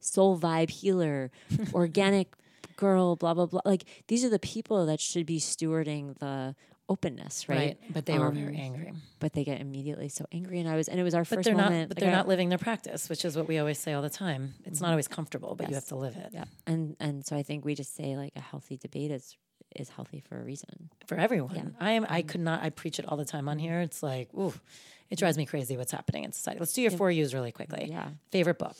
soul 0.00 0.38
vibe 0.38 0.70
healer, 0.70 1.30
organic 1.72 2.34
girl, 2.76 3.16
blah 3.16 3.34
blah 3.34 3.46
blah. 3.46 3.60
Like 3.64 3.84
these 4.08 4.24
are 4.24 4.30
the 4.30 4.38
people 4.38 4.86
that 4.86 5.00
should 5.00 5.26
be 5.26 5.40
stewarding 5.40 6.18
the 6.18 6.54
openness, 6.88 7.48
right? 7.48 7.56
right. 7.58 7.78
But 7.90 8.06
they 8.06 8.18
were 8.18 8.28
Um, 8.28 8.34
very 8.34 8.56
angry. 8.58 8.92
But 9.18 9.32
they 9.32 9.44
get 9.44 9.60
immediately 9.60 10.08
so 10.08 10.26
angry, 10.30 10.60
and 10.60 10.68
I 10.68 10.76
was, 10.76 10.88
and 10.88 11.00
it 11.00 11.02
was 11.02 11.14
our 11.14 11.24
But 11.24 11.40
1st 11.40 11.44
they're 11.44 11.54
not. 11.54 11.70
moment. 11.70 11.88
But 11.88 11.96
like, 11.96 12.00
they're 12.00 12.12
I- 12.12 12.16
not 12.16 12.28
living 12.28 12.48
their 12.48 12.58
practice, 12.58 13.08
which 13.08 13.24
is 13.24 13.36
what 13.36 13.48
we 13.48 13.58
always 13.58 13.78
say 13.78 13.92
all 13.92 14.02
the 14.02 14.10
time. 14.10 14.54
It's 14.64 14.80
not 14.80 14.86
mm-hmm. 14.86 14.92
always 14.92 15.08
comfortable, 15.08 15.54
but 15.54 15.68
you 15.68 15.74
have 15.74 15.86
to 15.86 15.96
live 15.96 16.16
it. 16.16 16.30
Yeah, 16.32 16.44
and 16.66 16.96
and 17.00 17.26
so 17.26 17.36
I 17.36 17.42
think 17.42 17.64
we 17.64 17.74
just 17.74 17.94
say 17.96 18.16
like 18.16 18.32
a 18.36 18.40
healthy 18.40 18.76
debate 18.76 19.10
is 19.10 19.36
is 19.74 19.88
healthy 19.90 20.20
for 20.20 20.40
a 20.40 20.44
reason. 20.44 20.90
for 21.06 21.16
everyone. 21.16 21.54
Yeah. 21.54 21.62
I 21.80 21.92
am. 21.92 22.06
I 22.08 22.20
mm-hmm. 22.20 22.28
could 22.28 22.40
not. 22.40 22.62
I 22.62 22.70
preach 22.70 22.98
it 22.98 23.06
all 23.06 23.16
the 23.16 23.24
time 23.24 23.48
on 23.48 23.58
here. 23.58 23.80
It's 23.80 24.02
like, 24.02 24.32
ooh, 24.34 24.48
it 24.48 24.52
mm-hmm. 24.52 25.14
drives 25.16 25.36
me 25.36 25.46
crazy 25.46 25.76
what's 25.76 25.92
happening 25.92 26.24
in 26.24 26.32
society. 26.32 26.60
Let's 26.60 26.72
do 26.72 26.82
your 26.82 26.92
four 26.92 27.10
U's 27.10 27.34
really 27.34 27.52
quickly. 27.52 27.88
Yeah, 27.90 28.10
Favorite 28.30 28.58
book. 28.58 28.76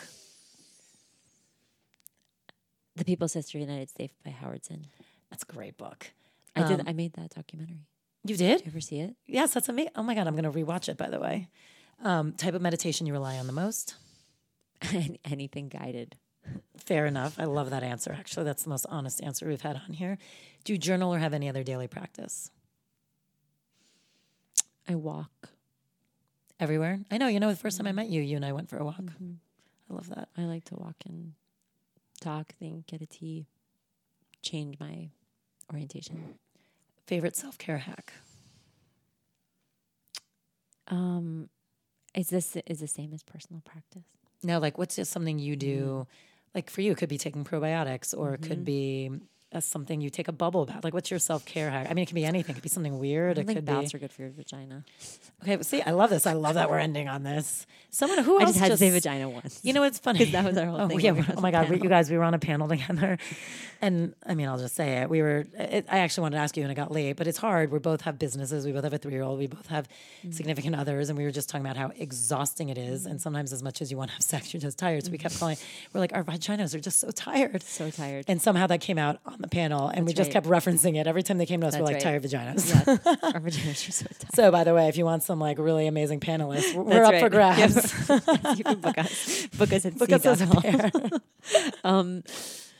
The 2.97 3.05
People's 3.05 3.35
History 3.35 3.61
of 3.61 3.67
the 3.67 3.73
United 3.73 3.91
States 3.91 4.15
by 4.25 4.31
Howard 4.31 4.65
Zinn. 4.65 4.87
That's 5.31 5.45
a 5.49 5.53
great 5.53 5.77
book. 5.77 6.11
I 6.55 6.63
did. 6.67 6.81
Um, 6.81 6.89
I 6.89 6.93
made 6.93 7.13
that 7.15 7.31
documentary. 7.31 7.87
You 8.25 8.37
did? 8.37 8.59
Did 8.59 8.67
you 8.67 8.73
ever 8.73 8.81
see 8.81 9.01
it? 9.01 9.15
Yes, 9.27 9.55
that's 9.55 9.69
amazing. 9.69 9.93
Oh 9.95 10.03
my 10.03 10.15
god, 10.15 10.27
I'm 10.27 10.35
going 10.35 10.51
to 10.51 10.59
rewatch 10.59 10.89
it. 10.89 10.97
By 10.97 11.09
the 11.09 11.21
way, 11.21 11.49
um, 12.03 12.33
type 12.33 12.55
of 12.55 12.63
meditation 12.63 13.07
you 13.07 13.13
rely 13.13 13.37
on 13.37 13.47
the 13.47 13.53
most. 13.53 13.95
Anything 15.25 15.69
guided? 15.69 16.17
Fair 16.79 17.07
enough. 17.07 17.39
I 17.39 17.45
love 17.45 17.71
that 17.71 17.83
answer. 17.83 18.13
Actually, 18.13 18.45
that's 18.45 18.63
the 18.63 18.71
most 18.71 18.87
honest 18.89 19.23
answer 19.23 19.47
we've 19.47 19.61
had 19.61 19.77
on 19.87 19.93
here. 19.93 20.17
Do 20.65 20.73
you 20.73 20.79
journal 20.79 21.13
or 21.13 21.19
have 21.19 21.35
any 21.35 21.49
other 21.49 21.63
daily 21.63 21.89
practice? 21.89 22.51
I 24.89 24.95
walk. 24.95 25.51
Everywhere. 26.59 27.01
I 27.11 27.19
know. 27.19 27.29
You 27.29 27.41
know, 27.41 27.51
the 27.51 27.57
first 27.57 27.77
time 27.77 27.87
I 27.87 27.93
met 27.93 28.09
you, 28.09 28.23
you 28.23 28.37
and 28.37 28.45
I 28.45 28.53
went 28.53 28.71
for 28.71 28.79
a 28.79 28.85
walk. 28.85 29.01
Mm-hmm. 29.03 29.33
I 29.91 29.95
love 29.95 30.09
that. 30.11 30.29
I 30.37 30.43
like 30.43 30.65
to 30.67 30.77
walk 30.77 30.97
and 31.07 31.33
talk, 32.17 32.55
think, 32.59 32.87
get 32.87 33.01
a 33.01 33.07
tea, 33.07 33.47
change 34.43 34.79
my 34.79 35.11
orientation. 35.73 36.35
Favorite 37.07 37.37
self 37.37 37.59
care 37.59 37.79
hack. 37.79 38.12
Um, 40.89 41.49
is 42.14 42.31
this 42.31 42.57
is 42.67 42.81
the 42.81 42.89
same 42.89 43.12
as 43.12 43.23
personal 43.23 43.62
practice? 43.64 44.05
No, 44.43 44.59
like 44.59 44.79
what's 44.79 44.97
just 44.97 45.12
something 45.12 45.39
you 45.39 45.57
do? 45.57 45.79
Mm-hmm. 45.79 46.11
Like 46.55 46.71
for 46.71 46.81
you, 46.81 46.93
it 46.93 46.99
could 46.99 47.09
be 47.09 47.19
taking 47.19 47.45
probiotics, 47.45 48.17
or 48.17 48.35
it 48.35 48.43
could 48.43 48.64
be 48.64 49.11
uh, 49.53 49.61
something 49.61 50.01
you 50.01 50.11
take 50.11 50.29
a 50.29 50.33
bubble 50.33 50.67
bath. 50.67 50.83
Like 50.85 50.93
what's 50.95 51.11
your 51.11 51.21
self 51.21 51.45
care 51.47 51.71
hack? 51.71 51.87
I 51.91 51.95
mean, 51.95 52.03
it 52.03 52.07
can 52.07 52.15
be 52.17 52.25
anything. 52.25 52.53
It 52.53 52.57
could 52.57 52.63
be 52.63 52.69
something 52.69 52.99
weird. 52.99 53.39
I 53.39 53.43
It 53.43 53.47
think 53.47 53.59
could 53.59 53.65
baths 53.65 53.93
be 53.93 53.97
are 53.97 54.01
good 54.01 54.13
for 54.13 54.23
your 54.23 54.31
vagina. 54.33 54.85
okay. 55.43 55.57
But 55.57 55.67
see, 55.67 55.83
I 55.83 55.93
love 55.93 56.11
this. 56.11 56.27
I 56.27 56.33
love 56.33 56.55
that 56.55 56.69
we're 56.71 56.79
ending 56.79 57.09
on 57.09 57.23
this. 57.23 57.67
Someone 57.91 58.23
who 58.25 58.39
I 58.39 58.43
else 58.43 58.51
just 58.51 58.61
had 58.61 58.71
to 58.73 58.77
say 58.77 58.91
vagina 58.91 59.29
once. 59.29 59.61
You 59.63 59.73
know 59.73 59.81
what's 59.81 59.99
funny? 59.99 60.25
that 60.25 60.45
was 60.45 60.59
our 60.59 60.67
whole 60.67 60.81
oh, 60.83 60.89
thing 60.89 61.01
Yeah, 61.01 61.13
we 61.13 61.25
oh 61.37 61.41
my 61.41 61.51
God, 61.51 61.71
we, 61.71 61.81
you 61.81 61.89
guys, 61.89 62.11
we 62.11 62.19
were 62.19 62.25
on 62.25 62.35
a 62.35 62.39
panel 62.39 62.69
together, 62.77 63.17
and 63.81 64.15
I 64.27 64.35
mean, 64.35 64.49
I'll 64.49 64.59
just 64.59 64.75
say 64.75 64.99
it. 65.03 65.09
We 65.11 65.23
were. 65.23 65.47
It, 65.55 65.87
I 65.91 65.99
actually 65.99 66.23
wanted 66.23 66.37
to 66.37 66.43
ask 66.43 66.57
you, 66.57 66.63
and 66.65 66.73
it 66.73 66.75
got 66.75 66.91
late, 66.91 67.15
but 67.17 67.27
it's 67.27 67.39
hard. 67.39 67.71
We 67.71 67.79
both 67.79 68.03
have 68.03 68.19
businesses. 68.19 68.67
We 68.67 68.73
both 68.73 68.85
have 68.85 68.93
a 68.93 68.99
three-year-old. 68.99 69.39
We 69.39 69.47
both 69.47 69.67
have 69.69 69.89
Mm. 70.27 70.33
significant 70.35 70.75
others, 70.75 71.09
and 71.09 71.17
we 71.19 71.25
were 71.25 71.31
just 71.31 71.49
talking 71.49 71.65
about 71.65 71.77
how 71.77 71.93
exhausting 71.97 72.69
it 72.69 72.79
is. 72.79 73.07
And 73.07 73.21
sometimes, 73.21 73.53
as 73.53 73.63
much 73.63 73.81
as 73.83 73.91
you 73.91 73.97
want 73.97 74.11
to 74.11 74.15
have 74.15 74.23
sex, 74.23 74.53
you're 74.53 74.61
just 74.61 74.79
tired. 74.79 75.05
So 75.05 75.11
we 75.11 75.19
kept 75.19 75.39
calling. 75.39 75.57
We're 75.93 76.01
like, 76.01 76.15
our 76.15 76.25
vaginas 76.25 76.75
are 76.75 76.81
just 76.81 77.01
so 77.01 77.11
tired. 77.11 77.63
so 77.63 77.91
tired. 77.91 78.25
And 78.29 78.41
somehow 78.43 78.67
that 78.69 78.81
came 78.81 78.99
out 78.99 79.21
on 79.37 79.43
the 79.43 79.49
panel, 79.49 79.89
and 79.89 80.07
we 80.07 80.12
just 80.12 80.28
right. 80.28 80.32
kept 80.32 80.47
referencing 80.47 80.97
it 80.97 81.07
every 81.07 81.22
time 81.22 81.39
they 81.39 81.47
came 81.47 81.61
to 81.61 81.66
us. 81.66 81.76
we're 81.76 81.84
like 81.84 81.95
right. 81.95 82.03
tired 82.03 82.22
vaginas. 82.22 82.68
Yes, 82.68 82.89
our 83.07 83.41
vaginas 83.41 83.89
are 83.89 83.93
so 83.93 84.07
tight. 84.07 84.34
so, 84.34 84.51
by 84.51 84.64
the 84.64 84.74
way, 84.74 84.89
if 84.89 84.97
you 84.97 85.05
want 85.05 85.22
some 85.22 85.39
like 85.39 85.59
really 85.59 85.87
amazing 85.87 86.20
panelists, 86.20 86.74
we're, 86.74 86.84
That's 86.84 87.07
up 87.07 87.12
right. 87.12 87.20
for 87.20 87.28
grabs. 87.28 88.09
Yep. 88.09 88.57
you 88.59 88.64
can 88.64 88.80
book 88.80 88.99
us. 88.99 89.47
Book 89.49 89.72
us 89.72 89.87
at 89.87 89.99
Book 89.99 90.11
us 90.11 90.26
as 90.26 90.41
a 90.41 90.47
pair. 90.47 90.91
um, 91.84 92.22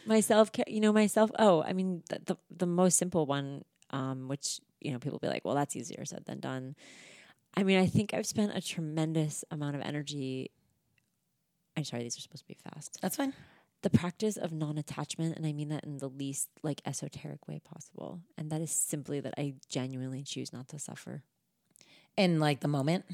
my 0.07 0.21
self 0.21 0.53
care, 0.53 0.65
you 0.67 0.81
know, 0.81 0.93
myself. 0.93 1.31
Oh, 1.39 1.63
I 1.63 1.73
mean, 1.73 2.03
the, 2.09 2.21
the 2.25 2.37
the 2.51 2.67
most 2.67 2.99
simple 2.99 3.27
one, 3.27 3.65
um, 3.91 4.29
which 4.29 4.61
you 4.81 4.93
know, 4.93 4.99
people 4.99 5.19
be 5.19 5.29
like, 5.29 5.45
well, 5.45 5.55
that's 5.55 5.77
easier 5.77 6.05
said 6.05 6.25
than 6.25 6.41
done. 6.41 6.75
I 7.55 7.63
mean, 7.63 7.79
I 7.79 7.87
think 7.87 8.15
I've 8.15 8.27
spent 8.27 8.53
a 8.55 8.61
tremendous 8.61 9.45
amount 9.51 9.77
of 9.77 9.83
energy. 9.83 10.51
I'm 11.77 11.85
sorry, 11.85 12.03
these 12.03 12.17
are 12.17 12.21
supposed 12.21 12.45
to 12.45 12.49
be 12.49 12.57
fast. 12.73 12.99
That's 13.03 13.17
fine. 13.17 13.35
The 13.87 13.97
practice 13.97 14.37
of 14.37 14.51
non-attachment, 14.51 15.37
and 15.37 15.47
I 15.47 15.53
mean 15.53 15.69
that 15.69 15.85
in 15.85 15.99
the 15.99 16.09
least 16.09 16.49
like 16.65 16.83
esoteric 16.85 17.47
way 17.47 17.61
possible, 17.61 18.19
and 18.37 18.51
that 18.51 18.61
is 18.61 18.73
simply 18.73 19.21
that 19.21 19.35
I 19.39 19.55
genuinely 19.69 20.25
choose 20.25 20.53
not 20.53 20.67
to 20.71 20.81
suffer 20.81 21.23
In 22.17 22.41
like 22.41 22.59
the 22.59 22.67
moment, 22.67 23.05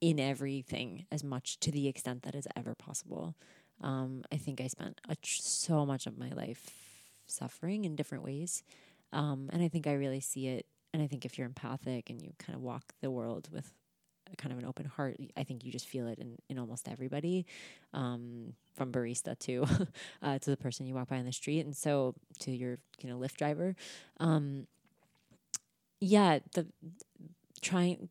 in 0.00 0.18
everything 0.18 1.06
as 1.12 1.22
much 1.22 1.60
to 1.60 1.70
the 1.70 1.86
extent 1.86 2.24
that 2.24 2.34
is 2.34 2.48
ever 2.56 2.74
possible. 2.74 3.36
Um, 3.80 4.24
I 4.32 4.36
think 4.36 4.60
I 4.60 4.66
spent 4.66 5.00
a 5.08 5.14
tr- 5.14 5.40
so 5.40 5.86
much 5.86 6.08
of 6.08 6.18
my 6.18 6.30
life 6.30 6.68
suffering 7.26 7.84
in 7.84 7.94
different 7.94 8.24
ways. 8.24 8.64
Um, 9.12 9.48
and 9.52 9.62
I 9.62 9.68
think 9.68 9.86
I 9.86 9.92
really 9.92 10.18
see 10.18 10.48
it. 10.48 10.66
And 10.92 11.00
I 11.00 11.06
think 11.06 11.24
if 11.24 11.38
you're 11.38 11.46
empathic 11.46 12.10
and 12.10 12.20
you 12.20 12.32
kind 12.36 12.56
of 12.56 12.62
walk 12.62 12.94
the 13.00 13.12
world 13.12 13.48
with 13.52 13.72
kind 14.38 14.52
of 14.52 14.58
an 14.58 14.64
open 14.64 14.86
heart, 14.86 15.16
I 15.36 15.44
think 15.44 15.64
you 15.64 15.72
just 15.72 15.88
feel 15.88 16.06
it 16.06 16.18
in, 16.18 16.36
in 16.48 16.58
almost 16.58 16.88
everybody, 16.88 17.46
um, 17.92 18.54
from 18.74 18.92
barista 18.92 19.38
to 19.40 19.66
uh, 20.22 20.38
to 20.38 20.50
the 20.50 20.56
person 20.56 20.86
you 20.86 20.94
walk 20.94 21.08
by 21.08 21.18
on 21.18 21.24
the 21.24 21.32
street, 21.32 21.64
and 21.64 21.76
so 21.76 22.14
to 22.40 22.50
your 22.50 22.78
you 23.00 23.08
know 23.08 23.18
Lyft 23.18 23.36
driver. 23.36 23.74
Um, 24.18 24.66
yeah, 26.00 26.40
the 26.54 26.66
trying 27.60 28.08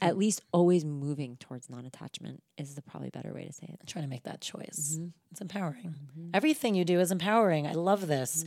at 0.00 0.16
least 0.16 0.42
always 0.52 0.84
moving 0.84 1.36
towards 1.36 1.68
non-attachment 1.68 2.42
is 2.56 2.74
the 2.74 2.82
probably 2.82 3.10
better 3.10 3.32
way 3.32 3.44
to 3.44 3.52
say 3.52 3.66
it. 3.68 3.78
I'm 3.80 3.86
trying 3.86 4.04
to 4.04 4.08
make 4.08 4.22
that 4.24 4.40
choice. 4.40 4.96
Mm-hmm. 4.96 5.08
It's 5.30 5.40
empowering. 5.40 5.94
Everything 6.32 6.74
you 6.74 6.84
do 6.84 6.98
is 6.98 7.12
empowering. 7.12 7.66
I 7.66 7.72
love 7.72 8.06
this. 8.06 8.44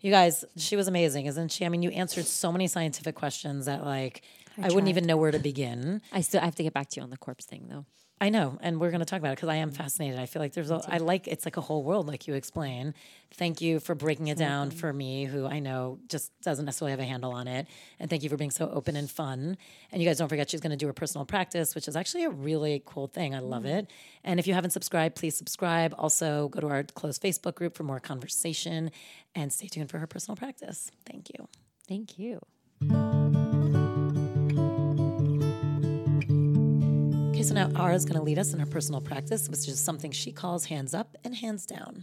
You 0.00 0.10
guys, 0.10 0.44
she 0.56 0.76
was 0.76 0.88
amazing, 0.88 1.26
isn't 1.26 1.50
she? 1.50 1.64
I 1.64 1.68
mean, 1.68 1.82
you 1.82 1.90
answered 1.90 2.24
so 2.24 2.52
many 2.52 2.66
scientific 2.68 3.14
questions 3.14 3.66
that 3.66 3.84
like 3.84 4.22
I, 4.62 4.68
wouldn't 4.68 4.88
even 4.88 5.06
know 5.06 5.16
where 5.16 5.30
to 5.30 5.38
begin. 5.38 6.02
I 6.12 6.20
still 6.20 6.40
I 6.40 6.44
have 6.44 6.56
to 6.56 6.62
get 6.62 6.74
back 6.74 6.88
to 6.90 7.00
you 7.00 7.04
on 7.04 7.10
the 7.10 7.16
corpse 7.16 7.44
thing 7.44 7.66
though. 7.68 7.84
I 8.20 8.30
know, 8.30 8.58
and 8.62 8.80
we're 8.80 8.90
going 8.90 8.98
to 9.00 9.06
talk 9.06 9.20
about 9.20 9.30
it 9.32 9.36
because 9.36 9.48
I 9.48 9.56
am 9.56 9.70
fascinated. 9.70 10.18
I 10.18 10.26
feel 10.26 10.42
like 10.42 10.52
there's 10.52 10.72
a, 10.72 10.82
I 10.88 10.98
like 10.98 11.28
it's 11.28 11.44
like 11.44 11.56
a 11.56 11.60
whole 11.60 11.84
world, 11.84 12.08
like 12.08 12.26
you 12.26 12.34
explain. 12.34 12.94
Thank 13.34 13.60
you 13.60 13.78
for 13.78 13.94
breaking 13.94 14.26
it 14.26 14.38
down 14.38 14.72
for 14.72 14.92
me, 14.92 15.24
who 15.24 15.46
I 15.46 15.60
know 15.60 16.00
just 16.08 16.32
doesn't 16.42 16.64
necessarily 16.64 16.90
have 16.90 17.00
a 17.00 17.04
handle 17.04 17.30
on 17.30 17.46
it, 17.46 17.68
and 18.00 18.10
thank 18.10 18.24
you 18.24 18.28
for 18.28 18.36
being 18.36 18.50
so 18.50 18.68
open 18.70 18.96
and 18.96 19.08
fun. 19.08 19.56
And 19.92 20.02
you 20.02 20.08
guys 20.08 20.18
don't 20.18 20.28
forget 20.28 20.50
she's 20.50 20.60
going 20.60 20.70
to 20.70 20.76
do 20.76 20.86
her 20.88 20.92
personal 20.92 21.26
practice, 21.26 21.76
which 21.76 21.86
is 21.86 21.94
actually 21.94 22.24
a 22.24 22.30
really 22.30 22.82
cool 22.84 23.06
thing. 23.06 23.36
I 23.36 23.38
love 23.38 23.62
mm. 23.62 23.78
it. 23.78 23.90
And 24.24 24.40
if 24.40 24.48
you 24.48 24.54
haven't 24.54 24.70
subscribed, 24.70 25.14
please 25.14 25.36
subscribe. 25.36 25.94
Also, 25.96 26.48
go 26.48 26.60
to 26.60 26.66
our 26.68 26.82
closed 26.82 27.22
Facebook 27.22 27.54
group 27.54 27.76
for 27.76 27.84
more 27.84 28.00
conversation, 28.00 28.90
and 29.36 29.52
stay 29.52 29.68
tuned 29.68 29.90
for 29.90 29.98
her 29.98 30.08
personal 30.08 30.34
practice. 30.34 30.90
Thank 31.06 31.30
you. 31.30 31.46
Thank 31.86 32.18
you. 32.18 32.40
Okay, 37.38 37.44
so 37.44 37.54
now 37.54 37.70
Ara 37.80 37.94
is 37.94 38.04
going 38.04 38.18
to 38.18 38.24
lead 38.24 38.36
us 38.36 38.52
in 38.52 38.58
her 38.58 38.66
personal 38.66 39.00
practice, 39.00 39.48
which 39.48 39.68
is 39.68 39.78
something 39.78 40.10
she 40.10 40.32
calls 40.32 40.64
hands 40.64 40.92
up 40.92 41.16
and 41.22 41.36
hands 41.36 41.66
down. 41.66 42.02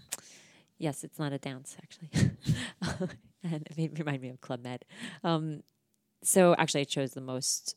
Yes, 0.78 1.04
it's 1.04 1.20
not 1.20 1.34
a 1.34 1.38
dance 1.38 1.76
actually, 1.84 2.32
and 3.44 3.68
it 3.70 3.78
made, 3.78 4.00
remind 4.00 4.22
me 4.22 4.30
of 4.30 4.40
Club 4.40 4.64
Med. 4.64 4.86
Um, 5.26 5.60
so 6.24 6.56
actually, 6.58 6.80
I 6.82 6.84
chose 6.86 7.12
the 7.12 7.20
most 7.20 7.76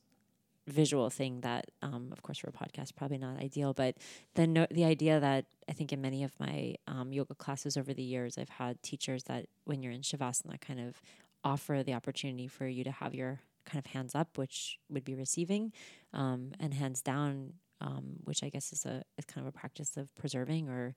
visual 0.69 1.11
thing 1.11 1.41
that, 1.41 1.73
um, 1.83 2.11
of 2.13 2.23
course, 2.23 2.39
for 2.39 2.49
a 2.49 2.53
podcast, 2.53 2.95
probably 2.95 3.19
not 3.19 3.41
ideal, 3.41 3.75
but 3.75 3.97
the 4.37 4.47
no- 4.47 4.69
the 4.71 4.85
idea 4.85 5.19
that 5.19 5.47
I 5.69 5.73
think 5.73 5.93
in 5.93 6.01
many 6.01 6.23
of 6.23 6.39
my 6.39 6.77
um, 6.87 7.13
yoga 7.13 7.35
classes 7.35 7.77
over 7.77 7.93
the 7.93 8.05
years, 8.05 8.39
I've 8.39 8.51
had 8.51 8.81
teachers 8.85 9.25
that 9.25 9.47
when 9.65 9.83
you're 9.83 9.91
in 9.91 10.03
shavasana, 10.03 10.61
kind 10.61 10.79
of 10.79 11.03
offer 11.43 11.83
the 11.85 11.95
opportunity 11.95 12.47
for 12.47 12.69
you 12.69 12.85
to 12.85 12.93
have 12.93 13.17
your 13.17 13.41
kind 13.69 13.85
of 13.85 13.93
hands 13.93 14.15
up, 14.15 14.39
which 14.39 14.79
would 14.89 15.05
be 15.05 15.15
receiving, 15.15 15.73
um, 16.13 16.53
and 16.59 16.75
hands 16.75 17.03
down, 17.03 17.55
um, 17.81 18.17
which 18.25 18.43
I 18.43 18.49
guess 18.49 18.73
is 18.73 18.85
a 18.87 19.03
is 19.19 19.25
kind 19.25 19.47
of 19.47 19.55
a 19.55 19.57
practice 19.57 19.97
of 19.97 20.15
preserving 20.17 20.69
or 20.69 20.95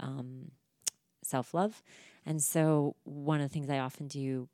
um, 0.00 0.50
self 1.24 1.54
love. 1.54 1.82
And 2.26 2.42
so, 2.42 2.96
one 3.04 3.40
of 3.40 3.48
the 3.48 3.52
things 3.52 3.68
I 3.70 3.78
often 3.78 4.08
do, 4.08 4.48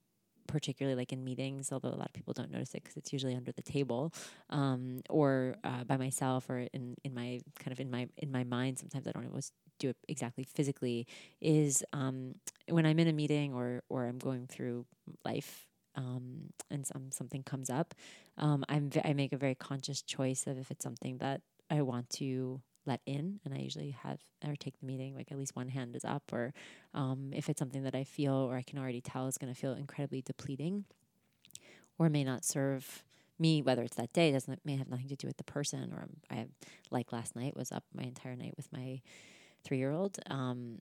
particularly 0.47 0.97
like 0.97 1.13
in 1.13 1.25
meetings, 1.25 1.71
although 1.73 1.89
a 1.89 1.97
lot 1.97 2.07
of 2.07 2.13
people 2.13 2.33
don't 2.33 2.51
notice 2.51 2.75
it 2.75 2.83
because 2.83 2.97
it's 2.97 3.13
usually 3.13 3.35
under 3.35 3.53
the 3.53 3.63
table, 3.63 4.13
um, 4.51 5.03
or 5.11 5.57
uh, 5.65 5.85
by 5.85 5.97
myself, 5.97 6.49
or 6.49 6.67
in 6.73 6.97
in 7.05 7.15
my 7.15 7.41
kind 7.59 7.73
of 7.73 7.81
in 7.81 7.91
my 7.91 8.09
in 8.17 8.31
my 8.33 8.45
mind. 8.45 8.79
Sometimes 8.79 9.07
I 9.07 9.13
don't 9.13 9.27
always 9.27 9.53
do 9.79 9.91
it 9.91 9.97
exactly 10.09 10.45
physically. 10.45 11.07
Is 11.41 11.85
um, 11.93 12.35
when 12.69 12.87
I'm 12.87 12.99
in 12.99 13.09
a 13.09 13.13
meeting 13.13 13.55
or 13.55 13.83
or 13.89 14.07
I'm 14.07 14.19
going 14.19 14.47
through 14.47 14.87
life. 15.25 15.68
Um, 15.99 16.53
and 16.71 16.87
some 16.87 17.11
something 17.11 17.43
comes 17.43 17.69
up, 17.71 17.95
um, 18.37 18.65
I'm 18.69 18.89
ve- 18.89 19.03
I 19.05 19.15
make 19.15 19.33
a 19.33 19.37
very 19.37 19.57
conscious 19.57 20.01
choice 20.01 20.47
of 20.47 20.57
if 20.57 20.71
it's 20.71 20.85
something 20.85 21.19
that 21.19 21.41
I 21.71 21.83
want 21.83 22.09
to 22.21 22.61
let 22.87 23.01
in, 23.05 23.41
and 23.45 23.53
I 23.53 23.59
usually 23.59 23.91
have 24.05 24.21
or 24.47 24.55
take 24.55 24.79
the 24.79 24.87
meeting 24.87 25.17
like 25.17 25.33
at 25.33 25.39
least 25.39 25.57
one 25.57 25.69
hand 25.69 25.97
is 25.97 26.05
up, 26.05 26.23
or 26.33 26.55
um, 26.95 27.31
if 27.35 27.49
it's 27.49 27.59
something 27.59 27.83
that 27.83 27.97
I 27.97 28.05
feel 28.05 28.35
or 28.35 28.57
I 28.57 28.63
can 28.63 28.79
already 28.79 29.01
tell 29.01 29.27
is 29.27 29.39
going 29.39 29.53
to 29.53 29.61
feel 29.61 29.75
incredibly 29.75 30.23
depleting, 30.23 30.85
or 31.99 32.09
may 32.09 32.23
not 32.23 32.45
serve 32.45 33.03
me, 33.41 33.61
whether 33.63 33.83
it's 33.83 33.97
that 33.97 34.13
day, 34.13 34.31
doesn't 34.33 34.61
may 34.65 34.77
have 34.77 34.89
nothing 34.89 35.09
to 35.09 35.17
do 35.17 35.27
with 35.27 35.37
the 35.37 35.45
person, 35.45 35.93
or 35.93 36.09
I 36.31 36.35
have, 36.37 36.49
like 36.91 37.13
last 37.13 37.35
night 37.35 37.57
was 37.57 37.73
up 37.73 37.85
my 37.93 38.05
entire 38.05 38.37
night 38.37 38.55
with 38.57 38.73
my 38.73 39.01
three 39.65 39.79
year 39.79 39.93
old. 39.93 40.19
Um, 40.31 40.81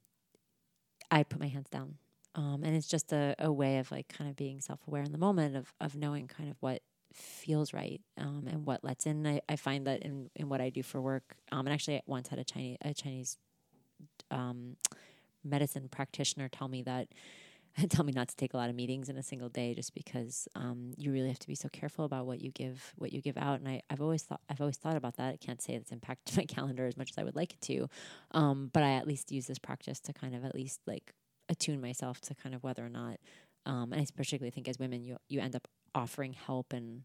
I 1.10 1.24
put 1.24 1.40
my 1.40 1.48
hands 1.48 1.70
down. 1.70 1.96
Um, 2.38 2.62
and 2.64 2.76
it's 2.76 2.88
just 2.88 3.12
a, 3.12 3.36
a 3.40 3.52
way 3.52 3.80
of 3.80 3.92
like 3.92 4.08
kind 4.08 4.30
of 4.30 4.36
being 4.36 4.62
self 4.62 4.80
aware 4.88 5.02
in 5.02 5.12
the 5.12 5.18
moment 5.18 5.56
of, 5.56 5.74
of 5.82 5.96
knowing 5.96 6.28
kind 6.28 6.50
of 6.50 6.56
what 6.60 6.84
feels 7.12 7.74
right 7.74 8.00
um, 8.18 8.46
and 8.48 8.66
what 8.66 8.84
lets 8.84 9.08
in. 9.08 9.26
I, 9.26 9.42
I 9.50 9.56
find 9.56 9.88
that 9.88 10.04
in, 10.04 10.30
in 10.36 10.48
what 10.48 10.62
I 10.62 10.70
do 10.70 10.84
for 10.84 11.02
work, 11.02 11.36
um, 11.52 11.66
and 11.66 11.74
actually 11.74 11.98
I 11.98 12.02
once 12.06 12.28
had 12.28 12.38
a 12.38 12.44
Chinese 12.44 12.78
a 12.82 12.94
Chinese 12.94 13.38
um, 14.30 14.78
medicine 15.44 15.90
practitioner 15.90 16.48
tell 16.48 16.68
me 16.68 16.84
that 16.84 17.08
tell 17.90 18.06
me 18.06 18.12
not 18.12 18.28
to 18.28 18.36
take 18.36 18.54
a 18.54 18.58
lot 18.58 18.70
of 18.70 18.76
meetings 18.76 19.10
in 19.10 19.18
a 19.18 19.24
single 19.24 19.50
day 19.50 19.74
just 19.74 19.94
because 19.94 20.48
um, 20.56 20.94
you 20.98 21.12
really 21.12 21.28
have 21.30 21.40
to 21.40 21.48
be 21.48 21.56
so 21.56 21.70
careful 21.70 22.06
about 22.06 22.26
what 22.26 22.42
you 22.42 22.52
give 22.52 22.94
what 22.98 23.12
you 23.12 23.22
give 23.22 23.38
out 23.38 23.60
and 23.60 23.68
I, 23.68 23.82
I've 23.90 24.02
always 24.02 24.24
thought 24.24 24.42
I've 24.50 24.62
always 24.62 24.78
thought 24.78 24.96
about 24.96 25.18
that 25.18 25.34
I 25.34 25.38
can't 25.38 25.62
say 25.62 25.74
it's 25.74 25.92
impacted 25.92 26.38
my 26.38 26.46
calendar 26.46 26.86
as 26.86 26.98
much 26.98 27.12
as 27.12 27.18
I 27.18 27.24
would 27.24 27.36
like 27.36 27.54
it 27.54 27.62
to 27.62 27.90
um, 28.32 28.70
but 28.74 28.84
I 28.84 28.94
at 28.94 29.08
least 29.08 29.32
use 29.32 29.48
this 29.48 29.60
practice 29.60 30.00
to 30.02 30.14
kind 30.14 30.36
of 30.36 30.44
at 30.44 30.56
least 30.56 30.82
like 30.86 31.14
attune 31.50 31.82
myself 31.82 32.22
to 32.22 32.36
kind 32.36 32.54
of 32.54 32.64
whether 32.64 32.86
or 32.86 32.90
not 32.90 33.18
um, 33.68 33.92
and 33.92 34.02
I 34.02 34.06
particularly 34.16 34.52
think 34.52 34.70
as 34.70 34.80
women 34.80 35.04
you 35.04 35.18
you 35.28 35.42
end 35.42 35.56
up 35.56 35.68
offering 35.94 36.34
help 36.34 36.74
and 36.74 37.04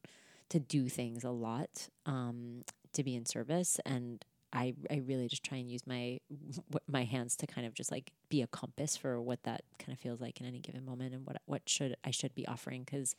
to 0.50 0.60
do 0.60 0.88
things 0.88 1.24
a 1.24 1.30
lot 1.30 1.88
um, 2.06 2.62
to 2.92 3.02
be 3.02 3.16
in 3.16 3.26
service. 3.26 3.80
And 3.84 4.24
I, 4.52 4.74
I 4.90 4.96
really 4.96 5.26
just 5.26 5.42
try 5.42 5.58
and 5.58 5.68
use 5.68 5.86
my 5.86 6.20
my 6.86 7.04
hands 7.04 7.36
to 7.36 7.46
kind 7.46 7.66
of 7.66 7.74
just 7.74 7.90
like 7.90 8.12
be 8.28 8.42
a 8.42 8.46
compass 8.46 8.96
for 8.96 9.20
what 9.20 9.42
that 9.42 9.62
kind 9.78 9.92
of 9.92 9.98
feels 9.98 10.20
like 10.20 10.40
in 10.40 10.46
any 10.46 10.60
given 10.60 10.84
moment 10.84 11.14
and 11.14 11.26
what 11.26 11.42
what 11.46 11.62
should 11.68 11.96
I 12.04 12.12
should 12.12 12.34
be 12.34 12.46
offering. 12.46 12.84
Because 12.84 13.16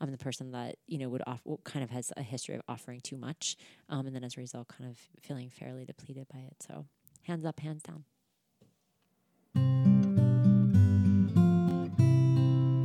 I'm 0.00 0.10
the 0.10 0.16
person 0.16 0.52
that 0.52 0.76
you 0.86 0.96
know 0.96 1.10
would 1.10 1.22
off 1.26 1.42
kind 1.64 1.84
of 1.84 1.90
has 1.90 2.12
a 2.16 2.22
history 2.22 2.54
of 2.54 2.62
offering 2.66 3.00
too 3.00 3.18
much 3.18 3.56
um, 3.90 4.06
and 4.06 4.16
then 4.16 4.24
as 4.24 4.38
a 4.38 4.40
result 4.40 4.68
kind 4.68 4.88
of 4.88 4.96
feeling 5.20 5.50
fairly 5.50 5.84
depleted 5.84 6.28
by 6.32 6.38
it. 6.40 6.56
So 6.66 6.86
hands 7.24 7.44
up 7.44 7.60
hands 7.60 7.82
down 7.82 8.04